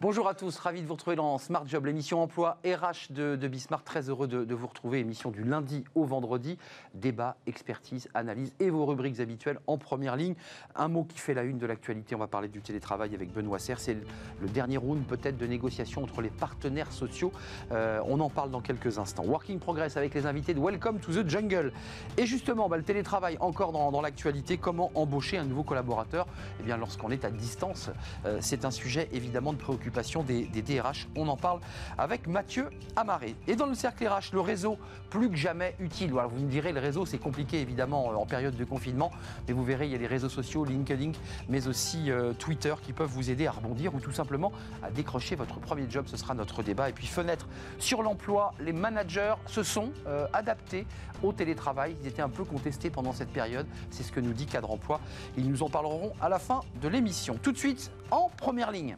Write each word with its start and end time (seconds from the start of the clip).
Bonjour 0.00 0.28
à 0.28 0.34
tous, 0.34 0.56
ravi 0.58 0.80
de 0.80 0.86
vous 0.86 0.92
retrouver 0.92 1.16
dans 1.16 1.38
Smart 1.38 1.66
Job, 1.66 1.84
l'émission 1.84 2.22
emploi 2.22 2.58
RH 2.64 3.10
de, 3.10 3.48
Bismarck. 3.48 3.84
Très 3.84 4.08
heureux 4.08 4.28
de, 4.28 4.54
vous 4.54 4.68
retrouver, 4.68 5.00
émission 5.00 5.32
du 5.32 5.42
lundi 5.42 5.82
au 5.96 6.04
vendredi. 6.04 6.56
Débat, 6.94 7.36
expertise, 7.48 8.08
analyse 8.14 8.52
et 8.60 8.70
vos 8.70 8.86
rubriques 8.86 9.18
habituelles 9.18 9.58
en 9.66 9.76
première 9.76 10.14
ligne. 10.14 10.36
Un 10.76 10.86
mot 10.86 11.02
qui 11.02 11.18
fait 11.18 11.34
la 11.34 11.42
une 11.42 11.58
de 11.58 11.66
l'actualité, 11.66 12.14
on 12.14 12.20
va 12.20 12.28
parler 12.28 12.46
du 12.46 12.60
télétravail 12.60 13.12
avec 13.12 13.32
Benoît 13.32 13.58
Serre. 13.58 13.80
C'est 13.80 13.94
le, 14.40 14.48
dernier 14.48 14.76
round 14.76 15.04
peut-être 15.04 15.36
de 15.36 15.46
négociation 15.46 16.04
entre 16.04 16.22
les 16.22 16.30
partenaires 16.30 16.92
sociaux. 16.92 17.32
Euh, 17.72 18.00
on 18.06 18.20
en 18.20 18.30
parle 18.30 18.52
dans 18.52 18.60
quelques 18.60 18.98
instants. 19.00 19.24
Working 19.24 19.58
Progress 19.58 19.96
avec 19.96 20.14
les 20.14 20.26
invités 20.26 20.54
de 20.54 20.60
Welcome 20.60 21.00
to 21.00 21.12
the 21.12 21.28
Jungle. 21.28 21.72
Et 22.16 22.24
justement, 22.24 22.68
bah, 22.68 22.76
le 22.76 22.84
télétravail 22.84 23.36
encore 23.40 23.72
dans, 23.72 23.90
dans 23.90 24.00
l'actualité. 24.00 24.58
Comment 24.58 24.92
embaucher 24.94 25.38
un 25.38 25.44
nouveau 25.44 25.64
collaborateur? 25.64 26.28
Eh 26.60 26.62
bien, 26.62 26.76
lorsqu'on 26.76 27.10
est 27.10 27.24
à 27.24 27.32
distance, 27.32 27.90
euh, 28.26 28.38
c'est 28.40 28.64
un 28.64 28.70
sujet 28.70 29.08
évidemment 29.10 29.52
de 29.52 29.58
préoccupation 29.58 29.87
des, 30.26 30.46
des, 30.46 30.62
DRH. 30.62 31.08
On 31.16 31.28
en 31.28 31.36
parle 31.36 31.60
avec 31.96 32.26
Mathieu 32.26 32.70
Amaré. 32.96 33.34
Et 33.46 33.56
dans 33.56 33.66
le 33.66 33.74
cercle 33.74 34.06
RH, 34.06 34.32
le 34.32 34.40
réseau 34.40 34.78
plus 35.10 35.30
que 35.30 35.36
jamais 35.36 35.74
utile. 35.80 36.12
Vous 36.12 36.38
me 36.38 36.50
direz, 36.50 36.72
le 36.72 36.80
réseau 36.80 37.06
c'est 37.06 37.18
compliqué 37.18 37.60
évidemment 37.60 38.08
en 38.08 38.26
période 38.26 38.56
de 38.56 38.64
confinement, 38.64 39.10
mais 39.46 39.54
vous 39.54 39.64
verrez, 39.64 39.86
il 39.86 39.92
y 39.92 39.94
a 39.94 39.98
les 39.98 40.06
réseaux 40.06 40.28
sociaux, 40.28 40.64
LinkedIn, 40.64 41.12
mais 41.48 41.66
aussi 41.66 42.10
euh, 42.10 42.32
Twitter 42.32 42.74
qui 42.82 42.92
peuvent 42.92 43.08
vous 43.08 43.30
aider 43.30 43.46
à 43.46 43.52
rebondir 43.52 43.94
ou 43.94 44.00
tout 44.00 44.12
simplement 44.12 44.52
à 44.82 44.90
décrocher 44.90 45.36
votre 45.36 45.58
premier 45.60 45.88
job. 45.88 46.06
Ce 46.08 46.16
sera 46.16 46.34
notre 46.34 46.62
débat. 46.62 46.88
Et 46.88 46.92
puis 46.92 47.06
fenêtre 47.06 47.46
sur 47.78 48.02
l'emploi, 48.02 48.54
les 48.60 48.72
managers 48.72 49.34
se 49.46 49.62
sont 49.62 49.92
euh, 50.06 50.26
adaptés 50.32 50.86
au 51.22 51.32
télétravail. 51.32 51.96
Ils 52.00 52.08
étaient 52.08 52.22
un 52.22 52.28
peu 52.28 52.44
contestés 52.44 52.90
pendant 52.90 53.12
cette 53.12 53.32
période. 53.32 53.66
C'est 53.90 54.02
ce 54.02 54.12
que 54.12 54.20
nous 54.20 54.32
dit 54.32 54.46
Cadre 54.46 54.70
Emploi. 54.70 55.00
Ils 55.36 55.48
nous 55.48 55.62
en 55.62 55.68
parleront 55.68 56.12
à 56.20 56.28
la 56.28 56.38
fin 56.38 56.60
de 56.80 56.88
l'émission. 56.88 57.38
Tout 57.42 57.52
de 57.52 57.58
suite, 57.58 57.90
en 58.10 58.30
première 58.36 58.70
ligne. 58.70 58.96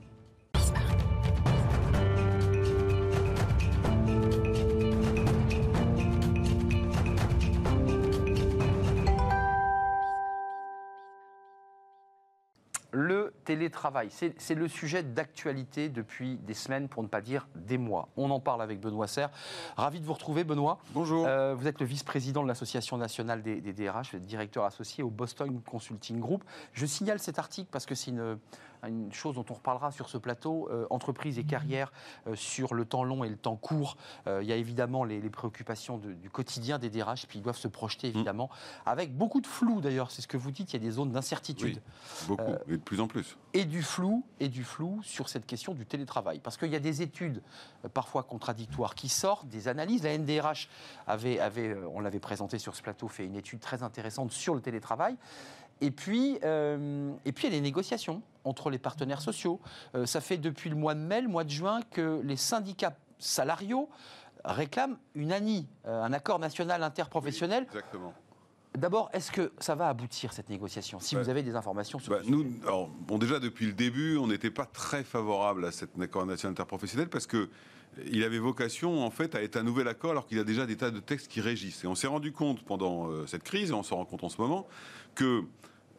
Le 12.93 13.33
télétravail, 13.45 14.09
c'est 14.11 14.55
le 14.55 14.69
sujet 14.69 15.03
d'actualité 15.03 15.89
depuis 15.89 16.37
des 16.39 16.55
semaines, 16.55 16.89
pour 16.89 17.03
ne 17.03 17.09
pas 17.09 17.21
dire 17.21 17.49
des 17.55 17.79
mois. 17.79 18.09
On 18.17 18.31
en 18.31 18.41
parle 18.41 18.63
avec 18.63 18.81
Benoît 18.81 19.07
Serre. 19.07 19.31
Ravi 19.77 20.01
de 20.01 20.05
vous 20.05 20.13
retrouver, 20.13 20.43
Benoît. 20.43 20.79
Bonjour. 20.93 21.27
Euh, 21.27 21.55
vous 21.55 21.69
êtes 21.69 21.81
le 21.81 21.87
vice-président 21.87 22.43
de 22.43 22.49
l'Association 22.49 22.97
nationale 22.97 23.43
des, 23.43 23.61
des, 23.61 23.73
DRH, 23.73 24.11
vous 24.11 24.17
êtes 24.17 24.27
directeur 24.27 24.65
associé 24.65 25.05
au 25.05 25.11
Boston 25.11 25.61
Consulting 25.63 26.19
Group. 26.19 26.43
Je 26.73 26.85
signale 26.85 27.21
cet 27.21 27.39
article 27.39 27.69
parce 27.71 27.87
que 27.87 27.95
c'est 27.95 28.11
une, 28.11 28.39
une, 28.89 29.13
chose 29.13 29.35
dont 29.35 29.45
on 29.51 29.55
reparlera 29.55 29.91
sur 29.93 30.09
ce 30.09 30.19
plateau, 30.19 30.69
euh, 30.71 30.87
entreprise 30.91 31.39
et 31.39 31.45
carrière 31.45 31.93
euh, 32.27 32.35
sur 32.35 32.75
le 32.75 32.85
temps 32.85 33.05
long 33.05 33.25
et 33.25 33.29
le 33.29 33.37
temps 33.37 33.57
court. 33.57 33.97
Euh, 34.27 34.43
il 34.43 34.49
y 34.49 34.53
a 34.53 34.57
évidemment 34.57 35.05
les, 35.05 35.21
les 35.21 35.31
préoccupations 35.31 35.99
de, 35.99 36.13
du 36.13 36.31
quotidien 36.31 36.79
des 36.79 36.91
DRH, 36.91 37.27
puis 37.27 37.39
ils 37.39 37.43
doivent 37.43 37.57
se 37.57 37.69
projeter 37.69 38.09
évidemment, 38.09 38.47
mmh. 38.47 38.89
avec 38.89 39.17
beaucoup 39.17 39.41
de 39.41 39.47
flou 39.47 39.81
d'ailleurs, 39.81 40.11
c'est 40.11 40.23
ce 40.23 40.29
que 40.29 40.37
vous 40.37 40.51
dites, 40.51 40.73
il 40.73 40.77
y 40.77 40.81
a 40.81 40.83
des 40.83 40.93
zones 40.93 41.13
d'incertitude. 41.13 41.81
Oui, 42.29 42.37
beaucoup, 42.37 42.53
et 42.69 42.77
de 42.77 42.83
plus 42.83 43.01
en 43.01 43.07
plus. 43.07 43.37
Et 43.53 43.65
du 43.65 43.83
flou, 43.83 44.25
et 44.39 44.49
du 44.49 44.65
flou 44.65 45.01
sur 45.03 45.29
cette 45.29 45.47
question 45.47 45.75
du 45.75 45.87
télétravail. 45.87 46.41
Parce 46.41 46.57
qu'il 46.57 46.71
y 46.71 46.77
a 46.77 46.81
des 46.81 47.03
études 47.03 47.43
parfois 47.95 48.23
contradictoires 48.23 48.95
qui 48.95 49.09
sortent, 49.09 49.49
des 49.49 49.69
analyses. 49.69 50.03
La 50.03 50.17
NDRH 50.17 50.69
avait, 51.07 51.41
avait 51.41 51.77
on 51.93 52.01
l'avait 52.01 52.21
présenté 52.21 52.59
sur 52.59 52.75
ce 52.75 52.83
plateau, 52.83 53.09
fait 53.09 53.25
une 53.25 53.37
étude 53.37 53.61
très 53.61 53.83
intéressante 53.83 54.33
sur 54.33 54.55
le 54.55 54.61
télétravail. 54.61 55.17
Et 55.81 55.91
puis, 55.91 56.39
euh, 56.45 57.13
et 57.25 57.33
puis, 57.33 57.47
il 57.47 57.51
y 57.51 57.53
a 57.55 57.57
des 57.57 57.63
négociations 57.63 58.23
entre 58.45 58.71
les 58.71 58.79
partenaires 58.79 59.21
sociaux. 59.21 59.61
Euh, 59.95 60.07
ça 60.07 60.21
fait 60.21 60.39
depuis 60.39 60.71
le 60.71 60.77
mois 60.77 60.95
de 60.95 61.01
mai, 61.01 61.21
le 61.21 61.29
mois 61.29 61.45
de 61.45 61.51
juin, 61.51 61.81
que 61.91 62.21
les 62.25 62.37
syndicats 62.37 62.97
salariaux 63.19 63.89
réclament 64.45 64.97
une 65.15 65.33
ANI, 65.33 65.67
euh, 65.87 66.03
un 66.03 66.13
accord 66.13 66.39
national 66.39 66.83
interprofessionnel. 66.83 67.67
Oui, 67.71 67.79
exactement. 67.79 68.15
D'abord, 68.77 69.11
est-ce 69.13 69.33
que 69.33 69.53
ça 69.59 69.75
va 69.75 69.89
aboutir 69.89 70.33
cette 70.33 70.49
négociation 70.49 71.01
Si 71.01 71.17
bah, 71.17 71.23
vous 71.23 71.29
avez 71.29 71.43
des 71.43 71.57
informations 71.57 71.99
sur 71.99 72.13
bah, 72.13 72.21
nous, 72.25 72.47
alors, 72.63 72.89
bon, 72.89 73.19
déjà 73.19 73.41
depuis 73.41 73.67
le 73.67 73.73
début, 73.73 74.17
on 74.17 74.29
n'était 74.29 74.51
pas 74.51 74.65
très 74.65 75.03
favorable 75.03 75.65
à 75.65 75.73
cet 75.73 76.01
accord 76.01 76.25
national 76.25 76.53
interprofessionnel 76.53 77.09
parce 77.09 77.27
que 77.27 77.51
il 78.07 78.23
avait 78.23 78.39
vocation 78.39 79.05
en 79.05 79.11
fait 79.11 79.35
à 79.35 79.43
être 79.43 79.57
un 79.57 79.63
nouvel 79.63 79.89
accord 79.89 80.13
alors 80.13 80.27
qu'il 80.27 80.39
y 80.39 80.41
a 80.41 80.45
déjà 80.45 80.67
des 80.67 80.77
tas 80.77 80.91
de 80.91 81.01
textes 81.01 81.29
qui 81.29 81.41
régissent. 81.41 81.85
Et 81.85 81.87
on 81.87 81.95
s'est 81.95 82.07
rendu 82.07 82.33
compte 82.33 82.63
pendant 82.63 83.11
euh, 83.11 83.27
cette 83.27 83.43
crise, 83.43 83.71
et 83.71 83.75
on 83.75 83.83
s'en 83.83 83.97
rend 83.97 84.05
compte 84.05 84.25
en 84.25 84.29
ce 84.29 84.41
moment, 84.41 84.67
que 85.15 85.43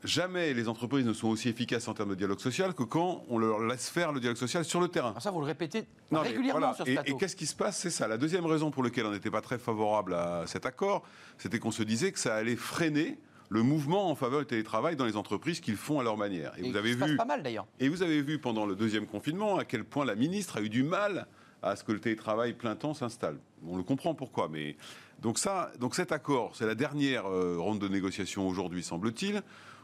jamais 0.04 0.54
les 0.54 0.68
entreprises 0.68 1.06
ne 1.06 1.14
sont 1.14 1.28
aussi 1.28 1.50
efficaces 1.50 1.88
en 1.88 1.94
termes 1.94 2.10
de 2.10 2.16
dialogue 2.16 2.40
social 2.40 2.74
que 2.74 2.84
quand 2.84 3.24
on 3.30 3.38
leur 3.38 3.60
laisse 3.60 3.90
faire 3.90 4.12
le 4.12 4.20
dialogue 4.20 4.38
social 4.38 4.66
sur 4.66 4.82
le 4.82 4.88
terrain. 4.88 5.10
Alors 5.10 5.22
ça, 5.22 5.32
vous 5.32 5.40
le 5.40 5.46
répétez 5.46 5.86
non, 6.12 6.22
régulièrement 6.22 6.60
voilà. 6.60 6.74
sur 6.74 6.86
ce 6.86 6.92
plateau. 6.92 7.16
Et 7.16 7.18
qu'est-ce 7.18 7.36
qui 7.36 7.46
se 7.46 7.56
passe? 7.56 7.78
C'est 7.78 7.90
ça. 7.90 8.08
La 8.08 8.18
deuxième 8.18 8.46
raison 8.46 8.72
pour 8.72 8.84
laquelle 8.84 9.06
on 9.06 9.12
n'était 9.12 9.32
pas 9.32 9.42
très 9.42 9.58
favorable 9.58 10.14
à 10.14 10.46
cet 10.48 10.66
accord, 10.66 11.04
c'était 11.38 11.60
qu'on 11.60 11.72
se 11.72 11.84
disait 11.84 12.12
que 12.12 12.20
ça 12.20 12.36
allait 12.36 12.56
freiner 12.56 13.18
le 13.50 13.64
mouvement 13.64 14.10
en 14.10 14.16
faveur 14.16 14.40
du 14.40 14.46
télétravail 14.46 14.96
dans 14.96 15.06
les 15.06 15.18
entreprises 15.18 15.60
qu'ils 15.60 15.76
font 15.76 16.00
à 16.00 16.04
leur 16.04 16.16
manière. 16.16 16.54
Et, 16.58 16.66
et 16.66 16.72
vous 16.72 16.78
avez 16.78 16.96
vu 16.96 17.18
pas 17.18 17.26
mal 17.26 17.44
d'ailleurs. 17.44 17.68
Et 17.80 17.90
vous 17.90 18.02
avez 18.02 18.22
vu 18.22 18.40
pendant 18.40 18.66
le 18.66 18.76
deuxième 18.76 19.06
confinement 19.06 19.58
à 19.58 19.66
quel 19.66 19.84
point 19.84 20.06
la 20.06 20.16
ministre 20.16 20.58
a 20.58 20.62
eu 20.62 20.70
du 20.70 20.84
mal 20.84 21.28
à 21.62 21.76
ce 21.76 21.84
que 21.84 21.92
le 21.92 22.00
télétravail 22.00 22.54
plein 22.54 22.76
temps 22.76 22.94
s'installe. 22.94 23.38
On 23.68 23.78
le 23.78 23.84
comprend 23.84 24.16
pourquoi, 24.16 24.48
mais 24.48 24.78
donc 25.22 25.38
ça, 25.38 25.72
donc 25.80 25.96
cet 25.96 26.12
accord, 26.12 26.56
c'est 26.56 26.66
la 26.66 26.76
dernière 26.76 27.28
euh, 27.28 27.58
ronde 27.60 27.80
de 27.80 27.88
négociation 27.88 28.48
aujourd'hui, 28.48 28.84
semble-t-il. 28.84 29.44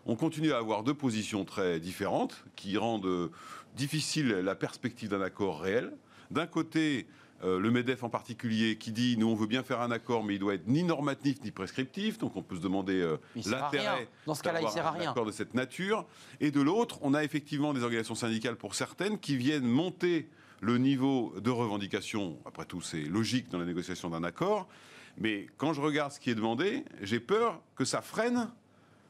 On 0.09 0.15
continue 0.15 0.53
à 0.53 0.57
avoir 0.57 0.83
deux 0.83 0.93
positions 0.93 1.43
très 1.43 1.81
différentes 1.81 2.45
qui 2.55 2.77
rendent 2.77 3.05
euh, 3.05 3.29
difficile 3.75 4.29
la 4.29 4.55
perspective 4.55 5.09
d'un 5.09 5.21
accord 5.21 5.59
réel. 5.59 5.91
D'un 6.31 6.47
côté, 6.47 7.07
euh, 7.43 7.59
le 7.59 7.69
MEDEF 7.71 8.03
en 8.03 8.09
particulier 8.09 8.77
qui 8.77 8.93
dit 8.93 9.17
nous 9.17 9.27
on 9.27 9.35
veut 9.35 9.47
bien 9.47 9.63
faire 9.63 9.81
un 9.81 9.91
accord 9.91 10.23
mais 10.23 10.35
il 10.35 10.39
doit 10.39 10.53
être 10.53 10.65
ni 10.65 10.83
normatif 10.83 11.43
ni 11.43 11.51
prescriptif. 11.51 12.17
Donc 12.19 12.37
on 12.37 12.41
peut 12.41 12.55
se 12.55 12.61
demander 12.61 13.01
euh, 13.01 13.17
l'intérêt 13.45 14.07
dans 14.25 14.33
ce 14.33 14.43
cas-là 14.43 14.61
il 14.61 14.69
sert 14.69 14.87
à 14.87 14.91
rien. 14.91 15.09
un 15.09 15.11
accord 15.11 15.25
de 15.25 15.31
cette 15.31 15.53
nature. 15.53 16.05
Et 16.39 16.51
de 16.51 16.61
l'autre 16.61 16.99
on 17.01 17.13
a 17.13 17.25
effectivement 17.25 17.73
des 17.73 17.83
organisations 17.83 18.15
syndicales 18.15 18.55
pour 18.55 18.75
certaines 18.75 19.19
qui 19.19 19.35
viennent 19.35 19.67
monter 19.67 20.29
le 20.61 20.77
niveau 20.77 21.33
de 21.37 21.51
revendication. 21.51 22.39
Après 22.45 22.63
tout 22.63 22.81
c'est 22.81 23.03
logique 23.03 23.49
dans 23.49 23.59
la 23.59 23.65
négociation 23.65 24.09
d'un 24.09 24.23
accord. 24.23 24.69
Mais 25.17 25.47
quand 25.57 25.73
je 25.73 25.81
regarde 25.81 26.13
ce 26.13 26.19
qui 26.21 26.29
est 26.29 26.35
demandé 26.35 26.85
j'ai 27.01 27.19
peur 27.19 27.61
que 27.75 27.83
ça 27.83 28.01
freine 28.01 28.49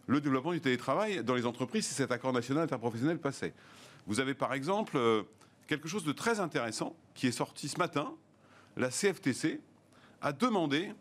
le 0.07 0.19
développement 0.22 0.53
du 0.53 0.62
télétravail 0.62 1.23
dans 1.23 1.35
les 1.35 1.45
entreprises 1.45 1.85
si 1.85 1.94
cet 1.94 2.12
accord 2.12 2.34
national 2.34 2.63
interprofessionnel 2.63 3.19
passait 3.19 3.53
vous 4.07 4.22
avez 4.22 4.34
par 4.34 4.53
exemple 4.53 4.97
euh, 4.97 5.23
quelque 5.68 5.88
chose 5.88 6.06
de 6.06 6.13
très 6.13 6.40
intéressant 6.40 6.95
qui 7.13 7.28
est 7.28 7.31
sorti 7.31 7.68
ce 7.68 7.78
matin. 7.78 8.13
La 8.78 8.90
CFTC 8.90 9.62
a 10.22 10.31
demandé 10.31 10.94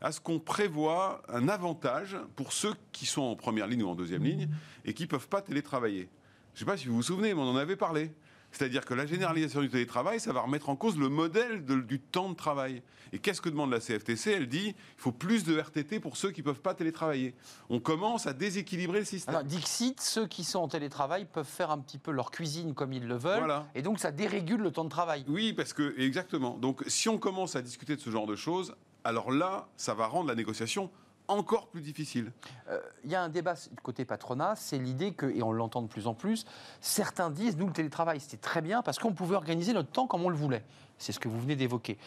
à 0.00 0.12
ce 0.12 0.20
qu'on 0.20 0.38
prévoit 0.38 1.22
un 1.28 1.48
avantage 1.48 2.16
pour 2.36 2.52
ceux 2.52 2.74
qui 2.92 3.06
sont 3.06 3.22
en 3.22 3.34
première 3.34 3.66
ligne 3.66 3.82
ou 3.82 3.88
en 3.88 3.94
deuxième 3.94 4.22
ligne 4.22 4.48
et 4.84 4.92
qui 4.92 5.04
ne 5.04 5.08
peuvent 5.08 5.28
pas 5.28 5.40
télétravailler. 5.40 6.08
Je 6.52 6.56
ne 6.56 6.58
sais 6.60 6.64
pas 6.66 6.76
si 6.76 6.86
vous 6.86 6.96
vous 6.96 7.02
souvenez, 7.02 7.34
mais 7.34 7.40
on 7.40 7.50
en 7.50 7.56
avait 7.56 7.76
parlé. 7.76 8.12
C'est-à-dire 8.54 8.84
que 8.84 8.94
la 8.94 9.04
généralisation 9.04 9.60
du 9.60 9.68
télétravail, 9.68 10.20
ça 10.20 10.32
va 10.32 10.40
remettre 10.40 10.68
en 10.68 10.76
cause 10.76 10.96
le 10.96 11.08
modèle 11.08 11.64
de, 11.64 11.80
du 11.80 11.98
temps 11.98 12.28
de 12.28 12.36
travail. 12.36 12.82
Et 13.12 13.18
qu'est-ce 13.18 13.40
que 13.40 13.48
demande 13.48 13.70
la 13.70 13.80
CFTC 13.80 14.30
Elle 14.30 14.48
dit 14.48 14.68
il 14.68 15.00
faut 15.00 15.10
plus 15.10 15.44
de 15.44 15.58
RTT 15.58 15.98
pour 15.98 16.16
ceux 16.16 16.30
qui 16.30 16.40
ne 16.40 16.44
peuvent 16.44 16.60
pas 16.60 16.74
télétravailler. 16.74 17.34
On 17.68 17.80
commence 17.80 18.28
à 18.28 18.32
déséquilibrer 18.32 19.00
le 19.00 19.04
système. 19.04 19.34
Alors, 19.34 19.44
Dixit, 19.44 20.00
ceux 20.00 20.26
qui 20.26 20.44
sont 20.44 20.60
en 20.60 20.68
télétravail 20.68 21.26
peuvent 21.26 21.44
faire 21.44 21.70
un 21.70 21.78
petit 21.78 21.98
peu 21.98 22.12
leur 22.12 22.30
cuisine 22.30 22.74
comme 22.74 22.92
ils 22.92 23.06
le 23.06 23.16
veulent. 23.16 23.38
Voilà. 23.38 23.66
Et 23.74 23.82
donc, 23.82 23.98
ça 23.98 24.12
dérégule 24.12 24.60
le 24.60 24.70
temps 24.70 24.84
de 24.84 24.88
travail. 24.88 25.24
Oui, 25.28 25.52
parce 25.52 25.72
que, 25.72 25.98
exactement. 25.98 26.56
Donc, 26.56 26.84
si 26.86 27.08
on 27.08 27.18
commence 27.18 27.56
à 27.56 27.62
discuter 27.62 27.96
de 27.96 28.00
ce 28.00 28.10
genre 28.10 28.26
de 28.26 28.36
choses, 28.36 28.76
alors 29.02 29.32
là, 29.32 29.68
ça 29.76 29.94
va 29.94 30.06
rendre 30.06 30.28
la 30.28 30.34
négociation 30.34 30.90
encore 31.28 31.68
plus 31.68 31.80
difficile. 31.80 32.32
Il 32.66 32.72
euh, 32.72 32.80
y 33.06 33.14
a 33.14 33.22
un 33.22 33.28
débat 33.28 33.54
du 33.54 33.80
côté 33.82 34.04
patronat, 34.04 34.56
c'est 34.56 34.78
l'idée 34.78 35.12
que, 35.12 35.26
et 35.26 35.42
on 35.42 35.52
l'entend 35.52 35.82
de 35.82 35.88
plus 35.88 36.06
en 36.06 36.14
plus, 36.14 36.44
certains 36.80 37.30
disent, 37.30 37.56
nous 37.56 37.66
le 37.66 37.72
télétravail 37.72 38.20
c'était 38.20 38.36
très 38.36 38.60
bien 38.60 38.82
parce 38.82 38.98
qu'on 38.98 39.12
pouvait 39.12 39.36
organiser 39.36 39.72
notre 39.72 39.90
temps 39.90 40.06
comme 40.06 40.24
on 40.24 40.28
le 40.28 40.36
voulait. 40.36 40.64
C'est 40.98 41.12
ce 41.12 41.18
que 41.18 41.28
vous 41.28 41.40
venez 41.40 41.56
d'évoquer. 41.56 41.98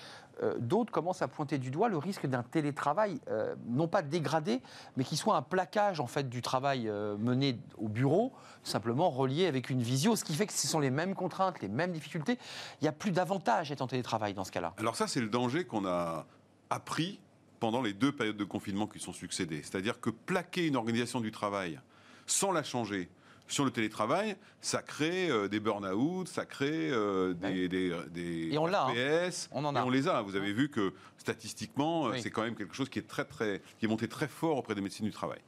Euh, 0.43 0.55
D'autres 0.59 0.91
commencent 0.91 1.21
à 1.21 1.27
pointer 1.27 1.57
du 1.57 1.71
doigt 1.71 1.89
le 1.89 1.97
risque 1.97 2.27
d'un 2.27 2.43
télétravail, 2.43 3.19
euh, 3.29 3.55
non 3.67 3.87
pas 3.87 4.01
dégradé, 4.01 4.61
mais 4.95 5.03
qui 5.03 5.17
soit 5.17 5.35
un 5.35 5.41
plaquage 5.41 5.99
en 5.99 6.07
fait 6.07 6.29
du 6.29 6.41
travail 6.41 6.89
mené 7.19 7.59
au 7.77 7.87
bureau, 7.87 8.33
simplement 8.63 9.09
relié 9.09 9.47
avec 9.47 9.69
une 9.69 9.81
visio, 9.81 10.15
ce 10.15 10.23
qui 10.23 10.35
fait 10.35 10.45
que 10.45 10.53
ce 10.53 10.67
sont 10.67 10.79
les 10.79 10.91
mêmes 10.91 11.15
contraintes, 11.15 11.59
les 11.61 11.67
mêmes 11.67 11.91
difficultés. 11.91 12.37
Il 12.81 12.83
n'y 12.83 12.87
a 12.87 12.93
plus 12.93 13.11
d'avantage 13.11 13.71
à 13.71 13.73
être 13.73 13.81
en 13.81 13.87
télétravail 13.87 14.33
dans 14.33 14.43
ce 14.43 14.51
cas-là. 14.51 14.73
Alors 14.77 14.95
ça, 14.95 15.07
c'est 15.07 15.21
le 15.21 15.29
danger 15.29 15.65
qu'on 15.65 15.85
a 15.85 16.25
appris 16.69 17.19
pendant 17.59 17.81
les 17.81 17.93
deux 17.93 18.11
périodes 18.11 18.37
de 18.37 18.43
confinement 18.43 18.87
qui 18.87 18.99
sont 18.99 19.13
succédées. 19.13 19.61
C'est-à-dire 19.63 19.99
que 19.99 20.09
plaquer 20.09 20.67
une 20.67 20.75
organisation 20.75 21.21
du 21.21 21.31
travail 21.31 21.79
sans 22.25 22.51
la 22.51 22.63
changer, 22.63 23.09
sur 23.49 23.63
le 23.63 23.71
télétravail, 23.71 24.35
ça 24.59 24.81
crée 24.81 25.29
euh, 25.29 25.47
des 25.47 25.61
burn-out, 25.61 26.27
ça 26.27 26.45
crée 26.45 26.89
euh, 26.91 27.33
des, 27.33 27.69
des, 27.69 27.95
des 28.09 28.49
Et 28.53 28.57
on 28.57 28.65
l'a, 28.65 28.87
hein. 28.87 29.29
On 29.51 29.63
en 29.63 29.73
et 29.73 29.77
a. 29.79 29.85
on 29.85 29.89
les 29.89 30.07
a. 30.09 30.21
Vous 30.21 30.35
avez 30.35 30.51
vu 30.51 30.69
que 30.69 30.93
statistiquement, 31.17 32.07
euh, 32.07 32.11
Oui. 32.11 32.21
c'est 32.21 32.29
quand 32.29 32.41
même 32.43 32.55
quelque 32.55 32.75
chose 32.75 32.89
qui 32.89 32.99
est 32.99 33.07
très 33.07 33.23
très 33.23 33.61
qui 33.79 33.85
est 33.85 33.87
monté 33.87 34.09
très 34.09 34.27
fort 34.27 34.57
auprès 34.57 34.75
des 34.75 34.81
médecins 34.81 35.05
du 35.05 35.11
travail. 35.11 35.39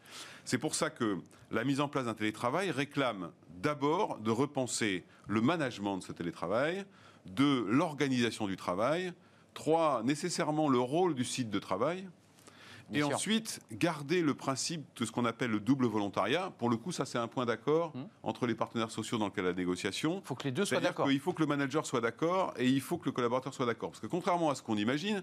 C'est 0.46 0.58
pour 0.58 0.76
ça 0.76 0.90
que 0.90 1.18
la 1.52 1.66
mise 1.66 1.82
en 1.82 1.90
place 1.90 2.06
d'un 2.06 2.14
télétravail 2.14 2.72
réclame 2.72 3.32
d'abord 3.62 4.18
de 4.20 4.32
repenser 4.32 5.04
le 5.28 5.42
management 5.42 5.98
de 5.98 6.04
ce 6.04 6.14
télétravail, 6.14 6.86
de 7.26 7.66
l'organisation 7.68 8.48
du 8.48 8.56
travail, 8.56 9.12
trois 9.64 10.02
nécessairement 10.04 10.70
le 10.70 10.80
rôle 10.80 11.14
du 11.14 11.24
site 11.26 11.50
de 11.52 11.60
travail. 11.60 12.08
Bien 12.90 13.02
et 13.04 13.08
sûr. 13.08 13.16
ensuite, 13.18 13.60
garder 13.72 14.24
le 14.24 14.34
principe 14.34 14.84
de 14.96 15.06
ce 15.06 15.12
qu'on 15.12 15.26
appelle 15.26 15.52
le 15.52 15.60
double 15.60 15.86
volontariat. 15.86 16.52
Pour 16.58 16.72
le 16.72 16.78
coup, 16.78 16.92
ça, 16.92 17.06
c'est 17.06 17.20
un 17.20 17.28
point 17.28 17.46
d'accord 17.46 17.92
Hum. 17.94 18.08
entre 18.24 18.48
les 18.48 18.56
partenaires 18.56 18.90
sociaux 18.90 19.20
dans 19.20 19.26
le 19.26 19.32
cas 19.32 19.44
de 19.44 19.48
la 19.48 19.54
négociation. 19.54 20.22
Il 20.24 20.28
faut 20.28 20.34
que 20.34 20.46
les 20.46 20.52
deux 20.52 20.66
soient 20.66 20.80
d'accord. 20.80 21.08
qu'il 21.08 21.20
faut 21.20 21.34
que 21.34 21.42
le 21.42 21.46
manager 21.48 21.86
soit 21.86 22.02
d'accord 22.02 22.54
et 22.58 22.68
il 22.68 22.82
faut 22.82 22.98
que 22.98 23.06
le 23.06 23.12
collaborateur 23.12 23.54
soit 23.54 23.68
d'accord. 23.68 23.92
Parce 23.92 24.00
que 24.02 24.08
contrairement 24.08 24.50
à 24.50 24.56
ce 24.56 24.64
qu'on 24.64 24.76
imagine, 24.78 25.22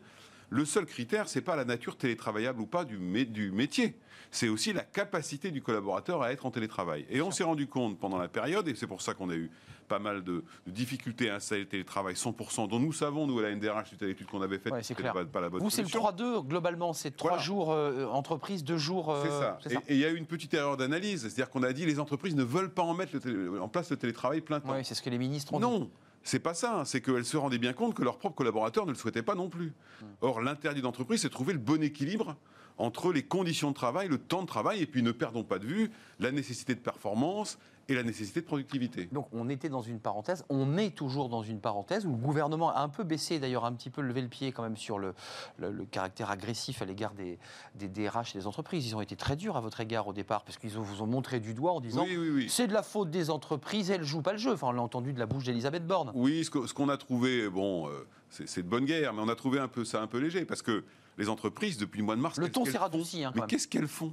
le 0.51 0.65
seul 0.65 0.87
critère, 0.87 1.29
c'est 1.29 1.41
pas 1.41 1.57
la 1.57 1.65
nature 1.65 1.97
télétravaillable 1.97 2.61
ou 2.61 2.67
pas 2.67 2.85
du, 2.85 2.99
mé- 2.99 3.25
du 3.29 3.51
métier. 3.51 3.97
C'est 4.31 4.49
aussi 4.49 4.73
la 4.73 4.83
capacité 4.85 5.51
du 5.51 5.61
collaborateur 5.61 6.23
à 6.23 6.31
être 6.31 6.47
en 6.47 6.53
télétravail. 6.53 7.05
Et 7.11 7.21
on 7.21 7.33
s'est 7.33 7.43
rendu 7.43 7.67
compte 7.67 7.99
pendant 7.99 8.19
la 8.19 8.29
période, 8.29 8.69
et 8.69 8.75
c'est 8.77 8.87
pour 8.87 9.01
ça 9.03 9.13
qu'on 9.15 9.31
a 9.31 9.35
eu 9.35 9.51
pas 9.87 9.99
mal 9.99 10.23
de, 10.25 10.45
de 10.67 10.71
difficultés 10.71 11.31
à 11.31 11.37
installer 11.37 11.63
le 11.63 11.69
télétravail 11.69 12.15
100%, 12.15 12.69
dont 12.69 12.79
nous 12.79 12.93
savons, 12.93 13.27
nous, 13.27 13.39
à 13.39 13.43
la 13.43 13.51
NDRH, 13.55 13.89
suite 13.89 14.03
à 14.03 14.07
l'étude 14.07 14.27
qu'on 14.27 14.43
avait 14.43 14.59
faite, 14.59 14.73
Ouais, 14.73 14.83
c'était 14.83 15.01
clair. 15.03 15.13
pas, 15.13 15.25
pas 15.25 15.41
la 15.41 15.49
bonne 15.49 15.61
Vous, 15.63 15.71
c'est 15.71 15.83
le 15.83 15.89
solution. 15.89 16.11
3-2, 16.11 16.47
globalement, 16.47 16.93
c'est 16.93 17.17
3 17.17 17.31
Voilà. 17.31 17.43
jours 17.43 17.73
euh, 17.73 18.07
entreprise, 18.07 18.65
2 18.65 18.77
jours. 18.77 19.11
euh, 19.11 19.23
C'est 19.63 19.71
ça. 19.75 19.81
Et 19.89 19.95
il 19.95 20.01
y 20.01 20.05
a 20.05 20.11
eu 20.11 20.17
une 20.17 20.27
petite 20.27 20.53
erreur 20.55 20.77
d'analyse. 20.77 21.23
C'est-à-dire 21.23 21.51
qu'on 21.51 21.63
a 21.63 21.73
dit 21.73 21.87
les 21.87 22.01
entreprises 22.01 22.35
ne 22.37 22.45
veulent 22.45 22.73
pas 22.73 22.83
en 22.83 22.95
mettre 22.95 23.13
le 23.15 23.21
télé- 23.21 23.59
en 23.59 23.69
place 23.69 23.91
le 23.91 23.97
télétravail 23.97 24.41
plein 24.41 24.61
temps. 24.61 24.73
Oui, 24.75 24.85
c'est 24.85 24.95
ce 24.95 25.03
que 25.03 25.11
les 25.11 25.19
ministres 25.19 25.55
ont 25.55 25.59
dit. 25.59 25.63
Non, 25.63 25.91
c'est 26.23 26.41
pas 26.41 26.55
ça. 26.55 26.83
C'est 26.85 27.01
qu'elles 27.01 27.25
se 27.25 27.37
rendaient 27.37 27.59
bien 27.59 27.73
compte 27.73 27.95
que 27.95 28.03
leurs 28.03 28.19
propres 28.19 28.37
collaborateurs 28.37 28.85
ne 28.87 28.91
le 28.93 28.97
souhaitaient 28.97 29.23
pas 29.23 29.35
non 29.35 29.49
plus. 29.49 29.73
Hmm. 30.03 30.07
Or, 30.23 30.41
l'interdit 30.41 30.83
d'entreprise, 30.83 31.21
c'est 31.23 31.31
trouver 31.31 31.53
le 31.53 31.59
bon 31.59 31.83
équilibre 31.83 32.37
entre 32.79 33.11
les 33.13 33.23
conditions 33.23 33.71
de 33.71 33.75
travail, 33.75 34.07
le 34.09 34.19
temps 34.19 34.43
de 34.43 34.47
travail, 34.47 34.83
et 34.83 34.87
puis 34.87 35.03
ne 35.03 35.11
perdons 35.13 35.45
pas 35.45 35.59
de 35.59 35.65
vue 35.65 35.91
la 36.21 36.31
nécessité 36.31 36.75
de 36.75 36.81
performance 36.81 37.59
et 37.89 37.95
la 37.95 38.03
nécessité 38.03 38.41
de 38.41 38.47
productivité. 38.47 39.09
Donc 39.13 39.29
on 39.33 39.49
était 39.49 39.69
dans 39.69 39.81
une 39.83 40.01
parenthèse, 40.01 40.45
on 40.49 40.77
est 40.77 40.91
toujours 40.95 41.29
dans 41.29 41.43
une 41.43 41.61
parenthèse 41.61 42.05
où 42.05 42.11
le 42.11 42.17
gouvernement 42.17 42.71
a 42.75 42.81
un 42.81 42.89
peu 42.89 43.05
baissé, 43.05 43.39
d'ailleurs 43.39 43.65
un 43.65 43.73
petit 43.73 43.91
peu 43.91 44.01
levé 44.03 44.23
le 44.23 44.29
pied 44.29 44.51
quand 44.53 44.63
même 44.63 44.77
sur 44.77 44.99
le, 44.99 45.15
le- 45.59 45.71
le 45.71 45.85
caractère 45.85 46.31
agressif 46.31 46.83
à 46.83 46.85
l'égard 46.85 47.15
des, 47.15 47.39
des 47.77 47.89
DRH 47.89 48.35
et 48.35 48.39
des 48.39 48.47
entreprises. 48.47 48.87
Ils 48.89 48.97
ont 48.97 49.01
été 49.01 49.15
très 49.17 49.37
durs 49.37 49.57
à 49.57 49.61
votre 49.61 49.81
égard 49.81 50.09
au 50.09 50.13
départ 50.13 50.43
parce 50.45 50.59
qu'ils 50.59 50.71
vous 50.73 51.03
ont 51.03 51.07
montré 51.07 51.39
du 51.39 51.55
doigt 51.55 51.73
en 51.73 51.81
disant 51.81 52.03
Oui, 52.05 52.17
oui, 52.17 52.31
oui. 52.31 52.47
c'est 52.49 52.67
de 52.67 52.73
la 52.73 52.83
faute 52.83 53.11
des 53.11 53.31
entreprises, 53.31 53.91
elles 53.91 54.03
jouent 54.05 54.23
pas 54.23 54.33
le 54.33 54.39
jeu. 54.39 54.53
Enfin 54.55 54.69
on 54.69 54.73
l'a 54.73 54.83
entendu 54.83 55.13
de 55.13 55.19
la 55.19 55.27
bouche 55.27 55.45
d'Elisabeth 55.45 55.87
Borne. 55.87 56.11
Oui, 56.15 56.45
ce 56.45 56.51
qu'on 56.75 56.89
a 56.89 56.97
trouvé, 56.97 57.49
bon, 57.49 57.89
euh, 57.89 58.07
c'est 58.31 58.63
de 58.63 58.69
bonne 58.69 58.85
guerre, 58.85 59.13
mais 59.15 59.23
on 59.23 59.29
a 59.29 59.37
trouvé 59.37 59.61
un 59.61 59.69
peu 59.69 59.85
ça 59.85 60.03
un 60.03 60.07
peu 60.09 60.19
léger 60.19 60.45
parce 60.45 60.63
que 60.63 60.85
les 61.19 61.29
entreprises, 61.29 61.79
depuis 61.79 61.99
le 62.01 62.05
mois 62.05 62.17
de 62.17 62.21
mars, 62.21 62.37
Le 62.39 62.51
ton 62.51 62.65
s'est 62.65 62.77
radouci, 62.79 63.25
hein, 63.25 63.33
Mais 63.37 63.43
qu'est-ce 63.47 63.69
qu'elles 63.69 63.89
font? 63.89 64.13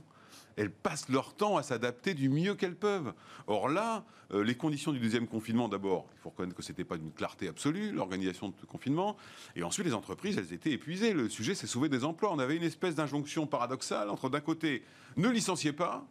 Elles 0.56 0.72
passent 0.72 1.10
leur 1.10 1.36
temps 1.36 1.58
à 1.58 1.64
s'adapter 1.64 2.14
du 2.14 2.30
mieux 2.30 2.56
qu'elles 2.56 2.76
peuvent. 2.76 3.14
Or 3.48 3.70
là, 3.70 4.06
euh, 4.34 4.44
les 4.44 4.56
conditions 4.56 4.92
du 4.92 5.00
deuxième 5.00 5.28
confinement, 5.28 5.68
d'abord, 5.68 6.08
il 6.14 6.20
faut 6.22 6.30
reconnaître 6.30 6.56
que 6.56 6.64
c'était 6.64 6.84
pas 6.84 6.98
d'une 6.98 7.12
clarté 7.12 7.48
absolue, 7.48 7.92
l'organisation 7.92 8.50
de 8.50 8.56
ce 8.60 8.66
confinement. 8.66 9.18
Et 9.56 9.64
ensuite, 9.64 9.86
les 9.86 9.94
entreprises, 9.94 10.38
elles 10.38 10.54
étaient 10.54 10.72
épuisées. 10.72 11.14
Le 11.14 11.30
sujet, 11.30 11.56
c'est 11.56 11.68
sauver 11.68 11.90
des 11.90 12.04
emplois. 12.04 12.32
On 12.32 12.40
avait 12.40 12.56
une 12.56 12.64
espèce 12.64 12.96
d'injonction 12.96 13.48
paradoxale 13.48 14.10
entre, 14.10 14.30
d'un 14.30 14.42
côté, 14.42 14.84
ne 15.18 15.30
licenciez 15.30 15.74
pas, 15.74 16.06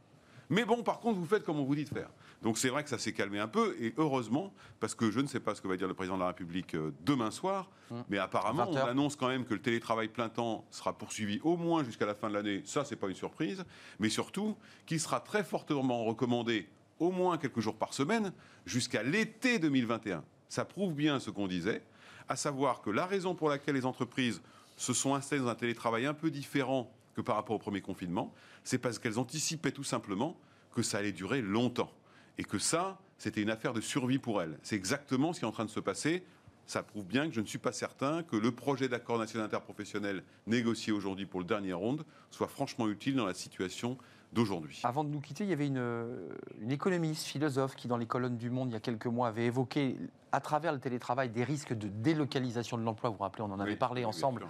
mais 0.52 0.66
bon, 0.66 0.82
par 0.82 1.00
contre, 1.00 1.18
vous 1.18 1.26
faites 1.26 1.44
comme 1.44 1.58
on 1.58 1.64
vous 1.64 1.74
dit 1.74 1.84
de 1.84 1.88
faire. 1.88 2.10
Donc 2.42 2.58
c'est 2.58 2.68
vrai 2.68 2.82
que 2.82 2.90
ça 2.90 2.98
s'est 2.98 3.12
calmé 3.12 3.38
un 3.38 3.46
peu, 3.46 3.76
et 3.80 3.94
heureusement, 3.96 4.52
parce 4.80 4.94
que 4.94 5.10
je 5.10 5.20
ne 5.20 5.26
sais 5.26 5.38
pas 5.38 5.54
ce 5.54 5.62
que 5.62 5.68
va 5.68 5.76
dire 5.76 5.86
le 5.86 5.94
président 5.94 6.16
de 6.16 6.22
la 6.22 6.28
République 6.28 6.74
euh, 6.74 6.92
demain 7.04 7.30
soir, 7.30 7.70
mais 8.08 8.18
apparemment, 8.18 8.70
20 8.70 8.82
on 8.82 8.86
annonce 8.86 9.16
quand 9.16 9.28
même 9.28 9.44
que 9.44 9.54
le 9.54 9.60
télétravail 9.60 10.08
plein 10.08 10.28
temps 10.28 10.64
sera 10.70 10.96
poursuivi 10.96 11.40
au 11.44 11.56
moins 11.56 11.84
jusqu'à 11.84 12.06
la 12.06 12.14
fin 12.14 12.28
de 12.28 12.34
l'année. 12.34 12.62
Ça, 12.64 12.84
c'est 12.84 12.96
pas 12.96 13.08
une 13.08 13.14
surprise, 13.14 13.64
mais 14.00 14.08
surtout 14.08 14.56
qu'il 14.86 14.98
sera 14.98 15.20
très 15.20 15.44
fortement 15.44 16.04
recommandé 16.04 16.68
au 16.98 17.10
moins 17.10 17.36
quelques 17.36 17.60
jours 17.60 17.76
par 17.76 17.92
semaine 17.94 18.32
jusqu'à 18.64 19.02
l'été 19.02 19.58
2021. 19.58 20.24
Ça 20.48 20.64
prouve 20.64 20.94
bien 20.94 21.20
ce 21.20 21.30
qu'on 21.30 21.48
disait, 21.48 21.82
à 22.28 22.36
savoir 22.36 22.80
que 22.80 22.90
la 22.90 23.06
raison 23.06 23.34
pour 23.34 23.50
laquelle 23.50 23.74
les 23.74 23.86
entreprises 23.86 24.40
se 24.76 24.92
sont 24.92 25.14
installées 25.14 25.42
dans 25.42 25.48
un 25.48 25.54
télétravail 25.54 26.06
un 26.06 26.14
peu 26.14 26.30
différent 26.30 26.90
que 27.14 27.20
par 27.20 27.36
rapport 27.36 27.56
au 27.56 27.58
premier 27.58 27.82
confinement, 27.82 28.32
c'est 28.64 28.78
parce 28.78 28.98
qu'elles 28.98 29.18
anticipaient 29.18 29.72
tout 29.72 29.84
simplement 29.84 30.36
que 30.74 30.82
ça 30.82 30.98
allait 30.98 31.12
durer 31.12 31.42
longtemps. 31.42 31.92
Et 32.38 32.44
que 32.44 32.58
ça, 32.58 32.98
c'était 33.18 33.42
une 33.42 33.50
affaire 33.50 33.72
de 33.72 33.80
survie 33.80 34.18
pour 34.18 34.42
elles. 34.42 34.58
C'est 34.62 34.76
exactement 34.76 35.32
ce 35.32 35.40
qui 35.40 35.44
est 35.44 35.48
en 35.48 35.52
train 35.52 35.64
de 35.64 35.70
se 35.70 35.80
passer. 35.80 36.24
Ça 36.66 36.82
prouve 36.82 37.04
bien 37.04 37.28
que 37.28 37.34
je 37.34 37.40
ne 37.40 37.46
suis 37.46 37.58
pas 37.58 37.72
certain 37.72 38.22
que 38.22 38.36
le 38.36 38.52
projet 38.52 38.88
d'accord 38.88 39.18
national 39.18 39.46
interprofessionnel 39.46 40.22
négocié 40.46 40.92
aujourd'hui 40.92 41.26
pour 41.26 41.40
le 41.40 41.46
dernier 41.46 41.72
round 41.72 42.02
soit 42.30 42.48
franchement 42.48 42.88
utile 42.88 43.16
dans 43.16 43.26
la 43.26 43.34
situation 43.34 43.98
d'aujourd'hui. 44.32 44.80
Avant 44.84 45.04
de 45.04 45.10
nous 45.10 45.20
quitter, 45.20 45.44
il 45.44 45.50
y 45.50 45.52
avait 45.52 45.66
une, 45.66 46.16
une 46.60 46.70
économiste, 46.70 47.26
philosophe, 47.26 47.74
qui 47.74 47.88
dans 47.88 47.98
les 47.98 48.06
colonnes 48.06 48.38
du 48.38 48.48
Monde, 48.48 48.70
il 48.70 48.72
y 48.72 48.76
a 48.76 48.80
quelques 48.80 49.06
mois, 49.06 49.28
avait 49.28 49.46
évoqué, 49.46 49.98
à 50.30 50.40
travers 50.40 50.72
le 50.72 50.78
télétravail, 50.78 51.28
des 51.28 51.44
risques 51.44 51.74
de 51.74 51.88
délocalisation 51.88 52.78
de 52.78 52.82
l'emploi. 52.82 53.10
Vous 53.10 53.16
vous 53.16 53.22
rappelez, 53.22 53.42
on 53.42 53.52
en 53.52 53.60
avait 53.60 53.72
Oui, 53.72 53.76
parlé 53.76 54.02
oui, 54.02 54.06
ensemble. 54.06 54.46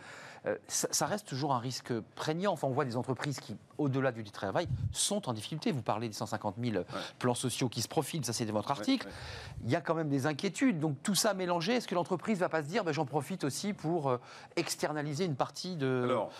Euh, 0.47 0.57
ça, 0.67 0.89
ça 0.91 1.07
reste 1.07 1.29
toujours 1.29 1.55
un 1.55 1.61
risque 1.61 1.93
prégnant. 2.17 2.53
Enfin, 2.53 2.67
on 2.67 2.73
voit 2.73 2.85
des 2.85 2.97
entreprises 2.97 3.39
qui, 3.39 3.57
au-delà 3.79 4.11
du 4.11 4.23
télétravail, 4.23 4.67
sont 4.91 5.29
en 5.29 5.33
difficulté. 5.33 5.71
Vous 5.71 5.83
parlez 5.83 6.09
des 6.09 6.15
150 6.15 6.57
000 6.61 6.85
plans 7.21 7.35
sociaux 7.35 7.69
qui 7.69 7.81
se 7.81 7.89
profilent, 7.89 8.25
ça 8.25 8.33
c'est 8.33 8.45
votre 8.47 8.71
article. 8.73 9.07
ouais. 9.07 9.13
Il 9.65 9.71
y 9.71 9.77
a 9.77 9.81
quand 9.81 9.95
même 9.95 10.09
des 10.09 10.27
inquiétudes. 10.27 10.81
Donc 10.81 10.97
tout 11.05 11.15
ça 11.15 11.33
mélangé, 11.35 11.75
est-ce 11.75 11.87
que 11.87 11.95
l'entreprise 11.95 12.39
va 12.41 12.49
pas 12.49 12.63
se 12.63 12.69
dire, 12.69 12.83
ben, 12.83 12.93
j'en 12.93 13.07
profite 13.07 13.45
aussi 13.45 13.73
pour 13.73 14.11
euh, 14.11 14.19
externaliser 14.57 15.25
une 15.25 15.37
partie 15.37 15.77
de, 15.77 16.03
Alors, 16.05 16.31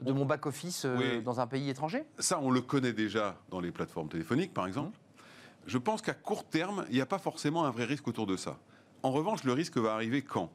de 0.00 0.12
mon 0.12 0.24
back-office 0.24 0.84
euh, 0.84 0.96
Oui. 0.96 1.22
dans 1.22 1.40
un 1.40 1.46
pays 1.48 1.68
étranger? 1.68 2.04
Ça, 2.18 2.38
on 2.40 2.50
le 2.50 2.60
connaît 2.60 2.92
déjà 2.92 3.36
dans 3.50 3.60
les 3.60 3.72
plateformes 3.72 4.08
téléphoniques, 4.08 4.54
par 4.54 4.66
exemple. 4.66 4.96
Je 5.66 5.78
pense 5.78 6.00
qu'à 6.00 6.14
court 6.14 6.44
terme, 6.44 6.86
il 6.88 6.94
n'y 6.94 7.00
a 7.00 7.06
pas 7.06 7.18
forcément 7.18 7.64
un 7.64 7.70
vrai 7.70 7.84
risque 7.84 8.06
autour 8.08 8.26
de 8.26 8.36
ça. 8.36 8.56
En 9.02 9.10
revanche, 9.10 9.44
le 9.44 9.52
risque 9.52 9.76
va 9.78 9.92
arriver 9.94 10.22
quand? 10.22 10.50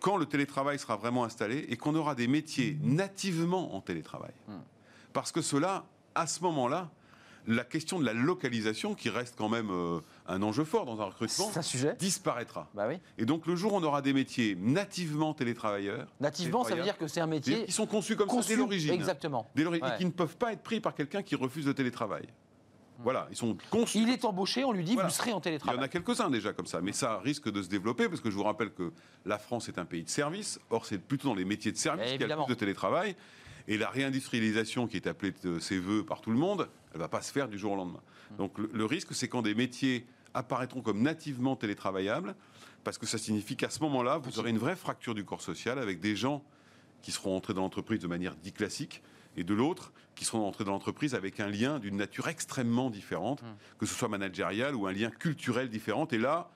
Quand 0.00 0.16
le 0.16 0.26
télétravail 0.26 0.78
sera 0.78 0.96
vraiment 0.96 1.24
installé 1.24 1.66
et 1.68 1.76
qu'on 1.76 1.94
aura 1.94 2.14
des 2.14 2.28
métiers 2.28 2.78
nativement 2.82 3.74
en 3.74 3.80
télétravail. 3.80 4.32
Parce 5.12 5.32
que 5.32 5.40
cela, 5.40 5.84
à 6.14 6.26
ce 6.26 6.42
moment-là, 6.42 6.90
la 7.48 7.64
question 7.64 7.98
de 8.00 8.04
la 8.04 8.12
localisation, 8.12 8.94
qui 8.94 9.08
reste 9.08 9.36
quand 9.38 9.48
même 9.48 9.70
euh, 9.70 10.00
un 10.26 10.42
enjeu 10.42 10.64
fort 10.64 10.84
dans 10.84 11.00
un 11.00 11.04
recrutement, 11.04 11.48
C'est 11.52 11.58
un 11.60 11.62
sujet 11.62 11.94
disparaîtra. 11.98 12.68
Bah 12.74 12.86
oui. 12.88 12.98
Et 13.18 13.24
donc, 13.24 13.46
le 13.46 13.54
jour 13.54 13.72
où 13.72 13.76
on 13.76 13.82
aura 13.84 14.02
des 14.02 14.12
métiers 14.12 14.56
nativement 14.60 15.32
télétravailleurs, 15.32 16.08
Nativement, 16.20 16.64
ça 16.64 16.74
veut 16.74 16.82
dire 16.82 16.98
que 16.98 17.06
c'est 17.06 17.20
un 17.20 17.26
métier 17.28 17.64
qui 17.66 17.72
sont 17.72 17.86
conçus 17.86 18.16
comme 18.16 18.28
ça 18.28 18.40
dès 18.48 18.56
l'origine. 18.56 18.92
Exactement. 18.92 19.48
Dès 19.54 19.62
l'origine, 19.62 19.86
Ouais. 19.86 19.94
et 19.94 19.98
qui 19.98 20.04
ne 20.04 20.10
peuvent 20.10 20.36
pas 20.36 20.52
être 20.52 20.62
pris 20.62 20.80
par 20.80 20.94
quelqu'un 20.94 21.22
qui 21.22 21.36
refuse 21.36 21.66
le 21.66 21.74
télétravail. 21.74 22.26
Voilà, 22.98 23.26
ils 23.30 23.36
sont 23.36 23.56
conçus. 23.70 23.98
Il 23.98 24.08
est 24.10 24.24
embauché, 24.24 24.64
on 24.64 24.72
lui 24.72 24.84
dit, 24.84 24.94
Voilà. 24.94 25.08
vous 25.08 25.14
serez 25.14 25.30
en 25.30 25.34
Il 25.34 25.34
y 25.34 25.36
en 25.36 25.40
télétravail. 25.40 25.84
a 25.84 25.88
quelques-uns 25.88 26.30
déjà 26.30 26.52
comme 26.52 26.66
ça, 26.66 26.80
mais 26.80 26.92
ça 26.92 27.18
risque 27.18 27.50
de 27.50 27.62
se 27.62 27.68
développer 27.68 28.08
parce 28.08 28.20
que 28.20 28.30
je 28.30 28.36
vous 28.36 28.42
rappelle 28.42 28.70
que 28.72 28.92
la 29.24 29.38
France 29.38 29.68
est 29.68 29.78
un 29.78 29.84
pays 29.84 30.02
de 30.04 30.08
service. 30.08 30.58
Or, 30.70 30.86
c'est 30.86 30.98
plutôt 30.98 31.28
dans 31.28 31.34
les 31.34 31.44
métiers 31.44 31.72
de 31.72 31.76
service 31.76 32.12
qu'il 32.12 32.20
y 32.26 32.32
a 32.32 32.36
plus 32.36 32.46
de 32.54 32.54
télétravail. 32.58 33.16
Et 33.68 33.76
la 33.76 33.90
réindustrialisation 33.90 34.86
qui 34.86 34.96
est 34.96 35.06
appelée 35.08 35.32
de 35.42 35.58
ses 35.58 35.78
voeux 35.78 36.04
par 36.04 36.20
tout 36.20 36.30
le 36.30 36.38
monde, 36.38 36.68
elle 36.92 36.98
ne 36.98 37.02
va 37.02 37.08
pas 37.08 37.20
se 37.20 37.32
faire 37.32 37.48
du 37.48 37.58
jour 37.58 37.72
au 37.72 37.76
lendemain. 37.76 38.00
Hmm. 38.32 38.36
Donc 38.36 38.58
le, 38.58 38.70
le 38.72 38.84
risque, 38.84 39.08
c'est 39.14 39.28
quand 39.28 39.42
des 39.42 39.54
métiers 39.54 40.06
apparaîtront 40.34 40.82
comme 40.82 41.02
nativement 41.02 41.56
télétravaillables, 41.56 42.34
parce 42.84 42.98
que 42.98 43.06
ça 43.06 43.18
signifie 43.18 43.56
qu'à 43.56 43.70
ce 43.70 43.80
moment-là, 43.80 44.18
vous 44.18 44.38
aurez 44.38 44.50
une 44.50 44.58
vraie 44.58 44.76
fracture 44.76 45.14
du 45.14 45.24
corps 45.24 45.42
social 45.42 45.78
avec 45.80 45.98
des 45.98 46.14
gens 46.14 46.44
qui 47.02 47.10
seront 47.10 47.36
entrés 47.36 47.54
dans 47.54 47.62
l'entreprise 47.62 47.98
de 48.00 48.06
manière 48.06 48.36
dit 48.36 48.52
classique, 48.52 49.02
et 49.36 49.44
de 49.44 49.54
l'autre 49.54 49.92
qui 50.14 50.24
seront 50.24 50.46
entrés 50.46 50.64
dans 50.64 50.72
l'entreprise 50.72 51.14
avec 51.14 51.40
un 51.40 51.48
lien 51.48 51.78
d'une 51.78 51.96
nature 51.96 52.28
extrêmement 52.28 52.90
différente, 52.90 53.42
Hmm. 53.42 53.56
que 53.78 53.86
ce 53.86 53.94
soit 53.94 54.08
managérial 54.08 54.74
ou 54.74 54.86
un 54.86 54.92
lien 54.92 55.10
culturel 55.10 55.68
différent. 55.68 56.08
Et 56.10 56.18
là, 56.18 56.50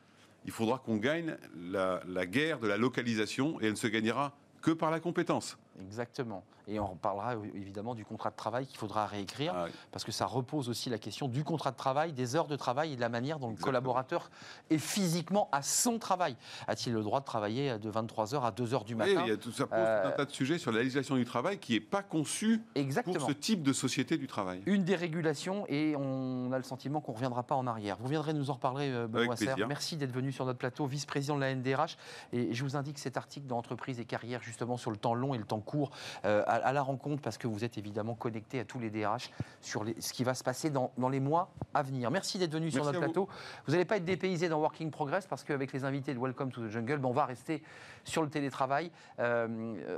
il 0.46 0.50
faudra 0.50 0.78
qu'on 0.78 0.96
gagne 0.96 1.37
la, 1.56 2.02
la 2.08 2.26
guerre 2.26 2.58
de 2.58 2.66
la 2.66 2.78
localisation, 2.78 3.60
et 3.60 3.66
elle 3.66 3.72
ne 3.72 3.76
se 3.76 3.87
gagnera 3.87 4.34
que 4.62 4.70
par 4.70 4.90
la 4.90 5.00
compétence. 5.00 5.58
Exactement. 5.81 6.45
Et 6.69 6.79
on 6.79 6.95
parlera 6.95 7.35
euh, 7.37 7.45
évidemment 7.55 7.95
du 7.95 8.05
contrat 8.05 8.31
de 8.31 8.37
travail 8.37 8.67
qu'il 8.67 8.79
faudra 8.79 9.07
réécrire, 9.07 9.53
Ah 9.57 9.65
oui. 9.67 9.71
parce 9.91 10.05
que 10.05 10.12
ça 10.12 10.27
repose 10.27 10.69
aussi 10.69 10.89
la 10.91 10.99
question 10.99 11.27
du 11.27 11.43
contrat 11.43 11.71
de 11.73 11.77
travail, 11.77 12.12
des 12.12 12.37
heures 12.37 12.47
de 12.47 12.55
travail 12.57 12.93
et 12.93 12.97
de 12.97 13.00
la 13.00 13.09
manière 13.09 13.39
dont 13.39 13.50
le 13.50 13.57
collaborateur 13.57 14.31
est 14.69 14.79
physiquement 14.79 15.49
à 15.53 15.62
son 15.62 15.99
travail. 15.99 16.37
A-t-il 16.69 16.93
le 16.93 17.03
droit 17.03 17.21
de 17.21 17.25
travailler 17.25 17.79
de 17.79 17.91
23h 17.91 18.43
à 18.43 18.50
2h 18.53 18.85
du 18.85 18.95
Oui, 18.95 18.99
matin 18.99 19.23
il 19.25 19.29
y 19.31 19.33
a 19.33 19.37
tout, 19.37 19.50
ça 19.53 19.67
pose 19.67 19.79
Euh, 19.79 20.03
tout 20.03 20.09
un 20.09 20.12
tas 20.12 20.25
de 20.27 20.31
sujets 20.31 20.59
sur 20.59 20.71
la 20.71 20.79
législation 20.79 21.17
du 21.17 21.25
travail 21.25 21.59
qui 21.59 21.73
n'est 21.73 21.81
pas 21.81 22.03
conçue 22.03 22.62
Exactement. 22.75 23.17
pour 23.17 23.27
ce 23.29 23.33
type 23.33 23.62
de 23.62 23.73
société 23.73 24.17
du 24.17 24.27
travail. 24.27 24.62
Une 24.67 24.85
dérégulation 24.85 25.65
et 25.69 25.97
on 25.97 26.53
a 26.53 26.59
le 26.59 26.65
sentiment 26.65 27.00
qu'on 27.00 27.12
ne 27.12 27.17
reviendra 27.17 27.43
pas 27.43 27.55
en 27.57 27.67
arrière. 27.67 27.97
Vous 28.00 28.09
viendrez 28.09 28.33
nous 28.35 28.50
en 28.50 28.55
reparler, 28.55 28.91
euh, 28.91 29.07
Benoît 29.09 29.37
Serre. 29.37 29.57
Merci 29.67 29.97
d'être 29.97 30.12
venu 30.12 30.31
sur 30.31 30.45
notre 30.45 30.59
plateau, 30.59 30.87
vice-président 30.87 31.35
de 31.37 31.41
la 31.41 31.55
NDRH. 31.55 31.97
Et 32.33 32.53
je 32.55 32.62
vous 32.65 32.77
indique 32.77 32.99
cet 32.99 33.17
article 33.17 33.47
dans 33.47 33.59
Entreprise 33.59 33.99
et 33.99 34.05
Carrière, 34.05 34.43
justement 34.43 34.77
sur 34.77 34.91
le 34.91 34.97
temps 34.97 35.15
long 35.15 35.35
et 35.35 35.39
le 35.39 35.45
temps 35.45 35.60
en 35.61 35.62
cours 35.62 35.90
à, 36.25 36.73
la 36.73 36.83
rencontre 36.83 37.23
parce 37.23 37.38
que 37.38 37.47
vous 37.47 37.64
êtes 37.64 37.76
évidemment 37.79 38.14
connecté 38.14 38.61
à 38.61 38.64
tous 38.64 38.79
les 38.79 38.90
DRH 38.90 39.31
sur 39.61 39.85
ce 39.99 40.12
qui 40.12 40.25
va 40.25 40.35
se 40.35 40.43
passer 40.43 40.71
dans, 40.71 40.90
les 41.11 41.21
mois 41.21 41.52
à 41.75 41.83
venir. 41.83 42.11
Merci 42.11 42.38
d'être 42.38 42.52
venu 42.52 42.71
sur 42.71 42.85
notre 42.85 42.99
plateau. 42.99 43.29
Vous 43.67 43.73
n'allez 43.73 43.85
pas 43.85 43.97
être 43.97 44.05
dépaysé 44.05 44.49
dans 44.49 44.59
Working 44.59 44.90
Progress 44.90 45.26
parce 45.26 45.45
qu'avec 45.45 45.73
les 45.73 45.85
invités 45.85 46.14
de 46.14 46.19
Welcome 46.19 46.50
to 46.50 46.67
the 46.67 46.71
Jungle, 46.71 46.99
ben, 46.99 47.09
on 47.09 47.12
va 47.12 47.26
rester 47.26 47.62
sur 48.05 48.23
le 48.23 48.31
télétravail. 48.31 48.90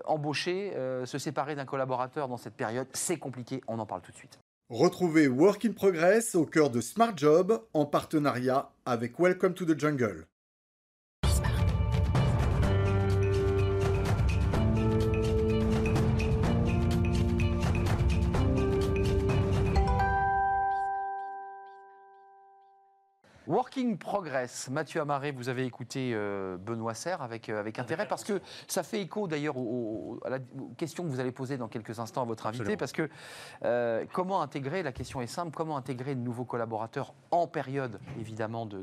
embaucher, 0.05 0.73
se 1.05 1.19
séparer 1.19 1.55
d'un 1.55 1.65
collaborateur 1.65 2.29
dans 2.29 2.37
cette 2.37 2.55
période, 2.55 2.89
c'est 2.93 3.19
compliqué. 3.19 3.63
On 3.69 3.79
en 3.79 3.87
parle 3.87 4.03
tout 4.03 4.13
de 4.13 4.17
suite. 4.17 4.39
Retrouvez 4.73 5.29
Work 5.29 5.67
in 5.67 5.73
Progress 5.73 6.35
au 6.35 6.47
cœur 6.47 6.71
de 6.71 6.81
Smart 6.81 7.13
Job 7.15 7.63
en 7.75 7.85
partenariat 7.85 8.71
avec 8.87 9.19
Welcome 9.19 9.53
to 9.53 9.67
the 9.67 9.79
Jungle. 9.79 10.27
Working 23.53 23.99
Progress. 23.99 24.71
Mathieu 24.71 25.03
Amaré, 25.03 25.31
vous 25.31 25.51
avez 25.51 25.67
écouté 25.67 26.13
euh, 26.15 26.57
Benoît 26.57 26.95
Serre 26.95 27.21
avec, 27.21 27.51
euh, 27.51 27.61
avec 27.61 27.79
intérêt 27.79 28.09
parce 28.09 28.25
que 28.25 28.41
ça 28.67 28.83
fait 28.83 29.03
écho 29.03 29.29
d'ailleurs 29.29 29.57
à 30.25 30.31
la 30.31 30.39
question 30.79 31.05
que 31.05 31.11
vous 31.11 31.21
allez 31.21 31.33
poser 31.33 31.59
dans 31.59 31.69
quelques 31.69 31.99
instants 31.99 32.23
à 32.23 32.25
votre 32.25 32.47
invité. 32.47 32.79
Parce 32.79 32.93
que 32.93 33.11
euh, 33.63 34.07
comment 34.11 34.41
intégrer, 34.41 34.83
la 34.83 34.93
question 34.93 35.21
est 35.21 35.27
simple, 35.27 35.55
comment 35.55 35.77
intégrer 35.77 36.15
de 36.15 36.21
nouveaux 36.21 36.47
collaborateurs 36.47 37.13
en 37.31 37.47
période 37.47 38.01
évidemment 38.19 38.65
de, 38.65 38.83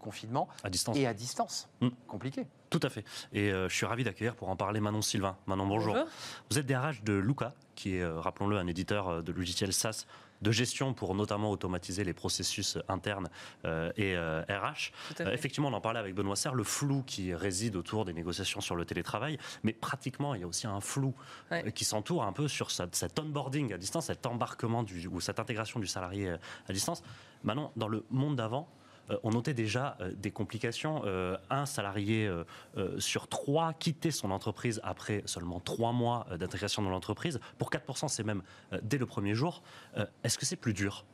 confinement 0.00 0.48
à 0.64 0.70
distance. 0.70 0.96
et 0.96 1.06
à 1.06 1.14
distance 1.14 1.68
hmm. 1.80 1.90
Compliqué. 2.08 2.48
Tout 2.70 2.80
à 2.82 2.90
fait. 2.90 3.04
Et 3.32 3.50
je 3.50 3.72
suis 3.72 3.86
ravi 3.86 4.02
d'accueillir 4.02 4.34
pour 4.34 4.48
en 4.48 4.56
parler 4.56 4.80
Manon 4.80 5.00
Sylvain. 5.00 5.36
Manon, 5.46 5.68
bonjour. 5.68 5.94
bonjour. 5.94 6.08
Vous 6.50 6.58
êtes 6.58 6.66
DRH 6.66 7.04
de 7.04 7.12
Luca, 7.14 7.52
qui 7.76 7.94
est, 7.94 8.04
rappelons-le, 8.04 8.58
un 8.58 8.66
éditeur 8.66 9.22
de 9.22 9.32
logiciels 9.32 9.72
SaaS 9.72 10.06
de 10.42 10.52
gestion 10.52 10.94
pour 10.94 11.14
notamment 11.14 11.50
automatiser 11.50 12.04
les 12.04 12.12
processus 12.12 12.78
internes 12.88 13.28
euh, 13.64 13.90
et 13.96 14.16
RH. 14.16 14.92
Euh, 15.20 15.32
effectivement, 15.32 15.68
on 15.68 15.72
en 15.72 15.80
parlait 15.80 15.98
avec 15.98 16.14
Benoît 16.14 16.36
Serre, 16.36 16.54
le 16.54 16.64
flou 16.64 17.02
qui 17.06 17.34
réside 17.34 17.76
autour 17.76 18.04
des 18.04 18.12
négociations 18.12 18.60
sur 18.60 18.76
le 18.76 18.84
télétravail, 18.84 19.38
mais 19.62 19.72
pratiquement, 19.72 20.34
il 20.34 20.40
y 20.40 20.44
a 20.44 20.46
aussi 20.46 20.66
un 20.66 20.80
flou 20.80 21.14
euh, 21.52 21.70
qui 21.70 21.84
s'entoure 21.84 22.24
un 22.24 22.32
peu 22.32 22.48
sur 22.48 22.70
cet 22.70 23.18
onboarding 23.18 23.72
à 23.72 23.78
distance, 23.78 24.06
cet 24.06 24.26
embarquement 24.26 24.82
du, 24.82 25.06
ou 25.06 25.20
cette 25.20 25.40
intégration 25.40 25.80
du 25.80 25.86
salarié 25.86 26.34
à 26.68 26.72
distance. 26.72 27.02
Maintenant, 27.44 27.72
dans 27.76 27.88
le 27.88 28.04
monde 28.10 28.36
d'avant, 28.36 28.68
euh, 28.68 28.87
on 29.22 29.30
notait 29.30 29.54
déjà 29.54 29.96
euh, 30.00 30.12
des 30.14 30.30
complications. 30.30 31.02
Euh, 31.04 31.36
un 31.50 31.66
salarié 31.66 32.30
sur 32.98 33.28
trois 33.28 33.72
quittait 33.72 34.10
son 34.10 34.30
entreprise 34.30 34.80
après 34.82 35.22
seulement 35.26 35.60
trois 35.60 35.92
mois 35.92 36.26
d'intégration 36.38 36.82
dans 36.82 36.90
l'entreprise. 36.90 37.40
Pour 37.58 37.70
4%, 37.70 38.08
c'est 38.08 38.22
même 38.22 38.42
dès 38.82 38.98
le 38.98 39.06
premier 39.06 39.34
jour. 39.34 39.62
Est-ce 40.22 40.38
que 40.38 40.46
c'est 40.46 40.56
plus 40.56 40.74
dur 40.74 41.04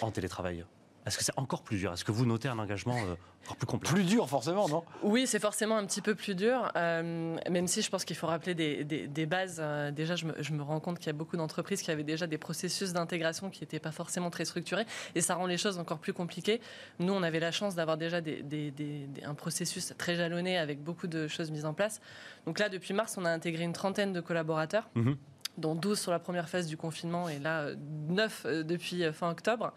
en 0.00 0.10
télétravail? 0.10 0.64
Est-ce 1.06 1.16
que 1.16 1.24
c'est 1.24 1.38
encore 1.38 1.62
plus 1.62 1.78
dur? 1.78 1.92
Est-ce 1.92 2.04
que 2.04 2.12
vous 2.12 2.26
notez 2.26 2.48
un 2.48 2.58
engagement 2.58 2.96
euh, 2.96 3.14
encore 3.44 3.56
plus 3.56 3.66
complexe 3.66 3.94
Plus 3.94 4.04
dur, 4.04 4.28
forcément, 4.28 4.68
non? 4.68 4.84
Oui, 5.02 5.26
c'est 5.26 5.38
forcément 5.38 5.78
un 5.78 5.86
petit 5.86 6.02
peu 6.02 6.14
plus 6.14 6.34
dur, 6.34 6.70
euh, 6.76 7.38
même 7.48 7.66
si 7.66 7.80
je 7.80 7.88
pense 7.88 8.04
qu'il 8.04 8.16
faut 8.16 8.26
rappeler 8.26 8.54
des, 8.54 9.26
bases. 9.26 9.58
Euh, 9.60 9.90
déjà, 9.90 10.14
je 10.14 10.26
me, 10.26 10.62
rends 10.62 10.80
compte 10.80 10.98
qu'il 10.98 11.06
y 11.06 11.10
a 11.10 11.14
beaucoup 11.14 11.38
d'entreprises 11.38 11.80
qui 11.80 11.90
avaient 11.90 12.04
déjà 12.04 12.26
des 12.26 12.36
processus 12.36 12.92
d'intégration 12.92 13.48
qui 13.48 13.62
n'étaient 13.62 13.78
pas 13.78 13.92
forcément 13.92 14.30
très 14.30 14.44
structurés, 14.44 14.84
et 15.14 15.22
ça 15.22 15.36
rend 15.36 15.46
les 15.46 15.56
choses 15.56 15.78
encore 15.78 16.00
plus 16.00 16.12
compliquées. 16.12 16.60
Nous, 16.98 17.12
on 17.12 17.22
avait 17.22 17.40
la 17.40 17.52
chance 17.52 17.74
d'avoir 17.74 17.96
déjà 17.96 18.18
un 18.18 19.34
processus 19.34 19.94
très 19.96 20.16
jalonné 20.16 20.58
avec 20.58 20.82
beaucoup 20.82 21.06
de 21.06 21.28
choses 21.28 21.50
mises 21.50 21.64
en 21.64 21.72
place. 21.72 22.00
Donc 22.44 22.58
là, 22.58 22.68
depuis 22.68 22.92
mars, 22.92 23.16
on 23.16 23.24
a 23.24 23.30
intégré 23.30 23.64
une 23.64 23.72
trentaine 23.72 24.12
de 24.12 24.20
collaborateurs. 24.20 24.90
Mhm 24.94 25.16
dont 25.60 25.74
12 25.74 25.98
sur 25.98 26.10
la 26.10 26.18
première 26.18 26.48
phase 26.48 26.66
du 26.66 26.76
confinement 26.76 27.28
et 27.28 27.38
là 27.38 27.68
9 28.08 28.42
euh, 28.44 28.62
depuis 28.62 29.04
euh, 29.04 29.12
fin 29.12 29.30
octobre. 29.30 29.72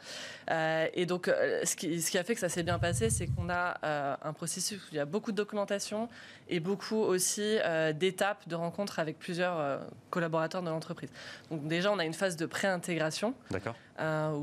Euh, 0.49 0.87
et 0.93 1.05
donc 1.05 1.27
ce 1.27 1.75
qui, 1.75 2.01
ce 2.01 2.09
qui, 2.09 2.17
a 2.17 2.23
fait 2.23 2.33
que 2.33 2.39
ça 2.39 2.49
s'est 2.49 2.63
bien 2.63 2.79
passé, 2.79 3.09
c'est 3.09 3.27
qu'on 3.27 3.49
a 3.49 4.17
un 4.23 4.33
processus 4.33 4.81
où 4.81 4.87
il 4.91 4.95
y 4.95 4.99
a 4.99 5.05
beaucoup 5.05 5.31
de 5.31 5.37
documentation 5.37 6.09
et 6.49 6.59
beaucoup 6.59 6.97
aussi 6.97 7.57
d'étapes 7.95 8.47
de 8.47 8.55
rencontres 8.55 8.99
avec 8.99 9.19
plusieurs 9.19 9.81
collaborateurs 10.09 10.61
de 10.61 10.69
l'entreprise. 10.69 11.09
Donc 11.49 11.67
déjà 11.67 11.91
on 11.91 11.99
a 11.99 12.05
une 12.05 12.13
phase 12.13 12.35
de 12.35 12.45
pré-intégration. 12.45 13.33
D'accord. 13.51 13.75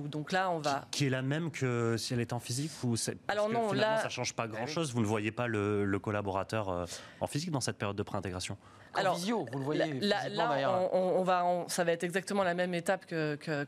donc 0.07 0.33
là 0.33 0.51
on 0.51 0.59
va... 0.59 0.87
Qui, 0.91 1.07
est 1.07 1.11
la 1.11 1.23
même 1.23 1.51
que 1.51 1.97
si 1.97 2.15
elle 2.15 2.21
est 2.21 2.33
en 2.33 2.41
physique 2.41 2.73
ou 2.83 2.95
Alors 3.29 3.49
non, 3.49 3.71
finalement 3.71 3.95
là... 3.95 4.03
ça 4.03 4.09
change 4.09 4.35
pas 4.35 4.49
grand-chose. 4.49 4.93
Vous 4.93 5.01
ne 5.01 5.07
voyez 5.07 5.33
pas 5.33 5.47
le, 5.47 5.85
le 5.85 5.99
collaborateur 5.99 6.87
en 7.21 7.27
physique 7.27 7.51
dans 7.51 7.61
cette 7.61 7.77
période 7.77 7.97
de 7.97 8.03
pré-intégration? 8.03 8.57
Alors, 8.95 9.17
visio, 9.17 9.47
vous 9.53 9.59
le 9.59 9.65
voyez. 9.65 10.01
Là, 10.01 10.89
on, 10.93 11.23
va, 11.23 11.45
ça 11.69 11.85
va 11.85 11.93
être 11.93 12.05
exactement 12.05 12.43
la 12.43 12.55
même 12.55 12.75
étape 12.75 13.07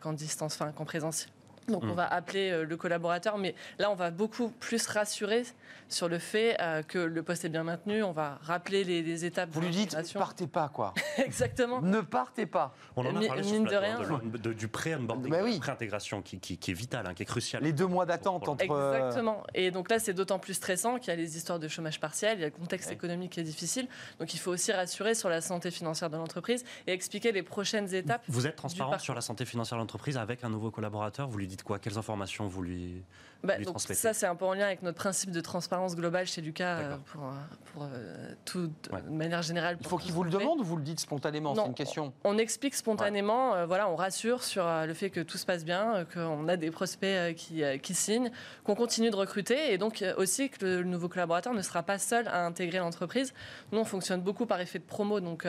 qu'en 0.00 0.12
distance, 0.12 0.54
enfin 0.54 0.72
qu'en 0.72 0.84
présentiel. 0.84 1.30
Donc 1.68 1.84
on 1.84 1.92
mm. 1.92 1.94
va 1.94 2.06
appeler 2.06 2.50
euh, 2.50 2.64
le 2.64 2.76
collaborateur, 2.76 3.38
mais 3.38 3.54
là 3.78 3.90
on 3.90 3.94
va 3.94 4.10
beaucoup 4.10 4.48
plus 4.48 4.86
rassurer 4.86 5.44
sur 5.88 6.08
le 6.08 6.18
fait 6.18 6.56
euh, 6.60 6.82
que 6.82 6.98
le 6.98 7.22
poste 7.22 7.44
est 7.44 7.48
bien 7.48 7.62
maintenu. 7.62 8.02
On 8.02 8.12
va 8.12 8.38
rappeler 8.42 8.84
les, 8.84 9.24
étapes. 9.24 9.50
Vous 9.52 9.60
lui 9.60 9.70
dites, 9.70 9.96
ne 9.96 10.18
partez 10.18 10.46
pas 10.46 10.68
quoi. 10.68 10.94
Exactement. 11.18 11.80
Ne 11.80 12.00
partez 12.00 12.46
pas. 12.46 12.74
On 12.96 13.06
en 13.06 13.16
a 13.16 13.26
parlé 13.26 13.42
mine 13.42 13.64
de 13.64 13.76
rien. 13.76 14.00
Hein, 14.00 14.20
du 14.56 14.68
pré-onboarding, 14.68 15.30
bah 15.30 15.38
pré-intégration 15.60 16.22
qui, 16.22 16.36
est 16.36 16.72
vital, 16.72 17.06
hein, 17.06 17.14
qui 17.14 17.22
est 17.22 17.26
crucial. 17.26 17.62
Les 17.62 17.72
deux 17.72 17.86
mois 17.86 18.06
d'attente 18.06 18.48
entre. 18.48 18.70
Euh, 18.70 18.94
Exactement. 18.94 19.44
Et 19.54 19.70
donc 19.70 19.90
là 19.90 19.98
c'est 19.98 20.14
d'autant 20.14 20.38
plus 20.38 20.54
stressant 20.54 20.98
qu'il 20.98 21.08
y 21.08 21.10
a 21.10 21.16
les 21.16 21.36
histoires 21.36 21.58
de 21.58 21.68
chômage 21.68 22.00
partiel, 22.00 22.38
il 22.38 22.40
y 22.40 22.44
a 22.44 22.48
le 22.48 22.52
contexte 22.52 22.90
économique 22.90 23.32
qui 23.32 23.40
est 23.40 23.44
difficile. 23.44 23.86
Donc 24.18 24.34
il 24.34 24.38
faut 24.38 24.50
aussi 24.50 24.72
rassurer 24.72 25.14
sur 25.14 25.28
la 25.28 25.40
santé 25.40 25.70
financière 25.70 26.10
de 26.10 26.16
l'entreprise 26.16 26.64
et 26.86 26.92
expliquer 26.92 27.32
les 27.32 27.42
prochaines 27.42 27.92
étapes. 27.94 28.22
Vous 28.28 28.46
êtes 28.46 28.56
transparent 28.56 28.98
sur 28.98 29.14
la 29.14 29.20
santé 29.20 29.44
financière 29.44 29.78
de 29.78 29.82
l'entreprise 29.82 30.16
avec 30.16 30.44
un 30.44 30.48
nouveau 30.48 30.70
collaborateur. 30.70 31.28
Vous 31.28 31.38
lui 31.38 31.46
dites 31.52 31.62
quoi? 31.62 31.78
Quelles 31.78 31.98
informations 31.98 32.46
vous 32.48 32.62
lui, 32.62 33.04
bah, 33.44 33.54
Ça, 33.76 34.14
c'est 34.14 34.26
un 34.26 34.34
peu 34.34 34.44
en 34.44 34.54
lien 34.54 34.66
avec 34.66 34.82
notre 34.82 34.96
principe 34.96 35.30
de 35.30 35.40
transparence 35.40 35.94
globale 35.94 36.26
chez 36.26 36.40
Lucas 36.40 36.78
euh, 36.78 36.96
pour, 37.06 37.24
euh, 37.24 37.30
pour 37.72 37.82
euh, 37.84 38.34
tout, 38.44 38.68
de 38.68 39.10
manière 39.10 39.42
générale. 39.42 39.76
Il 39.80 39.86
faut 39.86 39.98
qu'il 39.98 40.12
vous 40.12 40.24
le 40.24 40.30
demande 40.30 40.60
ou 40.60 40.64
vous 40.64 40.76
le 40.76 40.82
dites 40.82 41.00
spontanément? 41.00 41.54
C'est 41.54 41.66
une 41.66 41.74
question. 41.74 42.12
On, 42.24 42.38
explique 42.38 42.74
spontanément, 42.74 43.66
voilà, 43.66 43.88
on 43.88 43.96
rassure 43.96 44.42
sur 44.42 44.64
le 44.64 44.94
fait 44.94 45.10
que 45.10 45.20
tout 45.20 45.38
se 45.38 45.46
passe 45.46 45.64
bien, 45.64 46.06
qu'on 46.12 46.48
a 46.48 46.56
des 46.56 46.70
prospects 46.70 47.34
qui, 47.36 47.62
qui 47.82 47.94
signent, 47.94 48.30
qu'on 48.64 48.74
continue 48.74 49.10
de 49.10 49.16
recruter 49.16 49.72
et 49.72 49.78
donc 49.78 50.04
aussi 50.16 50.48
que 50.48 50.64
le, 50.64 50.82
nouveau 50.82 51.08
collaborateur 51.08 51.52
ne 51.52 51.62
sera 51.62 51.82
pas 51.82 51.98
seul 51.98 52.26
à 52.28 52.44
intégrer 52.44 52.78
l'entreprise. 52.78 53.34
Nous, 53.70 53.78
on 53.78 53.84
fonctionne 53.84 54.22
beaucoup 54.22 54.46
par 54.46 54.60
effet 54.60 54.78
de 54.78 54.84
promo, 54.84 55.20
donc 55.20 55.46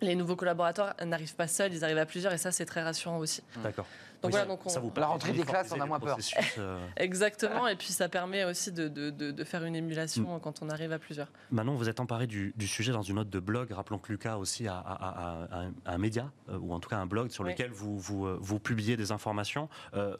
les 0.00 0.14
nouveaux 0.14 0.36
collaborateurs 0.36 0.94
n'arrivent 1.04 1.34
pas 1.34 1.48
seuls, 1.48 1.72
ils 1.72 1.84
arrivent 1.84 1.98
à 1.98 2.06
plusieurs 2.06 2.32
et 2.32 2.38
ça, 2.38 2.52
c'est 2.52 2.66
très 2.66 2.82
rassurant 2.82 3.18
aussi. 3.18 3.42
D'accord. 3.62 3.86
Donc 4.22 4.32
voilà, 4.32 4.46
donc 4.46 4.60
la 4.96 5.06
rentrée 5.06 5.32
des 5.32 5.42
classes, 5.42 5.72
on 5.72 5.80
a 5.80 5.86
moins 5.86 6.00
peur. 6.00 6.18
Euh. 6.58 6.78
Exactement, 6.96 7.68
et 7.68 7.76
puis 7.76 7.88
ça 7.88 8.08
permet 8.08 8.44
aussi 8.44 8.72
de, 8.72 8.88
de, 8.88 9.10
de, 9.10 9.44
faire 9.44 9.64
une 9.64 9.76
émulation 9.76 10.36
mm. 10.36 10.40
quand 10.40 10.60
on 10.62 10.68
arrive 10.70 10.92
à 10.92 10.98
plusieurs. 10.98 11.28
Manon, 11.52 11.74
vous 11.74 11.88
êtes 11.88 12.00
emparé 12.00 12.26
du, 12.26 12.52
du, 12.56 12.66
sujet 12.66 12.92
dans 12.92 13.02
une 13.02 13.16
note 13.16 13.30
de 13.30 13.38
blog. 13.38 13.70
Rappelons 13.70 13.98
que 13.98 14.10
Lucas 14.10 14.36
aussi 14.36 14.66
a, 14.66 15.48
un 15.86 15.98
média, 15.98 16.30
euh, 16.48 16.58
ou 16.58 16.72
en 16.72 16.80
tout 16.80 16.88
cas 16.88 16.96
un 16.96 17.06
blog 17.06 17.30
sur 17.30 17.44
lequel 17.44 17.70
vous, 17.70 17.98
vous, 17.98 18.26
euh, 18.26 18.38
vous, 18.40 18.58
publiez 18.58 18.96
des 18.96 19.12
informations. 19.12 19.68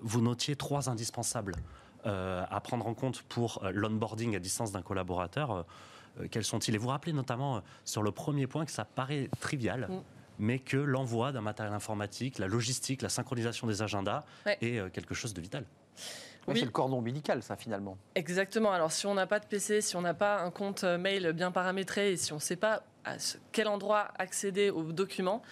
vous 0.00 0.20
notiez 0.20 0.54
trois 0.56 0.88
indispensables 0.88 1.52
à 2.04 2.60
prendre 2.62 2.86
en 2.86 2.94
compte 2.94 3.22
pour 3.22 3.62
l'onboarding 3.72 4.36
à 4.36 4.38
distance 4.38 4.72
d'un 4.72 4.82
collaborateur. 4.82 5.66
quels 6.30 6.44
sont-ils? 6.44 6.74
Et 6.74 6.78
vous 6.78 6.88
rappelez 6.88 7.12
notamment 7.12 7.62
sur 7.84 8.02
le 8.02 8.12
premier 8.12 8.46
point 8.46 8.64
que 8.64 8.70
ça 8.70 8.84
paraît 8.84 9.28
trivial. 9.40 9.88
Mm 9.90 10.17
mais 10.38 10.58
que 10.58 10.76
l'envoi 10.76 11.32
d'un 11.32 11.40
matériel 11.40 11.74
informatique, 11.74 12.38
la 12.38 12.46
logistique, 12.46 13.02
la 13.02 13.08
synchronisation 13.08 13.66
des 13.66 13.82
agendas 13.82 14.24
est 14.46 14.78
euh, 14.78 14.88
quelque 14.88 15.14
chose 15.14 15.34
de 15.34 15.40
vital. 15.40 15.64
Oui. 16.46 16.58
C'est 16.58 16.64
le 16.64 16.70
cordon 16.70 16.98
ombilical, 16.98 17.42
ça, 17.42 17.56
finalement. 17.56 17.98
Exactement. 18.14 18.72
Alors, 18.72 18.90
si 18.90 19.06
on 19.06 19.14
n'a 19.14 19.26
pas 19.26 19.38
de 19.38 19.44
PC, 19.44 19.82
si 19.82 19.96
on 19.96 20.00
n'a 20.00 20.14
pas 20.14 20.40
un 20.40 20.50
compte 20.50 20.82
euh, 20.84 20.96
mail 20.96 21.32
bien 21.32 21.50
paramétré 21.50 22.12
et 22.12 22.16
si 22.16 22.32
on 22.32 22.36
ne 22.36 22.40
sait 22.40 22.56
pas 22.56 22.84
à 23.04 23.16
quel 23.52 23.68
endroit 23.68 24.08
accéder 24.18 24.70
aux 24.70 24.92
documents, 24.92 25.42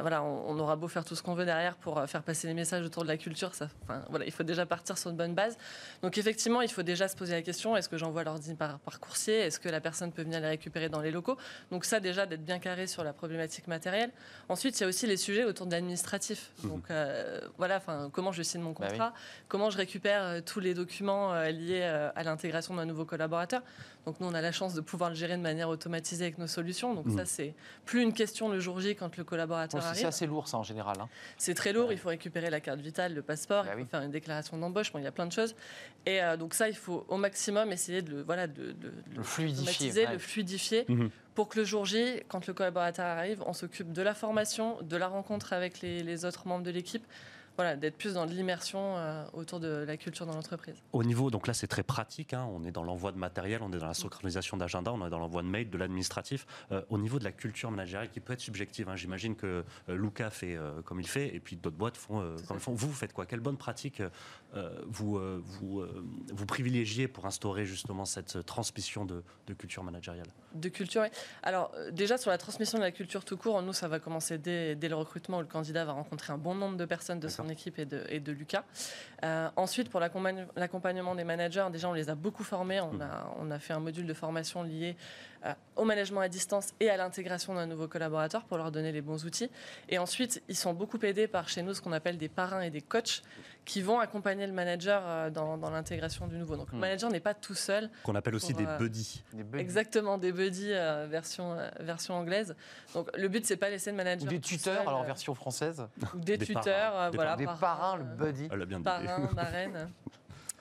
voilà, 0.00 0.22
on, 0.22 0.58
aura 0.58 0.76
beau 0.76 0.88
faire 0.88 1.04
tout 1.04 1.14
ce 1.14 1.22
qu'on 1.22 1.34
veut 1.34 1.44
derrière 1.44 1.76
pour 1.76 1.98
euh, 1.98 2.06
faire 2.06 2.22
passer 2.22 2.46
les 2.46 2.54
messages 2.54 2.84
autour 2.84 3.02
de 3.02 3.08
la 3.08 3.16
culture, 3.16 3.54
ça, 3.54 3.68
enfin, 3.82 4.02
voilà, 4.10 4.24
il 4.24 4.32
faut 4.32 4.42
déjà 4.42 4.66
partir 4.66 4.98
sur 4.98 5.10
une 5.10 5.16
bonne 5.16 5.34
base. 5.34 5.56
Donc 6.02 6.18
effectivement, 6.18 6.60
il 6.60 6.70
faut 6.70 6.82
déjà 6.82 7.08
se 7.08 7.16
poser 7.16 7.34
la 7.34 7.42
question 7.42 7.76
est-ce 7.76 7.88
que 7.88 7.96
j'envoie 7.96 8.24
l'ordi 8.24 8.54
par, 8.54 8.78
par 8.80 9.00
coursier? 9.00 9.38
Est-ce 9.38 9.58
que 9.58 9.68
la 9.68 9.80
personne 9.80 10.12
peut 10.12 10.22
venir 10.22 10.40
les 10.40 10.48
récupérer 10.48 10.88
dans 10.88 11.00
les 11.00 11.10
locaux? 11.10 11.36
Donc 11.70 11.84
ça, 11.84 12.00
déjà, 12.00 12.26
d'être 12.26 12.44
bien 12.44 12.58
carré 12.58 12.86
sur 12.86 13.04
la 13.04 13.12
problématique 13.12 13.68
matérielle. 13.68 14.10
Ensuite, 14.48 14.78
il 14.78 14.82
y 14.82 14.84
a 14.84 14.88
aussi 14.88 15.06
les 15.06 15.16
sujets 15.16 15.44
autour 15.44 15.66
de 15.66 15.72
l'administratif. 15.72 16.50
Mmh. 16.62 16.68
Donc 16.68 16.90
euh, 16.90 17.40
voilà, 17.58 17.76
enfin, 17.76 18.10
comment 18.12 18.32
je 18.32 18.42
signe 18.42 18.62
mon 18.62 18.72
bah 18.72 18.88
contrat? 18.88 19.14
Comment 19.48 19.70
je 19.70 19.78
récupère 19.78 20.42
tous 20.44 20.60
les 20.60 20.74
documents 20.74 21.34
liés 21.44 21.84
à 21.84 22.22
l'intégration 22.22 22.74
d'un 22.74 22.84
nouveau 22.84 23.04
collaborateur? 23.04 23.62
Donc 24.04 24.20
nous, 24.20 24.28
on 24.28 24.34
a 24.34 24.40
la 24.40 24.52
chance 24.52 24.74
de 24.74 24.80
pouvoir 24.80 25.10
le 25.10 25.16
gérer 25.16 25.36
de 25.36 25.42
manière 25.42 25.68
automatisée 25.68 26.26
avec 26.26 26.38
nos 26.38 26.46
solutions. 26.46 26.94
Donc 26.94 27.06
mmh. 27.06 27.18
ça, 27.18 27.24
c'est 27.24 27.54
plus 27.84 28.02
une 28.02 28.12
question 28.12 28.48
le 28.48 28.60
jour 28.60 28.80
J 28.80 28.94
quand 28.94 29.16
le 29.16 29.24
collaborateur 29.24 29.85
c'est 29.94 30.06
assez 30.06 30.26
lourd 30.26 30.48
ça 30.48 30.58
en 30.58 30.62
général. 30.62 30.96
hein. 31.00 31.08
C'est 31.38 31.54
très 31.54 31.72
lourd, 31.72 31.92
il 31.92 31.98
faut 31.98 32.08
récupérer 32.08 32.50
la 32.50 32.60
carte 32.60 32.80
vitale, 32.80 33.14
le 33.14 33.22
passeport, 33.22 33.64
Bah 33.64 33.70
il 33.72 33.76
faut 33.78 33.82
oui. 33.82 33.86
faire 33.90 34.02
une 34.02 34.10
déclaration 34.10 34.56
d'embauche, 34.58 34.92
bon, 34.92 34.98
il 34.98 35.04
y 35.04 35.06
a 35.06 35.12
plein 35.12 35.26
de 35.26 35.32
choses. 35.32 35.54
Et 36.06 36.22
euh, 36.22 36.36
donc 36.36 36.54
ça, 36.54 36.68
il 36.68 36.76
faut 36.76 37.04
au 37.08 37.16
maximum 37.16 37.72
essayer 37.72 38.02
de 38.02 38.10
le, 38.10 38.22
voilà, 38.22 38.46
de, 38.46 38.72
de- 38.72 38.72
de 38.72 38.92
Le 39.16 39.22
fluidifier, 39.22 39.62
automatiser, 39.62 40.06
ouais. 40.06 40.12
le 40.12 40.18
fluidifier, 40.18 40.84
Mhm. 40.88 41.10
pour 41.34 41.48
que 41.48 41.58
le 41.58 41.64
jour 41.64 41.84
J, 41.84 42.22
quand 42.28 42.46
le 42.46 42.54
collaborateur 42.54 43.06
arrive, 43.06 43.42
on 43.46 43.52
s'occupe 43.52 43.92
de 43.92 44.02
la 44.02 44.14
formation, 44.14 44.78
de 44.82 44.96
la 44.96 45.08
rencontre 45.08 45.52
avec 45.52 45.80
les, 45.80 46.02
les 46.02 46.24
autres 46.24 46.46
membres 46.48 46.64
de 46.64 46.70
l'équipe, 46.70 47.04
voilà, 47.56 47.76
d'être 47.76 47.96
plus 47.96 48.14
dans 48.14 48.24
l'immersion 48.24 48.96
euh, 48.96 49.24
autour 49.32 49.60
de 49.60 49.68
la 49.68 49.96
culture 49.96 50.26
dans 50.26 50.34
l'entreprise. 50.34 50.76
Au 50.92 51.02
niveau, 51.02 51.30
donc 51.30 51.46
là 51.46 51.54
c'est 51.54 51.66
très 51.66 51.82
pratique, 51.82 52.34
hein, 52.34 52.46
on 52.52 52.64
est 52.64 52.70
dans 52.70 52.82
l'envoi 52.82 53.12
de 53.12 53.18
matériel, 53.18 53.62
on 53.62 53.72
est 53.72 53.78
dans 53.78 53.86
la 53.86 53.94
synchronisation 53.94 54.56
d'agenda, 54.56 54.92
on 54.92 55.06
est 55.06 55.10
dans 55.10 55.18
l'envoi 55.18 55.42
de 55.42 55.48
mail, 55.48 55.70
de 55.70 55.78
l'administratif. 55.78 56.46
Euh, 56.72 56.82
au 56.90 56.98
niveau 56.98 57.18
de 57.18 57.24
la 57.24 57.32
culture 57.32 57.70
managériale 57.70 58.10
qui 58.10 58.20
peut 58.20 58.32
être 58.32 58.40
subjective, 58.40 58.88
hein, 58.88 58.96
j'imagine 58.96 59.36
que 59.36 59.64
euh, 59.88 59.96
Luca 59.96 60.30
fait 60.30 60.56
euh, 60.56 60.82
comme 60.82 61.00
il 61.00 61.08
fait 61.08 61.34
et 61.34 61.40
puis 61.40 61.56
d'autres 61.56 61.76
boîtes 61.76 61.96
font 61.96 62.36
comme 62.46 62.58
ils 62.58 62.60
font. 62.60 62.72
Vous, 62.72 62.88
vous 62.88 62.94
faites 62.94 63.12
quoi? 63.12 63.26
Quelle 63.26 63.40
bonne 63.40 63.56
pratique 63.56 64.02
vous, 64.86 65.20
vous, 65.44 65.84
vous 66.32 66.46
privilégiez 66.46 67.08
pour 67.08 67.26
instaurer 67.26 67.66
justement 67.66 68.04
cette 68.04 68.44
transmission 68.46 69.04
de, 69.04 69.22
de 69.46 69.54
culture 69.54 69.82
managériale? 69.82 70.28
De 70.54 70.68
culture, 70.68 71.02
oui. 71.02 71.08
Alors, 71.42 71.72
déjà, 71.92 72.16
sur 72.16 72.30
la 72.30 72.38
transmission 72.38 72.78
de 72.78 72.82
la 72.82 72.90
culture 72.90 73.24
tout 73.24 73.36
court, 73.36 73.60
nous, 73.60 73.74
ça 73.74 73.88
va 73.88 73.98
commencer 73.98 74.38
dès, 74.38 74.74
dès 74.74 74.88
le 74.88 74.94
recrutement 74.94 75.38
où 75.38 75.40
le 75.42 75.46
candidat 75.46 75.84
va 75.84 75.92
rencontrer 75.92 76.32
un 76.32 76.38
bon 76.38 76.54
nombre 76.54 76.76
de 76.76 76.84
personnes 76.84 77.20
de 77.20 77.28
son 77.28 77.45
équipe 77.48 77.78
et 77.78 77.84
de, 77.86 78.04
et 78.08 78.20
de 78.20 78.32
Lucas. 78.32 78.64
Euh, 79.24 79.48
ensuite, 79.56 79.88
pour 79.90 80.00
l'accompagne- 80.00 80.46
l'accompagnement 80.56 81.14
des 81.14 81.24
managers, 81.24 81.66
déjà, 81.72 81.88
on 81.88 81.92
les 81.92 82.10
a 82.10 82.14
beaucoup 82.14 82.44
formés. 82.44 82.80
On, 82.80 83.00
a, 83.00 83.34
on 83.38 83.50
a 83.50 83.58
fait 83.58 83.72
un 83.72 83.80
module 83.80 84.06
de 84.06 84.14
formation 84.14 84.62
lié 84.62 84.96
au 85.76 85.84
management 85.84 86.20
à 86.20 86.28
distance 86.28 86.72
et 86.80 86.88
à 86.90 86.96
l'intégration 86.96 87.54
d'un 87.54 87.66
nouveau 87.66 87.86
collaborateur 87.88 88.44
pour 88.44 88.56
leur 88.56 88.70
donner 88.72 88.92
les 88.92 89.02
bons 89.02 89.24
outils. 89.26 89.50
Et 89.88 89.98
ensuite, 89.98 90.42
ils 90.48 90.56
sont 90.56 90.72
beaucoup 90.72 90.98
aidés 91.02 91.26
par 91.28 91.48
chez 91.48 91.62
nous 91.62 91.74
ce 91.74 91.80
qu'on 91.82 91.92
appelle 91.92 92.16
des 92.18 92.28
parrains 92.28 92.62
et 92.62 92.70
des 92.70 92.80
coachs 92.80 93.22
qui 93.66 93.82
vont 93.82 93.98
accompagner 93.98 94.46
le 94.46 94.52
manager 94.52 95.02
euh, 95.04 95.28
dans, 95.30 95.58
dans 95.58 95.70
l'intégration 95.70 96.26
du 96.28 96.36
nouveau. 96.36 96.56
Donc, 96.56 96.70
le 96.72 96.78
manager 96.78 97.10
n'est 97.10 97.20
pas 97.20 97.34
tout 97.34 97.54
seul. 97.54 97.90
Qu'on 98.04 98.14
appelle 98.14 98.36
aussi 98.36 98.52
Pour, 98.52 98.62
des 98.62 98.66
euh, 98.68 98.78
buddies. 98.78 99.24
Des 99.32 99.42
buddies. 99.42 99.60
Exactement, 99.60 100.18
des 100.18 100.32
buddies 100.32 100.72
euh, 100.72 101.06
version, 101.10 101.52
euh, 101.58 101.68
version 101.80 102.14
anglaise. 102.14 102.54
Donc 102.94 103.14
le 103.16 103.28
but, 103.28 103.44
c'est 103.44 103.56
pas 103.56 103.68
laisser 103.68 103.90
le 103.90 103.96
manager. 103.96 104.26
Ou 104.28 104.30
des 104.30 104.40
tout 104.40 104.48
tuteurs, 104.48 104.78
seul, 104.78 104.88
alors 104.88 105.02
euh, 105.02 105.06
version 105.06 105.34
française. 105.34 105.84
ou 106.14 106.18
des, 106.20 106.38
Des 106.38 106.46
tuteurs, 106.46 106.62
parrains. 106.64 107.06
euh, 107.06 107.10
Des 107.10 107.16
voilà. 107.16 107.36
des 107.36 107.44
parrains, 107.44 107.58
parrains, 107.58 107.96
le 107.96 108.02
euh, 108.04 108.26
buddy. 108.26 108.48
Elle 108.52 108.62
a 108.62 108.66
bien 108.66 108.78
dit. 108.78 108.84
Parrain, 108.84 109.30
marraine. 109.34 109.88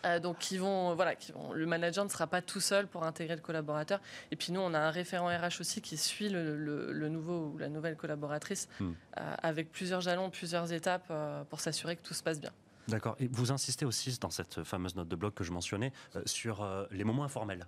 Euh, 0.05 0.19
donc, 0.19 0.37
qui 0.37 0.57
vont, 0.57 0.93
voilà, 0.93 1.15
qui 1.15 1.31
vont, 1.31 1.51
le 1.53 1.65
manager 1.65 2.05
ne 2.05 2.09
sera 2.09 2.27
pas 2.27 2.41
tout 2.41 2.59
seul 2.59 2.85
pour 2.87 3.03
intégrer 3.03 3.35
le 3.35 3.41
collaborateur. 3.41 3.99
Et 4.29 4.35
puis 4.35 4.51
nous, 4.51 4.59
on 4.61 4.73
a 4.75 4.79
un 4.79 4.91
référent 4.91 5.27
RH 5.27 5.61
aussi 5.61 5.81
qui 5.81 5.97
suit 5.97 6.29
le, 6.29 6.55
le- 6.57 6.91
le 6.91 7.09
nouveau 7.09 7.51
ou 7.53 7.57
la 7.57 7.69
nouvelle 7.69 7.95
collaboratrice 7.95 8.67
Hmm. 8.79 8.91
euh, 9.19 9.33
avec 9.41 9.71
plusieurs 9.71 10.01
jalons, 10.01 10.29
plusieurs 10.29 10.71
étapes 10.71 11.07
euh, 11.09 11.43
pour 11.45 11.59
s'assurer 11.59 11.95
que 11.95 12.03
tout 12.03 12.13
se 12.13 12.21
passe 12.23 12.39
bien. 12.39 12.51
D'accord. 12.87 13.15
Et 13.19 13.27
vous 13.31 13.51
insistez 13.51 13.83
aussi 13.85 14.15
dans 14.19 14.29
cette 14.29 14.63
fameuse 14.63 14.95
note 14.95 15.07
de 15.07 15.15
blog 15.15 15.33
que 15.33 15.43
je 15.43 15.51
mentionnais 15.51 15.91
sur 16.25 16.63
les 16.91 17.03
moments 17.03 17.23
informels. 17.23 17.65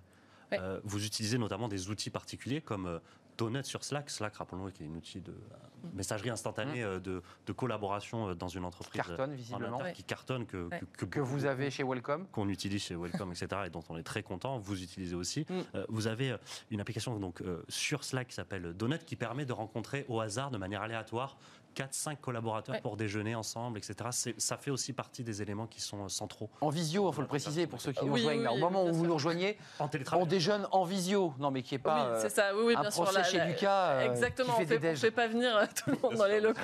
Ouais. 0.52 0.60
Euh, 0.60 0.80
vous 0.84 1.04
utilisez 1.04 1.38
notamment 1.38 1.66
des 1.68 1.90
outils 1.90 2.10
particuliers 2.10 2.60
comme 2.60 3.00
Donut 3.38 3.64
sur 3.64 3.84
Slack. 3.84 4.10
Slack, 4.10 4.34
rappelons-le, 4.36 4.72
qui 4.72 4.82
est 4.82 4.86
un 4.86 4.94
outil 4.96 5.20
de 5.20 5.30
euh, 5.30 5.88
messagerie 5.94 6.28
instantanée 6.30 6.82
euh, 6.82 6.98
de, 6.98 7.22
de 7.46 7.52
collaboration 7.52 8.28
euh, 8.30 8.34
dans 8.34 8.48
une 8.48 8.64
entreprise 8.64 9.00
Mmh. 9.00 9.06
Cartonne, 9.06 9.30
en 9.30 9.34
visiblement. 9.36 9.92
qui 9.94 10.02
cartonne, 10.02 10.44
que, 10.44 10.68
Ouais. 10.68 10.80
que, 10.80 11.04
que 11.04 11.04
Que 11.06 11.20
vous 11.20 11.44
avez 11.44 11.70
chez 11.70 11.84
Welcome. 11.84 12.26
qu'on 12.32 12.48
utilise 12.48 12.82
chez 12.82 12.96
Welcome, 12.96 13.30
etc., 13.30 13.62
et 13.66 13.70
dont 13.70 13.84
on 13.88 13.96
est 13.96 14.02
très 14.02 14.22
content. 14.24 14.58
Vous 14.58 14.82
utilisez 14.82 15.14
aussi. 15.14 15.46
Mm. 15.48 15.60
Euh, 15.76 15.86
vous 15.88 16.08
avez 16.08 16.36
une 16.70 16.80
application 16.80 17.16
donc 17.18 17.40
euh, 17.40 17.62
sur 17.68 18.02
Slack 18.02 18.28
qui 18.28 18.34
s'appelle 18.34 18.72
Donut, 18.74 19.04
qui 19.04 19.14
permet 19.16 19.44
de 19.46 19.52
rencontrer 19.52 20.04
au 20.08 20.20
hasard, 20.20 20.50
de 20.50 20.58
manière 20.58 20.82
aléatoire, 20.82 21.38
4-5 21.82 22.16
collaborateurs 22.20 22.74
Ouais. 22.74 22.80
pour 22.80 22.96
déjeuner 22.96 23.34
ensemble, 23.34 23.78
etc. 23.78 24.10
Ça 24.38 24.56
fait 24.56 24.70
aussi 24.70 24.92
partie 24.92 25.22
des 25.22 25.42
éléments 25.42 25.66
qui 25.66 25.80
sont 25.80 26.04
euh, 26.04 26.08
centraux. 26.08 26.50
En 26.60 26.70
visio, 26.70 27.08
il 27.10 27.14
faut 27.14 27.20
le 27.22 27.28
préciser 27.28 27.66
pour 27.66 27.80
ceux 27.80 27.92
qui 27.92 28.04
nous 28.04 28.12
Oui, 28.12 28.20
rejoignent. 28.20 28.38
oui, 28.38 28.44
là. 28.44 28.52
Au 28.52 28.58
moment 28.58 28.84
où 28.84 28.92
vous 28.92 29.06
nous 29.06 29.14
rejoignez, 29.14 29.56
En 29.78 29.88
on 30.14 30.26
déjeune 30.26 30.66
en 30.72 30.84
visio. 30.84 31.34
Non, 31.38 31.50
mais 31.50 31.62
qui 31.62 31.74
n'est 31.74 31.78
pas 31.78 31.94
oui, 31.94 32.16
euh, 32.16 32.20
c'est 32.22 32.30
ça. 32.30 32.54
Oui, 32.56 32.62
oui, 32.66 32.74
un 32.76 32.80
bien 32.82 32.90
sûr. 32.90 33.04
procès 33.04 33.18
la- 33.18 33.24
chez 33.24 33.38
la- 33.38 33.46
Lucas 33.46 33.90
euh, 33.92 34.10
Exactement, 34.10 34.54
qui 34.56 34.62
on 34.62 34.66
fait 34.66 34.80
ne 34.90 34.94
fait 34.96 35.10
pas 35.10 35.28
venir 35.28 35.56
euh, 35.56 35.64
tout 35.74 35.90
le 35.90 35.98
monde 36.02 36.14
dans 36.16 36.26
les 36.26 36.40
locaux. 36.40 36.60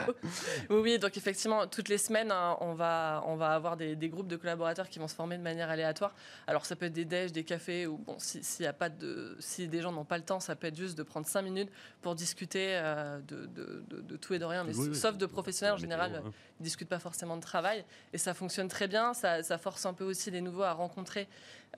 Oui, 0.71 0.76
oui, 0.83 0.99
donc 0.99 1.16
effectivement, 1.16 1.66
toutes 1.66 1.88
les 1.88 1.99
semaines, 1.99 2.30
hein, 2.33 2.56
on, 2.61 2.75
va, 2.75 3.23
on 3.26 3.37
va 3.37 3.54
avoir 3.54 3.76
des, 3.76 3.97
des 3.97 4.09
groupes 4.09 4.28
de 4.28 4.37
collaborateurs 4.37 4.88
qui 4.88 4.99
vont 4.99 5.09
se 5.09 5.14
former 5.14 5.37
de 5.38 5.42
manière 5.42 5.71
aléatoire. 5.71 6.14
Alors, 6.47 6.66
ça 6.66 6.76
peut 6.76 6.87
être 6.87 6.92
des 6.92 7.04
déj, 7.04 7.33
des 7.33 7.44
cafés, 7.44 7.87
ou 7.87 7.99
bon, 7.99 8.16
si, 8.18 8.42
s'il 8.42 8.64
y 8.64 8.68
a 8.68 8.73
pas 8.73 8.88
de, 8.88 9.37
si 9.40 9.68
des 9.68 9.80
gens 9.80 9.92
n'ont 9.92 10.04
pas 10.04 10.18
le 10.18 10.25
temps, 10.25 10.40
ça 10.40 10.56
peut 10.56 10.66
être 10.66 10.76
juste 10.76 10.97
de 10.99 11.02
prendre 11.02 11.26
cinq 11.26 11.42
minutes 11.42 11.71
pour 12.02 12.14
discuter 12.14 12.71
euh, 12.73 13.21
de, 13.21 13.47
de- 13.47 13.85
de- 13.88 14.00
de 14.00 14.16
tout 14.16 14.35
et 14.35 14.38
de 14.38 14.44
rien. 14.44 14.64
Mais 14.64 14.73
De 15.12 15.26
professionnels, 15.26 15.75
en 15.75 15.78
général, 15.78 16.23
hein. 16.25 16.32
Ils 16.61 16.62
discutent 16.64 16.88
pas 16.88 16.99
forcément 16.99 17.37
de 17.37 17.42
travail. 17.42 17.84
Et 18.12 18.18
ça 18.18 18.34
fonctionne 18.34 18.68
très 18.68 18.88
bien. 18.88 19.14
Ça, 19.14 19.42
ça 19.42 19.58
force 19.58 19.87
un 19.87 19.94
peu 19.94 20.04
aussi 20.04 20.30
les 20.30 20.40
nouveaux 20.40 20.62
à 20.62 20.73
rencontrer 20.73 21.28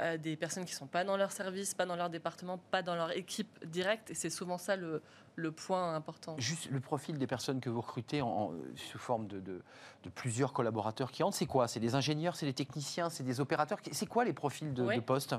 euh, 0.00 0.16
des 0.18 0.36
personnes 0.36 0.64
qui 0.66 0.74
sont 0.74 0.86
pas 0.86 1.04
dans 1.04 1.16
leur 1.16 1.32
service, 1.32 1.74
pas 1.74 1.86
dans 1.86 1.96
leur 1.96 2.10
département, 2.10 2.58
pas 2.70 2.82
dans 2.82 2.94
leur 2.94 3.16
équipe 3.16 3.64
directe. 3.66 4.10
Et 4.10 4.14
c'est 4.14 4.28
souvent 4.30 4.58
ça 4.58 4.76
le, 4.76 5.02
le 5.36 5.50
point 5.52 5.94
important. 5.94 6.34
Juste 6.38 6.70
le 6.70 6.80
profil 6.80 7.16
des 7.18 7.26
personnes 7.26 7.60
que 7.60 7.70
vous 7.70 7.80
recrutez 7.80 8.20
en, 8.20 8.28
en- 8.28 8.52
sous 8.76 8.98
forme 8.98 9.26
de, 9.26 9.40
de- 9.40 9.62
de 10.02 10.10
plusieurs 10.10 10.52
collaborateurs 10.52 11.10
qui 11.10 11.22
entrent, 11.22 11.36
c'est 11.36 11.46
quoi? 11.46 11.66
C'est 11.68 11.80
des 11.80 11.94
ingénieurs, 11.94 12.36
c'est 12.36 12.46
des 12.46 12.52
techniciens, 12.54 13.08
c'est 13.08 13.24
des 13.24 13.40
opérateurs? 13.40 13.78
C'est 13.92 14.06
quoi 14.06 14.24
les 14.24 14.34
profils 14.34 14.72
de, 14.74 14.82
Oui. 14.84 14.96
de 14.96 15.00
postes 15.00 15.34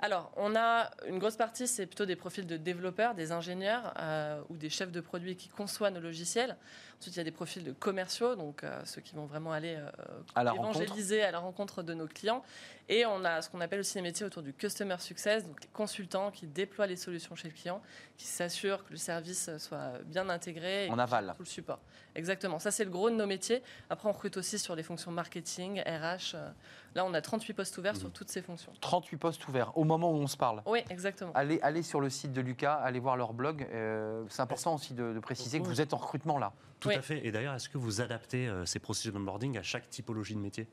Alors, 0.00 0.30
on 0.36 0.54
a 0.56 0.90
une 1.08 1.18
grosse 1.18 1.36
partie, 1.36 1.66
c'est 1.68 1.86
plutôt 1.86 2.04
des 2.06 2.16
profils 2.16 2.46
de 2.46 2.56
développeurs, 2.56 3.14
des 3.14 3.30
ingénieurs 3.32 3.94
euh, 3.98 4.42
ou 4.50 4.56
des 4.56 4.68
chefs 4.70 4.90
de 4.92 5.00
produits 5.00 5.36
qui 5.36 5.48
conçoivent 5.48 5.92
nos 5.94 6.00
logiciels. 6.00 6.56
Ensuite, 6.98 7.14
il 7.14 7.18
y 7.18 7.20
a 7.20 7.24
des 7.24 7.30
profils 7.30 7.62
de 7.64 7.72
commerciaux, 7.72 8.34
donc 8.34 8.63
ceux 8.84 9.00
qui 9.00 9.14
vont 9.14 9.26
vraiment 9.26 9.52
aller 9.52 9.76
euh, 9.76 9.90
À 10.34 10.44
la 10.44 10.52
rencontre 10.52 10.82
évangéliser 10.82 11.22
à 11.22 11.30
la 11.30 11.38
rencontre 11.38 11.82
de 11.82 11.94
nos 11.94 12.06
clients. 12.06 12.42
Et 12.90 13.06
on 13.06 13.24
a 13.24 13.40
ce 13.40 13.48
qu'on 13.48 13.62
appelle 13.62 13.80
aussi 13.80 13.96
les 13.96 14.02
métiers 14.02 14.26
autour 14.26 14.42
du 14.42 14.52
customer 14.52 14.96
success, 14.98 15.46
donc 15.46 15.58
les 15.62 15.68
consultants 15.72 16.30
qui 16.30 16.46
déploient 16.46 16.86
les 16.86 16.96
solutions 16.96 17.34
chez 17.34 17.48
le 17.48 17.54
client, 17.54 17.80
qui 18.18 18.26
s'assurent 18.26 18.84
que 18.84 18.90
le 18.90 18.98
service 18.98 19.48
soit 19.56 20.00
bien 20.04 20.28
intégré. 20.28 20.86
et 20.86 20.90
En 20.90 20.98
aval. 20.98 21.32
Tout 21.36 21.44
le 21.44 21.48
support. 21.48 21.80
Exactement. 22.14 22.58
Ça, 22.58 22.70
c'est 22.70 22.84
le 22.84 22.90
gros 22.90 23.08
de 23.08 23.14
nos 23.16 23.26
métiers. 23.26 23.62
Après, 23.88 24.06
on 24.08 24.12
recrute 24.12 24.36
aussi 24.36 24.58
sur 24.58 24.76
les 24.76 24.82
fonctions 24.82 25.10
marketing, 25.10 25.80
RH. 25.80 26.34
euh, 26.34 26.50
Là, 26.94 27.04
on 27.06 27.14
a 27.14 27.22
38 27.22 27.54
postes 27.54 27.76
ouverts 27.78 27.96
sur 27.96 28.12
toutes 28.12 28.30
ces 28.30 28.42
fonctions. 28.42 28.72
38 28.82 29.16
postes 29.16 29.48
ouverts 29.48 29.76
au 29.78 29.84
moment 29.84 30.10
où 30.12 30.16
on 30.16 30.26
se 30.26 30.36
parle. 30.36 30.62
Oui, 30.66 30.80
exactement. 30.90 31.32
Allez, 31.34 31.58
allez 31.62 31.82
sur 31.82 32.00
le 32.02 32.10
site 32.10 32.32
de 32.34 32.40
Lucas, 32.42 32.74
allez 32.74 33.00
voir 33.00 33.16
leur 33.16 33.32
blog. 33.32 33.66
Euh, 33.72 34.24
c'est 34.28 34.42
important 34.42 34.74
aussi 34.74 34.92
de, 34.94 35.12
de 35.14 35.18
préciser 35.20 35.58
que 35.58 35.64
vous 35.64 35.80
êtes 35.80 35.94
en 35.94 35.96
recrutement 35.96 36.38
là. 36.38 36.52
Tout 36.80 36.90
Oui. 36.90 36.94
à 36.96 37.02
fait. 37.02 37.26
Et 37.26 37.32
d'ailleurs, 37.32 37.54
est-ce 37.54 37.68
que 37.70 37.78
vous 37.78 38.00
adaptez 38.02 38.46
euh, 38.46 38.64
ces 38.66 38.78
processus 38.78 39.10
d'onboarding 39.12 39.56
à 39.58 39.62
chaque 39.62 39.88
typologie 39.88 40.34
de 40.34 40.40
métier? 40.40 40.68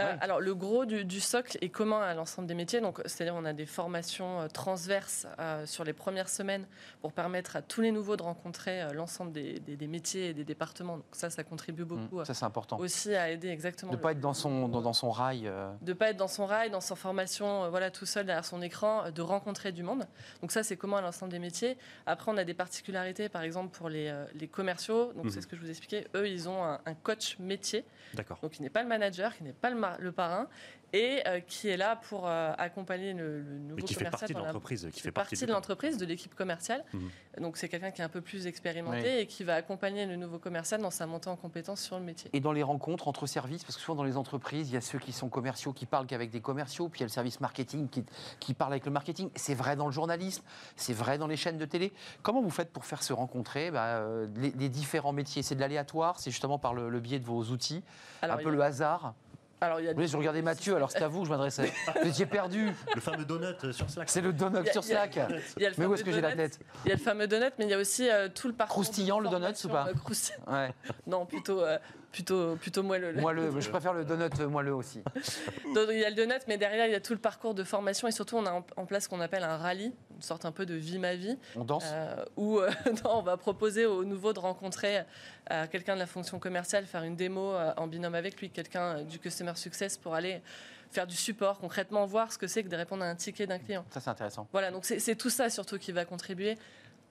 Euh, 0.00 0.16
alors, 0.20 0.40
le 0.40 0.54
gros 0.54 0.84
du, 0.84 1.04
du 1.04 1.20
socle 1.20 1.58
est 1.60 1.68
commun 1.68 2.00
à 2.00 2.14
l'ensemble 2.14 2.46
des 2.48 2.54
métiers. 2.54 2.80
Donc, 2.80 3.00
c'est-à-dire, 3.04 3.34
on 3.36 3.44
a 3.44 3.52
des 3.52 3.66
formations 3.66 4.40
euh, 4.40 4.48
transverses 4.48 5.26
euh, 5.38 5.66
sur 5.66 5.84
les 5.84 5.92
premières 5.92 6.28
semaines 6.28 6.66
pour 7.00 7.12
permettre 7.12 7.56
à 7.56 7.62
tous 7.62 7.80
les 7.80 7.92
nouveaux 7.92 8.16
de 8.16 8.22
rencontrer 8.22 8.92
l'ensemble 8.94 9.32
des, 9.32 9.60
des- 9.60 9.76
des 9.76 9.86
métiers 9.86 10.30
et 10.30 10.34
des 10.34 10.44
départements. 10.44 10.96
Donc, 10.96 11.06
ça, 11.12 11.30
ça 11.30 11.44
contribue 11.44 11.84
beaucoup 11.84 12.16
Mm, 12.16 12.20
euh, 12.20 12.24
ça, 12.24 12.34
c'est 12.34 12.44
important. 12.44 12.78
aussi 12.78 13.14
à 13.14 13.30
aider 13.30 13.48
exactement. 13.48 13.92
De 13.92 13.96
ne 13.96 14.02
pas 14.02 14.12
être 14.12 14.20
dans 14.20 14.34
son, 14.34 14.68
dans, 14.68 14.80
dans 14.80 14.92
son 14.92 15.10
rail. 15.10 15.50
de 15.82 15.92
pas 15.92 16.10
être 16.10 16.16
dans 16.16 16.28
son 16.28 16.46
rail, 16.46 16.70
dans 16.70 16.80
sa 16.80 16.94
formation, 16.96 17.68
voilà, 17.70 17.90
tout 17.90 18.06
seul 18.06 18.26
derrière 18.26 18.44
son 18.44 18.62
écran, 18.62 19.10
de 19.10 19.22
rencontrer 19.22 19.72
du 19.72 19.82
monde. 19.82 20.06
Donc 20.40 20.52
ça, 20.52 20.62
c'est 20.62 20.76
commun 20.76 20.98
à 20.98 21.02
l'ensemble 21.02 21.32
des 21.32 21.38
métiers. 21.38 21.76
Après, 22.06 22.30
on 22.32 22.36
a 22.36 22.44
des 22.44 22.54
particularités, 22.54 23.28
par 23.28 23.42
exemple 23.42 23.76
pour 23.76 23.88
les, 23.88 24.12
les 24.34 24.48
commerciaux. 24.48 25.12
Donc 25.14 25.24
Mhm. 25.24 25.30
c'est 25.30 25.40
ce 25.42 25.46
que 25.46 25.56
je 25.56 25.60
vous 25.60 25.70
expliquais. 25.70 26.06
Eux, 26.14 26.28
ils 26.28 26.48
ont 26.48 26.62
un, 26.64 26.80
un 26.86 26.94
coach 26.94 27.38
métier, 27.38 27.84
D'accord. 28.14 28.38
donc 28.42 28.52
qui 28.52 28.62
n'est 28.62 28.70
pas 28.70 28.82
le 28.82 28.88
manager, 28.88 29.36
qui 29.36 29.44
n'est 29.44 29.52
pas 29.52 29.70
le, 29.70 29.76
le 29.98 30.12
parrain, 30.12 30.46
et 30.92 31.22
euh, 31.28 31.38
qui 31.38 31.68
est 31.68 31.76
là 31.76 31.94
pour 32.08 32.26
euh, 32.26 32.52
accompagner 32.58 33.12
le, 33.14 33.40
le 33.42 33.58
nouveau 33.58 33.86
qui 33.86 33.94
commercial 33.94 34.10
partie 34.10 34.26
de 34.34 34.38
dans 34.38 34.40
la- 34.40 34.46
l'entreprise. 34.46 34.88
qui 34.92 35.00
fait 35.00 35.12
partie 35.12 35.46
de 35.46 35.52
l'entreprise, 35.52 35.96
de 35.98 36.04
l'équipe 36.04 36.34
commerciale. 36.34 36.84
Mhm. 36.92 37.10
Donc 37.42 37.56
c'est 37.58 37.68
quelqu'un 37.68 37.92
qui 37.92 38.00
est 38.00 38.04
un 38.04 38.08
peu 38.08 38.20
plus 38.20 38.48
expérimenté 38.48 39.02
Oui. 39.04 39.20
et 39.20 39.26
qui 39.26 39.44
va 39.44 39.54
accompagner 39.54 40.04
le 40.04 40.16
nouveau 40.16 40.40
commercial 40.40 40.80
dans 40.82 40.90
sa 40.90 41.06
montée 41.06 41.28
en 41.30 41.36
compétences 41.36 41.80
sur 41.80 41.96
le 41.96 42.04
métier. 42.04 42.28
Et 42.32 42.40
dans 42.40 42.50
les 42.50 42.64
rencontres 42.64 43.06
entre 43.06 43.26
services, 43.28 43.62
parce 43.62 43.76
que 43.76 43.82
souvent 43.82 43.94
dans 43.94 44.02
les 44.02 44.16
entreprises, 44.16 44.68
il 44.70 44.74
y 44.74 44.76
a 44.76 44.80
ceux 44.80 44.98
qui 44.98 45.12
sont 45.12 45.28
commerciaux 45.28 45.72
qui 45.72 45.86
parlent 45.86 46.06
qu'avec 46.08 46.30
des 46.30 46.40
commerciaux, 46.40 46.88
puis 46.88 46.98
il 46.98 47.02
y 47.02 47.04
a 47.04 47.06
le 47.06 47.12
service 47.12 47.38
marketing 47.38 47.88
qui, 47.88 48.04
qui 48.40 48.52
parle 48.52 48.72
avec 48.72 48.84
le 48.84 48.90
marketing. 48.90 49.30
C'est 49.36 49.54
vrai 49.54 49.76
dans 49.76 49.86
le 49.86 49.92
journalisme, 49.92 50.42
c'est 50.74 50.92
vrai 50.92 51.18
dans 51.18 51.28
les 51.28 51.36
chaînes 51.36 51.56
de 51.58 51.66
télé. 51.66 51.92
Comment 52.22 52.42
vous 52.42 52.50
faites 52.50 52.72
pour 52.72 52.84
faire 52.84 53.04
se 53.04 53.12
rencontrer 53.12 53.70
bah, 53.70 53.84
euh, 53.98 54.26
les, 54.34 54.50
les 54.50 54.68
différents 54.68 55.12
métiers? 55.12 55.44
C'est 55.44 55.54
de 55.54 55.60
l'aléatoire, 55.60 56.18
c'est 56.18 56.32
justement 56.32 56.58
par 56.58 56.74
le, 56.74 56.88
le 56.90 56.98
biais 56.98 57.20
de 57.20 57.24
vos 57.26 57.44
outils, 57.44 57.84
Alors, 58.22 58.38
un 58.40 58.42
peu 58.42 58.48
a- 58.48 58.52
le 58.52 58.60
hasard. 58.60 59.14
Alors, 59.62 59.80
il 59.80 59.86
y 59.86 59.88
a 59.88 59.92
Oui, 59.92 60.08
je 60.08 60.16
regardais 60.16 60.40
Mathieu, 60.40 60.74
alors 60.74 60.90
c'est 60.90 61.02
à 61.02 61.08
vous 61.08 61.20
que 61.20 61.26
je 61.26 61.30
m'adressais. 61.30 61.70
Vous 62.02 62.08
étiez 62.08 62.24
perdu, 62.24 62.72
Le 62.94 63.00
fameux 63.00 63.26
donut 63.26 63.46
euh, 63.64 63.72
sur 63.72 63.90
Slack. 63.90 64.08
c'est 64.08 64.22
le 64.22 64.32
donut 64.32 64.66
sur 64.72 64.82
Slack. 64.82 65.18
a 65.18 65.28
Mais 65.76 65.84
où 65.84 65.94
est-ce 65.94 66.04
que 66.04 66.12
j'ai 66.12 66.22
la 66.22 66.34
tête 66.34 66.58
Il 66.84 66.88
y 66.88 66.92
a 66.92 66.94
le 66.96 67.00
fameux 67.00 67.26
donut, 67.26 67.52
mais 67.58 67.66
il 67.66 67.70
y 67.70 67.74
a 67.74 67.78
aussi 67.78 68.08
euh, 68.08 68.28
tout 68.34 68.48
le 68.48 68.54
parcours. 68.54 68.76
Croustillant, 68.76 69.20
le 69.20 69.28
donut, 69.28 69.54
ou 69.64 69.68
pas 69.68 69.88
euh, 69.88 69.94
croustillant. 69.94 70.38
Ouais. 70.46 70.72
Non, 71.06 71.26
plutôt 71.26 71.60
euh, 71.60 71.78
plutôt, 72.12 72.56
plutôt 72.56 72.82
moelleux. 72.82 73.12
là. 73.12 73.20
Moelleux, 73.20 73.60
je 73.60 73.68
préfère 73.68 73.92
le 73.92 74.04
donut 74.04 74.38
moelleux 74.40 74.74
aussi. 74.74 75.02
Donc, 75.74 75.88
il 75.90 75.98
y 75.98 76.04
a 76.04 76.10
le 76.10 76.16
donut, 76.16 76.40
mais 76.48 76.58
derrière, 76.58 76.86
il 76.86 76.92
y 76.92 76.94
a 76.94 77.00
tout 77.00 77.12
le 77.12 77.18
parcours 77.18 77.54
de 77.54 77.64
formation 77.64 78.08
et 78.08 78.12
surtout, 78.12 78.36
on 78.36 78.46
a 78.46 78.52
en, 78.76 78.86
place 78.86 79.04
ce 79.04 79.08
qu'on 79.08 79.20
appelle 79.20 79.44
un 79.44 79.56
rallye, 79.56 79.92
une 80.14 80.22
sorte 80.22 80.44
un 80.44 80.52
peu 80.52 80.66
de 80.66 80.74
vie 80.74 80.98
ma 80.98 81.14
vie, 81.14 81.38
On 81.56 81.64
danse? 81.64 81.84
Euh, 81.86 82.24
où 82.36 82.58
euh, 82.58 82.70
non, 83.04 83.18
on 83.18 83.22
va 83.22 83.36
proposer 83.36 83.86
aux 83.86 84.04
nouveaux 84.04 84.32
de 84.32 84.40
rencontrer 84.40 85.02
euh, 85.50 85.66
quelqu'un 85.66 85.94
de 85.94 86.00
la 86.00 86.06
fonction 86.06 86.38
commerciale, 86.38 86.86
faire 86.86 87.02
une 87.02 87.16
démo 87.16 87.52
euh, 87.52 87.72
en 87.76 87.86
binôme 87.86 88.14
avec 88.14 88.40
lui, 88.40 88.50
quelqu'un 88.50 88.98
euh, 88.98 89.04
du 89.04 89.18
customer 89.18 89.54
success 89.56 89.96
pour 89.96 90.14
aller 90.14 90.42
faire 90.90 91.06
du 91.06 91.16
support, 91.16 91.58
concrètement 91.58 92.04
voir 92.06 92.32
ce 92.32 92.38
que 92.38 92.46
c'est 92.46 92.62
que 92.64 92.68
de 92.68 92.76
répondre 92.76 93.04
à 93.04 93.06
un 93.06 93.14
ticket 93.14 93.46
d'un 93.46 93.58
client. 93.58 93.84
Ça, 93.90 94.00
c'est 94.00 94.10
intéressant. 94.10 94.48
Voilà, 94.52 94.70
donc 94.70 94.84
c'est 94.84 95.14
tout 95.16 95.30
ça 95.30 95.48
surtout 95.48 95.78
qui 95.78 95.92
va 95.92 96.04
contribuer. 96.04 96.56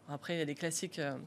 Après, 0.09 0.35
il 0.35 0.39
y 0.39 0.41
a 0.41 0.45
les 0.45 0.55
classiques 0.55 0.99
euh, 0.99 1.17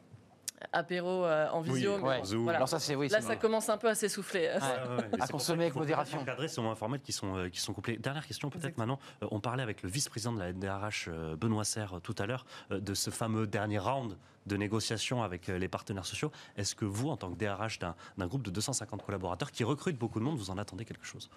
apéro 0.73 1.25
euh, 1.25 1.49
en 1.51 1.61
visio, 1.61 1.99
Ouais. 1.99 2.21
bon, 2.23 2.43
voilà. 2.43 2.59
Alors, 2.59 2.69
ça, 2.69 2.79
c'est 2.79 2.95
oui. 2.95 3.09
Là, 3.09 3.21
c'est- 3.21 3.27
ça 3.29 3.37
commence 3.37 3.69
un 3.69 3.77
peu 3.79 3.89
à 3.89 3.95
s'essouffler. 3.95 4.51
Ouais. 4.55 5.21
À 5.21 5.27
consommer 5.29 5.65
avec 5.65 5.75
modération. 5.75 6.19
Encadrés, 6.21 6.49
c'est 6.49 6.61
moins 6.61 6.73
informels 6.73 7.01
qui 7.01 7.13
sont, 7.13 7.37
euh, 7.37 7.49
qui 7.49 7.61
sont 7.61 7.73
couplés. 7.73 7.97
Dernière 7.97 8.27
question, 8.27 8.51
peut-être 8.51 8.65
Exactement. 8.67 8.99
maintenant. 8.99 9.01
Euh, 9.23 9.29
on 9.31 9.41
parlait 9.41 9.63
avec 9.63 9.83
le 9.83 9.89
vice-président 9.89 10.33
de 10.33 10.39
la 10.41 10.53
DRH, 10.53 11.09
euh, 11.09 11.37
Benoît 11.37 11.65
Serre, 11.65 12.01
tout 12.03 12.15
à 12.19 12.27
l'heure, 12.27 12.45
euh, 12.71 12.81
de 12.81 12.95
ce 12.95 13.11
fameux 13.11 13.47
dernier 13.47 13.79
round 13.79 14.17
de 14.47 14.57
négociation 14.57 15.23
avec 15.23 15.49
euh, 15.49 15.59
les 15.59 15.69
partenaires 15.69 16.07
sociaux. 16.07 16.33
Est-ce 16.57 16.75
que 16.75 16.85
vous, 16.85 17.09
en 17.11 17.17
tant 17.17 17.31
que 17.31 17.37
DRH 17.39 17.79
d'un 17.79 17.95
d'un 18.19 18.27
groupe 18.27 18.43
de 18.43 18.51
250 18.51 19.05
collaborateurs 19.05 19.53
qui 19.53 19.63
recrute 19.65 19.97
beaucoup 19.97 20.19
de 20.19 20.25
monde, 20.25 20.37
vous 20.37 20.51
en 20.51 20.59
attendez 20.59 20.85
quelque 20.85 21.07
chose? 21.07 21.31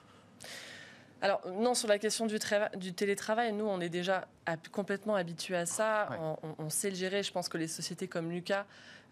Alors 1.22 1.42
non, 1.48 1.74
sur 1.74 1.88
la 1.88 1.98
question 1.98 2.26
du, 2.26 2.38
trava- 2.38 2.76
du 2.78 2.94
télétravail, 2.94 3.52
nous, 3.54 3.66
on 3.66 3.80
est 3.82 3.90
déjà 3.90 4.28
hab- 4.46 4.68
complètement 4.72 5.16
habitués 5.16 5.56
à 5.56 5.66
ça. 5.66 6.10
Ouais. 6.12 6.52
On, 6.60 6.70
sait 6.70 6.90
le 6.90 6.96
gérer. 6.96 7.24
Je 7.24 7.32
pense 7.32 7.50
que 7.50 7.58
les 7.58 7.68
sociétés 7.68 8.08
comme 8.08 8.30
Lucas, 8.30 8.66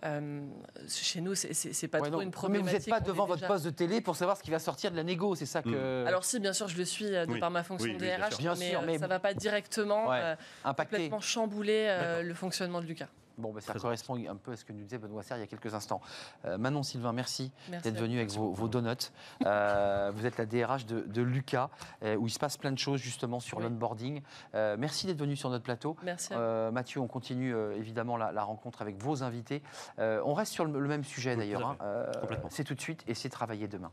euh, 0.05 0.41
chez 0.89 1.21
nous, 1.21 1.33
c'est- 1.33 1.87
pas 1.87 1.99
Ouais, 1.99 2.09
trop 2.09 2.17
non. 2.17 2.21
une 2.21 2.27
Mais 2.27 2.31
problématique. 2.31 2.71
vous 2.71 2.77
n'êtes 2.77 2.89
pas 2.89 2.99
devant 2.99 3.25
votre 3.25 3.37
déjà- 3.41 3.47
poste 3.47 3.65
de 3.65 3.69
télé 3.69 4.01
pour 4.01 4.15
savoir 4.15 4.37
ce 4.37 4.43
qui 4.43 4.51
va 4.51 4.59
sortir 4.59 4.91
de 4.91 4.97
la 4.97 5.03
négo, 5.03 5.33
c'est 5.35 5.45
ça 5.45 5.61
que. 5.63 6.05
Alors 6.05 6.25
si, 6.25 6.39
bien 6.39 6.53
sûr, 6.53 6.67
je 6.67 6.77
le 6.77 6.85
suis 6.85 7.15
euh, 7.15 7.25
de 7.25 7.31
Oui. 7.33 7.39
par 7.39 7.49
ma 7.51 7.63
fonction 7.63 7.87
Oui, 7.87 7.93
de 7.95 7.99
bien 7.99 8.17
DRH, 8.17 8.29
sûr. 8.31 8.39
Bien 8.39 8.55
mais, 8.59 8.69
sûr, 8.71 8.79
euh, 8.81 8.85
mais- 8.85 8.99
ça 8.99 9.07
va 9.07 9.19
pas 9.19 9.33
directement 9.33 10.09
Ouais. 10.09 10.19
euh, 10.21 10.35
complètement 10.75 11.21
chambouler 11.21 11.87
euh, 11.89 12.21
le 12.21 12.33
fonctionnement 12.33 12.81
de 12.81 12.85
Lucas. 12.85 13.07
Bon, 13.37 13.51
ben, 13.51 13.61
ça 13.61 13.71
Très 13.73 13.79
correspond 13.79 14.15
un 14.29 14.35
peu 14.35 14.51
à 14.51 14.55
ce 14.55 14.63
que 14.63 14.73
nous 14.73 14.83
disait 14.83 14.97
Benoît 14.99 15.23
Serre 15.23 15.37
il 15.37 15.41
y 15.41 15.43
a 15.43 15.47
quelques 15.47 15.73
instants. 15.73 16.01
Euh, 16.45 16.57
Manon 16.57 16.83
Sylvain, 16.83 17.13
merci, 17.13 17.51
Merci. 17.69 17.89
d'être 17.91 17.99
venu 17.99 18.17
avec 18.17 18.29
vos, 18.31 18.51
vos 18.51 18.67
donuts. 18.67 19.11
Euh, 19.45 20.11
vous 20.15 20.25
êtes 20.25 20.37
la 20.37 20.45
DRH 20.45 20.85
de, 20.85 21.01
de 21.01 21.21
Lucas, 21.21 21.69
euh, 22.03 22.15
où 22.15 22.27
il 22.27 22.29
se 22.31 22.39
passe 22.39 22.57
plein 22.57 22.71
de 22.71 22.77
choses 22.77 22.99
justement 23.01 23.39
sur 23.39 23.57
Oui. 23.57 23.63
l'onboarding. 23.63 24.21
Euh, 24.53 24.75
merci 24.77 25.07
d'être 25.07 25.17
venu 25.19 25.35
sur 25.35 25.49
notre 25.49 25.63
plateau. 25.63 25.97
Merci. 26.03 26.33
à 26.33 26.37
vous. 26.37 26.41
Euh, 26.43 26.71
Mathieu, 26.71 26.99
on 27.01 27.07
continue 27.07 27.55
euh, 27.55 27.75
évidemment 27.75 28.17
la, 28.17 28.31
la 28.31 28.43
rencontre 28.43 28.81
avec 28.81 29.01
vos 29.01 29.23
invités. 29.23 29.63
Euh, 29.99 30.21
on 30.25 30.33
reste 30.33 30.51
sur 30.53 30.65
le, 30.65 30.79
le 30.79 30.87
même 30.87 31.03
sujet 31.03 31.31
Oui, 31.31 31.37
d'ailleurs. 31.37 31.67
hein. 31.67 31.77
Euh, 31.81 32.11
Complètement. 32.21 32.49
c'est 32.51 32.63
tout 32.63 32.75
de 32.75 32.81
suite 32.81 33.03
et 33.07 33.13
c'est 33.15 33.29
travailler 33.29 33.67
demain. 33.67 33.91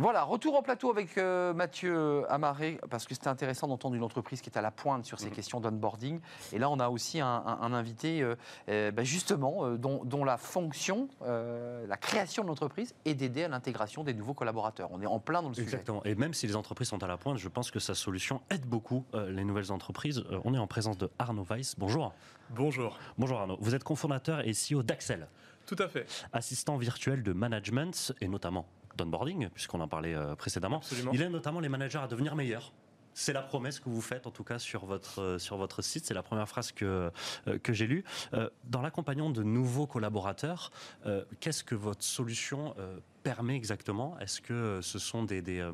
Voilà, 0.00 0.22
retour 0.22 0.54
en 0.56 0.62
plateau 0.62 0.90
avec 0.90 1.18
euh, 1.18 1.52
Mathieu 1.52 2.24
Amaré, 2.30 2.78
parce 2.88 3.04
que 3.04 3.14
c'était 3.14 3.26
intéressant 3.26 3.66
d'entendre 3.66 3.96
une 3.96 4.04
entreprise 4.04 4.40
qui 4.40 4.48
est 4.48 4.56
à 4.56 4.62
la 4.62 4.70
pointe 4.70 5.04
sur 5.04 5.18
ces 5.18 5.26
Mhm. 5.26 5.32
questions 5.32 5.60
d'onboarding. 5.60 6.20
Et 6.52 6.58
là, 6.60 6.70
on 6.70 6.78
a 6.78 6.88
aussi 6.88 7.18
un, 7.18 7.26
un- 7.26 7.58
un 7.62 7.72
invité, 7.72 8.22
euh, 8.22 8.36
euh, 8.68 8.92
bah, 8.92 9.02
justement, 9.02 9.64
euh, 9.64 9.76
dont, 9.76 10.04
dont 10.04 10.22
la 10.24 10.36
fonction, 10.36 11.08
euh, 11.22 11.84
la 11.88 11.96
création 11.96 12.44
de 12.44 12.48
l'entreprise 12.48 12.94
est 13.06 13.14
d'aider 13.14 13.42
à 13.42 13.48
l'intégration 13.48 14.04
des 14.04 14.14
nouveaux 14.14 14.34
collaborateurs. 14.34 14.88
On 14.92 15.02
est 15.02 15.06
en 15.06 15.18
plein 15.18 15.42
dans 15.42 15.48
le 15.48 15.54
sujet. 15.54 15.66
Exactement. 15.66 16.04
Et 16.04 16.14
même 16.14 16.32
si 16.32 16.46
les 16.46 16.54
entreprises 16.54 16.86
sont 16.90 17.02
à 17.02 17.08
la 17.08 17.16
pointe, 17.16 17.38
je 17.38 17.48
pense 17.48 17.72
que 17.72 17.80
sa 17.80 17.96
solution 17.96 18.40
aide 18.50 18.66
beaucoup 18.66 19.04
euh, 19.14 19.32
les 19.32 19.42
nouvelles 19.42 19.72
entreprises. 19.72 20.24
Euh, 20.30 20.38
on 20.44 20.54
est 20.54 20.58
en 20.58 20.68
présence 20.68 20.96
de 20.96 21.10
Arnaud 21.18 21.44
Weiss. 21.50 21.74
Bonjour. 21.76 22.12
Bonjour. 22.50 22.96
Bonjour 23.18 23.40
Arnaud. 23.40 23.58
Vous 23.60 23.74
êtes 23.74 23.82
cofondateur 23.82 24.46
et 24.46 24.52
CEO 24.52 24.84
d'Axel, 24.84 25.26
Tout 25.66 25.76
à 25.80 25.88
fait. 25.88 26.06
assistant 26.32 26.76
virtuel 26.76 27.24
de 27.24 27.32
management 27.32 28.12
et 28.20 28.28
notamment 28.28 28.64
d'onboarding, 28.98 29.48
puisqu'on 29.50 29.80
en 29.80 29.88
parlait 29.88 30.14
euh, 30.14 30.34
précédemment. 30.34 30.78
Absolument. 30.78 31.12
Il 31.14 31.22
aide 31.22 31.30
notamment 31.30 31.60
les 31.60 31.68
managers 31.70 31.98
à 31.98 32.06
devenir 32.08 32.34
meilleurs. 32.36 32.72
C'est 33.14 33.32
la 33.32 33.42
promesse 33.42 33.80
que 33.80 33.88
vous 33.88 34.00
faites, 34.00 34.26
en 34.28 34.30
tout 34.30 34.44
cas, 34.44 34.58
sur 34.60 34.84
votre, 34.84 35.20
euh, 35.20 35.38
sur 35.38 35.56
votre 35.56 35.82
site. 35.82 36.04
C'est 36.04 36.14
la 36.14 36.22
première 36.22 36.48
phrase 36.48 36.70
que, 36.70 37.10
euh, 37.48 37.58
que 37.58 37.72
j'ai 37.72 37.86
lue. 37.88 38.04
Euh, 38.34 38.48
dans 38.64 38.80
l'accompagnement 38.82 39.30
de 39.30 39.42
nouveaux 39.42 39.86
collaborateurs, 39.88 40.70
euh, 41.06 41.24
qu'est-ce 41.40 41.64
que 41.64 41.74
votre 41.74 42.04
solution 42.04 42.74
euh, 42.78 42.98
permet 43.24 43.56
exactement? 43.56 44.16
Est-ce 44.20 44.40
que 44.40 44.80
ce 44.82 44.98
sont 45.00 45.24
des, 45.24 45.42
des, 45.42 45.68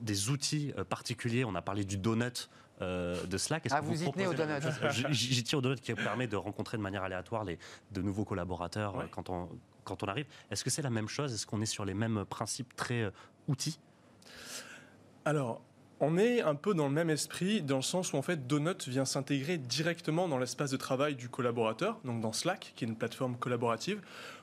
des 0.00 0.30
outils 0.30 0.72
particuliers? 0.88 1.44
On 1.44 1.54
a 1.54 1.62
parlé 1.62 1.84
du 1.84 1.98
donut. 1.98 2.48
euh, 2.80 3.26
de 3.26 3.36
Slack. 3.38 3.66
Est-ce 3.66 3.74
Ah, 3.74 3.80
que 3.80 3.86
vous 3.86 4.02
y 4.04 4.10
tenez 4.12 4.24
proposez 4.24 4.28
au 4.28 4.34
donut. 4.34 5.12
J'y 5.12 5.42
tiens 5.42 5.58
au 5.58 5.60
donut 5.60 5.80
qui 5.80 5.92
permet 5.94 6.28
de 6.28 6.36
rencontrer 6.36 6.76
de 6.76 6.82
manière 6.82 7.02
aléatoire 7.02 7.42
les, 7.42 7.58
de 7.90 8.00
nouveaux 8.02 8.24
collaborateurs 8.24 8.94
Ouais. 8.94 9.06
quand, 9.10 9.30
on, 9.30 9.48
quand 9.88 10.02
on 10.02 10.06
arrive. 10.06 10.26
Est-ce 10.50 10.62
que 10.62 10.70
c'est 10.70 10.82
la 10.82 10.90
même 10.90 11.08
chose? 11.08 11.32
Est-ce 11.32 11.46
qu'on 11.46 11.60
est 11.60 11.66
sur 11.66 11.84
les 11.84 11.94
mêmes 11.94 12.24
principes 12.28 12.76
très 12.76 13.02
euh, 13.02 13.10
outils? 13.48 13.78
Alors, 15.24 15.62
on 16.00 16.16
est 16.16 16.42
un 16.42 16.54
peu 16.54 16.74
dans 16.74 16.86
le 16.86 16.94
même 16.94 17.10
esprit, 17.10 17.60
dans 17.62 17.76
le 17.76 17.82
sens 17.82 18.12
où 18.12 18.16
en 18.16 18.22
fait 18.22 18.46
Donut 18.46 18.88
vient 18.88 19.04
s'intégrer 19.04 19.58
directement 19.58 20.28
dans 20.28 20.38
l'espace 20.38 20.70
de 20.70 20.76
travail 20.76 21.16
du 21.16 21.28
collaborateur, 21.28 21.98
donc 22.04 22.20
dans 22.20 22.32
Slack, 22.32 22.72
qui 22.76 22.84
est 22.84 22.88
une 22.88 22.96
plateforme 22.96 23.36
collaborative, 23.36 24.00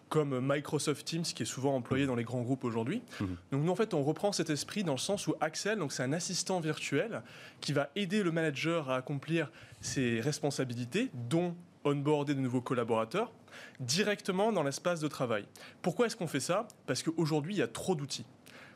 comme 0.10 0.40
Microsoft 0.42 1.06
Teams, 1.06 1.24
qui 1.24 1.44
est 1.44 1.48
souvent 1.48 1.76
employé 1.76 2.06
dans 2.06 2.16
les 2.16 2.24
grands 2.24 2.42
groupes 2.42 2.64
aujourd'hui. 2.64 3.02
Mhm. 3.20 3.38
Donc 3.52 3.64
nous, 3.64 3.72
en 3.72 3.76
fait, 3.76 3.94
on 3.94 4.04
reprend 4.04 4.32
cet 4.32 4.50
esprit 4.50 4.84
dans 4.84 4.94
le 4.94 5.00
sens 5.00 5.28
où 5.28 5.36
Axel, 5.42 5.80
donc 5.80 5.94
c'est 5.94 6.04
un 6.04 6.14
assistant 6.14 6.60
virtuel 6.60 7.24
qui 7.62 7.74
va 7.74 7.90
aider 7.96 8.22
le 8.22 8.32
manager 8.32 8.90
à 8.90 8.98
accomplir 8.98 9.52
ses 9.82 10.20
responsabilités, 10.20 11.10
dont 11.30 11.56
onboarder 11.86 12.36
de 12.36 12.40
nouveaux 12.40 12.62
collaborateurs, 12.62 13.32
directement 13.80 14.52
dans 14.52 14.63
l'espace 14.63 15.00
de 15.00 15.08
travail. 15.08 15.46
Pourquoi 15.82 16.06
est-ce 16.08 16.15
qu'on 16.15 16.28
fait 16.28 16.39
ça? 16.39 16.68
Parce 16.88 17.04
qu'aujourd'hui, 17.04 17.56
il 17.56 17.58
y 17.58 17.62
a 17.63 17.68
trop 17.68 17.96
d'outils. 17.96 18.26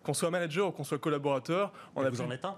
Qu'on 0.04 0.14
soit 0.14 0.30
manager 0.32 0.68
ou 0.70 0.72
qu'on 0.72 0.84
soit 0.84 0.98
collaborateur, 1.00 1.72
on 1.96 2.04
Et 2.04 2.06
a 2.06 2.10
Vous 2.10 2.16
plus- 2.18 2.26
en 2.26 2.32
êtes 2.32 2.46
un? 2.46 2.56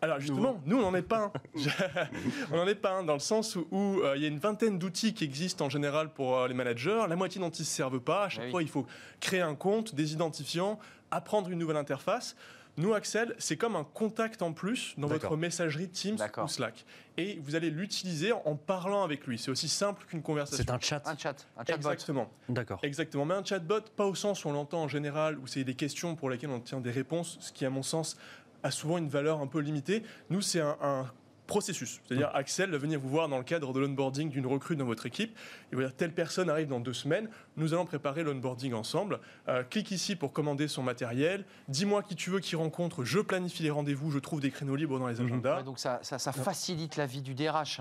Alors 0.00 0.20
justement, 0.20 0.60
nous, 0.64 0.76
on 0.78 0.82
n'en 0.82 0.94
est 0.94 1.02
pas 1.02 1.24
un. 1.24 1.32
on 2.52 2.56
n'en 2.56 2.66
est 2.68 2.76
pas 2.76 2.92
un 2.92 3.02
dans 3.02 3.14
le 3.14 3.18
sens 3.18 3.56
où 3.56 3.66
où, 3.72 4.00
euh, 4.02 4.16
il 4.16 4.22
y 4.22 4.26
a 4.26 4.28
une 4.28 4.38
vingtaine 4.38 4.78
d'outils 4.78 5.12
qui 5.12 5.24
existent 5.24 5.64
en 5.66 5.70
général 5.70 6.10
pour 6.12 6.38
euh, 6.38 6.46
les 6.46 6.54
managers. 6.54 7.04
La 7.08 7.16
moitié 7.16 7.40
dont 7.40 7.48
ils 7.50 7.62
ne 7.62 7.66
se 7.66 7.72
servent 7.72 7.98
pas. 8.00 8.24
À 8.24 8.28
chaque 8.28 8.42
Ah 8.42 8.46
oui. 8.46 8.50
fois, 8.52 8.62
il 8.62 8.68
faut 8.68 8.86
créer 9.18 9.40
un 9.40 9.56
compte, 9.56 9.96
des 9.96 10.12
identifiants, 10.12 10.78
apprendre 11.10 11.50
une 11.50 11.58
nouvelle 11.58 11.76
interface. 11.76 12.36
Nous, 12.78 12.94
Axel, 12.94 13.34
c'est 13.38 13.56
comme 13.56 13.74
un 13.74 13.82
contact 13.82 14.40
en 14.40 14.52
plus 14.52 14.94
dans 14.96 15.08
votre 15.08 15.36
messagerie 15.36 15.88
Teams 15.88 16.16
ou 16.42 16.48
Slack. 16.48 16.84
Et 17.16 17.40
vous 17.42 17.56
allez 17.56 17.70
l'utiliser 17.70 18.32
en 18.32 18.54
parlant 18.54 19.02
avec 19.02 19.26
lui. 19.26 19.36
C'est 19.36 19.50
aussi 19.50 19.68
simple 19.68 20.04
qu'une 20.06 20.22
conversation. 20.22 20.64
C'est 20.64 20.70
un 20.70 20.78
chat. 20.78 21.02
Un 21.04 21.16
chat, 21.18 21.48
un 21.56 21.64
chatbot. 21.64 21.90
Exactement. 21.90 22.30
D'accord. 22.48 22.78
Exactement. 22.84 23.24
Mais 23.24 23.34
un 23.34 23.44
chatbot, 23.44 23.80
pas 23.96 24.06
au 24.06 24.14
sens 24.14 24.44
où 24.44 24.48
on 24.48 24.52
l'entend 24.52 24.84
en 24.84 24.88
général, 24.88 25.38
où 25.40 25.48
c'est 25.48 25.64
des 25.64 25.74
questions 25.74 26.14
pour 26.14 26.30
lesquelles 26.30 26.50
on 26.50 26.56
obtient 26.56 26.80
des 26.80 26.92
réponses, 26.92 27.38
ce 27.40 27.50
qui, 27.50 27.64
à 27.64 27.70
mon 27.70 27.82
sens, 27.82 28.16
a 28.62 28.70
souvent 28.70 28.98
une 28.98 29.08
valeur 29.08 29.40
un 29.40 29.48
peu 29.48 29.58
limitée. 29.58 30.04
Nous, 30.30 30.40
c'est 30.40 30.60
un, 30.60 30.76
un 30.80 31.10
processus. 31.48 32.00
C'est-à-dire, 32.06 32.30
Axel 32.34 32.70
va 32.70 32.78
venir 32.78 33.00
vous 33.00 33.08
voir 33.08 33.28
dans 33.28 33.38
le 33.38 33.42
cadre 33.42 33.72
de 33.72 33.80
l'onboarding 33.80 34.30
d'une 34.30 34.46
recrue 34.46 34.76
dans 34.76 34.84
votre 34.84 35.06
équipe. 35.06 35.36
Il 35.72 35.78
va 35.78 35.84
dire, 35.86 35.96
telle 35.96 36.12
personne 36.14 36.48
arrive 36.48 36.68
dans 36.68 36.78
deux 36.78 36.92
semaines, 36.92 37.28
nous 37.56 37.74
allons 37.74 37.86
préparer 37.86 38.22
l'onboarding 38.22 38.72
ensemble. 38.74 39.18
Euh, 39.48 39.64
clique 39.64 39.90
ici 39.90 40.14
pour 40.14 40.32
commander 40.32 40.68
son 40.68 40.84
matériel. 40.84 41.44
Dis-moi 41.66 42.04
qui 42.04 42.14
tu 42.14 42.30
veux 42.30 42.38
qu'il 42.38 42.56
rencontre, 42.58 43.02
je 43.02 43.18
planifie 43.18 43.64
les 43.64 43.70
rendez-vous, 43.70 44.12
je 44.12 44.20
trouve 44.20 44.40
des 44.40 44.52
créneaux 44.52 44.76
libres 44.76 45.00
dans 45.00 45.08
les 45.08 45.20
agendas. 45.20 45.56
Ouais, 45.56 45.64
donc 45.64 45.80
ça, 45.80 45.98
ça- 46.02 46.20
ça 46.20 46.32
facilite 46.32 46.94
la 46.96 47.06
vie 47.06 47.22
du 47.22 47.34
DRH. 47.34 47.80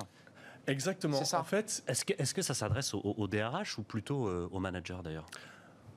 Exactement. 0.65 1.17
C'est 1.17 1.25
ça. 1.25 1.39
En 1.39 1.43
fait, 1.43 1.83
Est-ce 1.87 2.03
que, 2.05 2.13
est-ce 2.17 2.33
que 2.33 2.41
ça 2.41 2.53
s'adresse 2.53 2.93
au, 2.93 2.99
au 3.17 3.27
DRH 3.27 3.77
ou 3.77 3.83
plutôt 3.83 4.27
euh, 4.27 4.49
au 4.51 4.59
manager 4.59 5.03
d'ailleurs? 5.03 5.25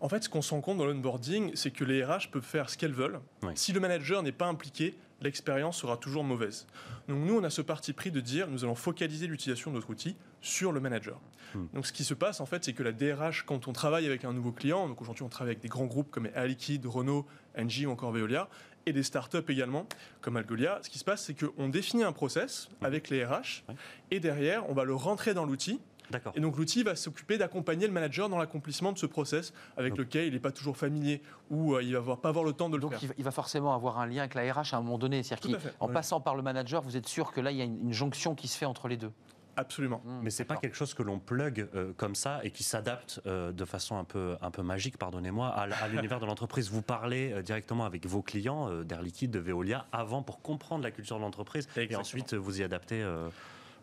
En 0.01 0.09
fait, 0.09 0.25
ce 0.25 0.29
qu'on 0.29 0.43
se 0.43 0.55
rend 0.55 0.61
compte 0.61 0.79
dans 0.79 0.87
l'onboarding, 0.87 1.53
c'est 1.55 1.71
que 1.71 1.85
les 1.85 2.05
RH 2.05 2.31
peuvent 2.33 2.43
faire 2.43 2.71
ce 2.71 2.79
qu'elles 2.79 2.93
veulent. 2.93 3.21
Oui. 3.43 3.53
Si 3.55 3.73
le 3.73 3.81
manager 3.81 4.23
n'est 4.23 4.33
pas 4.33 4.47
impliqué, 4.47 4.97
l'expérience 5.21 5.79
sera 5.79 5.97
toujours 5.97 6.25
mauvaise. 6.25 6.67
Donc 7.09 7.27
nous, 7.27 7.37
on 7.37 7.45
a 7.45 7.51
ce 7.51 7.63
parti 7.63 7.93
pris 7.93 8.11
de 8.11 8.21
dire, 8.21 8.49
nous 8.49 8.65
allons 8.65 8.75
focaliser 8.75 9.27
l'utilisation 9.27 9.71
de 9.71 9.77
notre 9.77 9.91
outil 9.91 10.17
sur 10.41 10.73
le 10.73 10.81
manager. 10.81 11.21
Hmm. 11.55 11.67
Donc 11.75 11.87
ce 11.87 11.93
qui 11.93 12.05
se 12.05 12.15
passe, 12.15 12.41
en 12.41 12.47
fait, 12.47 12.65
c'est 12.65 12.73
que 12.73 12.83
la 12.83 12.93
DRH, 12.93 13.45
quand 13.45 13.69
on 13.69 13.73
travaille 13.73 14.07
avec 14.07 14.25
un 14.25 14.33
nouveau 14.33 14.53
client, 14.53 14.89
donc 14.89 15.03
aujourd'hui 15.03 15.25
on 15.25 15.29
travaille 15.29 15.53
avec 15.53 15.63
des 15.63 15.69
grands 15.69 15.87
groupes 15.87 16.11
comme 16.11 16.27
Air 16.35 16.47
Liquide, 16.47 16.87
Renault, 16.87 17.27
Engie 17.59 17.87
ou 17.87 17.91
encore 17.91 18.13
Veolia, 18.13 18.49
et 18.87 18.93
des 18.93 19.03
startups 19.03 19.39
également, 19.49 19.87
comme 20.23 20.37
Algolia, 20.37 20.81
ce 20.83 20.89
qui 20.89 20.99
se 20.99 21.05
passe, 21.05 21.25
c'est 21.25 21.35
qu'on 21.35 21.69
définit 21.69 22.03
un 22.03 22.13
process 22.13 22.69
avec 22.81 23.11
les 23.11 23.25
RH, 23.25 23.65
et 24.11 24.21
derrière, 24.21 24.69
on 24.71 24.73
va 24.73 24.85
le 24.85 24.95
rentrer 24.95 25.35
dans 25.35 25.45
l'outil, 25.45 25.81
D'accord. 26.11 26.33
et 26.37 26.41
donc 26.41 26.57
l'outil 26.57 26.83
va 26.83 26.97
s'occuper 26.97 27.39
d'accompagner 27.39 27.87
le 27.87 27.93
manager 27.93 28.29
dans 28.29 28.39
l'accomplissement 28.39 28.93
de 28.93 28.99
ce 28.99 29.07
process 29.07 29.53
avec 29.77 29.93
Donc- 29.93 29.99
lequel 30.01 30.27
il 30.27 30.33
n'est 30.33 30.41
pas 30.41 30.53
toujours 30.53 30.77
familier 30.77 31.23
ou 31.51 31.75
euh, 31.75 31.83
il 31.83 31.93
va 31.93 31.99
avoir, 31.99 32.19
pas 32.21 32.29
avoir 32.31 32.45
le 32.45 32.53
temps 32.53 32.69
de 32.69 32.77
le 32.77 32.81
Donc 32.83 32.93
faire. 32.93 33.01
il 33.03 33.09
va- 33.09 33.15
il 33.19 33.25
va 33.25 33.31
forcément 33.31 33.75
avoir 33.75 33.99
un 33.99 34.07
lien 34.07 34.21
avec 34.23 34.35
la 34.35 34.43
RH 34.53 34.75
à 34.75 34.77
un 34.77 34.81
moment 34.81 34.99
donné. 34.99 35.23
C'est-à-dire 35.23 35.59
qu'en 35.79 35.89
passant 35.89 36.21
par 36.21 36.35
le 36.35 36.43
manager, 36.43 36.83
vous 36.83 36.97
êtes 36.97 37.09
sûr 37.09 37.33
que 37.33 37.41
là, 37.41 37.51
il 37.51 37.59
y 37.59 37.61
a 37.61 37.65
une, 37.65 37.81
une 37.81 37.93
jonction 37.93 38.35
qui 38.35 38.49
se 38.49 38.57
fait 38.59 38.67
entre 38.67 38.89
les 38.89 38.97
deux. 38.97 39.13
Absolument. 39.57 40.01
Mmh, 40.05 40.21
Mais 40.23 40.31
c'est 40.31 40.45
pas 40.45 40.57
quelque 40.57 40.77
chose 40.77 40.95
que 40.95 41.03
l'on 41.03 41.19
plug 41.19 41.69
euh, 41.75 41.93
comme 41.97 42.15
ça 42.15 42.41
et 42.45 42.51
qui 42.51 42.63
s'adapte 42.63 43.21
euh, 43.27 43.53
de 43.53 43.65
façon 43.65 43.97
un 43.99 44.05
peu, 44.05 44.37
un 44.41 44.51
peu 44.51 44.63
magique, 44.63 44.97
pardonnez-moi, 44.97 45.49
à, 45.49 45.89
l'univers 45.89 46.19
de 46.21 46.25
l'entreprise. 46.27 46.71
Vous 46.71 46.83
parlez 46.83 47.33
euh, 47.33 47.43
directement 47.43 47.85
avec 47.85 48.07
vos 48.07 48.23
clients 48.23 48.71
euh, 48.71 48.85
d'Air 48.85 49.03
Liquide, 49.03 49.31
de 49.33 49.39
Veolia, 49.41 49.87
avant 49.93 50.23
pour 50.23 50.41
comprendre 50.41 50.83
la 50.85 50.91
culture 50.93 51.17
de 51.17 51.23
l'entreprise 51.23 51.69
et 51.77 51.95
ensuite 51.97 52.33
vous 52.35 52.61
y 52.61 52.65
adaptez 52.65 53.03
euh, 53.03 53.29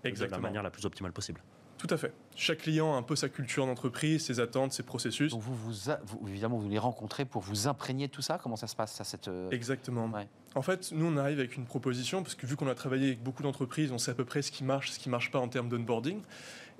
de 0.03 0.25
la 0.25 0.37
manière 0.39 0.63
la 0.63 0.71
plus 0.71 0.85
optimale 0.85 1.11
possible. 1.11 1.41
Tout 1.77 1.87
à 1.91 1.97
fait. 1.97 2.11
Chaque 2.35 2.59
client 2.59 2.95
a 2.95 2.97
un 2.97 3.03
peu 3.03 3.15
sa 3.15 3.29
culture 3.29 3.65
d'entreprise, 3.67 4.25
ses 4.25 4.39
attentes, 4.39 4.73
ses 4.73 4.83
processus. 4.83 5.31
Donc 5.31 5.41
vous, 5.41 5.53
vous, 5.55 5.89
a- 5.91 5.99
vous- 6.05 6.27
évidemment, 6.27 6.57
vous 6.57 6.69
les 6.69 6.79
rencontrez 6.79 7.23
pour 7.25 7.41
vous 7.43 7.67
imprégner 7.67 8.07
de 8.07 8.11
tout 8.11 8.21
ça 8.23 8.39
Comment 8.41 8.55
ça 8.55 8.67
se 8.67 8.75
passe 8.75 8.93
ça, 8.93 9.03
cette, 9.03 9.27
euh, 9.27 9.49
Exactement. 9.51 10.07
Ouais. 10.07 10.27
En 10.55 10.61
fait, 10.63 10.91
nous, 10.91 11.05
on 11.05 11.17
arrive 11.17 11.37
avec 11.39 11.55
une 11.55 11.65
proposition, 11.65 12.23
parce 12.23 12.33
que 12.35 12.47
vu 12.47 12.55
qu'on 12.55 12.67
a 12.67 12.73
travaillé 12.75 13.07
avec 13.07 13.21
beaucoup 13.23 13.43
d'entreprises, 13.43 13.91
on 13.91 13.99
sait 13.99 14.11
à 14.11 14.15
peu 14.15 14.25
près 14.25 14.41
ce 14.41 14.51
qui 14.51 14.63
marche, 14.63 14.89
ce 14.91 14.97
qui 14.99 15.09
ne 15.09 15.11
marche 15.11 15.29
pas 15.29 15.39
en 15.39 15.47
termes 15.49 15.69
d'onboarding, 15.69 16.19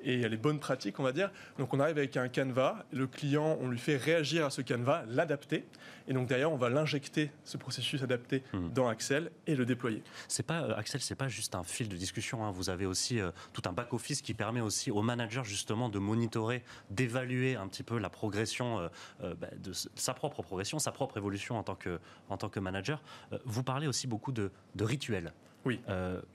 et 0.04 0.28
les 0.30 0.38
bonnes 0.38 0.60
pratiques, 0.60 1.00
on 1.00 1.04
va 1.04 1.12
dire. 1.12 1.32
Donc, 1.58 1.74
on 1.74 1.80
arrive 1.80 1.98
avec 1.98 2.16
un 2.18 2.28
canevas, 2.30 2.86
le 2.92 3.08
client, 3.08 3.58
on 3.62 3.68
lui 3.70 3.80
fait 3.80 3.98
réagir 3.98 4.46
à 4.46 4.50
ce 4.50 4.62
canevas, 4.62 5.04
l'adapter, 5.08 5.66
et 6.08 6.14
donc 6.14 6.28
derrière, 6.28 6.52
on 6.52 6.56
va 6.58 6.70
l'injecter, 6.70 7.32
ce 7.44 7.58
processus 7.58 8.02
adapté, 8.04 8.44
Mhm. 8.54 8.72
dans 8.74 8.88
Axel 8.88 9.32
et 9.46 9.56
le 9.56 9.66
déployer. 9.66 10.04
C'est 10.28 10.46
pas 10.46 10.62
euh, 10.62 10.76
Axel, 10.76 11.02
c'est 11.02 11.16
pas 11.16 11.28
juste 11.28 11.56
un 11.56 11.64
fil 11.64 11.90
de 11.90 11.96
discussion. 11.98 12.46
hein. 12.46 12.52
Vous 12.52 12.70
avez 12.70 12.86
aussi 12.86 13.20
euh, 13.20 13.32
tout 13.54 13.62
un 13.66 13.74
back 13.74 13.94
office 13.94 14.22
qui 14.22 14.34
permet 14.34 14.62
aussi 14.62 14.90
aux 14.92 15.02
managers 15.02 15.44
justement 15.44 15.90
de 15.90 16.00
monitorer, 16.00 16.64
d'évaluer 16.92 17.56
un 17.56 17.68
petit 17.68 17.84
peu 17.84 17.98
la 17.98 18.10
progression 18.10 18.80
euh, 18.80 18.88
euh, 19.24 19.34
bah, 19.36 19.48
de 19.58 19.72
sa 19.74 20.14
propre 20.14 20.42
progression, 20.44 20.80
sa 20.80 20.92
propre 20.92 21.18
évolution 21.18 21.58
en 21.58 21.64
tant 21.64 21.76
que 21.76 22.00
en 22.30 22.38
tant 22.38 22.50
que 22.50 22.60
manager. 22.60 23.02
Vous 23.46 23.64
parlez 23.64 23.88
aussi 23.88 24.08
beaucoup 24.08 24.32
de, 24.32 24.52
de 24.76 24.84
rituels. 24.84 25.34
Oui. 25.66 25.80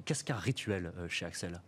Qu'est-ce 0.05 0.25
qu'un 0.25 0.37
rituel 0.37 0.93
chez 1.09 1.25
Axel? 1.25 1.61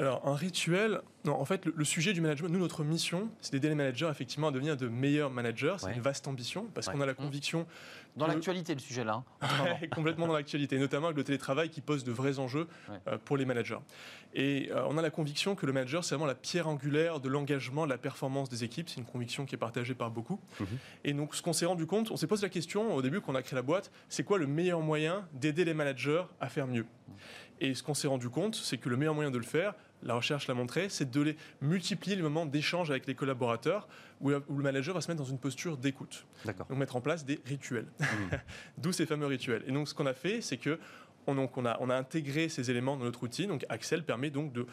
Alors, 0.00 0.26
un 0.26 0.34
rituel, 0.34 1.02
non, 1.24 1.34
en 1.38 1.44
fait, 1.44 1.66
le, 1.66 1.74
le 1.76 1.84
sujet 1.84 2.12
du 2.14 2.20
management, 2.22 2.48
nous, 2.48 2.58
notre 2.58 2.84
mission, 2.84 3.28
c'est 3.40 3.52
d'aider 3.52 3.68
les 3.68 3.74
managers 3.74 4.08
effectivement 4.10 4.48
à 4.48 4.50
devenir 4.50 4.76
de 4.76 4.88
meilleurs 4.88 5.30
managers. 5.30 5.74
C'est 5.78 5.86
Ouais. 5.86 5.94
une 5.94 6.00
vaste 6.00 6.26
ambition, 6.26 6.66
parce 6.74 6.86
Ouais. 6.86 6.94
qu'on 6.94 7.00
a 7.02 7.06
la 7.06 7.12
conviction 7.14 7.66
Dans 8.16 8.26
que- 8.26 8.32
l'actualité, 8.32 8.72
le 8.74 8.80
sujet 8.80 9.04
là. 9.04 9.22
hein, 9.42 9.48
complètement 9.94 10.26
dans 10.26 10.32
l'actualité, 10.32 10.78
notamment 10.78 11.08
avec 11.08 11.18
le 11.18 11.24
télétravail 11.24 11.68
qui 11.68 11.80
pose 11.82 12.02
de 12.02 12.12
vrais 12.12 12.38
enjeux 12.38 12.66
euh, 13.08 13.18
pour 13.24 13.36
les 13.36 13.44
managers. 13.44 13.78
Et 14.32 14.70
euh, 14.72 14.84
on 14.88 14.96
a 14.96 15.02
la 15.02 15.10
conviction 15.10 15.54
que 15.54 15.66
le 15.66 15.72
manager, 15.72 16.02
c'est 16.02 16.14
vraiment 16.14 16.26
la 16.26 16.34
pierre 16.34 16.66
angulaire 16.68 17.20
de 17.20 17.28
l'engagement, 17.28 17.84
de 17.84 17.90
la 17.90 17.98
performance 17.98 18.48
des 18.48 18.64
équipes. 18.64 18.88
C'est 18.88 18.98
une 19.00 19.04
conviction 19.06 19.44
qui 19.44 19.54
est 19.54 19.58
partagée 19.58 19.94
par 19.94 20.10
beaucoup. 20.10 20.40
Mhm. 20.60 20.66
Et 21.04 21.12
donc, 21.12 21.34
ce 21.34 21.42
qu'on 21.42 21.52
s'est 21.52 21.66
rendu 21.66 21.84
compte, 21.86 22.10
on 22.10 22.16
s'est 22.16 22.26
posé 22.26 22.46
la 22.46 22.50
question 22.50 22.94
au 22.94 23.02
début 23.02 23.20
qu'on 23.20 23.34
a 23.34 23.42
créé 23.42 23.54
la 23.56 23.62
boîte, 23.62 23.90
c'est 24.08 24.24
quoi 24.24 24.38
le 24.38 24.46
meilleur 24.46 24.80
moyen 24.80 25.28
d'aider 25.34 25.64
les 25.66 25.74
managers 25.74 26.22
à 26.40 26.48
faire 26.48 26.66
mieux? 26.66 26.86
Et 27.62 27.74
ce 27.74 27.82
qu'on 27.82 27.92
s'est 27.92 28.08
rendu 28.08 28.30
compte, 28.30 28.54
c'est 28.54 28.78
que 28.78 28.88
le 28.88 28.96
meilleur 28.96 29.14
moyen 29.14 29.30
de 29.30 29.36
le 29.36 29.44
faire, 29.44 29.74
la 30.02 30.14
recherche 30.14 30.46
l'a 30.48 30.54
montré, 30.54 30.88
c'est 30.88 31.10
de 31.10 31.20
les 31.20 31.36
multiplier 31.60 32.16
les 32.16 32.22
moments 32.22 32.46
d'échange 32.46 32.90
avec 32.90 33.06
les 33.06 33.14
collaborateurs 33.14 33.88
où, 34.20 34.32
où 34.32 34.56
le 34.56 34.62
manager 34.62 34.94
va 34.94 35.00
se 35.00 35.10
mettre 35.10 35.22
dans 35.22 35.28
une 35.28 35.38
posture 35.38 35.76
d'écoute. 35.76 36.26
Donc 36.68 36.78
mettre 36.78 36.96
en 36.96 37.00
place 37.00 37.24
des 37.24 37.40
rituels. 37.44 37.86
Mhm. 38.00 38.06
D'où 38.78 38.92
ces 38.92 39.06
fameux 39.06 39.26
rituels. 39.26 39.62
Et 39.66 39.72
donc 39.72 39.88
ce 39.88 39.94
qu'on 39.94 40.06
a 40.06 40.14
fait, 40.14 40.40
c'est 40.40 40.56
que 40.56 40.78
on, 41.26 41.34
donc, 41.34 41.56
on, 41.56 41.66
a, 41.66 41.76
on 41.80 41.90
a 41.90 41.94
intégré 41.94 42.48
ces 42.48 42.70
éléments 42.70 42.96
dans 42.96 43.04
notre 43.04 43.22
outil. 43.22 43.46
Donc 43.46 43.66
Axel 43.68 44.04
permet 44.04 44.30
donc 44.30 44.52
de 44.52 44.66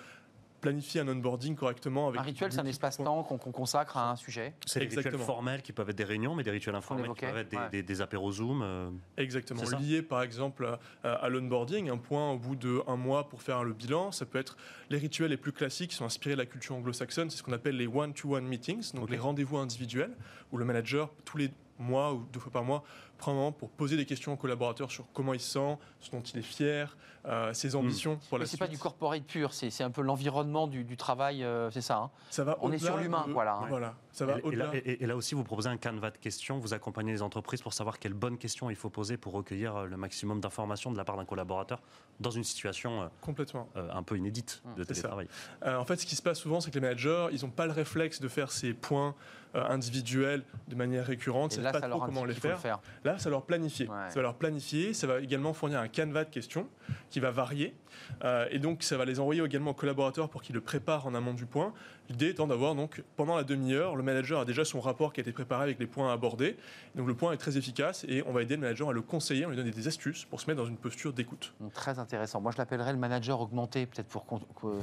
planifier 0.61 1.01
un 1.01 1.07
onboarding 1.07 1.55
correctement. 1.55 2.07
Avec 2.07 2.19
Un 2.19 2.23
rituel, 2.23 2.51
c'est 2.51 2.59
un 2.59 2.65
espace-temps 2.65 3.23
qu'on 3.23 3.37
qu'on 3.37 3.51
consacre 3.51 3.97
à 3.97 4.11
un 4.11 4.15
sujet. 4.15 4.53
C'est 4.65 4.79
des 4.79 4.85
rituels 4.85 4.99
Exactement. 5.05 5.25
formels 5.25 5.61
qui 5.61 5.71
peuvent 5.73 5.89
être 5.89 5.95
des 5.97 6.03
réunions, 6.03 6.35
mais 6.35 6.43
des 6.43 6.51
rituels 6.51 6.75
informels 6.75 7.09
qui 7.13 7.21
peuvent 7.25 7.37
être 7.37 7.49
des, 7.49 7.57
ouais. 7.57 7.69
des, 7.71 7.83
des 7.83 8.01
apéros 8.01 8.31
Zoom. 8.31 8.61
euh, 8.63 8.89
Exactement. 9.17 9.59
C'est 9.59 9.71
ça 9.71 9.77
Lié 9.79 10.01
par 10.01 10.21
exemple 10.23 10.77
à, 11.03 11.09
à 11.13 11.29
l'onboarding, 11.29 11.89
un 11.89 11.97
point 11.97 12.31
au 12.31 12.37
bout 12.37 12.55
d'un 12.55 12.95
mois 12.95 13.29
pour 13.29 13.41
faire 13.41 13.63
le 13.63 13.73
bilan. 13.73 14.11
Ça 14.11 14.25
peut 14.25 14.39
être 14.39 14.57
les 14.89 14.97
rituels 14.97 15.29
les 15.29 15.37
plus 15.37 15.51
classiques 15.51 15.91
qui 15.91 15.95
sont 15.95 16.05
inspirés 16.05 16.35
de 16.35 16.39
la 16.41 16.45
culture 16.45 16.75
anglo-saxonne. 16.75 17.29
C'est 17.29 17.37
ce 17.37 17.43
qu'on 17.43 17.53
appelle 17.53 17.77
les 17.77 17.87
one-to-one 17.87 18.45
meetings, 18.45 18.93
donc 18.93 19.09
les 19.09 19.17
rendez-vous 19.17 19.57
individuels, 19.57 20.15
où 20.51 20.57
le 20.57 20.65
manager, 20.65 21.09
tous 21.25 21.37
les 21.37 21.51
mois 21.79 22.13
ou 22.13 22.25
deux 22.33 22.39
fois 22.39 22.51
par 22.51 22.63
mois, 22.63 22.83
moment 23.25 23.51
pour 23.51 23.69
poser 23.69 23.97
des 23.97 24.05
questions 24.05 24.33
aux 24.33 24.37
collaborateurs 24.37 24.91
sur 24.91 25.05
comment 25.13 25.33
il 25.33 25.39
se 25.39 25.51
sent, 25.53 25.77
ce 25.99 26.11
dont 26.11 26.21
il 26.21 26.39
est 26.39 26.43
fier, 26.43 26.95
euh, 27.25 27.51
ses 27.53 27.75
ambitions 27.75 28.17
pour 28.29 28.37
Mais 28.37 28.43
la 28.43 28.45
c'est 28.45 28.51
suite. 28.51 28.59
pas 28.61 28.67
du 28.67 28.77
corporate 28.77 29.23
pur, 29.23 29.53
c'est 29.53 29.69
c'est 29.69 29.83
un 29.83 29.91
peu 29.91 30.01
l'environnement 30.01 30.67
du, 30.67 30.83
du 30.85 30.95
travail, 30.95 31.43
euh, 31.43 31.69
c'est 31.71 31.81
ça. 31.81 31.97
hein. 31.97 32.11
Ça 32.29 32.43
va 32.45 32.57
On 32.61 32.71
est 32.71 32.77
sur 32.77 32.95
l'humain, 32.97 33.25
de- 33.27 33.33
quoi, 33.33 33.43
là, 33.43 33.59
hein. 33.61 33.65
Voilà, 33.67 33.95
ça 34.13 34.25
va 34.25 34.35
et, 34.37 34.39
et 34.39 34.43
au-delà. 34.43 34.65
là, 34.67 34.71
et- 34.75 35.03
et 35.03 35.05
là 35.07 35.15
aussi, 35.17 35.35
vous 35.35 35.43
proposez 35.43 35.67
un 35.69 35.77
canevas 35.77 36.11
de 36.11 36.17
questions, 36.17 36.57
vous 36.59 36.73
accompagnez 36.73 37.11
les 37.11 37.21
entreprises 37.21 37.61
pour 37.61 37.73
savoir 37.73 37.99
quelles 37.99 38.13
bonnes 38.13 38.37
questions 38.37 38.69
il 38.69 38.75
faut 38.77 38.89
poser 38.89 39.17
pour 39.17 39.33
recueillir 39.33 39.75
euh, 39.75 39.85
le 39.87 39.97
maximum 39.97 40.39
d'informations 40.39 40.91
de 40.91 40.97
la 40.97 41.03
part 41.03 41.17
d'un 41.17 41.25
collaborateur 41.25 41.81
dans 42.21 42.31
une 42.31 42.43
situation 42.45 43.01
euh, 43.01 43.07
Complètement. 43.21 43.67
un 43.75 44.03
peu 44.03 44.17
inédite 44.17 44.61
de 44.77 44.83
C'est 44.83 44.89
ça. 44.95 45.01
télétravail. 45.01 45.27
Euh, 45.65 45.77
en 45.77 45.85
fait, 45.85 45.97
ce 45.97 46.05
qui 46.05 46.15
se 46.15 46.21
passe 46.21 46.39
souvent, 46.39 46.61
c'est 46.61 46.69
que 46.71 46.75
les 46.75 46.81
managers, 46.81 47.27
ils 47.33 47.41
n'ont 47.43 47.51
pas 47.51 47.65
le 47.65 47.73
réflexe 47.73 48.21
de 48.21 48.27
faire 48.27 48.51
ces 48.51 48.73
points 48.73 49.15
individuels 49.57 50.43
de 50.67 50.75
manière 50.75 51.05
récurrente. 51.05 51.53
Savent 51.53 51.71
pas 51.71 51.81
trop 51.81 51.99
comment 51.99 52.25
les 52.25 52.33
faire. 52.33 52.59
faire. 52.59 52.79
Là, 53.03 53.17
ça 53.17 53.29
va 53.29 53.31
leur 53.31 53.45
planifier. 53.45 53.87
Ouais. 53.87 54.09
Ça 54.09 54.15
va 54.15 54.21
leur 54.21 54.35
planifier. 54.35 54.93
Ça 54.93 55.07
va 55.07 55.19
également 55.19 55.53
fournir 55.53 55.79
un 55.79 55.87
canevas 55.87 56.25
de 56.25 56.29
questions 56.29 56.67
qui 57.09 57.19
va 57.19 57.31
varier. 57.31 57.75
Euh, 58.23 58.47
et 58.51 58.59
donc, 58.59 58.83
ça 58.83 58.97
va 58.97 59.05
les 59.05 59.19
envoyer 59.19 59.43
également 59.43 59.71
aux 59.71 59.75
collaborateurs 59.75 60.29
pour 60.29 60.41
qu'ils 60.41 60.55
le 60.55 60.61
préparent 60.61 61.07
en 61.07 61.13
amont 61.13 61.33
du 61.33 61.45
point. 61.45 61.73
L'idée 62.09 62.29
étant 62.29 62.47
d'avoir, 62.47 62.73
donc, 62.73 63.03
pendant 63.17 63.35
la 63.35 63.43
demi-heure, 63.43 63.95
le 63.97 64.03
manager 64.03 64.39
a 64.39 64.45
déjà 64.45 64.63
son 64.63 64.79
rapport 64.79 65.11
qui 65.11 65.19
a 65.19 65.23
été 65.23 65.31
préparé 65.33 65.63
avec 65.63 65.79
les 65.79 65.87
points 65.87 66.09
à 66.09 66.13
aborder. 66.13 66.55
Donc, 66.95 67.05
le 67.07 67.13
point 67.15 67.33
est 67.33 67.37
très 67.37 67.57
efficace 67.57 68.05
et 68.07 68.23
on 68.25 68.31
va 68.31 68.41
aider 68.43 68.55
le 68.55 68.61
manager 68.61 68.89
à 68.89 68.93
le 68.93 69.01
conseiller, 69.01 69.45
on 69.45 69.49
lui 69.49 69.57
donner 69.57 69.71
des 69.71 69.87
astuces 69.87 70.23
pour 70.25 70.39
se 70.39 70.47
mettre 70.49 70.61
dans 70.61 70.67
une 70.67 70.77
posture 70.77 71.11
d'écoute. 71.11 71.53
Très 71.73 71.99
intéressant. 71.99 72.39
Moi, 72.39 72.51
je 72.53 72.57
l'appellerais 72.57 72.93
le 72.93 72.97
manager 72.99 73.41
augmenté, 73.41 73.85
peut-être 73.85 74.07
pour. 74.07 74.25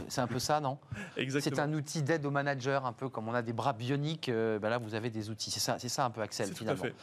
C'est 0.08 0.20
un 0.20 0.26
peu 0.26 0.38
ça, 0.38 0.60
non? 0.60 0.78
C'est 1.14 1.22
Exactement. 1.22 1.62
un 1.62 1.72
outil 1.74 2.02
d'aide 2.02 2.26
au 2.26 2.30
manager, 2.30 2.84
un 2.84 2.92
peu 2.92 3.08
comme 3.08 3.28
on 3.28 3.34
a 3.34 3.42
des 3.42 3.52
bras 3.54 3.72
bioniques. 3.72 4.28
euh, 4.28 4.58
ben 4.58 4.68
là, 4.68 4.78
vous 4.78 4.94
avez 4.94 5.08
des 5.10 5.30
outils. 5.30 5.50
C'est 5.50 5.60
ça, 5.60 5.78
c'est 5.78 5.88
ça 5.88 6.04
un 6.04 6.10
peu 6.10 6.20
Axel, 6.20 6.46
C'est 6.48 6.52
tout 6.52 6.64
à 6.64 6.74
finalement. 6.76 6.82
fait. 6.84 6.94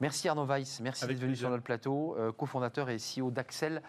Merci 0.00 0.28
Arnaud 0.28 0.44
Weiss, 0.44 0.80
merci 0.80 1.06
d'être 1.06 1.18
venu 1.18 1.34
sur 1.34 1.48
notre 1.48 1.62
plateau, 1.62 2.14
euh, 2.18 2.30
cofondateur 2.30 2.90
et 2.90 2.98
CEO 2.98 3.30
d'Axel. 3.30 3.80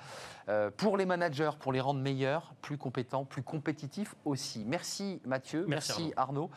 euh, 0.50 0.72
pour 0.78 0.96
les 0.96 1.06
managers, 1.06 1.50
pour 1.60 1.74
les 1.74 1.82
rendre 1.82 2.00
meilleurs, 2.00 2.54
plus 2.62 2.78
compétents, 2.78 3.26
plus 3.26 3.44
compétitifs 3.44 4.16
aussi. 4.24 4.64
Merci 4.66 5.20
Mathieu, 5.26 5.66
merci, 5.68 5.92
Merci, 6.00 6.14
Arnaud. 6.16 6.50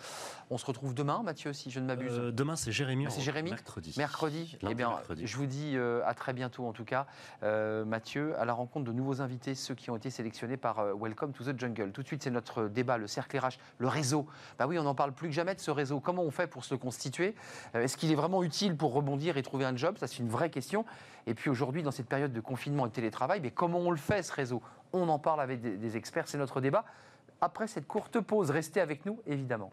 On 0.50 0.58
se 0.58 0.64
retrouve 0.64 0.94
demain, 0.94 1.22
Mathieu, 1.24 1.52
si 1.52 1.72
je 1.72 1.80
ne 1.80 1.86
m'abuse. 1.86 2.16
Euh, 2.16 2.30
demain, 2.30 2.54
c'est 2.54 2.70
Jérémy. 2.70 3.06
Ah, 3.08 3.10
c'est 3.10 3.22
Jérémy 3.22 3.50
Mercredi. 3.50 3.94
Mercredi, 3.98 4.56
eh 4.62 4.74
bien, 4.76 4.90
mercredi. 4.90 5.26
je 5.26 5.36
vous 5.36 5.46
dis 5.46 5.76
à 6.06 6.14
très 6.14 6.32
bientôt 6.32 6.66
en 6.66 6.72
tout 6.72 6.84
cas, 6.84 7.06
Mathieu, 7.42 8.38
à 8.38 8.44
la 8.44 8.52
rencontre 8.52 8.86
de 8.86 8.92
nouveaux 8.92 9.20
invités, 9.20 9.56
ceux 9.56 9.74
qui 9.74 9.90
ont 9.90 9.96
été 9.96 10.10
sélectionnés 10.10 10.56
par 10.56 10.84
Welcome 10.96 11.32
to 11.32 11.42
the 11.42 11.58
Jungle. 11.58 11.90
Tout 11.90 12.02
de 12.02 12.06
suite, 12.06 12.22
c'est 12.22 12.30
notre 12.30 12.68
débat, 12.68 12.98
le 12.98 13.08
cercle 13.08 13.36
RH, 13.36 13.58
le 13.78 13.88
réseau. 13.88 14.26
Bah 14.58 14.68
oui, 14.68 14.78
on 14.78 14.84
n'en 14.84 14.94
parle 14.94 15.12
plus 15.12 15.28
que 15.28 15.34
jamais 15.34 15.56
de 15.56 15.60
ce 15.60 15.72
réseau. 15.72 15.98
Comment 15.98 16.22
on 16.22 16.30
fait 16.30 16.46
pour 16.46 16.64
se 16.64 16.74
le 16.74 16.78
constituer 16.78 17.34
Est-ce 17.74 17.96
qu'il 17.96 18.12
est 18.12 18.16
vraiment 18.16 18.44
utile 18.44 18.76
pour 18.76 18.92
rebondir 18.92 19.36
trouver 19.42 19.64
un 19.64 19.76
job 19.76 19.96
Ça, 19.98 20.06
c'est 20.06 20.18
une 20.18 20.28
vraie 20.28 20.50
question. 20.50 20.84
Et 21.26 21.34
puis 21.34 21.50
aujourd'hui, 21.50 21.82
dans 21.82 21.90
cette 21.90 22.08
période 22.08 22.32
de 22.32 22.40
confinement 22.40 22.86
et 22.86 22.88
de 22.88 22.94
télétravail, 22.94 23.40
mais 23.40 23.50
comment 23.50 23.78
on 23.78 23.90
le 23.90 23.96
fait 23.96 24.22
ce 24.22 24.32
réseau? 24.32 24.62
On 24.92 25.08
en 25.08 25.18
parle 25.18 25.40
avec 25.40 25.60
des 25.60 25.96
experts, 25.96 26.28
c'est 26.28 26.38
notre 26.38 26.60
débat. 26.60 26.84
Après 27.40 27.66
cette 27.66 27.86
courte 27.86 28.20
pause, 28.20 28.50
restez 28.50 28.80
avec 28.80 29.06
nous, 29.06 29.20
évidemment. 29.26 29.72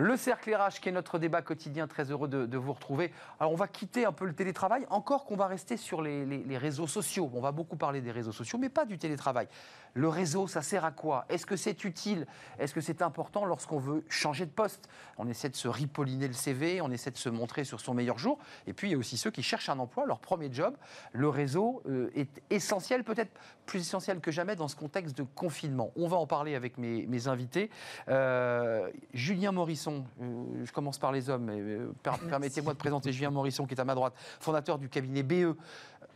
Le 0.00 0.16
cercle 0.16 0.54
RH 0.54 0.80
qui 0.80 0.88
est 0.88 0.92
notre 0.92 1.18
débat 1.18 1.42
quotidien, 1.42 1.86
très 1.86 2.10
heureux 2.10 2.26
de, 2.26 2.56
vous 2.56 2.72
retrouver. 2.72 3.12
Alors 3.38 3.52
on 3.52 3.56
va 3.56 3.68
quitter 3.68 4.06
un 4.06 4.12
peu 4.12 4.24
le 4.24 4.32
télétravail, 4.32 4.86
encore 4.88 5.26
qu'on 5.26 5.36
va 5.36 5.46
rester 5.46 5.76
sur 5.76 6.00
les 6.00 6.58
réseaux 6.58 6.86
sociaux. 6.86 7.30
On 7.34 7.42
va 7.42 7.52
beaucoup 7.52 7.76
parler 7.76 8.00
des 8.00 8.10
réseaux 8.10 8.32
sociaux, 8.32 8.58
mais 8.58 8.70
pas 8.70 8.86
du 8.86 8.96
télétravail. 8.96 9.46
Le 9.94 10.08
réseau, 10.08 10.46
ça 10.46 10.62
sert 10.62 10.84
à 10.84 10.92
quoi? 10.92 11.24
Est-ce 11.28 11.46
que 11.46 11.56
c'est 11.56 11.84
utile? 11.84 12.26
Est-ce 12.58 12.72
que 12.74 12.80
c'est 12.80 13.02
important 13.02 13.44
lorsqu'on 13.44 13.78
veut 13.78 14.04
changer 14.08 14.46
de 14.46 14.50
poste? 14.50 14.88
On 15.18 15.26
essaie 15.28 15.48
de 15.48 15.56
se 15.56 15.68
ripolliner 15.68 16.28
le 16.28 16.34
CV, 16.34 16.80
on 16.80 16.90
essaie 16.90 17.10
de 17.10 17.16
se 17.16 17.28
montrer 17.28 17.64
sur 17.64 17.80
son 17.80 17.94
meilleur 17.94 18.18
jour. 18.18 18.38
Et 18.66 18.72
puis 18.72 18.88
il 18.88 18.92
y 18.92 18.94
a 18.94 18.98
aussi 18.98 19.16
ceux 19.16 19.30
qui 19.30 19.42
cherchent 19.42 19.68
un 19.68 19.78
emploi, 19.78 20.06
leur 20.06 20.20
premier 20.20 20.52
job. 20.52 20.76
Le 21.12 21.28
réseau 21.28 21.82
euh, 21.88 22.10
est 22.14 22.40
essentiel, 22.50 23.02
peut-être 23.04 23.32
plus 23.66 23.80
essentiel 23.80 24.20
que 24.20 24.30
jamais 24.30 24.56
dans 24.56 24.68
ce 24.68 24.76
contexte 24.76 25.16
de 25.16 25.22
confinement. 25.22 25.90
On 25.96 26.08
va 26.08 26.16
en 26.16 26.26
parler 26.26 26.54
avec 26.54 26.78
mes, 26.78 27.06
mes 27.06 27.28
invités. 27.28 27.70
Euh, 28.08 28.90
Julien 29.12 29.52
Morisson, 29.52 30.04
euh, 30.22 30.64
je 30.64 30.72
commence 30.72 30.98
par 30.98 31.12
les 31.12 31.30
hommes, 31.30 31.44
mais, 31.44 31.78
per- 32.02 32.18
permettez-moi 32.28 32.72
de 32.72 32.78
présenter 32.78 33.12
Julien 33.12 33.30
Morisson 33.30 33.66
qui 33.66 33.74
est 33.74 33.80
à 33.80 33.84
ma 33.84 33.94
droite, 33.94 34.14
fondateur 34.40 34.78
du 34.78 34.88
cabinet 34.88 35.22
BE. 35.22 35.56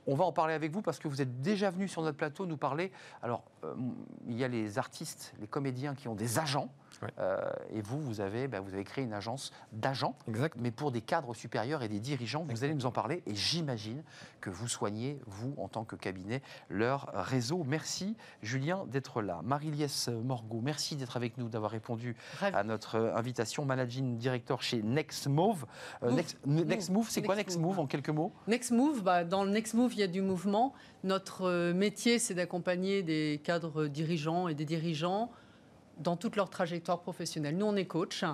On 0.07 0.14
va 0.14 0.25
en 0.25 0.33
parler 0.33 0.55
avec 0.55 0.73
vous 0.73 0.83
parce 0.83 0.99
que 0.99 1.09
vous 1.09 1.23
êtes 1.23 1.40
déjà 1.40 1.71
venu 1.71 1.88
sur 1.88 2.03
notre 2.03 2.17
plateau 2.17 2.47
nous 2.47 2.57
parler. 2.57 2.93
Alors, 3.23 3.45
euh, 3.64 3.75
il 4.27 4.37
y 4.37 4.45
a 4.45 4.49
les 4.49 4.79
artistes, 4.79 5.35
les 5.40 5.47
comédiens 5.47 5.95
qui 5.95 6.09
ont 6.09 6.14
des 6.14 6.38
agents. 6.38 6.69
Et 7.71 7.81
vous, 7.81 8.01
vous 8.01 8.21
avez, 8.21 8.49
bah, 8.49 8.61
vous 8.61 8.75
avez 8.75 8.85
créé 8.85 9.05
une 9.05 9.13
agence 9.13 9.53
d'agents, 9.73 10.17
mais 10.57 10.71
pour 10.71 10.93
des 10.93 11.01
cadres 11.01 11.35
supérieurs 11.35 11.83
et 11.83 11.89
des 11.89 12.01
dirigeants. 12.01 12.47
Vous 12.49 12.65
allez 12.65 12.75
nous 12.75 12.87
en 12.87 12.93
parler. 12.93 13.23
Et 13.27 13.35
j'imagine 13.35 14.03
que 14.41 14.51
vous 14.51 14.69
soignez, 14.69 15.19
vous, 15.27 15.55
en 15.59 15.69
tant 15.69 15.85
que 15.85 15.97
cabinet, 15.97 16.43
leur 16.69 17.11
réseau. 17.15 17.65
Merci, 17.65 18.17
Julien, 18.43 18.85
d'être 18.87 19.23
là. 19.23 19.41
Marie-Liesse 19.45 20.09
Morgot, 20.09 20.61
merci 20.63 20.97
d'être 20.97 21.17
avec 21.17 21.39
nous, 21.39 21.49
d'avoir 21.49 21.71
répondu 21.71 22.17
à 22.41 22.63
notre 22.65 22.97
invitation. 23.17 23.65
Managing 23.65 24.17
Director 24.17 24.63
chez 24.63 24.83
NextMove. 24.83 25.67
Next, 26.03 26.39
Next 26.47 26.91
Move, 26.91 27.09
c'est 27.11 27.23
quoi 27.23 27.37
Next 27.37 27.59
Move 27.59 27.79
en 27.79 27.87
quelques 27.87 28.11
mots? 28.11 28.33
Next 28.47 28.71
Move, 28.71 29.03
bah, 29.03 29.25
dans 29.25 29.45
le 29.45 29.51
Next 29.51 29.75
Move, 29.75 29.93
il 29.95 30.01
y 30.01 30.03
a 30.03 30.09
du 30.09 30.23
mouvement. 30.23 30.75
Notre 31.03 31.43
euh, 31.43 31.75
métier, 31.75 32.19
c'est 32.19 32.35
d'accompagner 32.35 33.03
des 33.03 33.41
cadres 33.45 33.87
dirigeants 33.87 34.49
et 34.49 34.55
des 34.55 34.65
dirigeants 34.65 35.31
dans 35.99 36.17
toute 36.17 36.37
leur 36.37 36.51
trajectoire 36.51 37.01
professionnelle. 37.01 37.57
Nous, 37.57 37.67
on 37.67 37.77
est 37.77 37.87
coach. 37.87 38.25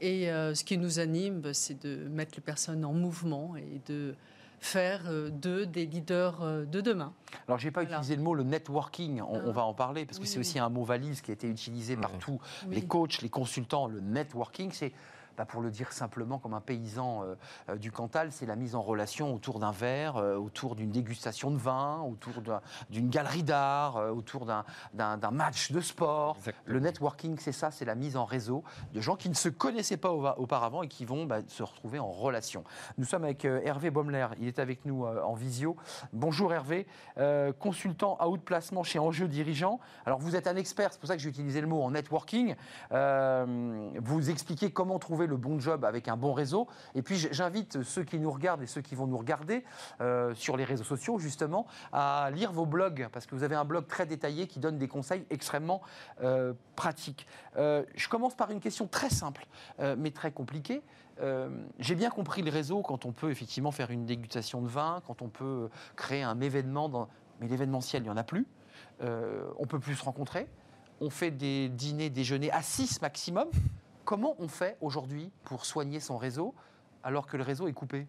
Et 0.00 0.30
euh, 0.30 0.54
ce 0.54 0.62
qui 0.62 0.78
nous 0.78 1.00
anime, 1.00 1.40
bah, 1.40 1.54
c'est 1.54 1.82
de 1.82 2.08
mettre 2.08 2.32
les 2.36 2.40
personnes 2.40 2.84
en 2.84 2.92
mouvement 2.92 3.56
et 3.56 3.80
de 3.86 4.14
faire 4.60 5.02
euh, 5.06 5.28
d'eux 5.30 5.66
des 5.66 5.86
leaders 5.86 6.40
de 6.66 6.80
demain. 6.80 7.12
Alors, 7.48 7.58
je 7.58 7.66
n'ai 7.66 7.72
pas 7.72 7.82
utilisé 7.82 8.14
le 8.14 8.22
mot 8.22 8.34
le 8.34 8.44
networking, 8.44 9.20
on, 9.20 9.48
ah. 9.48 9.50
va 9.50 9.64
en 9.64 9.74
parler, 9.74 10.06
parce 10.06 10.18
que 10.18 10.26
c'est 10.26 10.38
aussi 10.38 10.58
un 10.58 10.68
mot 10.68 10.84
valise 10.84 11.20
qui 11.20 11.32
a 11.32 11.34
été 11.34 11.48
utilisé 11.48 11.96
par 11.96 12.12
tous 12.18 12.40
les 12.68 12.82
coachs, 12.82 13.22
les 13.22 13.28
consultants. 13.28 13.86
Le 13.86 14.00
networking, 14.00 14.70
c'est 14.72 14.92
pour 15.44 15.60
le 15.60 15.70
dire 15.70 15.92
simplement 15.92 16.38
comme 16.38 16.54
un 16.54 16.60
paysan 16.60 17.22
euh, 17.22 17.34
euh, 17.68 17.76
du 17.76 17.92
Cantal, 17.92 18.32
c'est 18.32 18.46
la 18.46 18.56
mise 18.56 18.74
en 18.74 18.82
relation 18.82 19.34
autour 19.34 19.58
d'un 19.58 19.70
verre, 19.70 20.16
euh, 20.16 20.36
autour 20.36 20.74
d'une 20.74 20.90
dégustation 20.90 21.50
de 21.50 21.56
vin, 21.56 22.00
autour 22.00 22.34
d'une 22.90 23.08
galerie 23.08 23.42
d'art, 23.42 23.96
autour 24.12 24.46
d'un 24.46 25.30
match 25.30 25.72
de 25.72 25.80
sport. 25.80 26.36
Le 26.64 26.80
networking, 26.80 27.36
c'est 27.38 27.52
ça, 27.52 27.70
c'est 27.70 27.84
la 27.84 27.94
mise 27.94 28.16
en 28.16 28.24
réseau 28.24 28.64
de 28.92 29.00
gens 29.00 29.16
qui 29.16 29.28
ne 29.28 29.34
se 29.34 29.48
connaissaient 29.48 29.96
pas 29.96 30.10
auparavant 30.10 30.82
et 30.82 30.88
qui 30.88 31.04
vont 31.04 31.24
bah, 31.24 31.38
se 31.46 31.62
retrouver 31.62 31.98
en 31.98 32.10
relation. 32.10 32.64
Nous 32.96 33.04
sommes 33.04 33.24
avec 33.24 33.44
Hervé 33.44 33.90
Baumler, 33.90 34.26
il 34.40 34.48
est 34.48 34.58
avec 34.58 34.84
nous 34.84 35.04
en 35.04 35.34
visio. 35.34 35.76
Bonjour 36.12 36.52
Hervé, 36.52 36.86
consultant 37.58 38.16
à 38.18 38.26
haut 38.26 38.38
placement 38.38 38.82
chez 38.82 38.98
Enjeu 38.98 39.28
Dirigeant. 39.28 39.80
Alors 40.06 40.18
vous 40.18 40.36
êtes 40.36 40.46
un 40.46 40.56
expert, 40.56 40.92
c'est 40.92 41.00
pour 41.00 41.08
ça 41.08 41.16
que 41.16 41.22
j'ai 41.22 41.28
utilisé 41.28 41.60
le 41.60 41.66
mot 41.66 41.82
en 41.82 41.90
networking. 41.90 42.54
vous 42.90 44.30
expliquez 44.30 44.70
comment 44.70 44.98
trouver 44.98 45.27
le 45.28 45.36
bon 45.36 45.60
job 45.60 45.84
avec 45.84 46.08
un 46.08 46.16
bon 46.16 46.32
réseau. 46.32 46.66
Et 46.94 47.02
puis 47.02 47.16
j'invite 47.30 47.82
ceux 47.82 48.04
qui 48.04 48.18
nous 48.18 48.30
regardent 48.30 48.62
et 48.62 48.66
ceux 48.66 48.80
qui 48.80 48.94
vont 48.94 49.06
nous 49.06 49.16
regarder 49.16 49.64
euh, 50.00 50.34
sur 50.34 50.56
les 50.56 50.64
réseaux 50.64 50.84
sociaux, 50.84 51.18
justement, 51.18 51.66
à 51.92 52.30
lire 52.32 52.52
vos 52.52 52.66
blogs, 52.66 53.08
parce 53.12 53.26
que 53.26 53.34
vous 53.34 53.42
avez 53.42 53.54
un 53.54 53.64
blog 53.64 53.86
très 53.86 54.06
détaillé 54.06 54.46
qui 54.46 54.58
donne 54.58 54.78
des 54.78 54.88
conseils 54.88 55.24
extrêmement 55.30 55.82
euh, 56.22 56.52
pratiques. 56.76 57.26
Euh, 57.56 57.84
je 57.94 58.08
commence 58.08 58.34
par 58.34 58.50
une 58.50 58.60
question 58.60 58.86
très 58.86 59.10
simple, 59.10 59.46
mais 59.96 60.10
très 60.10 60.32
compliquée. 60.32 60.82
J'ai 61.78 61.94
bien 61.94 62.10
compris 62.10 62.42
le 62.42 62.50
réseau 62.50 62.82
quand 62.82 63.04
on 63.04 63.12
peut 63.12 63.30
effectivement 63.30 63.72
faire 63.72 63.90
une 63.90 64.06
dégustation 64.06 64.62
de 64.62 64.68
vin, 64.68 65.02
quand 65.06 65.20
on 65.20 65.28
peut 65.28 65.68
créer 65.96 66.22
un 66.22 66.40
événement, 66.40 67.08
mais 67.40 67.48
l'événementiel, 67.48 68.02
il 68.02 68.04
n'y 68.04 68.10
en 68.10 68.16
a 68.16 68.24
plus. 68.24 68.46
on 69.00 69.66
peut 69.66 69.80
plus 69.80 69.96
se 69.96 70.04
rencontrer. 70.04 70.48
On 71.00 71.10
fait 71.10 71.30
des 71.30 71.68
dîners, 71.68 72.10
déjeuners 72.10 72.50
à 72.52 72.62
6 72.62 73.02
maximum. 73.02 73.48
Comment 74.08 74.36
on 74.38 74.48
fait 74.48 74.78
aujourd'hui 74.80 75.30
pour 75.44 75.66
soigner 75.66 76.00
son 76.00 76.16
réseau 76.16 76.54
alors 77.02 77.26
que 77.26 77.36
le 77.36 77.42
réseau 77.42 77.68
est 77.68 77.74
coupé? 77.74 78.06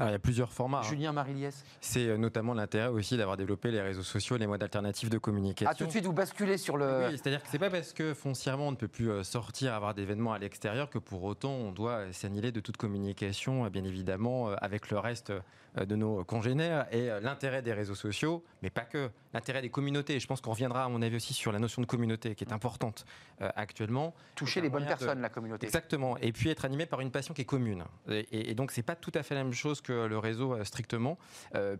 Alors, 0.00 0.08
il 0.08 0.12
y 0.12 0.16
a 0.16 0.18
plusieurs 0.18 0.50
formats. 0.50 0.78
Hein. 0.78 0.88
Julien 0.88 1.12
Mariliès. 1.12 1.62
C'est 1.82 2.06
euh, 2.06 2.16
notamment 2.16 2.54
l'intérêt 2.54 2.88
aussi 2.88 3.18
d'avoir 3.18 3.36
développé 3.36 3.70
les 3.70 3.82
réseaux 3.82 4.02
sociaux, 4.02 4.38
les 4.38 4.46
modes 4.46 4.62
alternatifs 4.62 5.10
de 5.10 5.18
communication. 5.18 5.70
Ah, 5.70 5.74
tout 5.74 5.84
de 5.84 5.90
suite, 5.90 6.06
vous 6.06 6.14
basculez 6.14 6.56
sur 6.56 6.78
le. 6.78 7.08
Oui, 7.10 7.18
c'est-à-dire 7.18 7.42
que 7.42 7.48
c'est 7.50 7.58
pas 7.58 7.68
parce 7.68 7.92
que 7.92 8.14
foncièrement 8.14 8.68
on 8.68 8.70
ne 8.70 8.76
peut 8.76 8.88
plus 8.88 9.10
euh, 9.10 9.22
sortir, 9.24 9.74
avoir 9.74 9.92
d'événements 9.92 10.32
à 10.32 10.38
l'extérieur 10.38 10.88
que 10.88 10.98
pour 10.98 11.22
autant 11.24 11.52
on 11.52 11.70
doit 11.70 12.10
s'annihiler 12.12 12.50
de 12.50 12.60
toute 12.60 12.78
communication, 12.78 13.66
bien 13.66 13.84
évidemment, 13.84 14.48
euh, 14.48 14.54
avec 14.62 14.88
le 14.88 14.98
reste 14.98 15.34
euh, 15.78 15.84
de 15.84 15.94
nos 15.94 16.24
congénères 16.24 16.86
et 16.90 17.10
euh, 17.10 17.20
l'intérêt 17.20 17.62
des 17.62 17.72
réseaux 17.72 17.94
sociaux, 17.94 18.44
mais 18.60 18.70
pas 18.70 18.80
que, 18.80 19.08
l'intérêt 19.32 19.62
des 19.62 19.70
communautés. 19.70 20.18
Je 20.18 20.26
pense 20.26 20.40
qu'on 20.40 20.50
reviendra, 20.50 20.84
à 20.84 20.88
mon 20.88 21.00
avis, 21.00 21.14
aussi 21.14 21.32
sur 21.32 21.52
la 21.52 21.60
notion 21.60 21.80
de 21.80 21.86
communauté 21.86 22.34
qui 22.34 22.42
est 22.42 22.52
importante 22.52 23.04
euh, 23.40 23.48
actuellement. 23.54 24.12
Toucher 24.34 24.60
les 24.60 24.68
bonnes 24.68 24.86
personnes, 24.86 25.20
la 25.20 25.28
communauté. 25.28 25.66
Exactement. 25.66 26.16
Et 26.18 26.32
puis 26.32 26.50
être 26.50 26.64
animé 26.64 26.86
par 26.86 27.00
une 27.00 27.12
passion 27.12 27.34
qui 27.34 27.42
est 27.42 27.44
commune. 27.44 27.84
Et, 28.08 28.50
et 28.50 28.54
donc, 28.54 28.72
c'est 28.72 28.82
pas 28.82 28.96
tout 28.96 29.12
à 29.14 29.22
fait 29.22 29.36
la 29.36 29.44
même 29.44 29.52
chose 29.52 29.80
que 29.80 29.89
le 29.90 30.18
réseau, 30.18 30.62
strictement, 30.64 31.18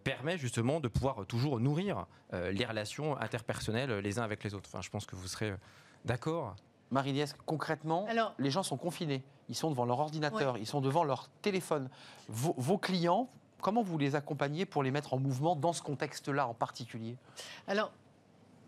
permet 0.04 0.38
justement 0.38 0.80
de 0.80 0.88
pouvoir 0.88 1.26
toujours 1.26 1.60
nourrir 1.60 2.06
les 2.32 2.64
relations 2.64 3.16
interpersonnelles 3.18 3.98
les 3.98 4.18
uns 4.18 4.22
avec 4.22 4.44
les 4.44 4.54
autres. 4.54 4.68
Enfin, 4.72 4.82
je 4.82 4.90
pense 4.90 5.06
que 5.06 5.16
vous 5.16 5.28
serez 5.28 5.54
d'accord. 6.04 6.56
marie 6.90 7.22
concrètement, 7.46 8.06
les 8.38 8.50
gens 8.50 8.62
sont 8.62 8.76
confinés. 8.76 9.22
Ils 9.48 9.56
sont 9.56 9.70
devant 9.70 9.84
leur 9.84 9.98
ordinateur, 9.98 10.58
ils 10.58 10.66
sont 10.66 10.80
devant 10.80 11.04
leur 11.04 11.28
téléphone. 11.42 11.88
vos 12.28 12.78
clients, 12.78 13.28
Comment 13.60 13.82
vous 13.82 13.98
les 13.98 14.14
accompagnez 14.14 14.64
pour 14.64 14.82
les 14.82 14.90
mettre 14.90 15.14
en 15.14 15.18
mouvement 15.18 15.54
dans 15.54 15.72
ce 15.72 15.82
contexte-là 15.82 16.46
en 16.46 16.54
particulier? 16.54 17.16
Alors, 17.66 17.92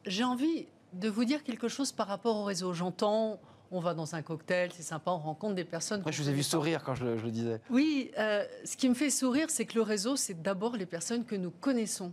j'ai 0.04 0.24
envie 0.24 0.66
de 0.92 1.08
vous 1.08 1.24
dire 1.24 1.42
quelque 1.42 1.68
chose 1.68 1.92
par 1.92 2.06
rapport 2.06 2.36
au 2.36 2.44
réseau. 2.44 2.74
J'entends, 2.74 3.40
on 3.72 3.80
va 3.80 3.94
dans 3.94 4.14
un 4.14 4.22
cocktail, 4.22 4.70
c'est 4.72 4.82
sympa, 4.82 5.10
on 5.10 5.18
rencontre 5.18 5.54
des 5.54 5.64
personnes. 5.64 6.02
Moi, 6.02 6.12
je 6.12 6.22
vous 6.22 6.28
ai 6.28 6.32
vu 6.32 6.42
sourire 6.42 6.84
quand 6.84 6.94
je 6.94 7.04
le, 7.04 7.30
disais. 7.30 7.60
Oui, 7.70 8.10
euh, 8.18 8.44
ce 8.64 8.76
qui 8.76 8.88
me 8.88 8.94
fait 8.94 9.10
sourire, 9.10 9.46
c'est 9.48 9.64
que 9.64 9.74
le 9.74 9.82
réseau, 9.82 10.14
c'est 10.14 10.40
d'abord 10.40 10.76
les 10.76 10.86
personnes 10.86 11.24
que 11.24 11.34
nous 11.34 11.50
connaissons. 11.50 12.12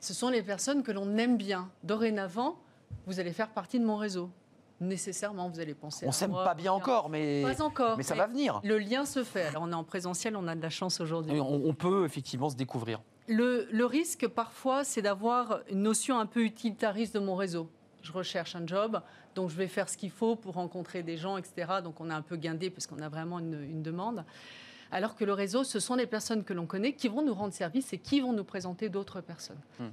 Ce 0.00 0.14
sont 0.14 0.30
les 0.30 0.42
personnes 0.42 0.82
que 0.82 0.92
l'on 0.92 1.16
aime 1.18 1.36
bien. 1.36 1.70
Dorénavant, 1.84 2.58
vous 3.06 3.20
allez 3.20 3.32
faire 3.32 3.50
partie 3.50 3.78
de 3.78 3.84
mon 3.84 3.96
réseau 3.96 4.30
nécessairement 4.78 5.48
vous 5.48 5.58
allez 5.58 5.72
penser. 5.72 6.06
On 6.06 6.12
s'aime 6.12 6.32
pas 6.32 6.52
bien 6.54 6.70
encore, 6.70 7.08
mais 7.08 7.42
pas 7.42 7.62
encore, 7.62 7.96
mais 7.96 8.02
ça 8.02 8.14
va 8.14 8.26
venir. 8.26 8.60
Le 8.62 8.78
lien 8.78 9.06
se 9.06 9.24
fait. 9.24 9.44
Alors 9.44 9.62
on 9.62 9.72
est 9.72 9.74
en 9.74 9.84
présentiel, 9.84 10.36
on 10.36 10.46
a 10.48 10.54
de 10.54 10.60
la 10.60 10.68
chance 10.68 11.00
aujourd'hui. 11.00 11.40
On, 11.40 11.72
peut 11.72 12.04
effectivement 12.04 12.50
se 12.50 12.56
découvrir. 12.56 13.00
Le, 13.26 13.66
le 13.70 13.86
risque 13.86 14.28
parfois, 14.28 14.84
c'est 14.84 15.00
d'avoir 15.00 15.60
une 15.70 15.82
notion 15.82 16.18
un 16.18 16.26
peu 16.26 16.42
utilitariste 16.42 17.14
de 17.14 17.20
mon 17.20 17.36
réseau. 17.36 17.70
Je 18.06 18.12
recherche 18.12 18.54
un 18.54 18.64
job, 18.64 19.02
donc 19.34 19.50
je 19.50 19.56
vais 19.56 19.66
faire 19.66 19.88
ce 19.88 19.96
qu'il 19.96 20.12
faut 20.12 20.36
pour 20.36 20.54
rencontrer 20.54 21.02
des 21.02 21.16
gens, 21.16 21.38
etc. 21.38 21.80
Donc 21.82 22.00
on 22.00 22.08
est 22.08 22.14
un 22.14 22.22
peu 22.22 22.36
guindé 22.36 22.70
parce 22.70 22.86
qu'on 22.86 23.00
a 23.00 23.08
vraiment 23.08 23.40
une, 23.40 23.82
demande. 23.82 24.24
Alors 24.92 25.16
que 25.16 25.24
le 25.24 25.32
réseau, 25.32 25.64
ce 25.64 25.80
sont 25.80 25.96
les 25.96 26.06
personnes 26.06 26.44
que 26.44 26.52
l'on 26.52 26.66
connaît 26.66 26.92
qui 26.92 27.08
vont 27.08 27.22
nous 27.22 27.34
rendre 27.34 27.52
service 27.52 27.92
et 27.92 27.98
qui 27.98 28.20
vont 28.20 28.32
nous 28.32 28.44
présenter 28.44 28.88
d'autres 28.88 29.20
personnes. 29.20 29.60
Hmm. 29.80 29.88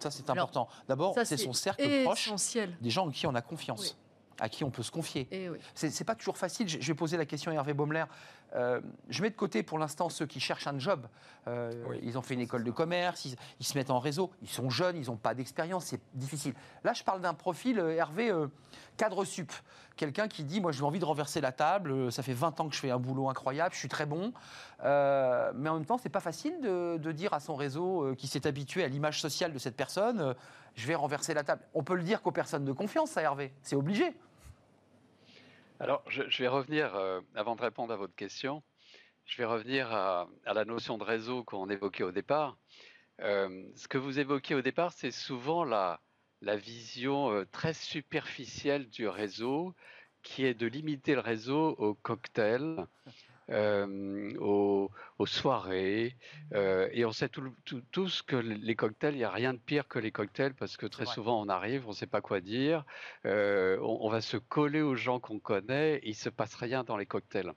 Ça, 0.00 0.10
c'est 0.10 0.28
important. 0.28 0.68
D'abord, 0.88 1.14
c'est 1.24 1.36
son 1.36 1.52
cercle 1.52 2.02
proche, 2.02 2.32
des 2.80 2.90
gens 2.90 3.06
en 3.06 3.10
qui 3.10 3.28
on 3.28 3.34
a 3.36 3.42
confiance 3.42 3.96
à 4.40 4.48
qui 4.48 4.64
on 4.64 4.70
peut 4.70 4.82
se 4.82 4.90
confier. 4.90 5.28
Eh 5.30 5.50
c'est 5.74 6.04
pas 6.04 6.16
toujours 6.16 6.36
facile. 6.36 6.68
Je 6.68 6.78
vais 6.78 6.94
poser 6.94 7.16
la 7.16 7.26
question 7.26 7.52
à 7.52 7.54
Hervé 7.54 7.74
Baumler. 7.74 8.04
Euh, 8.54 8.80
je 9.08 9.22
mets 9.22 9.30
de 9.30 9.36
côté 9.36 9.62
pour 9.62 9.78
l'instant 9.78 10.08
ceux 10.08 10.26
qui 10.26 10.40
cherchent 10.40 10.66
un 10.66 10.78
job. 10.78 11.06
Euh, 11.48 11.72
ils 12.02 12.18
ont 12.18 12.22
fait 12.22 12.34
une 12.34 12.40
école 12.40 12.64
de 12.64 12.70
commerce, 12.70 13.24
ils, 13.24 13.64
se 13.64 13.76
mettent 13.76 13.90
en 13.90 13.98
réseau, 13.98 14.30
ils 14.42 14.48
sont 14.48 14.70
jeunes, 14.70 14.96
ils 14.96 15.06
n'ont 15.06 15.16
pas 15.16 15.34
d'expérience, 15.34 15.86
c'est 15.86 16.00
difficile. 16.14 16.54
Là, 16.84 16.92
je 16.92 17.02
parle 17.02 17.20
d'un 17.20 17.34
profil, 17.34 17.78
euh, 17.78 17.96
Hervé, 17.96 18.32
cadre 18.96 19.24
sup. 19.24 19.52
Quelqu'un 19.96 20.28
qui 20.28 20.44
dit, 20.44 20.60
moi 20.60 20.72
j'ai 20.72 20.82
envie 20.82 20.98
de 20.98 21.04
renverser 21.04 21.40
la 21.40 21.52
table, 21.52 22.10
ça 22.12 22.22
fait 22.22 22.32
20 22.32 22.60
ans 22.60 22.68
que 22.68 22.74
je 22.74 22.80
fais 22.80 22.90
un 22.90 22.98
boulot 22.98 23.28
incroyable, 23.28 23.74
je 23.74 23.78
suis 23.78 23.88
très 23.88 24.06
bon. 24.06 24.32
mais 24.82 25.68
en 25.68 25.74
même 25.74 25.84
temps, 25.84 25.98
c'est 25.98 26.08
pas 26.08 26.20
facile 26.20 26.60
de, 26.60 26.96
de, 26.98 27.12
dire 27.12 27.34
à 27.34 27.40
son 27.40 27.54
réseau 27.54 28.14
qui 28.16 28.26
s'est 28.26 28.46
habitué 28.46 28.84
à 28.84 28.88
l'image 28.88 29.20
sociale 29.20 29.52
de 29.52 29.58
cette 29.58 29.76
personne, 29.76 30.34
je 30.74 30.86
vais 30.86 30.94
renverser 30.94 31.34
la 31.34 31.44
table. 31.44 31.62
On 31.74 31.82
peut 31.82 31.94
le 31.94 32.02
dire 32.02 32.22
qu'aux 32.22 32.32
personnes 32.32 32.64
de 32.64 32.72
confiance, 32.72 33.10
ça 33.10 33.22
Hervé, 33.22 33.52
c'est 33.62 33.76
obligé. 33.76 34.14
Alors, 35.82 36.04
je, 36.08 36.22
vais 36.38 36.46
revenir, 36.46 36.94
euh, 36.94 37.20
avant 37.34 37.56
de 37.56 37.60
répondre 37.60 37.92
à 37.92 37.96
votre 37.96 38.14
question, 38.14 38.62
je 39.24 39.36
vais 39.36 39.44
revenir 39.44 39.90
à, 39.92 40.28
la 40.46 40.64
notion 40.64 40.96
de 40.96 41.02
réseau 41.02 41.42
qu'on 41.42 41.68
évoquait 41.70 42.04
au 42.04 42.12
départ. 42.12 42.56
Euh, 43.18 43.64
ce 43.74 43.88
que 43.88 43.98
vous 43.98 44.20
évoquez 44.20 44.54
au 44.54 44.62
départ, 44.62 44.92
c'est 44.92 45.10
souvent 45.10 45.64
la, 45.64 46.00
vision 46.40 47.32
euh, 47.32 47.44
très 47.46 47.74
superficielle 47.74 48.90
du 48.90 49.08
réseau, 49.08 49.74
qui 50.22 50.44
est 50.44 50.54
de 50.54 50.68
limiter 50.68 51.14
le 51.14 51.20
réseau 51.20 51.74
au 51.78 51.94
cocktail, 51.94 52.86
euh, 53.52 54.34
aux, 54.38 54.90
soirées. 55.26 56.16
Euh, 56.52 56.88
et 56.92 57.04
on 57.04 57.12
sait 57.12 57.28
tous 57.28 58.22
que 58.22 58.34
les 58.34 58.74
cocktails, 58.74 59.14
il 59.14 59.18
n'y 59.18 59.24
a 59.24 59.30
rien 59.30 59.54
de 59.54 59.58
pire 59.58 59.86
que 59.86 60.00
les 60.00 60.10
cocktails 60.10 60.54
parce 60.54 60.76
que 60.76 60.86
très 60.86 61.06
souvent 61.06 61.40
on 61.40 61.48
arrive, 61.48 61.86
on 61.86 61.90
ne 61.90 61.94
sait 61.94 62.08
pas 62.08 62.20
quoi 62.20 62.40
dire, 62.40 62.84
euh, 63.24 63.78
on, 63.82 64.08
va 64.10 64.20
se 64.20 64.36
coller 64.36 64.82
aux 64.82 64.96
gens 64.96 65.20
qu'on 65.20 65.38
connaît 65.38 65.98
et 65.98 66.06
il 66.06 66.10
ne 66.10 66.14
se 66.16 66.28
passe 66.28 66.56
rien 66.56 66.82
dans 66.82 66.96
les 66.96 67.06
cocktails. 67.06 67.52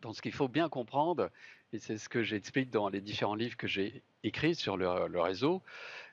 Donc 0.00 0.16
ce 0.16 0.22
qu'il 0.22 0.32
faut 0.32 0.48
bien 0.48 0.68
comprendre, 0.68 1.30
et 1.72 1.78
c'est 1.78 1.98
ce 1.98 2.08
que 2.08 2.24
j'explique 2.24 2.70
dans 2.70 2.88
les 2.88 3.00
différents 3.00 3.36
livres 3.36 3.56
que 3.56 3.68
j'ai 3.68 4.02
écrits 4.24 4.56
sur 4.56 4.76
le, 4.76 5.06
le 5.06 5.20
réseau, 5.20 5.62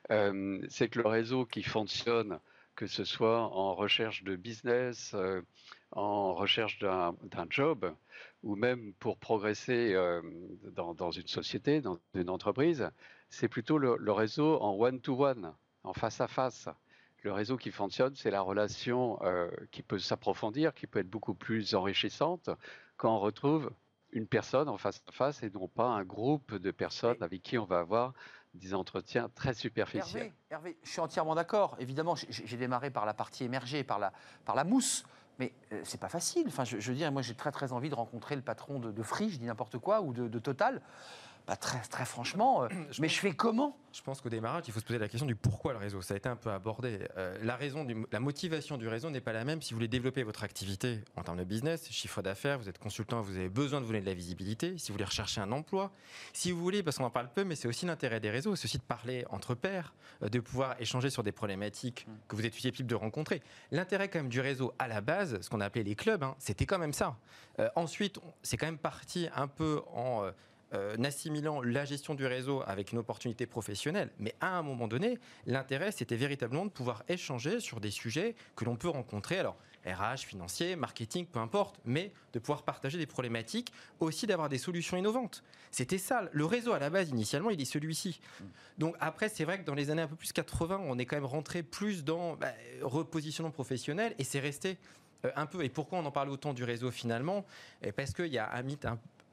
c'est 0.08 0.88
que 0.88 1.00
le 1.00 1.08
réseau 1.08 1.46
qui 1.46 1.64
fonctionne, 1.64 2.38
que 2.76 2.86
ce 2.86 3.02
soit 3.02 3.40
en 3.40 3.74
recherche 3.74 4.22
de 4.22 4.36
business, 4.36 5.16
en 5.92 6.34
recherche 6.34 6.78
d'un 6.78 7.14
job 7.48 7.92
ou 8.42 8.56
même 8.56 8.92
pour 8.94 9.18
progresser 9.18 9.92
euh, 9.94 10.22
dans, 10.72 11.10
une 11.10 11.26
société, 11.26 11.80
dans 11.80 11.98
une 12.14 12.30
entreprise, 12.30 12.90
c'est 13.28 13.48
plutôt 13.48 13.78
le, 13.78 14.12
réseau 14.12 14.60
en 14.60 14.74
one-to-one, 14.74 15.52
en 15.84 15.92
face-à-face. 15.92 16.68
le 17.22 17.32
réseau 17.32 17.56
qui 17.56 17.70
fonctionne, 17.70 18.14
c'est 18.14 18.30
la 18.30 18.40
relation 18.40 19.18
euh, 19.22 19.50
qui 19.70 19.82
peut 19.82 19.98
s'approfondir, 19.98 20.74
qui 20.74 20.86
peut 20.86 21.00
être 21.00 21.10
beaucoup 21.10 21.34
plus 21.34 21.74
enrichissante 21.74 22.50
quand 22.96 23.14
on 23.14 23.20
retrouve 23.20 23.70
une 24.12 24.26
personne 24.26 24.68
en 24.68 24.76
face 24.78 25.02
à 25.06 25.12
face 25.12 25.42
et 25.42 25.50
non 25.50 25.68
pas 25.68 25.86
un 25.86 26.04
groupe 26.04 26.54
de 26.56 26.70
personnes 26.70 27.22
avec 27.22 27.42
qui 27.42 27.58
on 27.58 27.64
va 27.64 27.78
avoir 27.80 28.12
des 28.54 28.74
entretiens 28.74 29.28
très 29.34 29.54
superficiels. 29.54 30.22
Hervé, 30.24 30.32
Hervé, 30.50 30.76
je 30.82 30.90
suis 30.90 31.00
entièrement 31.00 31.36
d'accord. 31.36 31.76
Évidemment, 31.78 32.16
j'ai- 32.16 32.26
j'ai 32.30 32.56
démarré 32.56 32.90
par 32.90 33.06
la 33.06 33.14
partie 33.14 33.44
émergée, 33.44 33.84
par 33.84 34.00
la, 34.00 34.12
par 34.44 34.56
la 34.56 34.64
mousse. 34.64 35.04
Mais 35.40 35.52
euh, 35.72 35.80
c'est 35.84 35.98
pas 35.98 36.08
facile. 36.08 36.44
Enfin, 36.46 36.64
je, 36.64 36.76
veux 36.76 36.94
dire, 36.94 37.10
moi, 37.10 37.22
j'ai 37.22 37.34
très 37.34 37.50
très 37.50 37.72
envie 37.72 37.88
de 37.90 37.94
rencontrer 37.94 38.36
le 38.36 38.42
patron 38.42 38.78
de, 38.78 38.92
de 38.92 39.02
je 39.02 39.38
dis 39.38 39.46
n'importe 39.46 39.78
quoi, 39.78 40.02
ou 40.02 40.12
de 40.12 40.38
Total. 40.38 40.80
Bah, 41.50 41.56
très, 41.56 41.80
très 41.80 42.04
franchement, 42.04 42.62
euh, 42.62 42.68
mais 43.00 43.08
je 43.08 43.18
fais 43.18 43.32
comment? 43.32 43.76
Je 43.92 44.00
pense 44.02 44.20
qu'au 44.20 44.28
démarrage, 44.28 44.62
il 44.68 44.72
faut 44.72 44.78
se 44.78 44.84
poser 44.84 45.00
la 45.00 45.08
question 45.08 45.26
du 45.26 45.34
pourquoi 45.34 45.72
le 45.72 45.80
réseau. 45.80 46.00
Ça 46.00 46.14
a 46.14 46.16
été 46.16 46.28
un 46.28 46.36
peu 46.36 46.48
abordé. 46.52 47.00
Euh, 47.16 47.36
la, 47.42 47.56
raison 47.56 47.82
du- 47.82 48.06
la 48.12 48.20
motivation 48.20 48.76
du 48.76 48.86
réseau 48.86 49.10
n'est 49.10 49.20
pas 49.20 49.32
la 49.32 49.42
même 49.44 49.60
si 49.60 49.72
vous 49.74 49.78
voulez 49.78 49.88
développer 49.88 50.22
votre 50.22 50.44
activité 50.44 51.00
en 51.16 51.24
termes 51.24 51.38
de 51.38 51.42
business, 51.42 51.90
chiffre 51.90 52.22
d'affaires, 52.22 52.60
vous 52.60 52.68
êtes 52.68 52.78
consultant, 52.78 53.20
vous 53.20 53.34
avez 53.36 53.48
besoin 53.48 53.80
de 53.80 53.84
vous 53.84 53.90
donner 53.90 54.02
de 54.02 54.06
la 54.08 54.14
visibilité, 54.14 54.78
si 54.78 54.92
vous 54.92 54.94
voulez 54.94 55.06
rechercher 55.06 55.40
un 55.40 55.50
emploi, 55.50 55.90
si 56.32 56.52
vous 56.52 56.60
voulez, 56.60 56.84
parce 56.84 56.98
qu'on 56.98 57.04
en 57.06 57.10
parle 57.10 57.30
peu, 57.34 57.42
mais 57.42 57.56
c'est 57.56 57.66
aussi 57.66 57.84
l'intérêt 57.84 58.20
des 58.20 58.30
réseaux, 58.30 58.54
c'est 58.54 58.66
aussi 58.66 58.78
de 58.78 58.84
parler 58.84 59.24
entre 59.30 59.56
pairs, 59.56 59.92
euh, 60.22 60.28
de 60.28 60.38
pouvoir 60.38 60.76
échanger 60.80 61.10
sur 61.10 61.24
des 61.24 61.32
problématiques 61.32 62.06
que 62.28 62.36
vous 62.36 62.46
êtes 62.46 62.54
susceptible 62.54 62.88
de 62.88 62.94
rencontrer. 62.94 63.42
L'intérêt 63.72 64.06
quand 64.08 64.20
même 64.20 64.28
du 64.28 64.40
réseau 64.40 64.72
à 64.78 64.86
la 64.86 65.00
base, 65.00 65.40
ce 65.40 65.50
qu'on 65.50 65.60
a 65.60 65.64
appelé 65.64 65.82
les 65.82 65.96
clubs, 65.96 66.22
hein, 66.22 66.36
c'était 66.38 66.64
quand 66.64 66.78
même 66.78 66.92
ça. 66.92 67.16
Euh, 67.58 67.68
ensuite, 67.74 68.20
c'est 68.44 68.56
quand 68.56 68.66
même 68.66 68.78
parti 68.78 69.28
un 69.34 69.48
peu 69.48 69.82
en... 69.92 70.22
euh, 70.26 70.30
euh, 70.74 70.96
assimilant 71.02 71.62
la 71.62 71.84
gestion 71.84 72.14
du 72.14 72.26
réseau 72.26 72.62
avec 72.66 72.92
une 72.92 72.98
opportunité 72.98 73.46
professionnelle. 73.46 74.10
Mais 74.18 74.34
à 74.40 74.56
un 74.56 74.62
moment 74.62 74.88
donné, 74.88 75.18
l'intérêt, 75.46 75.92
c'était 75.92 76.16
véritablement 76.16 76.64
de 76.64 76.70
pouvoir 76.70 77.02
échanger 77.08 77.60
sur 77.60 77.80
des 77.80 77.90
sujets 77.90 78.34
que 78.56 78.64
l'on 78.64 78.76
peut 78.76 78.88
rencontrer. 78.88 79.38
Alors, 79.38 79.56
RH, 79.86 80.26
financier, 80.26 80.76
marketing, 80.76 81.26
peu 81.26 81.38
importe, 81.38 81.80
mais 81.84 82.12
de 82.32 82.38
pouvoir 82.38 82.62
partager 82.62 82.98
des 82.98 83.06
problématiques, 83.06 83.72
aussi 83.98 84.26
d'avoir 84.26 84.48
des 84.48 84.58
solutions 84.58 84.96
innovantes. 84.96 85.42
C'était 85.70 85.98
ça. 85.98 86.28
Le 86.32 86.44
réseau, 86.44 86.72
à 86.72 86.78
la 86.78 86.90
base, 86.90 87.08
initialement, 87.08 87.50
il 87.50 87.60
est 87.60 87.64
celui-ci. 87.64 88.20
Donc 88.78 88.96
après, 89.00 89.28
c'est 89.28 89.44
vrai 89.44 89.58
que 89.58 89.64
dans 89.64 89.74
les 89.74 89.90
années 89.90 90.02
un 90.02 90.08
peu 90.08 90.16
plus 90.16 90.32
80, 90.32 90.80
on 90.84 90.98
est 90.98 91.06
quand 91.06 91.16
même 91.16 91.24
rentré 91.24 91.62
plus 91.62 92.04
dans 92.04 92.34
bah, 92.36 92.52
repositionnement 92.82 93.52
professionnel 93.52 94.14
et 94.18 94.24
c'est 94.24 94.40
resté 94.40 94.78
euh, 95.24 95.30
un 95.36 95.46
peu. 95.46 95.64
Et 95.64 95.68
pourquoi 95.68 95.98
on 95.98 96.06
en 96.06 96.10
parle 96.10 96.30
autant 96.30 96.52
du 96.52 96.64
réseau 96.64 96.90
finalement? 96.90 97.44
Eh, 97.82 97.92
Parce 97.92 98.12
qu'il 98.12 98.26
y 98.26 98.38
a 98.38 98.52
un 98.52 98.62
mythe, 98.62 98.86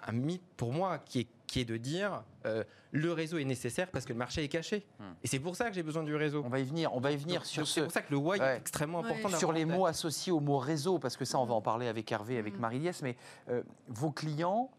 un 0.06 0.12
mythe 0.12 0.44
pour 0.58 0.74
moi 0.74 1.00
qui 1.00 1.22
est, 1.22 1.28
qui 1.48 1.62
est 1.62 1.66
de 1.66 1.78
dire 1.78 2.24
euh, 2.46 2.64
le 2.92 3.12
réseau 3.14 3.38
est 3.38 3.46
nécessaire 3.46 3.90
parce 3.92 4.06
que 4.06 4.14
le 4.14 4.20
marché 4.20 4.44
est 4.44 4.48
caché. 4.48 4.86
Hmm. 5.00 5.04
Et 5.24 5.28
c'est 5.28 5.40
pour 5.40 5.56
ça 5.56 5.70
que 5.70 5.74
j'ai 5.76 5.84
besoin 5.84 6.04
du 6.04 6.16
réseau. 6.16 6.44
On 6.46 6.50
va 6.50 6.60
y 6.60 6.64
venir, 6.64 6.94
on 6.94 7.00
va 7.00 7.12
y 7.12 7.18
venir 7.18 7.42
Donc, 7.42 7.46
sur 7.46 7.62
donc 7.62 7.68
ce. 7.68 7.74
C'est 7.76 7.84
pour 7.84 7.92
ça 7.92 8.02
que 8.02 8.12
le 8.12 8.18
why 8.18 8.40
Ouais. 8.40 8.54
est 8.56 8.58
extrêmement 8.58 9.02
Ouais. 9.02 9.12
important. 9.18 9.38
sur 9.38 9.52
les 9.52 9.66
mots 9.66 9.86
associés 9.86 10.32
au 10.32 10.40
mot 10.40 10.58
réseau, 10.58 11.00
parce 11.00 11.18
que 11.18 11.26
ça, 11.26 11.40
on 11.40 11.46
va 11.46 11.54
en 11.56 11.62
parler 11.62 11.88
avec 11.88 12.12
Hervé, 12.12 12.38
avec 12.38 12.54
Mhm. 12.56 12.60
Marie-Liès, 12.62 13.02
mais 13.02 13.16
euh, 13.50 13.64
vos 13.88 14.12
clients, 14.12 14.70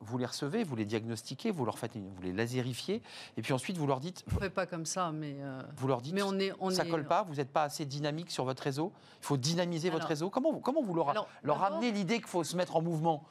vous 0.00 0.16
les 0.18 0.26
recevez, 0.26 0.62
vous 0.62 0.76
les 0.76 0.84
diagnostiquez, 0.84 1.50
vous 1.50 1.64
leur 1.64 1.76
faites, 1.78 1.96
une- 1.96 2.08
vous 2.14 2.22
les 2.22 2.32
lasérifiez, 2.32 3.02
et 3.36 3.42
puis 3.42 3.52
ensuite 3.52 3.76
vous 3.78 3.86
leur 3.88 3.98
dites, 3.98 4.24
On 4.30 4.36
ne 4.36 4.40
fait 4.40 4.50
pas 4.50 4.66
comme 4.66 4.86
ça, 4.86 5.10
mais, 5.10 5.36
euh, 5.40 5.60
vous 5.76 5.88
leur 5.88 6.00
dites, 6.00 6.14
mais 6.14 6.22
on 6.22 6.38
est. 6.38 6.52
On 6.60 6.70
ça 6.70 6.84
est, 6.84 6.88
colle 6.88 7.04
pas, 7.04 7.24
vous 7.24 7.34
n'êtes 7.34 7.50
pas 7.50 7.64
assez 7.64 7.84
dynamique 7.84 8.30
sur 8.30 8.44
votre 8.44 8.62
réseau, 8.62 8.92
il 9.20 9.26
faut 9.26 9.36
dynamiser 9.36 9.90
votre 9.90 10.06
réseau. 10.06 10.30
Comment 10.30 10.52
vous, 10.52 10.60
comment 10.60 10.82
vous 10.82 10.94
leur, 10.94 11.10
Alors, 11.10 11.28
leur 11.42 11.62
amenez 11.64 11.90
l'idée 11.90 12.18
qu'il 12.18 12.28
faut 12.28 12.44
se 12.44 12.56
mettre 12.56 12.76
en 12.76 12.82
mouvement? 12.82 13.24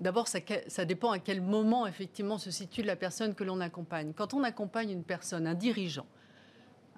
D'abord, 0.00 0.28
ça, 0.28 0.40
ça 0.66 0.84
dépend 0.84 1.10
à 1.10 1.18
quel 1.18 1.40
moment 1.40 1.86
effectivement 1.86 2.38
se 2.38 2.50
situe 2.50 2.82
la 2.82 2.96
personne 2.96 3.34
que 3.34 3.44
l'on 3.44 3.60
accompagne. 3.60 4.12
Quand 4.14 4.34
on 4.34 4.44
accompagne 4.44 4.90
une 4.90 5.04
personne, 5.04 5.46
un 5.46 5.54
dirigeant, 5.54 6.06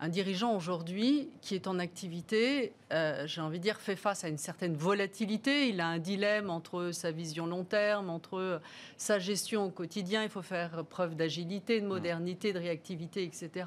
un 0.00 0.08
dirigeant 0.08 0.54
aujourd'hui 0.54 1.28
qui 1.40 1.54
est 1.54 1.66
en 1.66 1.78
activité, 1.78 2.72
euh, 2.92 3.26
j'ai 3.26 3.40
envie 3.40 3.58
de 3.58 3.64
dire, 3.64 3.80
fait 3.80 3.96
face 3.96 4.22
à 4.24 4.28
une 4.28 4.38
certaine 4.38 4.76
volatilité. 4.76 5.68
Il 5.68 5.80
a 5.80 5.88
un 5.88 5.98
dilemme 5.98 6.50
entre 6.50 6.90
sa 6.92 7.10
vision 7.10 7.46
long 7.46 7.64
terme, 7.64 8.08
entre 8.08 8.60
sa 8.96 9.18
gestion 9.18 9.66
au 9.66 9.70
quotidien. 9.70 10.22
Il 10.22 10.28
faut 10.28 10.42
faire 10.42 10.84
preuve 10.84 11.16
d'agilité, 11.16 11.80
de 11.80 11.86
modernité, 11.86 12.52
de 12.52 12.58
réactivité, 12.58 13.24
etc. 13.24 13.66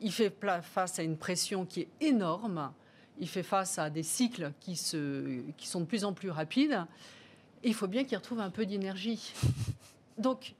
Il 0.00 0.12
fait 0.12 0.34
face 0.62 0.98
à 0.98 1.02
une 1.02 1.16
pression 1.16 1.66
qui 1.66 1.82
est 1.82 1.88
énorme. 2.00 2.72
Il 3.18 3.28
fait 3.28 3.42
face 3.42 3.78
à 3.78 3.90
des 3.90 4.02
cycles 4.02 4.52
qui, 4.60 4.76
se, 4.76 5.42
qui 5.56 5.68
sont 5.68 5.80
de 5.80 5.86
plus 5.86 6.04
en 6.04 6.14
plus 6.14 6.30
rapides. 6.30 6.86
Il 7.64 7.74
faut 7.74 7.86
bien 7.86 8.04
qu'il 8.04 8.16
retrouve 8.16 8.40
un 8.40 8.50
peu 8.50 8.66
d'énergie. 8.66 9.32
Donc, 10.18 10.54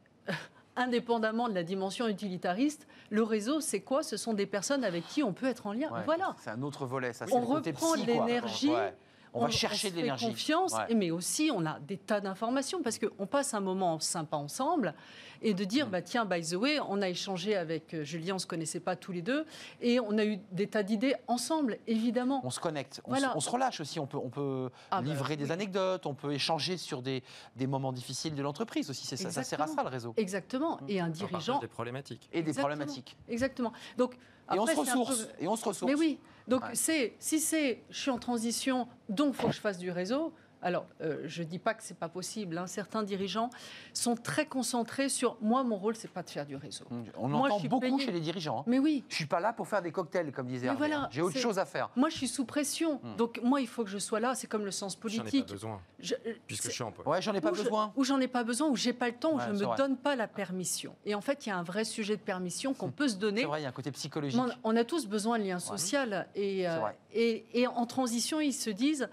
indépendamment 0.77 1.49
de 1.49 1.55
la 1.55 1.63
dimension 1.63 2.09
utilitariste, 2.09 2.87
le 3.11 3.23
réseau, 3.23 3.61
c'est 3.61 3.81
quoi? 3.81 4.03
Ce 4.03 4.17
sont 4.17 4.33
des 4.33 4.47
personnes 4.47 4.85
avec 4.85 5.07
qui 5.07 5.23
on 5.23 5.33
peut 5.33 5.47
être 5.47 5.67
en 5.67 5.73
lien. 5.73 5.91
Ouais, 5.93 6.01
Voilà. 6.05 6.35
C'est 6.39 6.51
un 6.51 6.63
autre 6.63 6.87
volet, 6.87 7.13
ça. 7.13 7.27
On 7.31 7.41
le 7.41 7.47
côté 7.47 7.71
reprend 7.71 7.95
l'énergie. 7.95 8.71
Ouais. 8.71 8.95
On, 9.37 9.41
va 9.47 9.51
chercher 9.51 9.89
se 9.89 9.93
de 9.93 9.97
fait 9.97 10.03
l'énergie. 10.03 10.27
confiance, 10.27 10.73
Ouais. 10.75 10.95
mais 10.95 11.11
aussi 11.11 11.51
on 11.53 11.67
a 11.67 11.81
des 11.81 11.97
tas 11.99 12.21
d'informations 12.21 12.83
parce 12.83 12.99
qu'on 13.01 13.27
passe 13.27 13.53
un 13.53 13.61
moment 13.61 13.99
sympa 13.99 14.37
ensemble 14.37 14.95
et 15.43 15.55
de 15.55 15.65
Mm. 15.65 15.67
dire 15.67 15.87
bah 15.89 16.03
tiens 16.03 16.25
by 16.25 16.41
the 16.41 16.55
way 16.55 16.79
on 16.89 17.03
a 17.03 17.09
échangé 17.09 17.57
avec 17.57 17.93
euh, 17.95 18.05
Julien, 18.05 18.37
on 18.37 18.39
se 18.39 18.47
connaissait 18.47 18.79
pas 18.81 18.95
tous 18.95 19.11
les 19.11 19.23
deux 19.23 19.45
et 19.81 19.99
on 19.99 20.17
a 20.19 20.25
eu 20.25 20.39
des 20.53 20.69
tas 20.69 20.85
d'idées 20.85 21.17
ensemble 21.27 21.79
évidemment. 21.89 22.41
On 22.45 22.51
se 22.51 22.61
connecte, 22.61 23.01
on, 23.05 23.11
Voilà. 23.11 23.33
se, 23.33 23.37
on 23.37 23.41
se 23.41 23.51
relâche 23.51 23.81
aussi, 23.81 23.99
on 23.99 24.07
peut, 24.07 24.19
on 24.19 24.31
peut 24.31 24.71
Ah 24.93 25.03
bah, 25.03 25.09
livrer 25.09 25.37
des 25.37 25.47
oui. 25.47 25.53
anecdotes, 25.53 26.07
on 26.07 26.15
peut 26.15 26.33
échanger 26.33 26.77
sur 26.77 27.03
des, 27.03 27.25
des 27.57 27.67
moments 27.67 27.93
difficiles 27.93 28.35
de 28.37 28.43
l'entreprise 28.43 28.89
aussi. 28.89 29.05
C'est 29.07 29.17
ça, 29.17 29.31
ça 29.33 29.43
sert 29.43 29.61
à 29.61 29.67
ça 29.67 29.83
le 29.83 29.89
réseau. 29.89 30.15
Exactement. 30.17 30.79
Et 30.87 31.01
un 31.01 31.09
dirigeant 31.09 31.59
des 31.59 31.67
problématiques. 31.67 32.29
Et 32.33 32.43
des 32.43 32.51
Exactement. 32.51 32.69
problématiques. 32.69 33.17
exactement. 33.29 33.73
Donc 33.99 34.15
Et 34.55 34.59
on 34.59 34.67
se 34.67 34.73
peu- 34.75 34.81
ressource. 34.81 35.29
Et 35.41 35.49
on 35.49 35.57
se 35.57 35.65
ressource. 35.65 35.91
Mais 35.91 35.99
oui, 35.99 36.19
donc 36.49 36.63
Ouais. 36.63 36.71
c'est 36.75 37.15
si 37.19 37.41
c'est 37.41 37.83
je 37.91 37.99
suis 38.01 38.11
en 38.11 38.19
transition, 38.19 38.87
donc 39.09 39.35
faut 39.35 39.49
que 39.49 39.55
je 39.55 39.61
fasse 39.61 39.79
du 39.79 39.91
réseau. 39.91 40.33
Alors, 40.65 40.87
euh, 41.03 41.21
je 41.27 41.43
dis 41.43 41.59
pas 41.59 41.75
que 41.75 41.83
c'est 41.83 41.97
pas 41.99 42.09
possible. 42.09 42.57
hein. 42.57 42.67
Certains 42.67 43.03
dirigeants 43.03 43.51
sont 43.93 44.15
très 44.17 44.47
concentrés 44.47 45.11
sur 45.11 45.37
moi. 45.43 45.63
Mon 45.63 45.77
rôle, 45.77 45.95
c'est 45.95 46.11
pas 46.11 46.23
de 46.23 46.31
faire 46.31 46.47
du 46.47 46.57
réseau. 46.57 46.87
On 47.19 47.29
Moi, 47.29 47.49
je 47.49 47.53
entend 47.53 47.59
suis 47.61 47.69
beaucoup 47.69 47.83
payé. 47.83 47.99
chez 48.07 48.13
les 48.13 48.21
dirigeants. 48.21 48.61
hein. 48.61 48.65
Mais 48.67 48.79
oui, 48.79 49.05
Je 49.11 49.15
suis 49.15 49.27
pas 49.27 49.41
là 49.41 49.53
pour 49.53 49.69
faire 49.69 49.83
des 49.83 49.93
cocktails, 49.93 50.33
comme 50.33 50.47
disait 50.47 50.67
Hervé. 50.69 50.79
voilà, 50.79 51.01
hein. 51.03 51.09
J'ai 51.11 51.21
autre 51.21 51.37
chose 51.39 51.59
à 51.59 51.67
faire. 51.67 51.91
moi, 51.97 52.09
je 52.09 52.17
suis 52.17 52.29
sous 52.29 52.47
pression. 52.47 52.99
Hmm. 53.03 53.17
Donc, 53.17 53.41
moi, 53.45 53.61
il 53.61 53.69
faut 53.69 53.85
que 53.85 53.91
je 53.91 53.99
sois 53.99 54.21
là. 54.21 54.35
C'est 54.35 54.47
comme 54.47 54.65
le 54.65 54.71
sens 54.71 54.95
J'en 54.95 55.09
ai 55.09 55.17
pas 55.17 55.23
politique. 55.23 55.49
besoin, 55.51 55.81
Je- 56.01 56.15
euh, 56.15 56.33
puisque 56.47 56.65
je 56.69 56.71
suis 56.71 56.83
en 56.83 56.91
poste. 56.93 57.07
Ouais, 57.07 57.21
j'en 57.21 57.35
ai 57.35 57.43
pas 57.43 57.53
ou 57.53 57.55
je- 57.55 57.63
besoin. 57.63 57.93
Ou 57.97 58.05
j'en 58.05 58.19
ai 58.21 58.29
pas 58.29 58.43
besoin, 58.43 58.69
ou 58.69 58.77
j'ai 58.77 58.95
pas 58.95 59.09
le 59.09 59.15
temps, 59.17 59.35
ou 59.35 59.37
Ouais, 59.37 59.45
je 59.47 59.53
ne 59.53 59.59
me 59.59 59.65
vrai. 59.67 59.77
donne 59.77 59.99
pas 59.99 60.17
la 60.17 60.29
permission. 60.29 60.97
Et 61.05 61.15
en 61.15 61.21
fait, 61.21 61.45
il 61.45 61.51
y 61.51 61.53
a 61.53 61.59
un 61.59 61.63
vrai 61.63 61.85
sujet 61.85 62.17
de 62.17 62.23
permission 62.23 62.73
qu'on 62.73 62.91
peut 62.91 63.09
se 63.09 63.17
donner. 63.17 63.43
C'est 63.43 63.47
vrai, 63.47 63.61
il 63.61 63.65
y 63.65 63.67
a 63.67 63.69
un 63.69 63.73
côté 63.73 63.91
psychologique. 63.93 64.41
On, 64.41 64.73
on 64.73 64.77
a 64.77 64.85
tous 64.85 65.07
besoin 65.07 65.39
de 65.39 65.45
lien 65.45 65.59
social. 65.59 66.27
Et, 66.35 66.67
euh, 66.67 66.79
vrai. 66.79 66.97
et, 67.13 67.45
et 67.53 67.67
en 67.67 67.85
transition, 67.85 68.41
ils 68.41 68.55
se 68.55 68.71
disent 68.71 69.11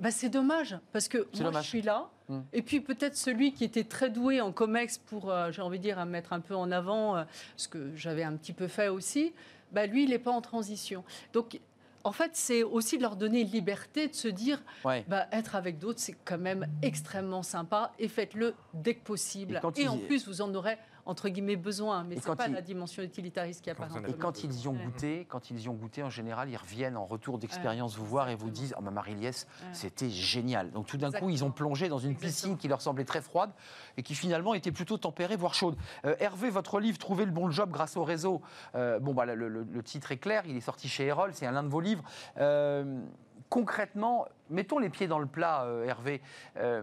bah, 0.00 0.10
c'est 0.10 0.28
dommage, 0.28 0.78
parce 0.92 1.08
que 1.08 1.18
moi, 1.18 1.26
dommage. 1.44 1.64
je 1.64 1.68
suis 1.68 1.82
là. 1.82 2.08
Mm. 2.28 2.40
Et 2.52 2.62
puis 2.62 2.80
peut-être 2.80 3.16
celui 3.16 3.52
qui 3.52 3.64
était 3.64 3.84
très 3.84 4.10
doué 4.10 4.40
en 4.40 4.52
COMEX 4.52 4.98
pour, 4.98 5.30
euh, 5.30 5.50
j'ai 5.52 5.62
envie 5.62 5.78
de 5.78 5.82
dire, 5.82 5.98
à 5.98 6.04
mettre 6.04 6.32
un 6.32 6.40
peu 6.40 6.54
en 6.54 6.70
avant, 6.70 7.16
euh, 7.16 7.24
ce 7.56 7.68
que 7.68 7.94
j'avais 7.94 8.24
un 8.24 8.36
petit 8.36 8.52
peu 8.52 8.68
fait 8.68 8.88
aussi, 8.88 9.32
bah, 9.70 9.86
lui, 9.86 10.04
il 10.04 10.10
n'est 10.10 10.18
pas 10.18 10.30
en 10.32 10.40
transition. 10.40 11.04
Donc, 11.32 11.60
en 12.04 12.12
fait, 12.12 12.30
c'est 12.34 12.62
aussi 12.64 12.96
de 12.96 13.02
leur 13.02 13.14
donner 13.16 13.44
liberté 13.44 14.08
de 14.08 14.14
se 14.14 14.28
dire, 14.28 14.60
Ouais. 14.84 15.04
bah, 15.08 15.28
être 15.30 15.54
avec 15.54 15.78
d'autres, 15.78 16.00
c'est 16.00 16.16
quand 16.24 16.38
même 16.38 16.66
extrêmement 16.82 17.42
sympa 17.44 17.92
et 17.98 18.08
faites-le 18.08 18.54
dès 18.74 18.94
que 18.94 19.04
possible. 19.04 19.60
Et 19.76 19.88
en 19.88 19.98
plus, 19.98 20.26
vous 20.26 20.42
en 20.42 20.52
aurez 20.54 20.78
entre 21.04 21.28
guillemets 21.28 21.56
besoin, 21.56 22.04
mais 22.04 22.14
c'est 22.14 22.22
quand 22.26 22.36
pas 22.36 22.46
ils- 22.46 22.54
la 22.54 22.60
dimension 22.62 23.02
utilitariste 23.02 23.62
qui 23.62 23.70
apparaît. 23.70 24.00
Et 24.08 24.12
quand 24.14 24.44
ils 24.44 24.60
y 24.62 24.68
ont 24.68 24.72
Ouais. 24.72 24.84
goûté, 24.84 25.26
quand 25.28 25.50
ils 25.50 25.60
y 25.60 25.68
ont 25.68 25.74
goûté, 25.74 26.02
en 26.02 26.10
général, 26.10 26.48
ils 26.48 26.56
reviennent 26.56 26.96
en 26.96 27.04
retour 27.04 27.38
d'expérience 27.38 27.96
vous 27.96 28.06
voir 28.06 28.28
et 28.28 28.36
vous 28.36 28.50
disent 28.50 28.72
"Ah, 28.78 28.80
bah, 28.80 28.90
Marie-Liès, 28.92 29.46
Ouais. 29.62 29.68
c'était 29.72 30.10
génial." 30.10 30.70
Donc 30.70 30.86
tout 30.86 30.96
d'un 30.98 31.10
coup, 31.10 31.28
ils 31.28 31.44
ont 31.44 31.50
plongé 31.50 31.88
dans 31.88 31.98
une 31.98 32.14
piscine 32.16 32.56
qui 32.56 32.68
leur 32.68 32.80
semblait 32.80 33.04
très 33.04 33.20
froide 33.20 33.50
et 33.96 34.02
qui 34.02 34.14
finalement 34.14 34.54
était 34.54 34.72
plutôt 34.72 34.96
tempérée, 34.96 35.34
voire 35.36 35.54
chaude. 35.54 35.76
Euh, 36.04 36.14
Hervé, 36.20 36.50
votre 36.50 36.78
livre 36.78 36.98
"Trouver 36.98 37.24
le 37.24 37.32
bon 37.32 37.50
job 37.50 37.70
grâce 37.70 37.96
au 37.96 38.04
réseau", 38.04 38.40
euh, 38.76 39.00
bon 39.00 39.12
bah 39.12 39.24
le, 39.26 39.34
le- 39.34 39.64
le 39.64 39.82
titre 39.82 40.12
est 40.12 40.18
clair, 40.18 40.44
il 40.46 40.56
est 40.56 40.60
sorti 40.60 40.88
chez 40.88 41.06
Erol, 41.06 41.30
c'est 41.34 41.50
l'un 41.50 41.62
de 41.64 41.68
vos 41.68 41.80
livres. 41.80 42.04
Euh, 42.38 43.00
concrètement, 43.48 44.26
mettons 44.50 44.78
les 44.78 44.88
pieds 44.88 45.08
dans 45.08 45.18
le 45.18 45.26
plat, 45.26 45.64
euh, 45.64 45.84
Hervé. 45.84 46.22
Euh, 46.56 46.82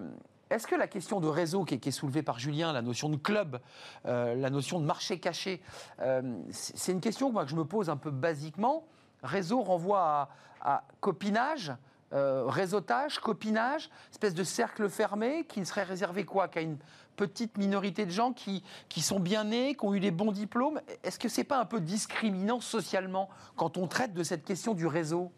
est-ce 0.49 0.65
que 0.65 0.75
la 0.75 0.87
question 0.87 1.19
de 1.19 1.27
réseau 1.27 1.63
qui 1.63 1.75
est, 1.75 1.91
soulevée 1.91 2.23
par 2.23 2.39
Julien, 2.39 2.73
la 2.73 2.81
notion 2.81 3.09
de 3.09 3.17
club, 3.17 3.59
euh, 4.05 4.35
la 4.35 4.49
notion 4.49 4.79
de 4.79 4.85
marché 4.85 5.19
caché, 5.19 5.61
euh, 6.01 6.21
c'est 6.51 6.91
une 6.91 7.01
question 7.01 7.31
que 7.31 7.47
je 7.47 7.55
me 7.55 7.65
pose 7.65 7.89
un 7.89 7.97
peu 7.97 8.11
basiquement. 8.11 8.85
Réseau 9.21 9.61
renvoie 9.61 10.29
à, 10.61 10.83
copinage, 11.01 11.73
euh, 12.13 12.45
réseautage, 12.47 13.19
copinage, 13.19 13.89
espèce 14.11 14.33
de 14.33 14.43
cercle 14.43 14.89
fermé 14.89 15.45
qui 15.47 15.59
ne 15.59 15.65
serait 15.65 15.83
réservé 15.83 16.25
Qu'à 16.51 16.61
une 16.61 16.77
petite 17.15 17.57
minorité 17.57 18.05
de 18.05 18.11
gens 18.11 18.33
qui, 18.33 18.63
qui 18.87 19.01
sont 19.01 19.19
bien 19.19 19.43
nés, 19.43 19.75
qui 19.75 19.85
ont 19.85 19.93
eu 19.93 19.99
les 19.99 20.11
bons 20.11 20.31
diplômes? 20.31 20.81
Est-ce 21.03 21.19
que 21.19 21.29
c'est 21.29 21.43
pas 21.43 21.59
un 21.59 21.65
peu 21.65 21.79
discriminant 21.79 22.59
socialement 22.59 23.29
quand 23.55 23.77
on 23.77 23.87
traite 23.87 24.13
de 24.13 24.23
cette 24.23 24.45
question 24.45 24.73
du 24.73 24.87
réseau? 24.87 25.31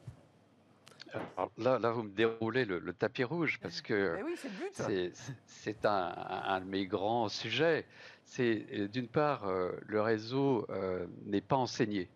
Alors 1.13 1.51
là, 1.57 1.79
là, 1.79 1.91
vous 1.91 2.03
me 2.03 2.11
déroulez 2.11 2.65
le, 2.65 2.79
le 2.79 2.93
tapis 2.93 3.23
rouge 3.23 3.59
parce 3.61 3.81
que 3.81 4.19
oui, 4.25 5.11
c'est 5.45 5.85
un, 5.85 6.13
un 6.15 6.61
de 6.61 6.65
mes 6.65 6.85
grands 6.85 7.29
sujets. 7.29 7.85
C'est 8.23 8.65
euh, 8.73 8.87
d'une 8.87 9.07
part, 9.07 9.45
euh, 9.47 9.71
le 9.85 10.01
réseau 10.01 10.65
euh, 10.69 11.05
n'est 11.25 11.41
pas 11.41 11.57
enseigné. 11.57 12.09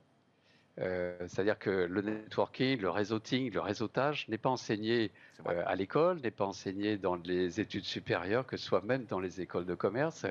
Euh, 0.79 1.17
C'est-à-dire 1.27 1.57
que 1.57 1.69
le 1.69 2.01
networking, 2.01 2.79
le 2.81 2.89
réseauting, 2.89 3.51
le 3.51 3.61
réseautage 3.61 4.27
n'est 4.27 4.37
pas 4.37 4.49
enseigné 4.49 5.11
à 5.45 5.75
l'école, 5.75 6.19
n'est 6.19 6.31
pas 6.31 6.45
enseigné 6.45 6.97
dans 6.97 7.15
les 7.15 7.59
études 7.61 7.85
supérieures, 7.85 8.45
que 8.45 8.57
ce 8.57 8.65
soit 8.65 8.81
même 8.81 9.05
dans 9.05 9.19
les 9.19 9.39
écoles 9.41 9.65
de 9.65 9.75
commerce. 9.75 10.25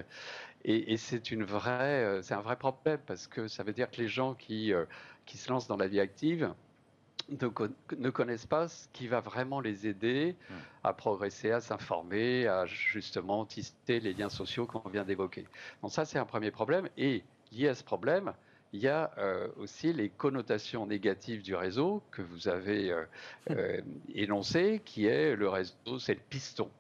Et, 0.65 0.93
et 0.93 0.97
c'est 0.99 1.31
une 1.31 1.45
vraie, 1.45 2.21
c'est 2.23 2.35
un 2.35 2.43
vrai 2.43 2.57
problème 2.57 3.01
parce 3.07 3.27
que 3.27 3.49
ça 3.49 3.63
veut 3.63 3.73
dire 3.73 3.91
que 3.91 3.97
les 4.03 4.09
gens 4.09 4.35
qui, 4.35 4.73
qui 5.25 5.39
se 5.39 5.51
lancent 5.51 5.69
dans 5.69 5.77
la 5.79 5.89
vie 5.89 6.01
active 6.01 6.55
ne, 7.29 7.49
con- 7.49 7.75
ne 7.97 8.11
connaissent 8.11 8.47
pas 8.47 8.69
ce 8.69 8.89
qui 8.93 9.09
va 9.09 9.21
vraiment 9.21 9.61
les 9.61 9.87
aider 9.87 10.37
Hmm. 10.49 10.65
à 10.83 10.93
progresser, 10.93 11.51
à 11.51 11.61
s'informer, 11.61 12.47
à 12.47 12.67
justement 12.67 13.47
tisser 13.47 14.01
les 14.01 14.15
liens 14.15 14.29
sociaux 14.29 14.67
qu'on 14.67 14.89
vient 14.89 15.05
d'évoquer. 15.05 15.49
Donc 15.83 15.93
ça, 15.93 16.05
c'est 16.05 16.19
un 16.19 16.27
premier 16.27 16.51
problème. 16.51 16.89
Et 16.97 17.25
lié 17.53 17.69
à 17.69 17.75
ce 17.75 17.85
problème, 17.85 18.35
il 18.73 18.81
y 18.81 18.89
a 18.89 19.13
euh, 19.19 19.49
aussi 19.57 19.93
les 19.93 20.11
connotations 20.11 20.87
négatives 20.87 21.43
du 21.43 21.55
réseau 21.55 22.03
que 22.11 22.23
vous 22.23 22.49
avez 22.49 22.91
euh, 22.91 23.05
euh, 23.51 23.81
énoncées, 24.15 24.83
qui 24.85 25.07
est 25.07 25.37
le 25.37 25.49
réseau, 25.49 25.99
c'est 25.99 26.15
le 26.15 26.21
piston. 26.29 26.71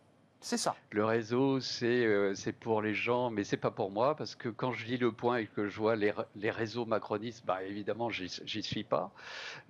C'est 0.44 0.58
ça. 0.58 0.76
Le 0.90 1.06
réseau, 1.06 1.58
c'est 1.58 2.04
euh, 2.04 2.34
pour 2.60 2.82
les 2.82 2.92
gens, 2.92 3.30
mais 3.30 3.44
c'est 3.44 3.56
pas 3.56 3.70
pour 3.70 3.90
moi, 3.90 4.14
parce 4.14 4.34
que 4.34 4.50
quand 4.50 4.72
je 4.72 4.84
lis 4.84 4.98
le 4.98 5.10
point 5.10 5.38
et 5.38 5.46
que 5.46 5.68
je 5.68 5.78
vois 5.78 5.96
les, 5.96 6.12
les 6.36 6.50
réseaux 6.50 6.84
macronistes, 6.84 7.46
bah, 7.46 7.62
évidemment, 7.62 8.10
j'y 8.10 8.62
suis 8.62 8.84
pas. 8.84 9.10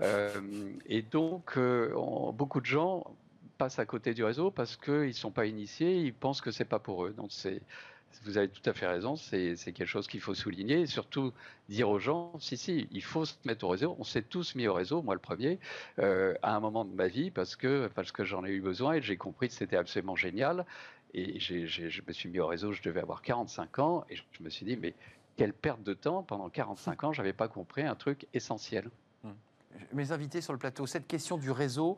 Euh, 0.00 0.72
et 0.86 1.02
donc, 1.02 1.56
euh, 1.58 1.94
beaucoup 2.32 2.60
de 2.60 2.66
gens 2.66 3.06
passent 3.56 3.78
à 3.78 3.86
côté 3.86 4.14
du 4.14 4.24
réseau 4.24 4.50
parce 4.50 4.76
qu'ils 4.76 5.06
ne 5.06 5.12
sont 5.12 5.30
pas 5.30 5.46
initiés, 5.46 6.00
ils 6.00 6.12
pensent 6.12 6.40
que 6.40 6.50
c'est 6.50 6.64
pas 6.64 6.80
pour 6.80 7.04
eux. 7.06 7.12
Donc, 7.12 7.30
c'est 7.30 7.62
vous 8.24 8.38
avez 8.38 8.48
tout 8.48 8.68
à 8.68 8.72
fait 8.72 8.86
raison, 8.86 9.16
c'est 9.16 9.56
quelque 9.56 9.86
chose 9.86 10.06
qu'il 10.06 10.20
faut 10.20 10.34
souligner 10.34 10.80
et 10.80 10.86
surtout 10.86 11.32
dire 11.68 11.88
aux 11.88 11.98
gens, 11.98 12.32
si, 12.38 12.56
si, 12.56 12.88
il 12.92 13.02
faut 13.02 13.24
se 13.24 13.34
mettre 13.44 13.64
au 13.64 13.68
réseau. 13.68 13.96
On 13.98 14.04
s'est 14.04 14.22
tous 14.22 14.54
mis 14.54 14.66
au 14.66 14.74
réseau, 14.74 15.02
moi 15.02 15.14
le 15.14 15.20
premier, 15.20 15.58
euh, 15.98 16.34
à 16.42 16.54
un 16.54 16.60
moment 16.60 16.84
de 16.84 16.94
ma 16.94 17.08
vie 17.08 17.30
parce 17.30 17.56
que, 17.56 17.90
j'en 18.20 18.44
ai 18.44 18.50
eu 18.50 18.60
besoin 18.60 18.94
et 18.94 19.02
j'ai 19.02 19.16
compris 19.16 19.48
que 19.48 19.54
c'était 19.54 19.76
absolument 19.76 20.16
génial. 20.16 20.64
Et 21.14 21.38
je 21.38 22.02
me 22.06 22.12
suis 22.12 22.28
mis 22.28 22.40
au 22.40 22.46
réseau, 22.46 22.72
je 22.72 22.82
devais 22.82 23.00
avoir 23.00 23.22
45 23.22 23.78
ans 23.78 24.04
et 24.10 24.16
je 24.16 24.42
me 24.42 24.50
suis 24.50 24.66
dit, 24.66 24.76
mais 24.76 24.94
quelle 25.36 25.52
perte 25.52 25.82
de 25.82 25.94
temps, 25.94 26.22
pendant 26.22 26.48
45 26.48 27.04
ans, 27.04 27.12
j'avais 27.12 27.32
pas 27.32 27.48
compris 27.48 27.82
un 27.82 27.94
truc 27.94 28.26
essentiel. 28.34 28.90
Mes 29.92 30.12
invités 30.12 30.40
sur 30.40 30.52
le 30.52 30.58
plateau, 30.58 30.86
cette 30.86 31.06
question 31.06 31.36
du 31.36 31.50
réseau, 31.50 31.96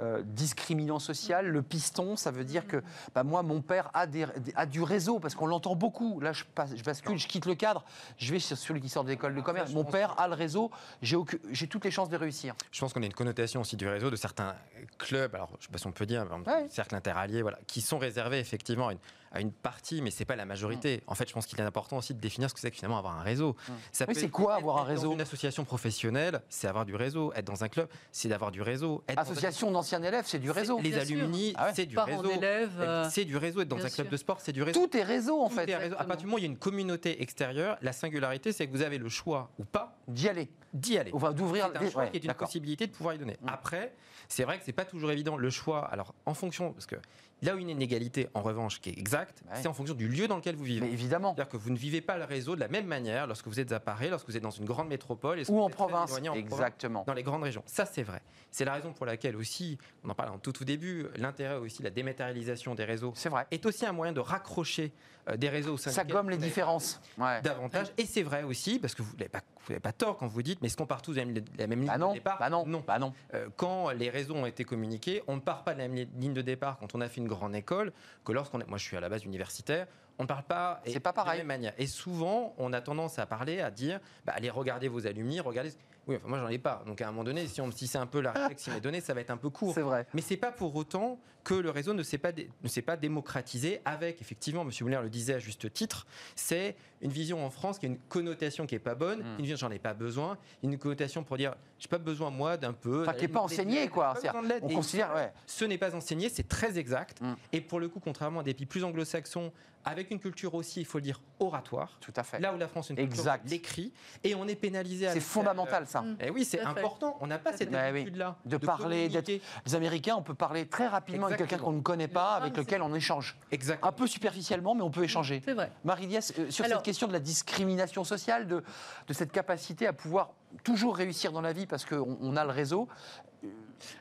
euh, 0.00 0.22
discriminant 0.24 0.98
social, 0.98 1.46
le 1.46 1.62
piston, 1.62 2.16
ça 2.16 2.30
veut 2.30 2.44
dire 2.44 2.66
que 2.66 2.82
bah, 3.14 3.22
moi, 3.22 3.42
mon 3.42 3.60
père 3.62 3.90
a, 3.94 4.06
des- 4.06 4.26
a 4.54 4.66
du 4.66 4.82
réseau, 4.82 5.18
parce 5.20 5.34
qu'on 5.34 5.46
l'entend 5.46 5.74
beaucoup. 5.76 6.20
Là, 6.20 6.32
je, 6.32 6.44
passe, 6.44 6.74
je 6.76 6.82
bascule, 6.82 7.16
je 7.18 7.26
quitte 7.28 7.46
le 7.46 7.54
cadre, 7.54 7.84
je 8.16 8.32
vais 8.32 8.38
sur 8.40 8.56
celui 8.56 8.80
qui 8.80 8.88
sort 8.88 9.04
de 9.04 9.10
l'école 9.10 9.34
de 9.34 9.40
commerce. 9.40 9.72
Mon 9.72 9.84
père 9.84 10.18
a 10.18 10.26
le 10.28 10.34
réseau, 10.34 10.70
j'ai 11.02 11.66
toutes 11.68 11.84
les 11.84 11.90
chances 11.90 12.08
de 12.08 12.16
réussir. 12.16 12.54
Je 12.72 12.80
pense 12.80 12.92
qu'on 12.92 13.02
a 13.02 13.06
une 13.06 13.14
connotation 13.14 13.60
aussi 13.60 13.76
du 13.76 13.86
réseau 13.88 14.10
de 14.10 14.16
certains 14.16 14.54
clubs, 14.98 15.34
alors 15.34 15.48
je 15.52 15.56
ne 15.56 15.62
sais 15.62 15.68
pas 15.72 15.78
si 15.78 15.86
on 15.86 15.92
peut 15.92 16.06
dire, 16.06 16.26
Ouais. 16.46 16.66
cercles 16.70 16.94
interalliés, 16.94 17.42
voilà, 17.42 17.58
qui 17.66 17.80
sont 17.80 17.98
réservés 17.98 18.38
effectivement 18.38 18.88
à 18.88 18.92
une, 18.92 18.98
à 19.32 19.40
une 19.40 19.52
partie, 19.52 20.00
mais 20.02 20.10
c'est 20.10 20.24
pas 20.24 20.36
la 20.36 20.44
majorité. 20.44 21.02
En 21.06 21.14
fait, 21.14 21.28
je 21.28 21.34
pense 21.34 21.46
qu'il 21.46 21.58
est 21.60 21.64
important 21.64 21.96
aussi 21.98 22.14
de 22.14 22.20
définir 22.20 22.48
ce 22.48 22.54
que 22.54 22.60
c'est 22.60 22.70
que 22.70 22.76
finalement 22.76 22.98
avoir 22.98 23.18
un 23.18 23.22
réseau. 23.22 23.56
Ça 23.92 24.04
Oui, 24.08 24.14
peut 24.14 24.20
c'est 24.20 24.28
quoi 24.28 24.54
avoir 24.54 24.78
un 24.78 24.84
réseau 24.84 25.12
une 25.12 25.20
association 25.20 25.64
professionnelle, 25.64 26.40
c'est 26.48 26.68
avoir 26.68 26.84
du 26.84 26.94
réseau. 26.94 27.13
Être 27.34 27.44
dans 27.46 27.64
un 27.64 27.68
club, 27.68 27.88
c'est 28.12 28.28
d'avoir 28.28 28.50
du 28.50 28.62
réseau. 28.62 29.02
Être 29.08 29.18
Association 29.18 29.70
d'anciens 29.70 30.02
élèves, 30.02 30.24
c'est 30.26 30.38
du 30.38 30.50
réseau. 30.50 30.80
Les 30.82 30.94
alumni, 30.98 31.52
Ah 31.56 31.66
ouais. 31.66 31.72
c'est 31.74 31.86
du 31.86 31.94
Parents 31.94 32.18
réseau. 32.18 32.28
d'élèves, 32.34 32.72
euh, 32.80 33.08
C'est 33.10 33.24
du 33.24 33.36
réseau. 33.36 33.60
Être 33.60 33.68
dans 33.68 33.76
bien 33.76 33.86
un 33.86 33.90
club 33.90 34.08
de 34.08 34.16
sport, 34.16 34.40
c'est 34.40 34.52
du 34.52 34.62
réseau. 34.62 34.80
Tout 34.86 34.96
est 34.96 35.02
réseau, 35.02 35.40
en 35.40 35.48
Tout 35.48 35.54
fait. 35.56 35.68
est 35.70 35.76
réseau. 35.76 35.94
À 35.98 36.04
partir 36.04 36.18
du 36.18 36.24
moment 36.26 36.36
où 36.36 36.38
il 36.38 36.42
y 36.42 36.46
a 36.46 36.50
une 36.50 36.58
communauté 36.58 37.22
extérieure, 37.22 37.76
la 37.82 37.92
singularité, 37.92 38.52
c'est 38.52 38.66
que 38.66 38.72
vous 38.72 38.82
avez 38.82 38.98
le 38.98 39.08
choix 39.08 39.50
ou 39.58 39.64
pas 39.64 39.96
D'y 40.08 40.28
aller. 40.28 40.48
d'y 40.72 40.98
aller. 40.98 41.10
Enfin, 41.14 41.32
d'ouvrir. 41.32 41.66
Un 41.74 41.90
choix 41.90 42.02
ouais, 42.04 42.10
qui 42.10 42.16
est 42.18 42.24
une 42.24 42.34
possibilité 42.34 42.86
de 42.86 42.92
pouvoir 42.92 43.14
y 43.14 43.18
donner. 43.18 43.36
Mm. 43.42 43.48
Après, 43.48 43.94
c'est 44.28 44.44
vrai 44.44 44.58
que 44.58 44.64
c'est 44.64 44.72
pas 44.72 44.84
toujours 44.84 45.10
évident 45.12 45.36
le 45.36 45.50
choix. 45.50 45.84
Alors, 45.86 46.14
en 46.26 46.34
fonction, 46.34 46.72
parce 46.72 46.86
que 46.86 46.96
là 47.44 47.54
où 47.54 47.58
il 47.58 47.62
y 47.62 47.64
a 47.66 47.70
une 47.70 47.76
inégalité, 47.76 48.28
en 48.34 48.42
revanche, 48.42 48.80
qui 48.80 48.90
est 48.90 48.98
exacte, 48.98 49.42
Ouais. 49.50 49.58
c'est 49.62 49.68
en 49.68 49.72
fonction 49.74 49.94
du 49.94 50.08
lieu 50.08 50.26
dans 50.28 50.36
lequel 50.36 50.56
vous 50.56 50.64
vivez. 50.64 50.80
Mais 50.86 50.92
évidemment. 50.92 51.34
C'est-à-dire 51.34 51.50
que 51.52 51.56
vous 51.56 51.70
ne 51.70 51.76
vivez 51.76 52.00
pas 52.00 52.16
le 52.18 52.24
réseau 52.24 52.54
de 52.56 52.60
la 52.60 52.68
même 52.68 52.86
manière 52.86 53.26
lorsque 53.26 53.46
vous 53.46 53.60
êtes 53.60 53.72
à 53.72 53.80
Paris, 53.80 54.08
lorsque 54.10 54.28
vous 54.28 54.36
êtes 54.36 54.42
dans 54.42 54.50
une 54.50 54.64
grande 54.64 54.88
métropole, 54.88 55.38
et 55.40 55.44
Ou 55.50 55.60
en 55.60 55.68
province. 55.70 56.12
en 56.12 56.14
province, 56.20 56.36
Exactement. 56.36 57.04
dans 57.06 57.14
les 57.14 57.22
grandes 57.22 57.42
régions. 57.44 57.62
Ça, 57.66 57.86
c'est 57.86 58.02
vrai. 58.02 58.22
C'est 58.50 58.64
la 58.64 58.72
raison 58.72 58.92
pour 58.92 59.06
laquelle 59.06 59.36
aussi, 59.36 59.78
on 60.04 60.10
en 60.10 60.14
parle 60.14 60.30
en 60.30 60.38
tout 60.38 60.52
tout 60.52 60.64
début, 60.64 61.06
l'intérêt 61.16 61.56
aussi, 61.56 61.82
la 61.82 61.90
dématérialisation 61.90 62.74
des 62.74 62.84
réseaux 62.84 63.12
C'est 63.16 63.28
vrai. 63.28 63.46
est 63.50 63.66
aussi 63.66 63.84
un 63.86 63.92
moyen 63.92 64.12
de 64.12 64.20
raccrocher 64.20 64.92
euh, 65.28 65.36
des 65.36 65.48
réseaux 65.48 65.74
au 65.74 65.76
sein 65.78 65.90
Ça 65.90 66.04
gomme 66.04 66.28
les 66.30 66.36
différences. 66.36 67.00
Ouais. 67.18 67.40
davantage. 67.42 67.86
Et 67.96 68.04
c'est 68.06 68.22
vrai 68.22 68.42
aussi, 68.42 68.78
parce 68.78 68.94
que 68.94 69.02
vous 69.02 69.14
n'avez 69.16 69.80
pas, 69.80 69.92
tort 69.92 70.18
quand 70.18 70.26
vous 70.26 70.42
dites, 70.42 70.60
mais 70.60 70.66
est-ce 70.68 70.76
qu'on 70.76 70.86
part 70.86 71.00
tous 71.02 71.12
de 71.14 71.18
la 71.18 71.24
même, 71.24 71.44
la 71.58 71.66
même 71.66 71.78
ligne 71.80 71.88
Bah 71.88 71.94
de 71.94 72.00
non, 72.00 72.12
départ? 72.12 72.38
Bah 72.38 72.50
non, 72.50 72.64
non. 72.66 72.84
bah 72.86 72.98
non. 72.98 73.12
Euh, 73.32 73.48
quand 73.56 73.90
les 73.90 74.10
réseaux 74.10 74.34
ont 74.34 74.44
été 74.46 74.64
communiqués, 74.64 75.22
on 75.26 75.36
ne 75.36 75.40
part 75.40 75.64
pas 75.64 75.72
de 75.74 75.78
la 75.80 75.88
même 75.88 76.06
ligne 76.18 76.34
de 76.34 76.42
départ 76.42 76.76
quand 76.78 76.94
on 76.94 77.00
a 77.00 77.08
fait 77.08 77.20
une 77.22 77.28
grande 77.34 77.54
école 77.54 77.92
que 78.24 78.32
lorsqu'on 78.32 78.60
est. 78.60 78.66
Moi, 78.66 78.78
je 78.78 78.84
suis 78.84 78.96
à 78.96 79.00
la 79.00 79.08
base 79.08 79.24
universitaire. 79.24 79.86
On 80.18 80.22
ne 80.24 80.28
parle 80.28 80.44
pas 80.44 80.80
C'est 80.86 81.00
pas 81.00 81.10
de 81.10 81.16
pareil. 81.16 81.38
la 81.38 81.38
même 81.38 81.48
manière. 81.48 81.74
Et 81.76 81.86
souvent, 81.86 82.54
on 82.58 82.72
a 82.72 82.80
tendance 82.80 83.18
à 83.18 83.26
parler, 83.26 83.60
à 83.60 83.70
dire 83.70 84.00
bah, 84.24 84.32
allez 84.36 84.50
regarder 84.50 84.88
vos 84.88 85.06
alumni, 85.06 85.40
regardez. 85.40 85.72
Oui, 86.06 86.16
enfin, 86.16 86.28
moi, 86.28 86.38
j'en 86.38 86.48
ai 86.48 86.58
pas. 86.58 86.82
Donc, 86.86 87.00
à 87.00 87.08
un 87.08 87.10
moment 87.10 87.24
donné, 87.24 87.46
si, 87.46 87.60
on, 87.60 87.70
si 87.70 87.86
c'est 87.86 87.98
un 87.98 88.06
peu 88.06 88.20
la 88.20 88.32
réflexion 88.32 88.70
qui 88.72 88.76
m'est 88.76 88.80
donnée, 88.82 89.00
ça 89.00 89.14
va 89.14 89.20
être 89.20 89.30
un 89.30 89.36
peu 89.36 89.48
court. 89.50 89.72
C'est 89.74 89.80
vrai. 89.82 90.06
Mais 90.14 90.20
c'est 90.20 90.36
pas 90.36 90.52
pour 90.52 90.74
autant 90.76 91.18
que 91.44 91.54
le 91.54 91.68
réseau 91.70 91.92
ne 91.92 92.02
s'est 92.02 92.16
pas, 92.18 92.32
dé- 92.32 92.50
ne 92.62 92.68
s'est 92.68 92.80
pas 92.82 92.96
démocratisé 92.96 93.80
avec, 93.84 94.20
effectivement, 94.20 94.62
M. 94.62 94.70
Muller 94.82 95.00
le 95.02 95.10
disait 95.10 95.34
à 95.34 95.38
juste 95.38 95.70
titre, 95.72 96.06
c'est 96.34 96.74
une 97.02 97.10
vision 97.10 97.44
en 97.44 97.50
France 97.50 97.78
qui 97.78 97.84
a 97.84 97.88
une 97.90 97.98
connotation 98.08 98.66
qui 98.66 98.74
est 98.74 98.78
pas 98.78 98.94
bonne, 98.94 99.20
Mm. 99.20 99.26
une 99.38 99.42
vision 99.44 99.56
j'en 99.58 99.70
ai 99.70 99.78
pas 99.78 99.92
besoin, 99.92 100.38
une 100.62 100.78
connotation 100.78 101.22
pour 101.22 101.36
dire 101.36 101.54
j'ai 101.78 101.88
pas 101.88 101.98
besoin 101.98 102.30
moi 102.30 102.56
d'un 102.56 102.72
peu. 102.72 103.02
Enfin, 103.02 103.12
qui 103.12 103.22
n'est 103.22 103.28
pas 103.28 103.40
enseigné, 103.40 103.88
quoi. 103.88 104.14
pas 104.14 104.20
de. 104.32 104.54
On 104.62 104.68
Et 104.68 104.74
considère, 104.74 105.14
ouais. 105.14 105.32
ce 105.46 105.64
n'est 105.66 105.76
pas 105.78 105.94
enseigné, 105.94 106.30
c'est 106.30 106.48
très 106.48 106.78
exact. 106.78 107.20
Mm. 107.20 107.34
Et 107.52 107.60
pour 107.60 107.78
le 107.78 107.88
coup, 107.88 108.00
contrairement 108.00 108.40
à 108.40 108.42
des 108.42 108.54
pays 108.54 108.64
plus 108.66 108.82
anglo-saxons, 108.84 109.52
avec 109.84 110.10
une 110.10 110.18
culture 110.18 110.54
aussi, 110.54 110.80
il 110.80 110.86
faut 110.86 110.98
le 110.98 111.02
dire, 111.02 111.20
oratoire. 111.38 111.98
Tout 112.00 112.12
à 112.16 112.22
fait. 112.22 112.38
Là 112.40 112.54
où 112.54 112.58
la 112.58 112.68
France 112.68 112.90
a 112.90 112.94
une 112.94 113.08
culture 113.08 113.32
l'écrit, 113.46 113.92
et 114.22 114.34
on 114.34 114.46
est 114.48 114.54
pénalisé. 114.54 115.08
C'est 115.10 115.20
fondamental, 115.20 115.86
ça. 115.86 116.02
Mm. 116.02 116.16
Eh 116.20 116.30
oui, 116.30 116.44
c'est 116.44 116.60
important. 116.60 117.16
On 117.20 117.26
n'a 117.26 117.38
pas 117.38 117.56
cette 117.56 117.70
oui. 117.70 117.76
habitude-là. 117.76 118.36
De 118.44 118.56
parler, 118.56 119.08
d'être-. 119.08 119.28
Les 119.66 119.74
Américains, 119.74 120.16
on 120.16 120.22
peut 120.22 120.34
parler 120.34 120.66
très 120.66 120.86
rapidement 120.86 121.26
avec 121.26 121.38
quelqu'un 121.38 121.58
qu'on 121.58 121.72
ne 121.72 121.80
connaît 121.80 122.08
pas, 122.08 122.34
avec 122.34 122.56
lequel 122.56 122.82
on 122.82 122.94
échange. 122.94 123.36
Exactement. 123.52 123.88
Un 123.88 123.92
peu 123.92 124.06
superficiellement, 124.06 124.74
mais 124.74 124.82
on 124.82 124.90
peut 124.90 125.04
échanger. 125.04 125.42
C'est 125.44 125.54
vrai. 125.54 125.70
Marie-Liès, 125.84 126.32
euh, 126.38 126.50
sur 126.50 126.64
Alors- 126.64 126.78
cette 126.78 126.84
question 126.84 127.06
de 127.06 127.12
la 127.12 127.20
discrimination 127.20 128.04
sociale, 128.04 128.46
de, 128.46 128.62
de 129.06 129.12
cette 129.12 129.32
capacité 129.32 129.86
à 129.86 129.92
pouvoir 129.92 130.30
toujours 130.62 130.96
réussir 130.96 131.32
dans 131.32 131.40
la 131.40 131.52
vie 131.52 131.66
parce 131.66 131.84
qu'on 131.84 132.16
on 132.20 132.36
a 132.36 132.44
le 132.44 132.50
réseau, 132.50 132.88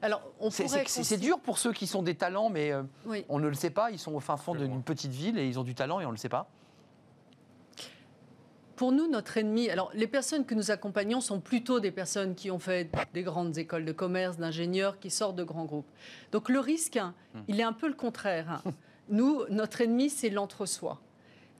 Alors, 0.01 0.21
on 0.39 0.49
c'est 0.49 0.63
pourrait 0.65 0.83
c'est- 0.87 1.17
dur 1.17 1.39
pour 1.39 1.57
ceux 1.57 1.73
qui 1.73 1.87
sont 1.87 2.03
des 2.03 2.15
talents, 2.15 2.49
mais 2.49 2.71
euh, 2.71 2.83
Oui. 3.05 3.25
on 3.29 3.39
ne 3.39 3.47
le 3.47 3.53
sait 3.53 3.69
pas. 3.69 3.91
Ils 3.91 3.99
sont 3.99 4.13
au 4.13 4.19
fin 4.19 4.37
fond 4.37 4.55
d'une 4.55 4.81
petite 4.83 5.11
ville 5.11 5.37
et 5.37 5.47
ils 5.47 5.59
ont 5.59 5.63
du 5.63 5.75
talent 5.75 5.99
et 5.99 6.05
on 6.05 6.09
ne 6.09 6.13
le 6.13 6.19
sait 6.19 6.29
pas. 6.29 6.47
Pour 8.75 8.91
nous, 8.91 9.07
notre 9.07 9.37
ennemi, 9.37 9.69
alors 9.69 9.91
les 9.93 10.07
personnes 10.07 10.45
que 10.45 10.55
nous 10.55 10.71
accompagnons 10.71 11.21
sont 11.21 11.39
plutôt 11.39 11.79
des 11.79 11.91
personnes 11.91 12.33
qui 12.33 12.49
ont 12.49 12.57
fait 12.59 12.89
des 13.13 13.21
grandes 13.21 13.57
écoles 13.57 13.85
de 13.85 13.91
commerce, 13.91 14.37
d'ingénieurs, 14.37 14.99
qui 14.99 15.11
sortent 15.11 15.35
de 15.35 15.43
grands 15.43 15.65
groupes. 15.65 15.89
Donc 16.31 16.49
le 16.49 16.59
risque, 16.59 16.97
hein, 16.97 17.13
Hmm. 17.35 17.39
il 17.47 17.59
est 17.59 17.63
un 17.63 17.73
peu 17.73 17.87
le 17.87 17.93
contraire. 17.93 18.61
hein. 18.65 18.71
Nous, 19.09 19.43
notre 19.49 19.81
ennemi, 19.81 20.09
c'est 20.09 20.29
l'entre-soi. 20.29 20.99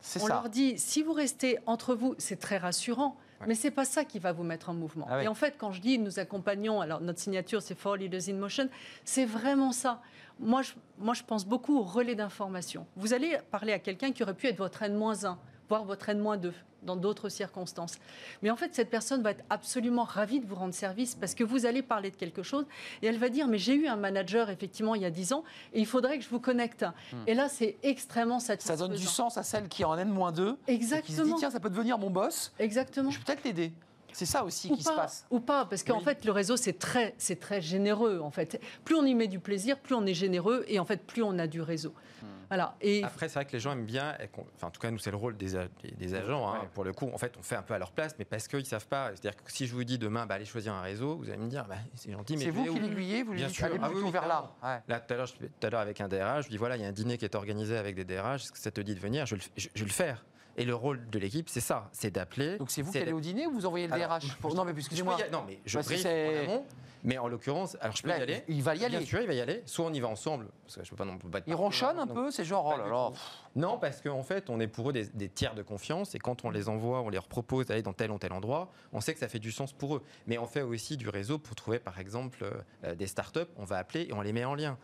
C'est 0.02 0.22
On 0.24 0.28
ça. 0.28 0.34
leur 0.34 0.50
dit, 0.50 0.78
si 0.80 1.04
vous 1.04 1.14
restez 1.14 1.60
entre 1.66 1.94
vous, 1.94 2.16
c'est 2.18 2.40
très 2.40 2.58
rassurant, 2.58 3.16
mais 3.48 3.56
c'est 3.56 3.72
pas 3.72 3.86
ça 3.86 4.04
qui 4.04 4.20
va 4.20 4.32
vous 4.32 4.44
mettre 4.44 4.70
en 4.70 4.74
mouvement. 4.74 5.08
Ah 5.10 5.18
ouais. 5.18 5.26
Et 5.26 5.28
en 5.28 5.34
fait, 5.34 5.56
quand 5.58 5.72
je 5.72 5.82
dis 5.82 5.98
nous 6.00 6.20
accompagnons, 6.20 6.82
alors 6.82 7.02
notre 7.02 7.20
signature 7.20 7.62
c'est 7.62 7.76
For 7.76 7.98
Leaders 7.98 8.30
in 8.30 8.36
Motion, 8.36 8.70
c'est 9.04 9.26
vraiment 9.26 9.72
ça. 9.72 10.02
Moi 10.40 10.62
je, 10.62 10.74
moi, 10.98 11.14
je 11.14 11.24
pense 11.24 11.46
beaucoup 11.46 11.78
au 11.78 11.84
relais 11.84 12.16
d'information. 12.16 12.86
Vous 12.96 13.14
allez 13.14 13.38
parler 13.52 13.74
à 13.74 13.80
quelqu'un 13.80 14.12
qui 14.12 14.24
aurait 14.24 14.34
pu 14.34 14.48
être 14.48 14.58
votre 14.58 14.82
N-1, 14.84 15.36
voire 15.74 15.86
votre 15.86 16.08
N-2 16.10 16.52
dans 16.84 16.96
d'autres 16.96 17.30
circonstances. 17.30 17.96
Mais 18.44 18.52
en 18.52 18.56
fait, 18.56 18.76
cette 18.76 18.92
personne 18.92 19.24
va 19.24 19.32
être 19.32 19.44
absolument 19.50 20.04
ravie 20.04 20.40
de 20.40 20.46
vous 20.46 20.54
rendre 20.54 20.74
service 20.76 21.16
parce 21.16 21.34
que 21.34 21.44
vous 21.44 21.66
allez 21.66 21.82
parler 21.82 22.12
de 22.12 22.16
quelque 22.16 22.44
chose 22.44 22.66
et 23.02 23.08
elle 23.08 23.18
va 23.18 23.30
dire 23.30 23.48
mais 23.48 23.58
j'ai 23.58 23.74
eu 23.74 23.88
un 23.88 23.96
manager 23.96 24.52
effectivement 24.52 24.94
il 24.94 25.02
y 25.02 25.06
a 25.06 25.10
10 25.10 25.34
ans 25.34 25.44
et 25.74 25.80
il 25.80 25.88
faudrait 25.88 26.20
que 26.20 26.24
je 26.26 26.30
vous 26.30 26.40
connecte. 26.42 26.86
Et 27.26 27.34
là, 27.34 27.50
c'est 27.50 27.78
extrêmement 27.82 28.36
Hmm. 28.38 28.40
Ça 28.42 28.46
satisfaisant. 28.54 28.88
donne 28.88 28.98
du 28.98 29.06
sens 29.06 29.38
à 29.40 29.44
celle 29.44 29.68
qui 29.68 29.84
en 29.84 29.98
N-2 29.98 30.58
et 30.68 30.78
qui 30.78 30.86
se 30.86 30.94
dit 30.94 31.00
Exactement. 31.00 31.36
tiens, 31.38 31.50
ça 31.50 31.60
peut 31.60 31.70
devenir 31.72 31.98
mon 31.98 32.12
boss, 32.12 32.54
Exactement. 32.60 33.10
je 33.10 33.18
vais 33.18 33.24
peut-être 33.26 33.44
l'aider. 33.44 33.74
C'est 34.12 34.26
ça 34.28 34.44
aussi 34.44 34.70
Ou 34.72 34.76
qui 34.76 34.84
se 34.84 34.90
pas, 34.90 34.96
passe. 34.96 35.26
ou 35.32 35.40
pas, 35.40 35.66
parce 35.66 35.82
qu'en 35.84 35.98
Oui. 35.98 36.04
fait, 36.04 36.24
le 36.26 36.32
réseau, 36.32 36.56
c'est 36.56 36.78
très, 36.78 37.16
c'est 37.18 37.40
très 37.40 37.62
généreux, 37.62 38.20
en 38.22 38.30
fait. 38.30 38.62
Plus 38.86 38.94
on 38.96 39.04
y 39.06 39.16
met 39.16 39.28
du 39.28 39.40
plaisir, 39.40 39.80
plus 39.80 39.96
on 39.96 40.06
est 40.06 40.14
généreux, 40.14 40.66
et 40.68 40.78
en 40.80 40.86
fait, 40.86 40.98
plus 41.04 41.24
on 41.24 41.40
a 41.40 41.48
du 41.48 41.62
réseau. 41.62 41.94
Hmm. 42.22 42.26
Voilà. 42.54 42.76
Et 42.82 43.04
Après, 43.04 43.28
c'est 43.30 43.34
vrai 43.34 43.46
que 43.46 43.52
les 43.54 43.60
gens 43.60 43.72
aiment 43.72 43.84
bien, 43.86 44.16
enfin, 44.56 44.68
en 44.68 44.70
tout 44.70 44.80
cas, 44.80 44.92
nous, 44.92 45.00
c'est 45.00 45.10
le 45.10 45.18
rôle 45.18 45.36
des, 45.36 45.56
a- 45.56 45.68
des- 45.82 45.90
des 45.90 46.14
agents. 46.14 46.48
hein, 46.48 46.60
Ouais. 46.62 46.70
Pour 46.76 46.84
le 46.84 46.94
coup, 46.94 47.10
en 47.12 47.18
fait, 47.18 47.34
on 47.40 47.42
fait 47.42 47.56
un 47.56 47.64
peu 47.64 47.74
à 47.74 47.80
leur 47.80 47.92
place, 47.92 48.14
mais 48.20 48.26
parce 48.26 48.48
qu'ils 48.48 48.60
ne 48.60 48.64
savent 48.64 48.86
pas. 48.88 49.10
C'est-à-dire 49.10 49.36
que 49.44 49.52
si 49.52 49.66
je 49.66 49.74
vous 49.74 49.84
dis 49.84 49.98
demain, 49.98 50.28
bah, 50.28 50.36
allez 50.36 50.46
choisir 50.46 50.72
un 50.74 50.82
réseau, 50.84 51.16
vous 51.18 51.30
allez 51.30 51.40
me 51.40 51.48
dire, 51.50 51.66
bah, 51.68 51.78
c'est 51.96 52.12
gentil, 52.12 52.38
mais 52.38 52.44
C'est 52.44 52.50
vous 52.52 52.66
qui 52.76 52.80
l'aiguillez, 52.80 53.24
vous 53.24 53.34
lui 53.34 53.44
dites 53.44 53.64
allez 53.64 53.80
Ah 53.82 53.90
plutôt 53.90 54.12
vers 54.12 54.28
là. 54.28 54.52
Ouais. 54.62 54.78
Là, 54.88 55.00
tout 55.00 55.14
à 55.16 55.18
l'heure, 55.18 55.26
je- 55.26 55.34
tout 55.48 55.68
à 55.68 55.70
l'heure 55.72 55.80
avec 55.80 56.00
un 56.00 56.08
DRH, 56.08 56.42
je 56.44 56.48
lui 56.50 56.52
dis 56.52 56.58
voilà, 56.58 56.76
il 56.76 56.84
y 56.84 56.86
a 56.86 56.90
un 56.90 56.92
dîner 56.92 57.18
qui 57.18 57.26
est 57.26 57.34
organisé 57.34 57.76
avec 57.76 57.96
des 57.96 58.06
DRH, 58.06 58.44
est-ce 58.44 58.52
que 58.52 58.60
ça 58.60 58.70
te 58.70 58.82
dit 58.82 58.94
de 58.94 59.00
venir? 59.00 59.26
Je 59.26 59.34
vais 59.36 59.42
le 59.78 59.88
faire. 59.88 60.24
Et 60.56 60.66
le 60.66 60.76
rôle 60.76 61.10
de 61.10 61.18
l'équipe, 61.20 61.50
c'est 61.50 61.60
ça, 61.62 61.90
c'est 61.94 62.12
d'appeler. 62.12 62.58
Donc 62.58 62.70
c'est 62.70 62.84
vous 62.84 62.92
qui 62.92 63.00
allez 63.00 63.12
au 63.12 63.20
dîner 63.20 63.48
ou 63.48 63.52
vous 63.54 63.66
envoyez 63.66 63.88
le 63.88 63.94
Alors, 63.94 64.20
DRH 64.20 64.36
pour- 64.38 64.54
Non, 64.54 64.64
mais 64.66 64.72
excusez-moi. 64.72 65.18
Non, 65.32 65.44
mais 65.48 65.60
je 65.66 65.80
brief 65.80 66.06
en 66.06 66.44
amont, 66.44 66.66
Mais 67.04 67.18
en 67.18 67.28
l'occurrence, 67.28 67.76
alors 67.82 67.96
je 67.96 68.04
peux 68.04 68.10
Là, 68.10 68.20
y 68.20 68.22
aller. 68.22 68.44
il 68.48 68.62
va 68.62 68.76
y 68.76 68.86
aller. 68.86 68.98
Bien 69.00 69.06
sûr, 69.06 69.20
il 69.20 69.28
va 69.28 69.34
y 69.34 69.42
aller. 69.42 69.64
Soit 69.66 69.86
on 69.86 69.92
y 69.94 70.00
va 70.00 70.08
ensemble, 70.10 70.48
parce 70.64 70.78
que 70.78 70.84
je 70.86 70.90
peux 70.92 70.96
pas 70.96 71.06
non 71.06 71.18
plus 71.18 71.28
battre. 71.28 71.46
Il 71.48 71.56
ronchonne 71.56 71.98
un 72.00 72.06
Non. 72.06 72.14
peu, 72.14 72.30
c'est 72.32 72.46
genre, 72.46 72.66
oh 72.74 72.78
là. 72.78 73.12
Non, 73.56 73.78
parce 73.80 74.00
qu'en 74.00 74.22
fait, 74.24 74.50
on 74.50 74.60
est 74.60 74.68
pour 74.68 74.90
eux 74.90 74.94
des, 74.94 75.08
des 75.08 75.28
tiers 75.28 75.56
de 75.56 75.64
confiance 75.64 76.14
et 76.16 76.20
quand 76.20 76.46
on 76.46 76.50
les 76.52 76.70
envoie, 76.70 77.02
on 77.02 77.10
leur 77.10 77.28
propose 77.28 77.66
d'aller 77.66 77.82
dans 77.82 77.92
tel 77.94 78.12
ou 78.12 78.20
tel 78.20 78.32
endroit, 78.32 78.72
on 78.94 79.02
sait 79.02 79.14
que 79.14 79.20
ça 79.20 79.28
fait 79.28 79.40
du 79.40 79.52
sens 79.52 79.74
pour 79.74 79.96
eux. 79.98 80.04
Mais 80.28 80.38
on 80.38 80.46
fait 80.46 80.62
aussi 80.62 80.98
du 80.98 81.10
réseau 81.10 81.40
pour 81.40 81.56
trouver, 81.56 81.80
par 81.80 82.00
exemple, 82.00 82.46
euh, 82.86 82.94
des 82.96 83.08
startups, 83.08 83.40
on 83.58 83.66
va 83.66 83.80
appeler 83.80 84.06
et 84.08 84.14
on 84.14 84.22
les 84.22 84.32
met 84.34 84.46
en 84.46 84.54
lien. 84.56 84.78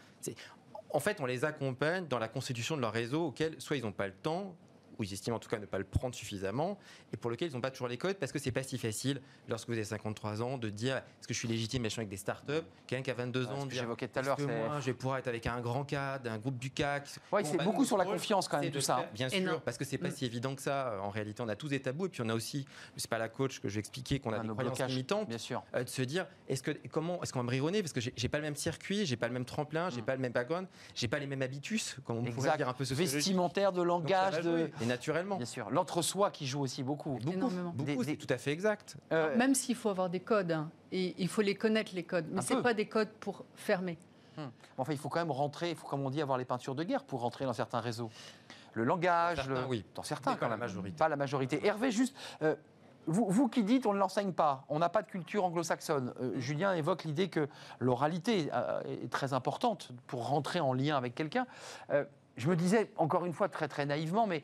En 0.92 1.00
fait, 1.00 1.22
on 1.22 1.26
les 1.28 1.46
accompagne 1.46 2.08
dans 2.08 2.18
la 2.20 2.28
constitution 2.28 2.76
de 2.76 2.82
leur 2.82 2.92
réseau 2.92 3.28
auquel 3.28 3.56
soit 3.62 3.78
ils 3.78 3.84
n'ont 3.84 3.92
pas 3.92 4.08
le 4.08 4.14
temps, 4.14 4.56
ou 5.00 5.04
ils 5.04 5.14
estiment 5.14 5.38
en 5.38 5.40
tout 5.40 5.50
cas 5.50 5.58
ne 5.58 5.66
pas 5.66 5.78
le 5.78 5.84
prendre 5.86 6.14
suffisamment, 6.14 6.78
et 7.14 7.18
pour 7.18 7.32
lequel 7.32 7.50
ils 7.50 7.54
n'ont 7.56 7.62
pas 7.62 7.72
toujours 7.72 7.88
les 7.88 7.98
codes, 7.98 8.18
parce 8.18 8.32
que 8.32 8.40
c'est 8.40 8.52
pas 8.52 8.64
si 8.64 8.78
facile, 8.78 9.22
lorsque 9.48 9.68
vous 9.68 9.74
avez 9.74 9.84
53 9.86 10.42
ans, 10.42 10.58
de 10.58 10.70
dire 10.70 10.98
est-ce 10.98 11.28
que 11.28 11.34
je 11.34 11.40
suis 11.40 11.48
légitime 11.48 11.86
à 11.86 11.90
avec 11.96 12.10
des 12.10 12.18
startups 12.18 12.52
Quelqu'un 12.86 13.04
qui 13.04 13.12
a 13.12 13.14
22 13.16 13.46
Ouais, 13.46 13.48
ans, 13.52 13.56
ce 13.56 13.60
de 13.62 13.66
que 13.66 13.72
dire 13.74 13.82
j'évoquais 13.84 14.08
tout 14.08 14.20
à 14.20 14.22
l'heure, 14.22 14.36
que 14.36 14.44
c'est- 14.44 14.48
moi, 14.68 14.80
je 14.80 14.86
vais 14.86 14.94
pouvoir 14.94 15.18
être 15.18 15.28
avec 15.28 15.48
un 15.48 15.60
grand 15.62 15.84
cadre, 15.86 16.30
un 16.30 16.38
groupe 16.38 16.58
du 16.58 16.70
CAC. 16.70 17.08
Ouais, 17.32 17.42
Bon, 17.44 17.50
c'est 17.50 17.58
bah, 17.58 17.64
beaucoup 17.64 17.80
nous, 17.80 17.86
sur 17.86 17.98
la 17.98 18.06
confiance 18.06 18.48
quand 18.48 18.60
même 18.60 18.70
tout 18.72 18.78
de 18.78 18.84
ça. 18.84 18.98
faire- 18.98 19.12
Bien 19.14 19.30
sûr, 19.30 19.62
parce 19.62 19.78
que 19.78 19.86
c'est 19.86 19.98
pas 19.98 20.10
Mm. 20.10 20.12
si 20.12 20.26
évident 20.26 20.56
que 20.56 20.62
ça. 20.62 21.00
En 21.02 21.10
réalité, 21.10 21.42
on 21.42 21.48
a 21.50 21.56
tous 21.56 21.70
des 21.70 21.82
tabous 21.82 22.06
et 22.06 22.10
puis 22.10 22.22
on 22.24 22.30
a 22.30 22.34
aussi, 22.36 22.66
c'est 22.98 23.10
pas 23.10 23.18
la 23.18 23.30
coach 23.30 23.60
que 23.60 23.68
je 23.70 23.76
vais 23.76 23.80
expliquer 23.80 24.20
qu'on 24.20 24.32
a 24.34 24.38
a 24.38 24.40
des 24.42 24.48
nos 24.48 24.56
croyances 24.56 24.80
limitantes. 24.88 25.28
Bien 25.28 25.38
sûr. 25.38 25.64
euh, 25.76 25.84
de 25.84 25.90
se 25.90 26.02
dire 26.02 26.28
est-ce 26.48 26.62
que 26.64 26.72
comment 26.92 27.22
est-ce 27.24 27.34
qu'on 27.34 27.40
va 27.40 27.44
me 27.44 27.50
rayonner 27.50 27.82
parce 27.82 27.94
que 27.94 28.02
j'ai 28.02 28.14
j'ai 28.16 28.30
pas 28.30 28.38
le 28.38 28.44
même 28.44 28.56
circuit, 28.56 29.06
j'ai 29.06 29.16
pas 29.18 29.28
le 29.28 29.34
même 29.34 29.46
tremplin, 29.46 29.90
j'ai 29.90 30.02
Mm. 30.02 30.06
pas 30.06 30.16
le 30.16 30.22
même 30.22 30.32
background, 30.32 30.68
j'ai 30.96 31.08
pas 31.08 31.20
les 31.20 31.28
mêmes 31.28 31.42
habitus 31.42 31.98
comme 32.06 32.18
on 32.18 32.24
pourrait 32.24 32.48
Exact. 32.48 32.58
dire 32.58 32.70
un 32.70 32.74
peu 32.74 32.86
sociologique. 32.86 33.16
Vestimentaire, 33.16 33.72
de 33.72 33.82
langage, 33.82 34.42
de. 34.42 34.70
Naturellement. 34.90 35.38
Bien 35.38 35.46
sûr. 35.46 35.70
L'entre-soi 35.70 36.32
qui 36.32 36.46
joue 36.48 36.62
aussi 36.62 36.84
beaucoup. 36.84 37.12
Beaucoup, 37.22 37.32
Énormément. 37.32 37.74
beaucoup, 37.76 38.04
c'est 38.04 38.16
tout 38.18 38.28
à 38.30 38.38
fait 38.38 38.52
exact. 38.52 38.98
Euh, 39.12 39.36
Même 39.38 39.56
s'il 39.56 39.76
faut 39.76 39.90
avoir 39.90 40.10
des 40.10 40.20
codes, 40.20 40.52
hein, 40.52 40.70
et 40.92 41.16
il 41.18 41.28
faut 41.28 41.42
les 41.42 41.56
connaître, 41.56 41.92
les 41.96 42.04
codes. 42.04 42.26
Mais 42.32 42.42
ce 42.42 42.54
peu. 42.56 42.62
pas 42.62 42.74
des 42.74 42.88
codes 42.88 43.10
pour 43.20 43.46
fermer. 43.56 43.98
Enfin, 44.78 44.94
il 44.94 44.98
faut 44.98 45.10
quand 45.10 45.20
même 45.20 45.32
rentrer, 45.32 45.72
il 45.72 45.76
faut, 45.76 45.86
comme 45.86 46.02
on 46.06 46.10
dit, 46.10 46.22
avoir 46.22 46.38
les 46.38 46.46
peintures 46.46 46.74
de 46.74 46.84
guerre 46.84 47.04
pour 47.04 47.20
rentrer 47.20 47.44
dans 47.44 47.52
certains 47.52 47.82
réseaux. 47.82 48.10
Le 48.74 48.86
langage, 48.86 49.36
Dans 49.38 49.44
certains, 49.44 49.62
le- 49.62 49.68
oui. 49.68 49.86
dans 49.96 50.04
certains 50.04 50.32
Mais 50.32 50.38
pas 50.38 50.46
quand 50.46 50.50
la 50.50 50.56
majorité. 50.58 50.96
Pas 50.96 51.10
la 51.10 51.16
majorité. 51.18 51.66
Hervé, 51.66 51.92
juste, 51.92 52.16
euh, 52.42 52.56
vous, 53.06 53.26
vous 53.30 53.50
qui 53.50 53.64
dites 53.64 53.86
on 53.86 53.92
ne 53.94 54.00
l'enseigne 54.00 54.32
pas, 54.32 54.64
on 54.70 54.80
n'a 54.80 54.88
pas 54.88 55.02
de 55.02 55.08
culture 55.10 55.44
anglo-saxonne. 55.44 56.14
Euh, 56.22 56.40
Julien 56.40 56.74
évoque 56.74 57.04
l'idée 57.04 57.28
que 57.28 57.50
l'oralité 57.80 58.50
euh, 58.54 58.82
est 58.86 59.12
très 59.12 59.34
importante 59.34 59.92
pour 60.08 60.28
rentrer 60.30 60.60
en 60.62 60.72
lien 60.74 60.96
avec 60.96 61.16
quelqu'un. 61.16 61.46
Euh, 61.92 62.06
je 62.38 62.48
me 62.50 62.56
disais, 62.56 62.92
encore 62.96 63.26
une 63.26 63.34
fois, 63.34 63.50
très 63.50 63.68
très 63.68 63.86
naïvement, 63.86 64.26
mais 64.26 64.44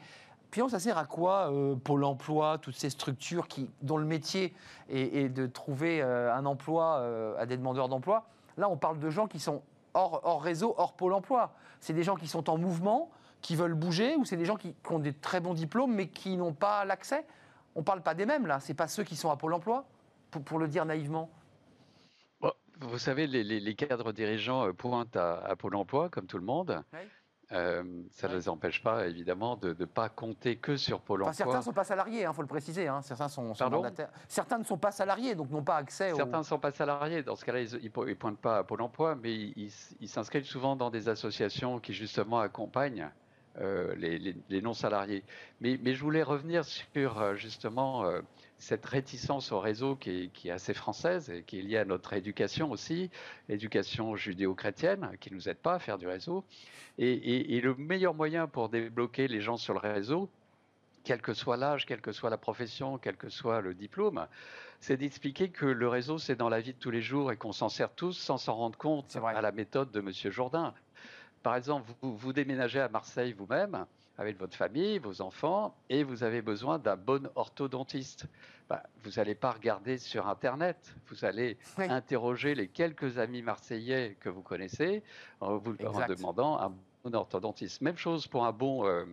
Finalement, 0.56 0.70
ça 0.70 0.80
sert 0.80 0.98
à 0.98 1.04
quoi 1.04 1.52
euh, 1.52 1.76
Pôle 1.76 2.06
emploi, 2.06 2.58
toutes 2.60 2.78
ces 2.78 2.90
structures 2.90 3.50
qui, 3.50 3.70
dont 3.82 3.98
le 3.98 4.06
métier 4.06 4.54
est, 4.88 5.24
est 5.24 5.28
de 5.28 5.48
trouver 5.48 6.02
euh, 6.02 6.34
un 6.34 6.46
emploi 6.46 7.00
euh, 7.00 7.38
à 7.38 7.46
des 7.46 7.58
demandeurs 7.58 7.90
d'emploi? 7.90 8.26
Là, 8.56 8.70
on 8.70 8.78
parle 8.78 8.98
de 8.98 9.10
gens 9.10 9.28
qui 9.28 9.42
sont 9.42 9.64
hors, 9.94 10.22
hors 10.24 10.42
réseau, 10.42 10.74
hors 10.78 10.94
Pôle 10.94 11.12
emploi. 11.12 11.52
C'est 11.82 11.92
des 11.92 12.04
gens 12.04 12.16
qui 12.16 12.30
sont 12.30 12.50
en 12.50 12.58
mouvement, 12.58 13.12
qui 13.42 13.58
veulent 13.58 13.74
bouger, 13.74 14.16
ou 14.16 14.24
c'est 14.24 14.38
des 14.38 14.46
gens 14.46 14.56
qui, 14.56 14.74
qui 14.74 14.94
ont 14.94 15.00
des 15.00 15.12
très 15.12 15.42
bons 15.42 15.56
diplômes, 15.56 15.94
mais 15.94 16.08
qui 16.08 16.38
n'ont 16.38 16.54
pas 16.54 16.86
l'accès? 16.86 17.26
On 17.76 17.80
ne 17.80 17.84
parle 17.84 18.02
pas 18.02 18.14
des 18.14 18.26
mêmes, 18.26 18.48
là. 18.48 18.62
Ce 18.62 18.72
pas 18.72 18.88
ceux 18.88 19.04
qui 19.04 19.18
sont 19.18 19.32
à 19.32 19.36
Pôle 19.36 19.54
emploi, 19.54 19.84
pour, 20.32 20.42
pour 20.42 20.58
le 20.58 20.70
dire 20.70 20.86
naïvement. 20.86 21.30
Vous 22.80 22.98
savez, 22.98 23.28
les, 23.28 23.44
les- 23.44 23.60
les 23.60 23.76
cadres 23.76 24.14
dirigeants 24.14 24.66
euh, 24.68 24.72
pointent 24.72 25.18
à, 25.18 25.36
à 25.46 25.58
Pôle 25.58 25.76
emploi, 25.76 26.08
comme 26.08 26.28
tout 26.28 26.38
le 26.38 26.46
monde. 26.46 26.82
Oui. 26.94 27.00
Euh, 27.52 27.84
ça 28.12 28.28
ne 28.28 28.34
les 28.36 28.50
empêche 28.50 28.82
pas, 28.82 29.06
évidemment, 29.08 29.56
de 29.56 29.76
ne 29.80 29.86
pas 29.86 30.10
compter 30.10 30.56
que 30.56 30.78
sur 30.78 31.00
Pôle 31.00 31.22
Enfin, 31.22 31.30
emploi. 31.32 31.46
certains 31.46 31.58
ne 31.60 31.64
sont 31.64 31.74
pas 31.74 31.84
salariés, 31.84 32.26
il 32.28 32.34
faut 32.34 32.42
le 32.42 32.48
préciser. 32.48 32.88
hein. 32.88 33.02
Certains 33.04 33.28
sont, 33.30 33.54
sont. 33.54 33.84
Certains 34.28 34.58
ne 34.58 34.64
sont 34.64 34.78
pas 34.80 34.92
salariés, 34.92 35.36
donc 35.36 35.52
n'ont 35.52 35.64
pas 35.64 35.76
accès 35.78 36.12
au... 36.12 36.16
Certains 36.16 36.40
ne 36.40 36.44
sont 36.44 36.58
pas 36.58 36.72
salariés. 36.72 37.22
Dans 37.22 37.36
ce 37.36 37.46
cas-là, 37.46 37.62
ils 37.62 37.84
ne 37.84 38.14
pointent 38.16 38.40
pas 38.40 38.58
à 38.58 38.64
Pôle 38.64 38.82
emploi, 38.82 39.16
mais 39.16 39.34
ils 39.36 40.08
s'inscrivent 40.10 40.46
souvent 40.46 40.76
dans 40.76 40.90
des 40.90 41.08
associations 41.08 41.80
qui, 41.80 41.94
justement, 41.94 42.40
accompagnent 42.40 43.10
euh, 43.62 43.96
les, 43.96 44.18
les- 44.20 44.36
les 44.50 44.62
non-salariés. 44.62 45.24
Mais, 45.62 45.80
mais 45.82 45.94
je 45.94 46.02
voulais 46.02 46.24
revenir 46.24 46.66
sur, 46.66 47.22
euh, 47.22 47.36
justement, 47.36 48.06
euh, 48.06 48.22
cette 48.58 48.86
réticence 48.86 49.52
au 49.52 49.60
réseau 49.60 49.96
qui 49.96 50.10
est, 50.24 50.28
qui 50.34 50.48
est 50.48 50.52
assez 50.52 50.74
française 50.74 51.30
et 51.30 51.44
qui 51.44 51.60
est 51.60 51.62
liée 51.62 51.78
à 51.78 51.86
notre 51.86 52.14
éducation 52.14 52.72
aussi, 52.72 53.10
l'éducation 53.50 54.16
judéo-chrétienne, 54.16 55.12
qui 55.20 55.30
ne 55.30 55.36
nous 55.36 55.50
aide 55.50 55.58
pas 55.58 55.76
à 55.76 55.80
faire 55.80 55.98
du 55.98 56.08
réseau. 56.08 56.44
Et, 56.98 57.12
et- 57.12 57.56
et 57.58 57.62
le 57.62 57.76
meilleur 57.76 58.14
moyen 58.14 58.48
pour 58.48 58.70
débloquer 58.70 59.28
les 59.28 59.42
gens 59.42 59.58
sur 59.58 59.74
le 59.74 59.80
réseau, 59.80 60.30
quel 61.04 61.22
que 61.22 61.34
soit 61.34 61.58
l'âge, 61.58 61.86
quelle 61.86 62.02
que 62.02 62.12
soit 62.12 62.30
la 62.30 62.38
profession, 62.38 62.98
quel 62.98 63.18
que 63.18 63.30
soit 63.30 63.62
le 63.62 63.74
diplôme, 63.74 64.26
c'est 64.80 64.98
d'expliquer 64.98 65.50
que 65.50 65.66
le 65.66 65.88
réseau, 65.88 66.18
c'est 66.18 66.36
dans 66.36 66.50
la 66.50 66.62
vie 66.62 66.74
de 66.74 66.80
tous 66.80 66.92
les 66.92 67.02
jours 67.02 67.32
et 67.32 67.38
qu'on 67.38 67.52
s'en 67.52 67.70
sert 67.70 67.92
tous 67.94 68.14
sans 68.14 68.38
s'en 68.38 68.56
rendre 68.56 68.78
compte 68.78 69.16
à 69.16 69.42
la 69.42 69.52
méthode 69.52 69.92
de 69.92 70.00
M. 70.00 70.12
Jourdain. 70.32 70.74
Par 71.44 71.56
exemple, 71.56 71.92
vous, 72.02 72.16
vous 72.18 72.34
déménagez 72.34 72.80
à 72.80 72.90
Marseille 72.90 73.34
vous-même, 73.34 73.86
avec 74.18 74.38
votre 74.40 74.56
famille, 74.56 74.98
vos 75.00 75.22
enfants, 75.22 75.76
et 75.90 76.04
vous 76.04 76.24
avez 76.24 76.42
besoin 76.42 76.80
d'un 76.80 76.96
bon 76.96 77.30
orthodontiste. 77.36 78.28
Bah, 78.70 78.84
vous 79.04 79.12
n'allez 79.18 79.36
pas 79.36 79.52
regarder 79.52 79.98
sur 79.98 80.28
Internet, 80.28 80.96
vous 81.08 81.26
allez 81.26 81.58
Oui. 81.78 81.86
interroger 81.90 82.56
les 82.56 82.68
quelques 82.68 83.18
amis 83.18 83.42
marseillais 83.42 84.18
que 84.20 84.30
vous 84.30 84.42
connaissez 84.42 85.04
en 85.42 85.58
vous 85.58 85.76
en 85.86 86.06
demandant 86.08 86.60
un 86.60 86.74
bon 87.04 87.14
orthodontiste. 87.16 87.82
Même 87.82 87.98
chose 87.98 88.26
pour 88.28 88.46
un 88.46 88.52
bon, 88.52 88.88
euh, 88.88 89.06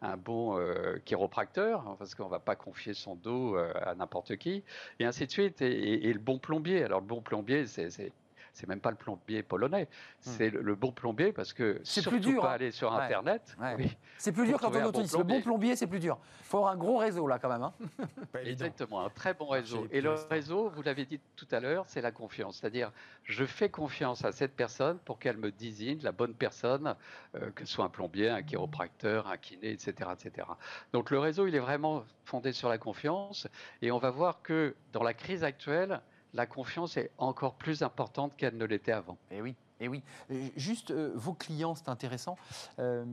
un 0.00 0.16
bon 0.16 0.58
euh, 0.58 0.98
chiropracteur, 1.04 1.86
hein, 1.86 1.96
parce 1.98 2.14
qu'on 2.14 2.26
ne 2.26 2.30
va 2.30 2.38
pas 2.38 2.56
confier 2.56 2.94
son 2.94 3.16
dos 3.16 3.56
euh, 3.56 3.70
à 3.84 3.94
n'importe 3.94 4.36
qui, 4.36 4.62
et 4.98 5.04
ainsi 5.04 5.26
de 5.26 5.30
suite. 5.32 5.60
Et, 5.60 5.70
et- 5.72 6.06
et 6.08 6.12
le 6.12 6.18
bon 6.20 6.38
plombier. 6.38 6.82
Alors, 6.84 7.00
le 7.00 7.06
bon 7.06 7.20
plombier, 7.20 7.66
c'est. 7.66 8.12
C'est 8.56 8.66
même 8.66 8.80
pas 8.80 8.90
le 8.90 8.96
plombier 8.96 9.42
polonais, 9.42 9.86
c'est 10.20 10.48
le, 10.48 10.62
le 10.62 10.74
bon 10.74 10.90
plombier 10.90 11.30
parce 11.30 11.52
que 11.52 11.74
Hmm. 11.76 11.80
C'est 11.84 12.06
plus 12.08 12.20
dur, 12.20 12.40
pas 12.40 12.50
hein. 12.50 12.54
aller 12.54 12.70
sur. 12.70 12.92
Internet. 12.92 13.54
Ouais. 13.60 13.74
Oui, 13.76 13.96
C'est 14.16 14.32
plus 14.32 14.46
dur 14.46 14.58
quand 14.58 14.70
on 14.70 14.74
un 14.76 14.90
bon 14.90 15.02
le 15.18 15.24
bon 15.24 15.42
plombier. 15.42 15.76
c'est 15.76 15.86
plus 15.86 15.98
dur. 16.00 16.18
Il 16.40 16.44
faut 16.46 16.56
avoir 16.58 16.72
un 16.72 16.76
gros 16.76 16.96
réseau, 16.96 17.26
là, 17.26 17.38
quand 17.38 17.48
même. 17.50 17.62
hein. 17.62 17.74
Exactement, 18.44 19.04
un 19.04 19.10
très 19.10 19.34
bon 19.34 19.48
réseau. 19.48 19.86
Et 19.90 20.00
le 20.00 20.14
réseau, 20.30 20.70
vous 20.70 20.82
l'avez 20.82 21.04
dit 21.04 21.20
tout 21.36 21.46
à 21.50 21.60
l'heure, 21.60 21.84
c'est 21.86 22.00
la 22.00 22.12
confiance. 22.12 22.58
C'est-à-dire, 22.58 22.92
je 23.24 23.44
fais 23.44 23.68
confiance 23.68 24.24
à 24.24 24.32
cette 24.32 24.54
personne 24.56 24.98
pour 24.98 25.18
qu'elle 25.18 25.36
me 25.36 25.50
désigne 25.50 25.98
la 26.02 26.12
bonne 26.12 26.34
personne, 26.34 26.94
euh, 27.34 27.50
que 27.50 27.64
ce 27.66 27.72
soit 27.74 27.84
un 27.84 27.90
plombier, 27.90 28.30
un 28.30 28.42
chiropracteur, 28.42 29.26
un 29.28 29.36
kiné, 29.36 29.72
etc., 29.72 30.10
etc. 30.12 30.46
Donc 30.92 31.10
le 31.10 31.18
réseau, 31.18 31.46
il 31.46 31.54
est 31.54 31.58
vraiment 31.60 32.04
fondé 32.24 32.52
sur 32.52 32.68
la 32.70 32.78
confiance. 32.78 33.48
Et 33.82 33.90
on 33.90 33.98
va 33.98 34.10
voir 34.10 34.40
que 34.42 34.74
dans 34.92 35.02
la 35.02 35.12
crise 35.14 35.44
actuelle, 35.44 36.00
la 36.36 36.46
confiance 36.46 36.96
est 36.96 37.10
encore 37.18 37.54
plus 37.54 37.82
importante 37.82 38.36
qu'elle 38.36 38.56
ne 38.56 38.64
l'était 38.64 38.92
avant. 38.92 39.16
Eh 39.30 39.40
oui, 39.40 39.56
eh 39.80 39.88
oui. 39.88 40.02
Euh, 40.30 40.48
Juste, 40.56 40.90
euh, 40.90 41.12
vos 41.14 41.32
clients, 41.32 41.74
c'est 41.74 41.88
intéressant. 41.88 42.36
Euh, 42.78 43.04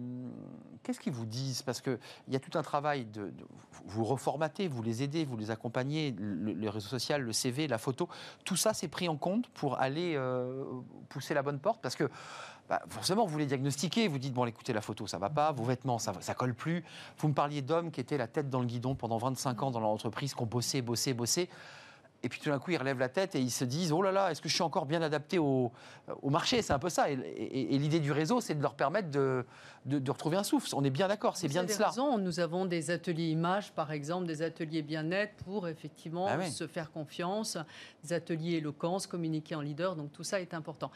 Qu'est-ce 0.84 1.00
qu'ils 1.00 1.14
vous 1.14 1.26
disent? 1.26 1.62
Parce 1.62 1.80
qu'il 1.80 1.98
y 2.28 2.36
a 2.36 2.40
tout 2.40 2.58
un 2.58 2.62
travail 2.62 3.06
de, 3.06 3.34
Vous 3.86 4.04
reformatez, 4.04 4.68
vous 4.68 4.84
les 4.84 5.04
aidez, 5.04 5.24
vous 5.24 5.38
les 5.38 5.52
accompagnez, 5.52 6.14
le, 6.18 6.70
réseau 6.70 6.90
social, 6.90 7.22
le 7.22 7.32
CV, 7.32 7.68
la 7.68 7.78
photo, 7.78 8.10
tout 8.44 8.58
ça, 8.58 8.74
c'est 8.74 8.90
pris 8.90 9.08
en 9.08 9.16
compte 9.16 9.48
pour 9.50 9.80
aller 9.80 10.20
pousser 11.10 11.34
la 11.34 11.42
bonne 11.42 11.60
porte? 11.60 11.82
Parce 11.82 11.96
que 11.96 12.10
bah, 12.68 12.82
forcément, 12.90 13.26
vous 13.26 13.38
les 13.38 13.46
diagnostiquez, 13.46 14.10
vous 14.10 14.20
dites, 14.20 14.34
bon, 14.34 14.46
écoutez, 14.46 14.74
la 14.74 14.82
photo, 14.82 15.08
ça 15.08 15.18
va 15.18 15.30
pas, 15.30 15.54
vos 15.54 15.64
vêtements, 15.64 16.00
ça, 16.00 16.14
ça 16.20 16.34
colle 16.34 16.54
plus. 16.54 16.84
Vous 17.18 17.30
me 17.30 17.34
parliez 17.34 17.62
d'hommes 17.62 17.92
qui 17.92 18.02
étaient 18.02 18.18
la 18.18 18.28
tête 18.28 18.50
dans 18.50 18.60
le 18.60 18.66
guidon 18.66 18.96
pendant 18.96 19.18
25 19.18 19.64
ans 19.64 19.72
dans 19.72 19.80
leur 19.80 19.90
entreprise, 19.90 20.34
qui 20.34 20.42
ont 20.42 20.46
bossé, 20.46 20.82
bossé, 20.82 21.14
bossé. 21.14 21.50
Et 22.26 22.30
puis 22.30 22.40
tout 22.40 22.50
d'un 22.50 22.58
coup, 22.58 22.72
ils 22.72 22.78
relèvent 22.78 23.00
la 23.00 23.10
tête 23.10 23.36
et 23.36 23.40
ils 23.42 23.52
se 23.52 23.66
disent 23.66 23.92
Oh 23.92 24.02
là 24.02 24.14
là, 24.14 24.32
est-ce 24.32 24.42
que 24.42 24.48
je 24.48 24.54
suis 24.54 24.64
encore 24.64 24.86
bien 24.86 25.02
adapté 25.02 25.40
au, 25.40 25.74
au 26.22 26.30
marché? 26.30 26.62
C'est 26.62 26.72
un 26.72 26.80
peu 26.80 26.88
ça. 26.88 27.12
Et, 27.12 27.16
et- 27.16 27.76
et 27.76 27.78
l'idée 27.78 28.00
du 28.00 28.14
réseau, 28.14 28.40
c'est 28.40 28.56
de 28.56 28.62
leur 28.62 28.76
permettre 28.76 29.12
de, 29.12 29.46
de- 29.86 30.00
de 30.00 30.10
retrouver 30.12 30.38
un 30.38 30.44
souffle. 30.44 30.70
On 30.74 30.86
est 30.86 30.90
bien 30.90 31.10
d'accord, 31.10 31.36
c'est 31.36 31.50
bien 31.50 31.66
de 31.66 31.70
cela. 31.72 31.90
raison, 31.90 32.18
nous 32.18 32.40
avons 32.40 32.66
des 32.66 32.92
ateliers 32.92 33.28
images, 33.28 33.74
par 33.74 33.92
exemple, 33.92 34.26
des 34.26 34.42
ateliers 34.42 34.82
bien-être 34.84 35.36
pour 35.44 35.68
effectivement 35.68 36.28
Ah 36.30 36.38
oui. 36.40 36.50
se 36.50 36.66
faire 36.66 36.92
confiance, 36.92 37.58
des 38.06 38.14
ateliers 38.14 38.54
éloquence, 38.54 39.06
communiquer 39.06 39.56
en 39.56 39.62
leader, 39.62 39.98
donc 39.98 40.14
tout 40.14 40.24
ça 40.24 40.40
est 40.40 40.54
important. 40.54 40.92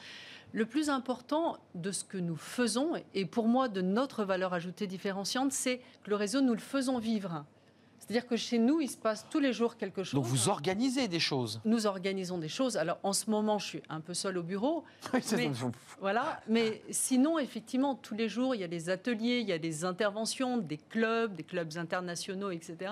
Le 0.53 0.65
plus 0.65 0.89
important 0.89 1.57
de 1.75 1.91
ce 1.91 2.05
que 2.05 2.17
nous 2.17 2.37
faisons, 2.37 2.93
et 3.13 3.25
pour 3.25 3.49
moi 3.49 3.67
de 3.67 3.81
notre 3.81 4.23
valeur 4.23 4.53
ajoutée 4.53 4.87
différenciante, 4.87 5.51
c'est 5.51 5.79
que 6.03 6.09
le 6.09 6.15
réseau, 6.15 6.39
nous 6.39 6.53
le 6.53 6.59
faisons 6.59 6.99
vivre. 6.99 7.43
C'est-à-dire 8.07 8.27
que 8.27 8.37
chez 8.37 8.57
nous, 8.57 8.79
il 8.79 8.89
se 8.89 8.95
passe 8.95 9.25
tous 9.29 9.39
les 9.39 9.51
jours 9.51 9.75
quelque 9.75 10.01
chose. 10.03 10.13
Donc 10.13 10.23
vous 10.23 10.47
organisez 10.47 11.09
des 11.09 11.19
choses. 11.19 11.59
Nous 11.65 11.87
organisons 11.87 12.37
des 12.37 12.47
choses. 12.47 12.77
Alors 12.77 12.99
en 13.03 13.11
ce 13.11 13.29
moment, 13.29 13.59
je 13.59 13.65
suis 13.65 13.83
un 13.89 13.99
peu 13.99 14.13
seule 14.13 14.37
au 14.37 14.43
bureau, 14.43 14.85
Oui, 15.13 15.19
c'est- 15.21 15.35
Mais- 15.35 15.51
voilà. 15.99 16.41
Mais 16.47 16.81
sinon, 16.89 17.37
effectivement, 17.37 17.95
tous 17.95 18.15
les 18.15 18.29
jours, 18.29 18.55
il 18.55 18.61
y 18.61 18.63
a 18.63 18.67
des 18.69 18.89
ateliers, 18.89 19.39
il 19.41 19.47
y 19.47 19.51
a 19.51 19.59
des 19.59 19.83
interventions, 19.83 20.57
des 20.57 20.77
clubs, 20.77 21.35
des 21.35 21.43
clubs 21.43 21.75
internationaux, 21.77 22.49
etc. 22.51 22.91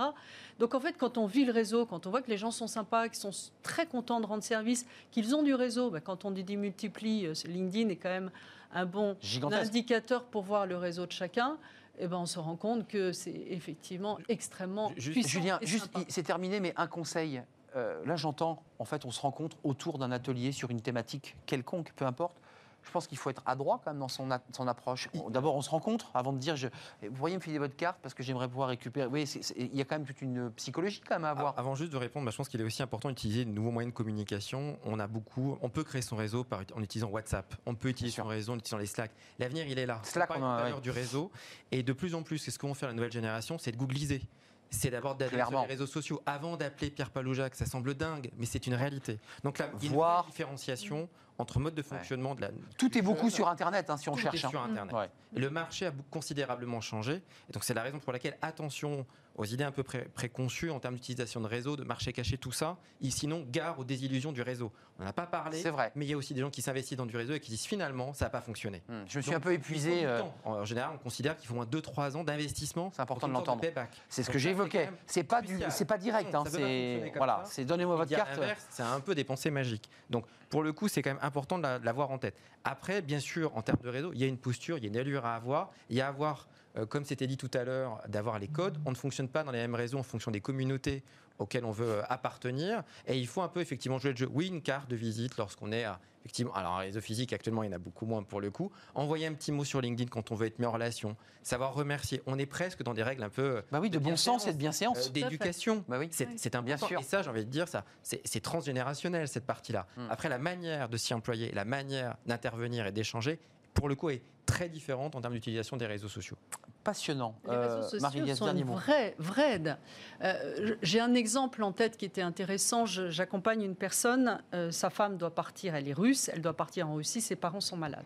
Donc, 0.60 0.76
en 0.76 0.82
fait, 0.82 0.96
quand 0.98 1.18
on 1.18 1.28
vit 1.28 1.46
le 1.46 1.54
réseau, 1.54 1.86
quand 1.86 2.08
on 2.08 2.10
voit 2.10 2.22
que 2.22 2.30
les 2.30 2.38
gens 2.38 2.52
sont 2.52 2.68
sympas, 2.68 3.08
qu'ils 3.08 3.20
sont 3.20 3.32
très 3.64 3.86
contents 3.86 4.20
de 4.20 4.26
rendre 4.26 4.44
service, 4.44 4.86
qu'ils 5.12 5.34
ont 5.34 5.44
du 5.44 5.54
réseau, 5.54 5.92
bah, 5.92 6.02
quand 6.02 6.26
on 6.26 6.32
dit 6.32 6.44
démultiplie, 6.44 7.26
euh, 7.26 7.34
LinkedIn 7.48 7.88
est 7.90 7.96
quand 7.96 8.10
même 8.10 8.32
un 8.74 8.86
bon 8.86 9.16
Gigantesque. 9.22 9.70
indicateur 9.70 10.24
pour 10.26 10.42
voir 10.44 10.66
le 10.66 10.76
réseau 10.76 11.06
de 11.06 11.12
chacun. 11.14 11.58
Eh 12.00 12.08
ben, 12.08 12.18
on 12.18 12.26
se 12.26 12.40
rend 12.40 12.56
compte 12.56 12.88
que 12.88 13.12
c'est 13.12 13.46
effectivement 13.50 14.18
extrêmement 14.30 14.90
puissant 14.92 15.30
Julien, 15.30 15.60
et 15.62 15.66
juste, 15.66 15.92
sympa. 15.94 16.06
c'est 16.08 16.24
terminé, 16.24 16.60
mais 16.60 16.74
un 16.78 16.88
conseil. 16.88 17.42
Euh, 17.76 18.04
là, 18.06 18.16
j'entends, 18.16 18.64
en 18.80 18.86
fait, 18.86 19.06
on 19.06 19.12
se 19.12 19.20
rencontre 19.20 19.58
autour 19.64 19.98
d'un 19.98 20.12
atelier 20.12 20.52
sur 20.52 20.72
une 20.72 20.82
thématique 20.82 21.36
quelconque, 21.46 21.94
peu 21.96 22.06
importe. 22.06 22.38
Je 22.86 22.92
pense 22.92 23.08
qu'il 23.08 23.18
faut 23.18 23.30
être 23.30 23.42
adroit 23.46 23.82
quand 23.84 23.92
même 23.92 24.00
dans 24.00 24.08
son, 24.08 24.30
approche. 24.68 25.10
On- 25.14 25.30
D'abord, 25.30 25.56
on 25.56 25.62
se 25.62 25.70
rencontre 25.70 26.12
avant 26.14 26.32
de 26.34 26.38
dire 26.38 26.56
je, 26.56 26.68
Vous 27.02 27.12
pourriez 27.12 27.36
me 27.36 27.42
filer 27.42 27.58
votre 27.58 27.76
carte 27.76 27.98
parce 28.02 28.14
que 28.14 28.24
j'aimerais 28.24 28.48
pouvoir 28.48 28.70
récupérer. 28.70 29.08
Oui, 29.08 29.24
il 29.58 29.76
y 29.76 29.82
a 29.82 29.86
quand 29.86 29.96
même 29.96 30.06
toute 30.06 30.22
une 30.22 30.52
psychologie 30.52 31.02
quand 31.08 31.16
même 31.16 31.26
à 31.26 31.30
avoir. 31.32 31.54
Avant 31.58 31.76
juste 31.76 31.92
de 31.92 31.98
répondre, 31.98 32.26
bah, 32.26 32.32
je 32.32 32.38
pense 32.38 32.48
qu'il 32.48 32.62
est 32.62 32.64
aussi 32.64 32.82
important 32.84 33.10
d'utiliser 33.10 33.44
de 33.46 33.50
nouveaux 33.50 33.72
moyens 33.72 33.92
de 33.94 33.98
communication. 33.98 34.78
On 34.86 35.00
a 35.00 35.08
beaucoup, 35.08 35.58
on 35.62 35.70
peut 35.70 35.84
créer 35.84 36.02
son 36.02 36.16
réseau 36.16 36.44
par, 36.44 36.62
en 36.76 36.82
utilisant 36.82 37.10
WhatsApp. 37.10 37.56
On 37.66 37.76
peut 37.76 37.90
utiliser 37.90 38.16
son 38.16 38.28
réseau 38.28 38.54
en 38.54 38.58
utilisant 38.58 38.78
les 38.78 38.86
Slack. 38.86 39.12
L'avenir, 39.40 39.66
il 39.68 39.80
est 39.80 39.86
là. 39.86 40.00
Slack, 40.04 40.30
on 40.36 40.42
on 40.42 40.46
a- 40.46 40.72
ouais. 40.72 40.82
du 40.82 40.92
réseau. 40.92 41.32
Et 41.72 41.84
de 41.84 41.94
plus 41.94 42.16
en 42.16 42.24
plus, 42.24 42.38
c'est 42.38 42.52
ce 42.52 42.60
qu'on 42.60 42.74
fait 42.74 42.86
la 42.86 42.94
nouvelle 42.94 43.12
génération, 43.12 43.58
c'est 43.58 43.72
de 43.72 43.78
googliser. 43.78 44.22
C'est 44.70 44.90
d'abord 44.90 45.16
d'aller 45.16 45.38
sur 45.44 45.62
les 45.62 45.68
réseaux 45.68 45.86
sociaux 45.88 46.22
avant 46.26 46.58
d'appeler 46.58 46.90
Pierre 46.92 47.10
Paloujac. 47.12 47.56
Ça 47.56 47.66
semble 47.66 47.94
dingue, 47.94 48.30
mais 48.38 48.46
c'est 48.46 48.68
une 48.68 48.74
réalité. 48.74 49.20
Donc 49.44 49.58
là, 49.58 49.70
il 49.78 49.84
y 49.84 49.86
a 49.88 49.90
une 49.90 49.94
Voir- 49.96 50.24
vraie 50.24 50.32
différenciation 50.32 51.08
entre 51.38 51.60
mode 51.60 51.76
de 51.76 51.82
fonctionnement 51.82 52.34
de 52.36 52.42
la. 52.42 52.50
Tout 52.78 52.98
est 52.98 53.02
beaucoup 53.02 53.24
jeune. 53.24 53.30
sur 53.32 53.48
Internet 53.50 53.90
hein, 53.90 53.98
si 53.98 54.10
on 54.10 54.14
Tout 54.14 54.20
cherche. 54.20 54.36
est 54.36 54.48
sur 54.48 54.62
hein. 54.62 54.70
Internet. 54.72 54.94
Ouais. 54.94 55.10
Le 55.36 55.50
marché 55.50 55.86
a 55.88 55.92
considérablement 56.12 56.80
changé. 56.82 57.22
Et 57.50 57.54
donc, 57.54 57.64
c'est 57.64 57.74
la 57.74 57.82
raison 57.84 58.00
pour 58.00 58.14
laquelle, 58.14 58.38
attention 58.42 59.06
aux 59.38 59.44
idées 59.44 59.66
un 59.66 59.72
peu 59.72 59.84
pré- 59.84 60.06
préconçues 60.14 60.72
en 60.72 60.80
termes 60.80 60.96
d'utilisation 60.96 61.42
de 61.42 61.48
réseau, 61.48 61.76
de 61.76 61.84
marché 61.84 62.14
caché, 62.14 62.38
tout 62.38 62.54
ça. 62.54 62.78
Et 63.02 63.10
sinon, 63.10 63.46
gare 63.52 63.78
aux 63.78 63.84
désillusions 63.84 64.32
du 64.32 64.42
réseau. 64.42 64.72
On 64.98 65.04
n'en 65.04 65.10
a 65.10 65.14
pas 65.14 65.26
parlé. 65.26 65.62
C'est 65.62 65.72
vrai. 65.72 65.92
Mais 65.96 66.06
il 66.06 66.10
y 66.10 66.14
a 66.14 66.18
aussi 66.18 66.34
des 66.34 66.40
gens 66.40 66.50
qui 66.50 66.62
s'investissent 66.62 66.98
dans 66.98 67.06
du 67.06 67.18
réseau 67.18 67.34
et 67.34 67.42
qui 67.42 67.52
disent 67.52 67.66
finalement, 67.66 68.14
ça 68.14 68.26
n'a 68.26 68.30
pas 68.30 68.40
fonctionné. 68.40 68.82
Hmm, 68.88 69.02
Je 69.10 69.18
me 69.18 69.22
suis 69.22 69.32
Donc, 69.32 69.38
un 69.38 69.42
peu 69.42 69.52
épuisé. 69.52 70.06
euh. 70.06 70.22
En 70.46 70.64
général, 70.64 70.92
on 70.96 70.98
considère 71.00 71.36
qu'il 71.36 71.50
faut 71.50 71.56
moins 71.56 71.66
2-3 71.66 72.16
ans 72.16 72.24
d'investissement. 72.24 72.92
C'est 72.96 73.02
important 73.02 73.28
de 73.28 73.34
l'entendre. 73.34 73.60
payback. 73.60 73.90
C'est 74.08 74.24
ce 74.24 74.28
Donc 74.28 74.34
que 74.36 74.40
j'évoquais. 74.40 74.90
C'est 75.06 75.24
pas 75.26 75.42
du, 75.42 75.60
pas 75.86 75.98
direct. 75.98 76.34
Hein, 76.34 76.44
c'est 76.50 77.12
voilà, 77.18 77.44
donnez-moi 77.68 77.98
votre 77.98 78.12
carte. 78.16 78.40
c'est 78.70 78.84
un 78.84 79.02
peu 79.02 79.14
des 79.16 79.26
pensées 79.26 79.52
magiques. 79.52 79.90
Donc, 80.10 80.24
pour 80.50 80.64
le 80.64 80.74
coup, 80.74 80.88
c'est 80.88 81.02
quand 81.02 81.12
même 81.12 81.20
important 81.24 81.58
de 81.58 81.64
la- 81.64 81.80
de 81.80 81.86
l'avoir 81.86 82.12
en 82.12 82.18
tête. 82.18 82.36
Après, 82.64 83.02
bien 83.02 83.20
sûr, 83.20 83.56
en 83.58 83.62
termes 83.62 83.82
de 83.84 83.90
réseau, 83.90 84.12
il 84.14 84.20
y 84.20 84.24
a 84.24 84.28
une 84.28 84.38
posture, 84.38 84.78
il 84.78 84.84
y 84.84 84.88
a 84.88 84.90
une 84.90 84.98
allure 84.98 85.26
à 85.26 85.36
avoir. 85.36 85.72
Il 85.90 85.96
y 85.96 86.02
a 86.02 86.06
à 86.06 86.10
avoir, 86.10 86.48
euh, 86.78 86.86
comme 86.86 87.04
c'était 87.06 87.28
dit 87.28 87.38
tout 87.38 87.52
à 87.54 87.64
l'heure, 87.64 88.02
d'avoir 88.08 88.40
les 88.40 88.48
codes. 88.48 88.78
On 88.86 88.92
ne 88.92 88.96
fonctionne 88.96 89.28
pas 89.30 89.44
dans 89.44 89.52
les 89.52 89.60
mêmes 89.60 89.76
réseaux 89.76 89.98
en 90.00 90.04
fonction 90.04 90.32
des 90.32 90.42
communautés 90.42 91.04
auxquelles 91.40 91.66
on 91.66 91.72
veut 91.72 92.00
euh, 92.00 92.02
appartenir. 92.10 92.84
Et 93.08 93.18
il 93.18 93.28
faut 93.28 93.42
un 93.42 93.48
peu 93.50 93.62
effectivement 93.62 93.98
jouer 94.00 94.12
le 94.12 94.18
jeu. 94.18 94.30
Oui, 94.32 94.48
une 94.48 94.62
carte 94.62 94.90
de 94.90 94.96
visite 94.96 95.38
lorsqu'on 95.38 95.72
est 95.72 95.84
à, 95.84 96.00
effectivement. 96.24 96.54
Alors, 96.54 96.74
un 96.74 96.80
réseau 96.80 97.02
physique, 97.02 97.34
actuellement, 97.34 97.64
il 97.64 97.68
y 97.68 97.70
en 97.70 97.76
a 97.76 97.80
beaucoup 97.80 98.06
moins 98.06 98.24
pour 98.24 98.42
le 98.42 98.50
coup. 98.52 98.72
Envoyer 98.96 99.28
un 99.28 99.34
petit 99.34 99.52
mot 99.52 99.64
sur 99.64 99.82
LinkedIn 99.82 100.10
quand 100.10 100.32
on 100.32 100.36
veut 100.36 100.48
être 100.48 100.60
mis 100.60 100.66
en 100.66 100.72
relation. 100.72 101.16
Savoir 101.44 101.74
remercier. 101.74 102.22
On 102.26 102.40
est 102.40 102.46
presque 102.46 102.82
dans 102.84 102.94
des 102.94 103.04
règles 103.04 103.24
un 103.24 103.30
peu. 103.30 103.58
euh, 103.58 103.62
Bah 103.72 103.80
oui, 103.80 103.90
de 103.90 104.00
bon 104.00 104.16
sens 104.16 104.48
et 104.48 104.54
de 104.54 104.58
bienséance. 104.58 105.08
euh, 105.08 105.12
d'éducation. 105.12 105.84
Bah 105.88 105.98
oui. 106.00 106.08
C'est 106.12 106.30
c'est 106.38 106.56
Bien 106.62 106.78
sûr. 106.78 107.00
Et 107.00 107.04
ça, 107.04 107.22
j'ai 107.22 107.30
envie 107.30 107.46
de 107.46 107.52
dire, 107.52 107.68
ça, 107.68 107.84
c'est 108.02 108.22
c'est 108.26 108.40
transgénérationnel 108.40 109.28
cette 109.28 109.46
partie-là. 109.46 109.88
Hmm. 109.98 110.08
Après, 110.10 110.30
la 110.30 110.40
manière 110.40 110.90
de 110.90 110.98
s'y 110.98 111.14
employer, 111.14 111.52
la 111.52 111.66
manière 111.66 112.16
d'intervenir 112.26 112.88
et 112.88 112.92
d'échanger, 112.92 113.40
pour 113.76 113.88
le 113.88 113.94
coup, 113.96 114.10
est 114.10 114.24
très 114.48 114.68
différente 114.70 115.16
en 115.16 115.22
termes 115.22 115.34
d'utilisation 115.34 115.78
des 115.78 115.86
réseaux 115.86 116.08
sociaux. 116.08 116.38
Passionnant. 116.84 117.36
Les 117.46 117.56
réseaux 117.56 117.76
Euh, 117.78 117.82
sociaux 117.82 118.36
sont 118.36 118.56
une 118.56 118.64
vraie, 118.64 119.16
vraie 119.18 119.56
aide. 119.56 119.78
Euh, 120.24 120.76
J'ai 120.82 121.00
un 121.00 121.14
exemple 121.16 121.64
en 121.64 121.72
tête 121.72 121.98
qui 121.98 122.06
était 122.06 122.22
intéressant. 122.22 122.86
J'accompagne 122.86 123.64
une 123.64 123.76
personne, 123.76 124.40
euh, 124.54 124.72
sa 124.72 124.90
femme 124.90 125.18
doit 125.18 125.34
partir, 125.34 125.76
elle 125.76 125.88
est 125.88 125.94
russe, 125.94 126.30
elle 126.34 126.42
doit 126.42 126.56
partir 126.56 126.88
en 126.90 126.96
Russie, 126.96 127.22
ses 127.22 127.36
parents 127.36 127.62
sont 127.62 127.78
malades. 127.78 128.06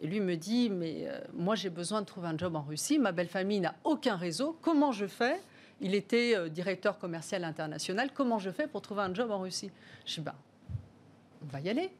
Et 0.00 0.06
lui 0.06 0.20
me 0.20 0.36
dit, 0.36 0.70
mais 0.70 1.06
euh, 1.08 1.20
moi 1.32 1.54
j'ai 1.54 1.70
besoin 1.70 2.00
de 2.02 2.06
trouver 2.06 2.28
un 2.28 2.38
job 2.38 2.54
en 2.56 2.62
Russie, 2.62 2.98
ma 2.98 3.12
belle 3.12 3.28
famille 3.28 3.60
n'a 3.60 3.74
aucun 3.84 4.16
réseau, 4.16 4.56
comment 4.60 4.92
je 4.92 5.06
fais? 5.06 5.40
Il 5.80 5.94
était 5.94 6.36
euh, 6.36 6.48
directeur 6.48 6.98
commercial 6.98 7.42
international, 7.44 8.10
comment 8.14 8.38
je 8.38 8.50
fais 8.50 8.68
pour 8.68 8.80
trouver 8.80 9.02
un 9.02 9.12
job 9.14 9.30
en 9.32 9.40
Russie? 9.40 9.70
Je 10.06 10.14
dis, 10.16 10.20
ben, 10.20 10.34
on 11.42 11.46
va 11.46 11.60
y 11.60 11.68
aller. 11.68 11.90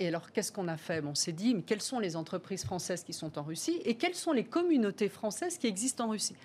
Et 0.00 0.08
alors, 0.08 0.30
qu'est-ce 0.32 0.52
qu'on 0.52 0.68
a 0.68 0.76
fait? 0.76 1.02
On 1.04 1.14
s'est 1.14 1.32
dit, 1.32 1.54
mais 1.54 1.62
quelles 1.62 1.82
sont 1.82 1.98
les 1.98 2.14
entreprises 2.14 2.64
françaises 2.64 3.02
qui 3.02 3.12
sont 3.12 3.38
en 3.38 3.42
Russie 3.42 3.80
et 3.84 3.96
quelles 3.96 4.14
sont 4.14 4.32
les 4.32 4.44
communautés 4.44 5.08
françaises 5.08 5.58
qui 5.58 5.66
existent 5.66 6.06
en 6.06 6.10
Russie? 6.10 6.36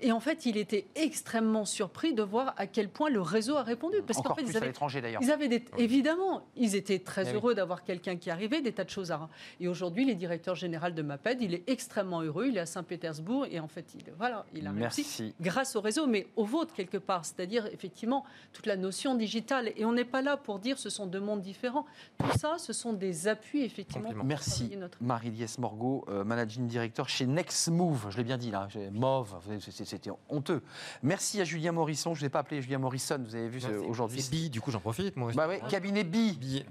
Et 0.00 0.12
en 0.12 0.20
fait, 0.20 0.46
il 0.46 0.56
était 0.56 0.86
extrêmement 0.94 1.64
surpris 1.64 2.14
de 2.14 2.22
voir 2.22 2.54
à 2.56 2.66
quel 2.66 2.88
point 2.88 3.10
le 3.10 3.20
réseau 3.20 3.56
a 3.56 3.62
répondu. 3.62 3.96
Parce 4.06 4.20
qu'en 4.20 4.34
fait, 4.34 4.42
plus 4.42 4.50
ils 4.52 4.56
à 4.56 4.58
avaient, 4.58 4.66
l'étranger 4.68 5.00
d'ailleurs. 5.00 5.20
ils 5.22 5.30
avaient 5.30 5.48
des, 5.48 5.64
évidemment, 5.76 6.42
ils 6.56 6.74
étaient 6.76 6.98
très 7.00 7.22
Eh 7.26 7.30
oui. 7.30 7.34
heureux 7.36 7.54
d'avoir 7.54 7.82
quelqu'un 7.82 8.16
qui 8.16 8.30
arrivait, 8.30 8.60
des 8.60 8.72
tas 8.72 8.84
de 8.84 8.90
choses 8.90 9.10
à. 9.10 9.28
Et 9.60 9.66
aujourd'hui, 9.68 10.04
il 10.04 10.10
est 10.10 10.14
directeur 10.14 10.54
général 10.54 10.94
de 10.94 11.02
MAPED, 11.02 11.42
il 11.42 11.54
est 11.54 11.64
extrêmement 11.68 12.22
heureux, 12.22 12.46
il 12.48 12.56
est 12.56 12.60
à 12.60 12.66
Saint-Pétersbourg 12.66 13.46
et 13.50 13.58
en 13.60 13.68
fait, 13.68 13.86
il, 13.94 14.04
voilà, 14.16 14.46
il 14.54 14.66
a 14.66 14.70
réussi 14.70 14.80
Merci. 15.02 15.34
grâce 15.40 15.74
au 15.76 15.80
réseau, 15.80 16.06
mais 16.06 16.26
au 16.36 16.44
vôtre 16.44 16.74
quelque 16.74 16.98
part, 16.98 17.24
c'est-à-dire 17.24 17.66
effectivement 17.72 18.24
toute 18.52 18.66
la 18.66 18.76
notion 18.76 19.14
digitale. 19.14 19.72
Et 19.76 19.84
on 19.84 19.92
n'est 19.92 20.04
pas 20.04 20.22
là 20.22 20.36
pour 20.36 20.58
dire 20.58 20.78
ce 20.78 20.90
sont 20.90 21.06
deux 21.06 21.20
mondes 21.20 21.40
différents. 21.42 21.86
Tout 22.18 22.38
ça, 22.38 22.56
ce 22.58 22.72
sont 22.72 22.92
des 22.92 23.26
appuis 23.28 23.62
effectivement. 23.64 24.10
Merci 24.24 24.76
notre- 24.76 24.98
Marie-Liesse 25.02 25.58
Morgot, 25.58 26.04
euh, 26.08 26.22
managing 26.24 26.66
director 26.66 27.08
chez 27.08 27.26
Nextmove. 27.26 28.06
Je 28.10 28.16
l'ai 28.16 28.24
bien 28.24 28.38
dit 28.38 28.50
là, 28.50 28.68
Move, 28.92 29.34
c'est- 29.60 29.87
c'était 29.88 30.10
honteux. 30.28 30.62
Merci 31.02 31.40
à 31.40 31.44
Julien 31.44 31.72
Morisson, 31.72 32.14
je 32.14 32.20
ne 32.20 32.26
l'ai 32.26 32.30
pas 32.30 32.40
appelé 32.40 32.62
Julien 32.62 32.78
Morrison, 32.78 33.18
vous 33.24 33.34
avez 33.34 33.48
vu 33.48 33.60
aujourd'hui. 33.88 34.20
C'est 34.22 34.30
bi, 34.30 34.50
du 34.50 34.60
coup, 34.60 34.70
j'en 34.70 34.80
profite. 34.80 35.16
Moi 35.16 35.28
aussi. 35.28 35.36
Bah 35.36 35.48
ouais, 35.48 35.60
cabinet 35.68 36.04
B, 36.04 36.36
Bi. 36.38 36.64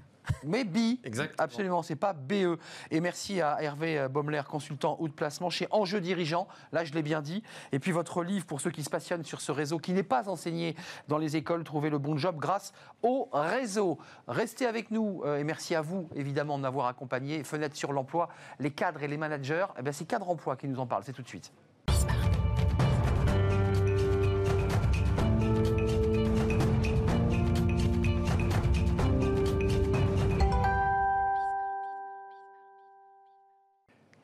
mais 0.44 0.64
B, 0.64 0.98
Exactement. 1.04 1.34
absolument, 1.38 1.82
c'est 1.82 1.96
pas 1.96 2.12
BE. 2.12 2.58
Et 2.90 3.00
merci 3.00 3.40
à 3.40 3.62
Hervé 3.62 4.08
Baumler, 4.10 4.42
consultant 4.46 4.96
haut 5.00 5.08
de 5.08 5.12
placement 5.14 5.48
chez 5.48 5.66
Enjeu 5.70 6.00
Dirigeant, 6.02 6.46
là 6.70 6.84
je 6.84 6.92
l'ai 6.92 7.02
bien 7.02 7.22
dit. 7.22 7.42
Et 7.72 7.78
puis 7.78 7.92
votre 7.92 8.22
livre 8.22 8.44
pour 8.44 8.60
ceux 8.60 8.70
qui 8.70 8.84
se 8.84 8.90
passionnent 8.90 9.24
sur 9.24 9.40
ce 9.40 9.52
réseau 9.52 9.78
qui 9.78 9.92
n'est 9.92 10.02
pas 10.02 10.28
enseigné 10.28 10.76
dans 11.08 11.18
les 11.18 11.36
écoles, 11.36 11.64
Trouver 11.64 11.88
le 11.90 11.98
bon 11.98 12.16
job 12.18 12.36
grâce 12.38 12.72
au 13.02 13.28
réseau. 13.32 13.98
Restez 14.26 14.66
avec 14.66 14.90
nous 14.90 15.22
euh, 15.24 15.38
et 15.38 15.44
merci 15.44 15.74
à 15.74 15.80
vous 15.80 16.08
évidemment 16.14 16.58
de 16.58 16.62
m'avoir 16.62 16.86
accompagné. 16.86 17.42
Fenêtre 17.42 17.76
sur 17.76 17.92
l'emploi, 17.92 18.28
les 18.58 18.70
cadres 18.70 19.02
et 19.02 19.08
les 19.08 19.16
managers, 19.16 19.66
eh 19.78 19.82
bien, 19.82 19.92
c'est 19.92 20.04
Cadre 20.04 20.28
Emploi 20.28 20.56
qui 20.56 20.68
nous 20.68 20.78
en 20.78 20.86
parle, 20.86 21.04
c'est 21.04 21.12
tout 21.12 21.22
de 21.22 21.28
suite. 21.28 21.52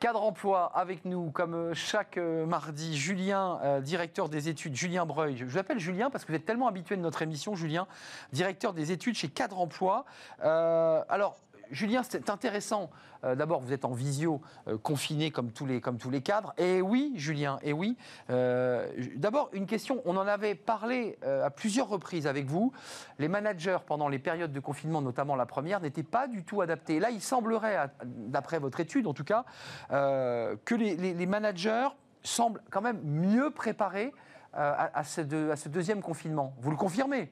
Cadre 0.05 0.21
emploi 0.21 0.71
avec 0.75 1.03
nous, 1.05 1.31
comme 1.31 1.55
euh, 1.55 1.73
chaque 1.73 2.17
euh, 2.17 2.45
mardi, 2.45 2.95
Julien, 2.95 3.59
euh, 3.63 3.81
directeur 3.81 4.29
des 4.29 4.49
études, 4.49 4.75
Julien 4.75 5.03
Breuil. 5.03 5.35
Je 5.35 5.45
vous 5.45 5.57
appelle 5.57 5.79
Julien 5.79 6.11
parce 6.11 6.25
que 6.25 6.31
vous 6.31 6.35
êtes 6.35 6.45
tellement 6.45 6.67
habitué 6.67 6.95
de 6.95 7.01
notre 7.01 7.23
émission, 7.23 7.55
Julien, 7.55 7.87
directeur 8.31 8.73
des 8.73 8.91
études 8.91 9.15
chez 9.15 9.29
Cadre 9.29 9.59
emploi. 9.59 10.05
Alors, 10.41 11.37
Julien, 11.71 12.03
c'est 12.03 12.29
intéressant. 12.29 12.89
Euh, 13.23 13.35
D'abord, 13.35 13.61
vous 13.61 13.73
êtes 13.73 13.85
en 13.85 13.93
visio, 13.93 14.41
euh, 14.67 14.77
confiné 14.77 15.31
comme 15.31 15.51
tous, 15.51 15.65
les, 15.65 15.81
cadres. 16.21 16.53
Et 16.57 16.81
oui, 16.81 17.13
Julien, 17.15 17.59
et 17.63 17.73
oui. 17.73 17.97
Euh, 18.29 18.89
D'abord, 19.15 19.49
une 19.53 19.65
question. 19.65 20.01
On 20.05 20.17
en 20.17 20.27
avait 20.27 20.55
parlé 20.55 21.17
à 21.23 21.49
plusieurs 21.49 21.87
reprises 21.87 22.27
avec 22.27 22.45
vous. 22.45 22.71
Les 23.19 23.27
managers, 23.27 23.77
pendant 23.85 24.07
les 24.07 24.19
périodes 24.19 24.51
de 24.51 24.59
confinement, 24.59 25.01
notamment 25.01 25.35
la 25.35 25.45
première, 25.45 25.79
n'étaient 25.81 26.03
pas 26.03 26.27
du 26.27 26.43
tout 26.43 26.61
adaptés. 26.61 26.99
Là, 26.99 27.09
il 27.09 27.21
semblerait, 27.21 27.89
d'après 28.03 28.59
votre 28.59 28.79
étude 28.79 29.07
en 29.07 29.13
tout 29.13 29.23
cas, 29.23 29.45
que 29.89 30.75
les, 30.75 31.25
managers 31.25 31.87
semblent 32.23 32.61
quand 32.71 32.81
même 32.81 33.01
mieux 33.03 33.51
préparés 33.51 34.13
à 34.53 35.03
ce 35.03 35.21
deuxième 35.69 36.01
confinement. 36.01 36.53
Vous 36.59 36.71
le 36.71 36.77
confirmez? 36.77 37.31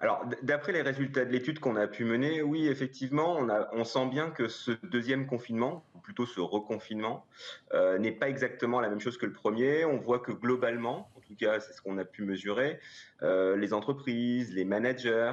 Alors, 0.00 0.26
d'après 0.42 0.72
les 0.72 0.82
résultats 0.82 1.24
de 1.24 1.32
l'étude 1.32 1.58
qu'on 1.58 1.76
a 1.76 1.86
pu 1.86 2.04
mener, 2.04 2.42
oui, 2.42 2.68
effectivement, 2.68 3.38
on, 3.72 3.84
sent 3.84 4.06
bien 4.10 4.30
que 4.30 4.46
ce 4.46 4.72
deuxième 4.82 5.26
confinement, 5.26 5.86
ou 5.94 6.00
plutôt 6.00 6.26
ce 6.26 6.38
reconfinement, 6.38 7.24
euh, 7.72 7.96
n'est 7.98 8.12
pas 8.12 8.28
exactement 8.28 8.80
la 8.80 8.90
même 8.90 9.00
chose 9.00 9.16
que 9.16 9.24
le 9.24 9.32
premier. 9.32 9.86
On 9.86 9.96
voit 9.96 10.18
que 10.18 10.32
globalement, 10.32 11.10
en 11.16 11.20
tout 11.20 11.34
cas, 11.34 11.60
c'est 11.60 11.72
ce 11.72 11.80
qu'on 11.80 11.96
a 11.96 12.04
pu 12.04 12.24
mesurer, 12.24 12.78
euh, 13.22 13.56
les 13.56 13.72
entreprises, 13.72 14.52
les 14.52 14.66
managers, 14.66 15.32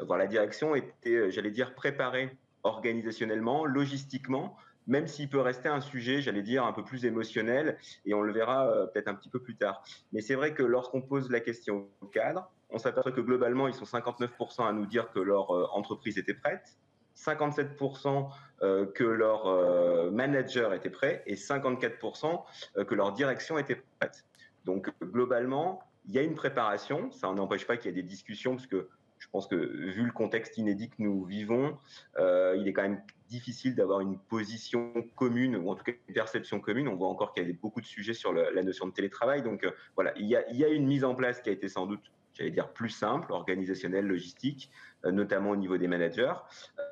euh, 0.00 0.04
voire 0.04 0.18
la 0.18 0.26
direction 0.26 0.74
étaient, 0.74 1.30
j'allais 1.30 1.52
dire, 1.52 1.72
préparés 1.76 2.36
organisationnellement, 2.64 3.64
logistiquement, 3.66 4.56
même 4.88 5.06
s'il 5.06 5.28
peut 5.28 5.40
rester 5.40 5.68
un 5.68 5.80
sujet, 5.80 6.22
j'allais 6.22 6.42
dire, 6.42 6.64
un 6.66 6.72
peu 6.72 6.82
plus 6.82 7.04
émotionnel, 7.04 7.78
et 8.04 8.14
on 8.14 8.22
le 8.22 8.32
verra 8.32 8.88
peut-être 8.92 9.06
un 9.06 9.14
petit 9.14 9.28
peu 9.28 9.40
plus 9.40 9.54
tard. 9.54 9.84
Mais 10.12 10.20
c'est 10.20 10.34
vrai 10.34 10.54
que 10.54 10.64
lorsqu'on 10.64 11.02
pose 11.02 11.30
la 11.30 11.38
question 11.38 11.88
au 12.00 12.06
cadre, 12.06 12.50
on 12.72 12.78
s'aperçoit 12.78 13.12
que 13.12 13.20
globalement, 13.20 13.68
ils 13.68 13.74
sont 13.74 13.84
59% 13.84 14.66
à 14.66 14.72
nous 14.72 14.86
dire 14.86 15.10
que 15.12 15.20
leur 15.20 15.54
euh, 15.54 15.66
entreprise 15.72 16.18
était 16.18 16.34
prête, 16.34 16.76
57% 17.16 18.28
euh, 18.62 18.86
que 18.86 19.04
leur 19.04 19.46
euh, 19.46 20.10
manager 20.10 20.72
était 20.72 20.90
prêt 20.90 21.22
et 21.26 21.34
54% 21.34 22.42
euh, 22.76 22.84
que 22.84 22.94
leur 22.94 23.12
direction 23.12 23.58
était 23.58 23.82
prête. 23.98 24.24
Donc 24.64 24.90
globalement, 25.02 25.82
il 26.06 26.14
y 26.14 26.18
a 26.18 26.22
une 26.22 26.34
préparation, 26.34 27.10
ça 27.10 27.32
n'empêche 27.32 27.66
pas 27.66 27.76
qu'il 27.76 27.90
y 27.90 27.98
ait 27.98 28.02
des 28.02 28.08
discussions, 28.08 28.56
parce 28.56 28.66
que 28.66 28.88
je 29.18 29.28
pense 29.28 29.46
que 29.46 29.54
vu 29.54 30.04
le 30.04 30.12
contexte 30.12 30.58
inédit 30.58 30.90
que 30.90 30.96
nous 30.98 31.24
vivons, 31.24 31.78
il 32.18 32.64
est 32.66 32.72
quand 32.72 32.82
même 32.82 33.00
difficile 33.28 33.76
d'avoir 33.76 34.00
une 34.00 34.18
position 34.18 34.92
commune, 35.14 35.56
ou 35.56 35.70
en 35.70 35.76
tout 35.76 35.84
cas 35.84 35.92
une 36.08 36.14
perception 36.14 36.58
commune. 36.58 36.88
On 36.88 36.96
voit 36.96 37.06
encore 37.06 37.32
qu'il 37.32 37.46
y 37.46 37.48
a 37.48 37.54
beaucoup 37.62 37.80
de 37.80 37.86
sujets 37.86 38.14
sur 38.14 38.32
la 38.32 38.62
notion 38.64 38.88
de 38.88 38.92
télétravail. 38.92 39.44
Donc 39.44 39.64
voilà, 39.94 40.10
a, 40.10 40.14
il 40.16 40.56
y 40.56 40.64
a 40.64 40.68
une 40.68 40.86
mise 40.86 41.04
en 41.04 41.14
place 41.14 41.40
qui 41.40 41.50
a 41.50 41.52
été 41.52 41.68
sans 41.68 41.86
doute 41.86 42.02
j'allais 42.34 42.50
dire 42.50 42.68
plus 42.68 42.90
simple, 42.90 43.32
organisationnel, 43.32 44.06
logistique, 44.06 44.70
euh, 45.04 45.10
notamment 45.10 45.50
au 45.50 45.56
niveau 45.56 45.76
des 45.76 45.88
managers. 45.88 46.34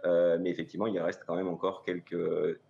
Euh, 0.05 0.38
mais 0.41 0.51
effectivement, 0.51 0.86
il 0.86 0.99
reste 0.99 1.22
quand 1.26 1.36
même 1.36 1.49
encore 1.49 1.82
quelques, 1.84 2.16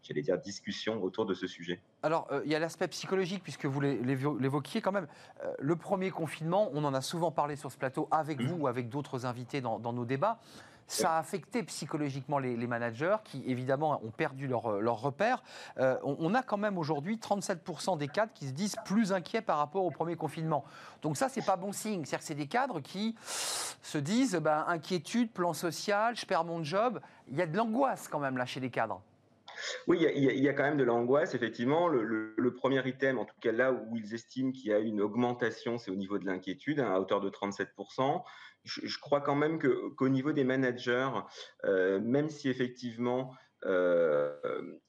j'allais 0.02 0.22
dire, 0.22 0.38
discussions 0.38 1.02
autour 1.02 1.26
de 1.26 1.34
ce 1.34 1.46
sujet. 1.46 1.80
Alors, 2.02 2.26
euh, 2.30 2.42
il 2.44 2.50
y 2.50 2.54
a 2.54 2.58
l'aspect 2.58 2.88
psychologique, 2.88 3.42
puisque 3.42 3.66
vous 3.66 3.80
l'évoquiez 3.80 4.80
quand 4.80 4.92
même. 4.92 5.06
le 5.58 5.76
premier 5.76 6.10
confinement, 6.10 6.70
on 6.72 6.84
en 6.84 6.94
a 6.94 7.00
souvent 7.00 7.30
parlé 7.30 7.56
sur 7.56 7.70
ce 7.70 7.78
plateau 7.78 8.08
avec 8.10 8.40
mmh. 8.40 8.46
vous 8.46 8.56
ou 8.62 8.66
avec 8.66 8.88
d'autres 8.88 9.26
invités 9.26 9.60
dans, 9.60 9.78
dans 9.78 9.92
nos 9.92 10.04
débats 10.04 10.40
ça 10.90 11.14
a 11.14 11.18
affecté 11.18 11.62
psychologiquement 11.62 12.38
les, 12.38 12.66
managers 12.66 13.16
qui, 13.24 13.42
évidemment, 13.46 14.00
ont 14.04 14.10
perdu 14.10 14.48
leur, 14.48 14.66
euh, 14.66 14.80
leur 14.80 15.00
repère. 15.00 15.42
Euh, 15.78 15.96
on, 16.02 16.34
a 16.34 16.42
quand 16.42 16.56
même 16.56 16.78
aujourd'hui 16.78 17.16
37% 17.16 17.96
des 17.96 18.08
cadres 18.08 18.32
qui 18.34 18.48
se 18.48 18.52
disent 18.52 18.76
plus 18.84 19.12
inquiets 19.12 19.40
par 19.40 19.58
rapport 19.58 19.84
au 19.84 19.90
premier 19.90 20.16
confinement. 20.16 20.64
Donc 21.02 21.16
ça, 21.16 21.28
c'est 21.28 21.44
pas 21.44 21.56
bon 21.56 21.72
signe. 21.72 22.04
C'est-à-dire 22.04 22.18
que 22.18 22.24
c'est 22.24 22.34
des 22.34 22.48
cadres 22.48 22.80
qui 22.80 23.14
se 23.22 23.98
disent 23.98 24.34
ben, 24.34 24.64
inquiétude, 24.66 25.30
plan 25.30 25.52
social, 25.52 26.16
je 26.16 26.26
perds 26.26 26.44
mon 26.44 26.64
job. 26.64 27.00
Il 27.28 27.36
y 27.36 27.42
a 27.42 27.46
de 27.46 27.56
l'angoisse 27.56 28.08
quand 28.08 28.18
même 28.18 28.36
là 28.36 28.44
chez 28.44 28.60
les 28.60 28.70
cadres. 28.70 29.00
Oui, 29.86 29.98
il 30.14 30.24
y, 30.24 30.48
a, 30.48 30.52
quand 30.54 30.62
même 30.62 30.76
de 30.76 30.84
l'angoisse, 30.84 31.34
effectivement. 31.34 31.88
Le, 31.88 32.54
premier 32.54 32.86
item, 32.88 33.18
en 33.18 33.24
tout 33.24 33.34
cas 33.40 33.52
là 33.52 33.72
où 33.72 33.96
ils 33.96 34.14
estiment 34.14 34.52
qu'il 34.52 34.70
y 34.70 34.72
a 34.72 34.78
une 34.78 35.00
augmentation, 35.00 35.78
c'est 35.78 35.90
au 35.90 35.96
niveau 35.96 36.18
de 36.18 36.26
l'inquiétude, 36.26 36.80
hein, 36.80 36.92
à 36.92 36.98
hauteur 36.98 37.20
de 37.20 37.30
37% 37.30 38.22
je, 38.64 38.98
crois 38.98 39.20
quand 39.20 39.34
même 39.34 39.58
qu'au 39.58 40.08
niveau 40.08 40.32
des 40.32 40.44
managers, 40.44 41.10
euh, 41.64 42.00
même 42.00 42.28
si 42.28 42.48
effectivement 42.48 43.32
euh, 43.66 44.32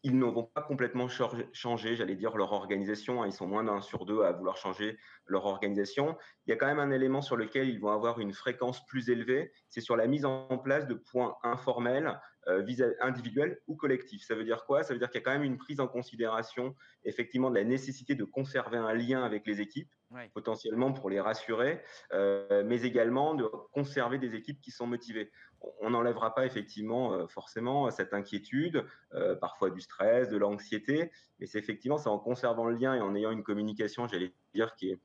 ils 0.03 0.17
ne 0.17 0.25
vont 0.25 0.43
pas 0.43 0.61
complètement 0.61 1.07
changer, 1.09 1.95
j'allais 1.95 2.15
dire, 2.15 2.37
leur 2.37 2.53
organisation. 2.53 3.21
Hein, 3.21 3.27
ils 3.27 3.33
sont 3.33 3.47
moins 3.47 3.63
d'un 3.63 3.81
sur 3.81 4.05
deux 4.05 4.21
à 4.21 4.31
vouloir 4.31 4.57
changer 4.57 4.97
leur 5.25 5.45
organisation. 5.45 6.17
Il 6.45 6.51
y 6.51 6.53
a 6.53 6.55
quand 6.55 6.67
même 6.67 6.79
un 6.79 6.91
élément 6.91 7.21
sur 7.21 7.35
lequel 7.35 7.69
ils 7.69 7.79
vont 7.79 7.91
avoir 7.91 8.19
une 8.19 8.33
fréquence 8.33 8.85
plus 8.85 9.09
élevée, 9.09 9.51
c'est 9.69 9.81
sur 9.81 9.95
la 9.95 10.07
mise 10.07 10.25
en 10.25 10.57
place 10.57 10.87
de 10.87 10.93
points 10.93 11.35
informels, 11.43 12.19
euh, 12.47 12.65
individuels 13.01 13.59
ou 13.67 13.75
collectifs. 13.75 14.23
Ça 14.23 14.35
veut 14.35 14.43
dire 14.43 14.65
quoi? 14.65 14.83
Ça 14.83 14.93
veut 14.93 14.99
dire 14.99 15.09
qu'il 15.09 15.19
y 15.19 15.23
a 15.23 15.25
quand 15.25 15.31
même 15.31 15.43
une 15.43 15.57
prise 15.57 15.79
en 15.79 15.87
considération, 15.87 16.75
effectivement, 17.03 17.49
de 17.49 17.55
la 17.55 17.63
nécessité 17.63 18.15
de 18.15 18.23
conserver 18.23 18.77
un 18.77 18.93
lien 18.93 19.23
avec 19.23 19.45
les 19.45 19.61
équipes, 19.61 19.89
potentiellement 20.33 20.91
pour 20.91 21.09
les 21.09 21.19
rassurer, 21.19 21.81
euh, 22.13 22.63
mais 22.65 22.81
également 22.83 23.33
de 23.33 23.45
conserver 23.71 24.17
des 24.17 24.35
équipes 24.35 24.59
qui 24.59 24.71
sont 24.71 24.87
motivées. 24.87 25.31
On 25.79 25.91
n'enlèvera 25.91 26.35
pas 26.35 26.45
effectivement 26.45 27.13
euh, 27.13 27.27
forcément 27.27 27.89
cette 27.91 28.13
inquiétude, 28.13 28.85
euh, 29.13 29.35
parfois 29.35 29.69
du 29.69 29.79
stress, 29.79 30.29
de 30.29 30.37
l'anxiété, 30.37 31.11
mais 31.39 31.45
c'est 31.45 31.59
effectivement 31.59 31.97
c'est 31.97 32.09
en 32.09 32.19
conservant 32.19 32.65
le 32.65 32.75
lien 32.75 32.93
et 32.95 33.01
en 33.01 33.15
ayant 33.15 33.31
une 33.31 33.43
communication, 33.43 34.07
j'allais 34.07 34.33
dire, 34.53 34.75
qui 34.75 34.89
est 34.89 34.99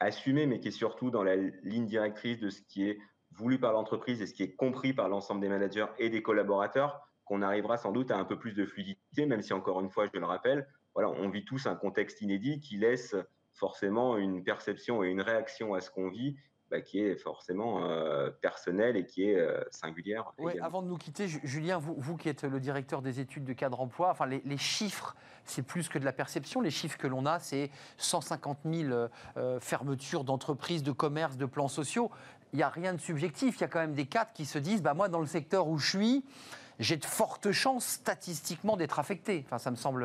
assumée, 0.00 0.46
mais 0.46 0.60
qui 0.60 0.68
est 0.68 0.72
surtout 0.72 1.10
dans 1.10 1.22
la 1.22 1.36
ligne 1.36 1.86
directrice 1.86 2.38
de 2.38 2.50
ce 2.50 2.60
qui 2.62 2.88
est 2.88 2.98
voulu 3.34 3.58
par 3.58 3.72
l'entreprise 3.72 4.22
et 4.22 4.26
ce 4.26 4.34
qui 4.34 4.42
est 4.42 4.54
compris 4.54 4.92
par 4.92 5.08
l'ensemble 5.08 5.40
des 5.40 5.48
managers 5.48 5.86
et 5.98 6.10
des 6.10 6.22
collaborateurs, 6.22 7.08
qu'on 7.24 7.42
arrivera 7.42 7.76
sans 7.76 7.92
doute 7.92 8.10
à 8.10 8.16
un 8.16 8.24
peu 8.24 8.38
plus 8.38 8.52
de 8.52 8.66
fluidité, 8.66 9.26
même 9.26 9.42
si 9.42 9.52
encore 9.52 9.80
une 9.80 9.90
fois, 9.90 10.06
je 10.12 10.18
le 10.18 10.26
rappelle, 10.26 10.68
voilà, 10.94 11.10
on 11.10 11.28
vit 11.28 11.44
tous 11.44 11.66
un 11.66 11.74
contexte 11.74 12.20
inédit 12.20 12.60
qui 12.60 12.76
laisse 12.76 13.16
forcément 13.52 14.16
une 14.16 14.44
perception 14.44 15.02
et 15.02 15.08
une 15.08 15.20
réaction 15.20 15.74
à 15.74 15.80
ce 15.80 15.90
qu'on 15.90 16.08
vit 16.08 16.36
bah, 16.70 16.80
qui 16.80 16.98
est 16.98 17.16
forcément 17.16 17.84
euh, 17.84 18.30
personnelle 18.30 18.96
et 18.96 19.04
qui 19.04 19.28
est 19.28 19.38
euh, 19.38 19.62
singulière. 19.70 20.32
avant 20.62 20.82
de 20.82 20.88
nous 20.88 20.96
quitter, 20.96 21.28
Julien, 21.28 21.78
vous, 21.78 21.94
vous, 21.98 22.16
qui 22.16 22.28
êtes 22.28 22.42
le 22.42 22.58
directeur 22.58 23.02
des 23.02 23.20
études 23.20 23.44
de 23.44 23.52
cadre 23.52 23.80
emploi, 23.80 24.10
enfin, 24.10 24.26
les, 24.26 24.56
chiffres, 24.56 25.14
c'est 25.44 25.62
plus 25.62 25.88
que 25.88 25.98
de 25.98 26.04
la 26.04 26.12
perception. 26.12 26.60
Les 26.60 26.70
chiffres 26.70 26.96
que 26.96 27.06
l'on 27.06 27.26
a, 27.26 27.38
c'est 27.38 27.70
150 27.98 28.58
000 28.64 29.08
euh, 29.36 29.60
fermetures 29.60 30.24
d'entreprises, 30.24 30.82
de 30.82 30.90
commerces, 30.90 31.36
de 31.36 31.46
plans 31.46 31.68
sociaux. 31.68 32.10
Il 32.54 32.58
n'y 32.58 32.62
a 32.62 32.68
rien 32.68 32.94
de 32.94 33.00
subjectif. 33.00 33.56
Il 33.58 33.60
y 33.62 33.64
a 33.64 33.68
quand 33.68 33.80
même 33.80 33.94
des 33.94 34.06
cadres 34.06 34.30
qui 34.32 34.44
se 34.44 34.58
disent 34.58 34.80
bah, 34.80 34.94
moi, 34.94 35.08
dans 35.08 35.18
le 35.18 35.26
secteur 35.26 35.66
où 35.66 35.76
je 35.76 35.90
suis, 35.98 36.24
j'ai 36.78 36.96
de 36.96 37.04
fortes 37.04 37.50
chances 37.50 37.84
statistiquement 37.84 38.76
d'être 38.76 39.00
affecté. 39.00 39.42
Enfin, 39.44 39.58
ça 39.58 39.72
me 39.72 39.76
semble. 39.76 40.04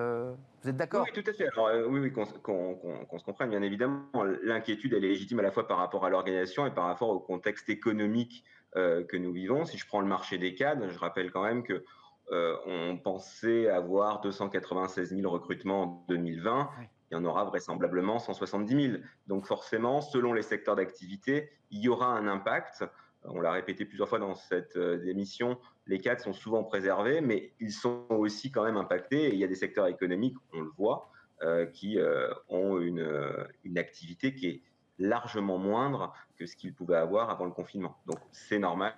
Vous 0.63 0.69
êtes 0.69 0.75
d'accord? 0.75 1.05
Oui, 1.05 1.21
tout 1.21 1.29
à 1.29 1.33
fait. 1.33 1.47
Euh, 1.57 1.85
oui, 1.87 1.99
oui, 1.99 2.11
qu'on 2.11 2.25
se 2.25 3.23
comprenne, 3.23 3.51
bien 3.51 3.61
évidemment. 3.61 4.01
L'inquiétude, 4.41 4.93
elle 4.93 5.05
est 5.05 5.09
légitime 5.09 5.37
à 5.39 5.43
la 5.43 5.51
fois 5.51 5.67
par 5.67 5.77
rapport 5.77 6.05
à 6.05 6.09
l'organisation 6.09 6.65
et 6.65 6.71
par 6.71 6.85
rapport 6.85 7.09
au 7.09 7.19
contexte 7.19 7.69
économique 7.69 8.43
euh, 8.75 9.03
que 9.03 9.15
nous 9.15 9.31
vivons. 9.31 9.65
Si 9.65 9.77
je 9.77 9.85
prends 9.85 10.01
le 10.01 10.07
marché 10.07 10.39
des 10.39 10.55
cadres, 10.55 10.89
je 10.89 10.97
rappelle 10.97 11.31
quand 11.31 11.43
même 11.43 11.61
que 11.61 11.85
euh, 12.31 12.55
on 12.65 12.97
pensait 12.97 13.69
avoir 13.69 14.21
296 14.21 15.15
000 15.15 15.31
recrutements 15.31 15.83
en 15.83 16.05
2020. 16.09 16.69
Il 17.11 17.15
y 17.15 17.17
en 17.17 17.25
aura 17.25 17.43
vraisemblablement 17.45 18.19
170 18.19 18.91
000. 18.91 19.03
Donc 19.27 19.45
forcément, 19.45 20.01
selon 20.01 20.33
les 20.33 20.43
secteurs 20.43 20.75
d'activité, 20.75 21.51
il 21.71 21.79
y 21.79 21.89
aura 21.89 22.07
un 22.07 22.27
impact. 22.27 22.83
On 23.23 23.39
l'a 23.41 23.51
répété 23.51 23.85
plusieurs 23.85 24.07
fois 24.07 24.19
dans 24.19 24.35
cette 24.35 24.77
émission, 24.77 25.57
les 25.89 25.99
cadres 25.99 26.21
sont 26.21 26.33
souvent 26.33 26.63
préservés, 26.63 27.19
mais 27.19 27.51
ils 27.59 27.73
sont 27.73 28.05
aussi 28.09 28.51
quand 28.51 28.63
même 28.63 28.77
impactés. 28.77 29.33
Il 29.33 29.39
y 29.39 29.43
a 29.43 29.47
des 29.47 29.55
secteurs 29.55 29.87
économiques, 29.87 30.37
on 30.53 30.61
le 30.61 30.69
voit, 30.77 31.09
euh, 31.41 31.65
qui 31.65 31.99
euh, 31.99 32.31
ont 32.47 32.79
une, 32.79 32.99
euh, 32.99 33.43
une, 33.63 33.79
activité 33.79 34.35
qui 34.35 34.47
est 34.47 34.61
largement 34.99 35.57
moindre 35.57 36.13
que 36.37 36.45
ce 36.45 36.55
qu'ils 36.55 36.73
pouvaient 36.75 36.97
avoir 36.97 37.31
avant 37.31 37.45
le 37.45 37.51
confinement. 37.51 37.97
Donc 38.05 38.19
c'est 38.31 38.59
normal 38.59 38.93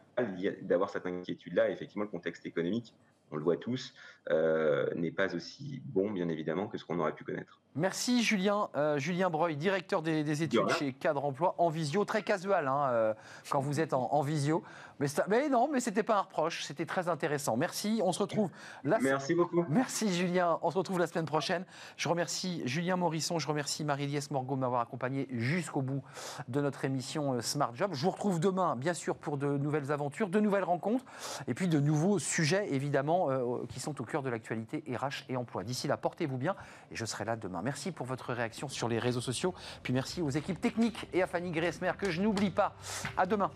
d'avoir 0.63 0.89
cette 0.89 1.05
inquiétude-là. 1.05 1.69
Effectivement, 1.69 2.03
le 2.03 2.09
contexte 2.09 2.45
économique, 2.45 2.93
on 3.31 3.37
le 3.37 3.43
voit 3.43 3.57
tous, 3.57 3.93
n'est 4.29 5.11
pas 5.11 5.33
aussi 5.35 5.81
bon, 5.85 6.11
bien 6.11 6.29
évidemment, 6.29 6.67
que 6.67 6.77
ce 6.77 6.85
qu'on 6.85 6.99
aurait 6.99 7.13
pu 7.13 7.23
connaître. 7.23 7.59
Merci 7.75 8.21
Julien. 8.21 8.69
Julien 8.97 9.29
Breuil, 9.29 9.55
directeur 9.55 10.01
des, 10.01 10.43
études 10.43 10.69
chez 10.77 10.93
Cadre 10.93 11.23
Emploi, 11.23 11.55
en 11.57 11.69
visio, 11.69 12.05
très 12.05 12.21
casual 12.21 12.67
hein, 12.67 13.15
quand 13.49 13.61
vous 13.61 13.79
êtes 13.79 13.93
en, 13.93 14.11
en 14.11 14.21
visio. 14.21 14.63
Mais, 15.27 15.49
non, 15.49 15.67
mais 15.71 15.79
c'était 15.79 16.03
pas 16.03 16.17
un 16.17 16.21
reproche, 16.21 16.63
c'était 16.63 16.85
très 16.85 17.09
intéressant. 17.09 17.57
Merci, 17.57 18.01
on 18.03 18.11
se 18.11 18.19
retrouve 18.19 18.49
la 18.83 18.99
Merci 18.99 19.33
beaucoup. 19.33 19.65
Merci 19.67 20.13
Julien, 20.13 20.59
on 20.61 20.69
se 20.69 20.77
retrouve 20.77 20.99
la 20.99 21.07
semaine 21.07 21.25
prochaine. 21.25 21.65
Je 21.97 22.07
remercie 22.07 22.61
Julien 22.65 22.97
Morisson, 22.97 23.39
je 23.39 23.47
remercie 23.47 23.83
Marie-Liesse 23.83 24.29
Morgot 24.29 24.55
de 24.55 24.61
m'avoir 24.61 24.81
accompagné 24.81 25.27
jusqu'au 25.31 25.81
bout 25.81 26.03
de 26.47 26.61
notre 26.61 26.85
émission 26.85 27.33
euh, 27.33 27.41
Smart 27.41 27.71
Job. 27.73 27.91
Je 27.93 28.03
vous 28.03 28.11
retrouve 28.11 28.39
demain, 28.39 28.75
bien 28.75 28.93
sûr, 28.93 29.15
pour 29.15 29.37
de 29.37 29.57
nouvelles 29.57 29.91
aventures, 29.91 30.29
de 30.29 30.39
nouvelles 30.39 30.63
rencontres 30.63 31.05
et 31.47 31.53
puis 31.53 31.67
de 31.67 31.79
nouveaux 31.79 32.19
sujets, 32.19 32.71
évidemment, 32.71 33.31
euh, 33.31 33.65
qui 33.69 33.79
sont 33.79 33.99
au 34.01 34.05
cœur 34.11 34.21
de 34.21 34.29
l'actualité 34.29 34.83
RH 34.89 35.23
et 35.29 35.37
emploi. 35.37 35.63
D'ici 35.63 35.87
là, 35.87 35.95
portez-vous 35.95 36.37
bien 36.37 36.55
et 36.91 36.95
je 36.95 37.05
serai 37.05 37.23
là 37.23 37.37
demain. 37.37 37.61
Merci 37.63 37.91
pour 37.91 38.05
votre 38.05 38.33
réaction 38.33 38.67
sur 38.67 38.89
les 38.89 38.99
réseaux 38.99 39.21
sociaux. 39.21 39.53
Puis 39.83 39.93
merci 39.93 40.21
aux 40.21 40.29
équipes 40.29 40.59
techniques 40.59 41.07
et 41.13 41.23
à 41.23 41.27
Fanny 41.27 41.51
Griesmer 41.51 41.93
que 41.97 42.09
je 42.09 42.21
n'oublie 42.21 42.51
pas. 42.51 42.75
À 43.15 43.25
demain. 43.25 43.51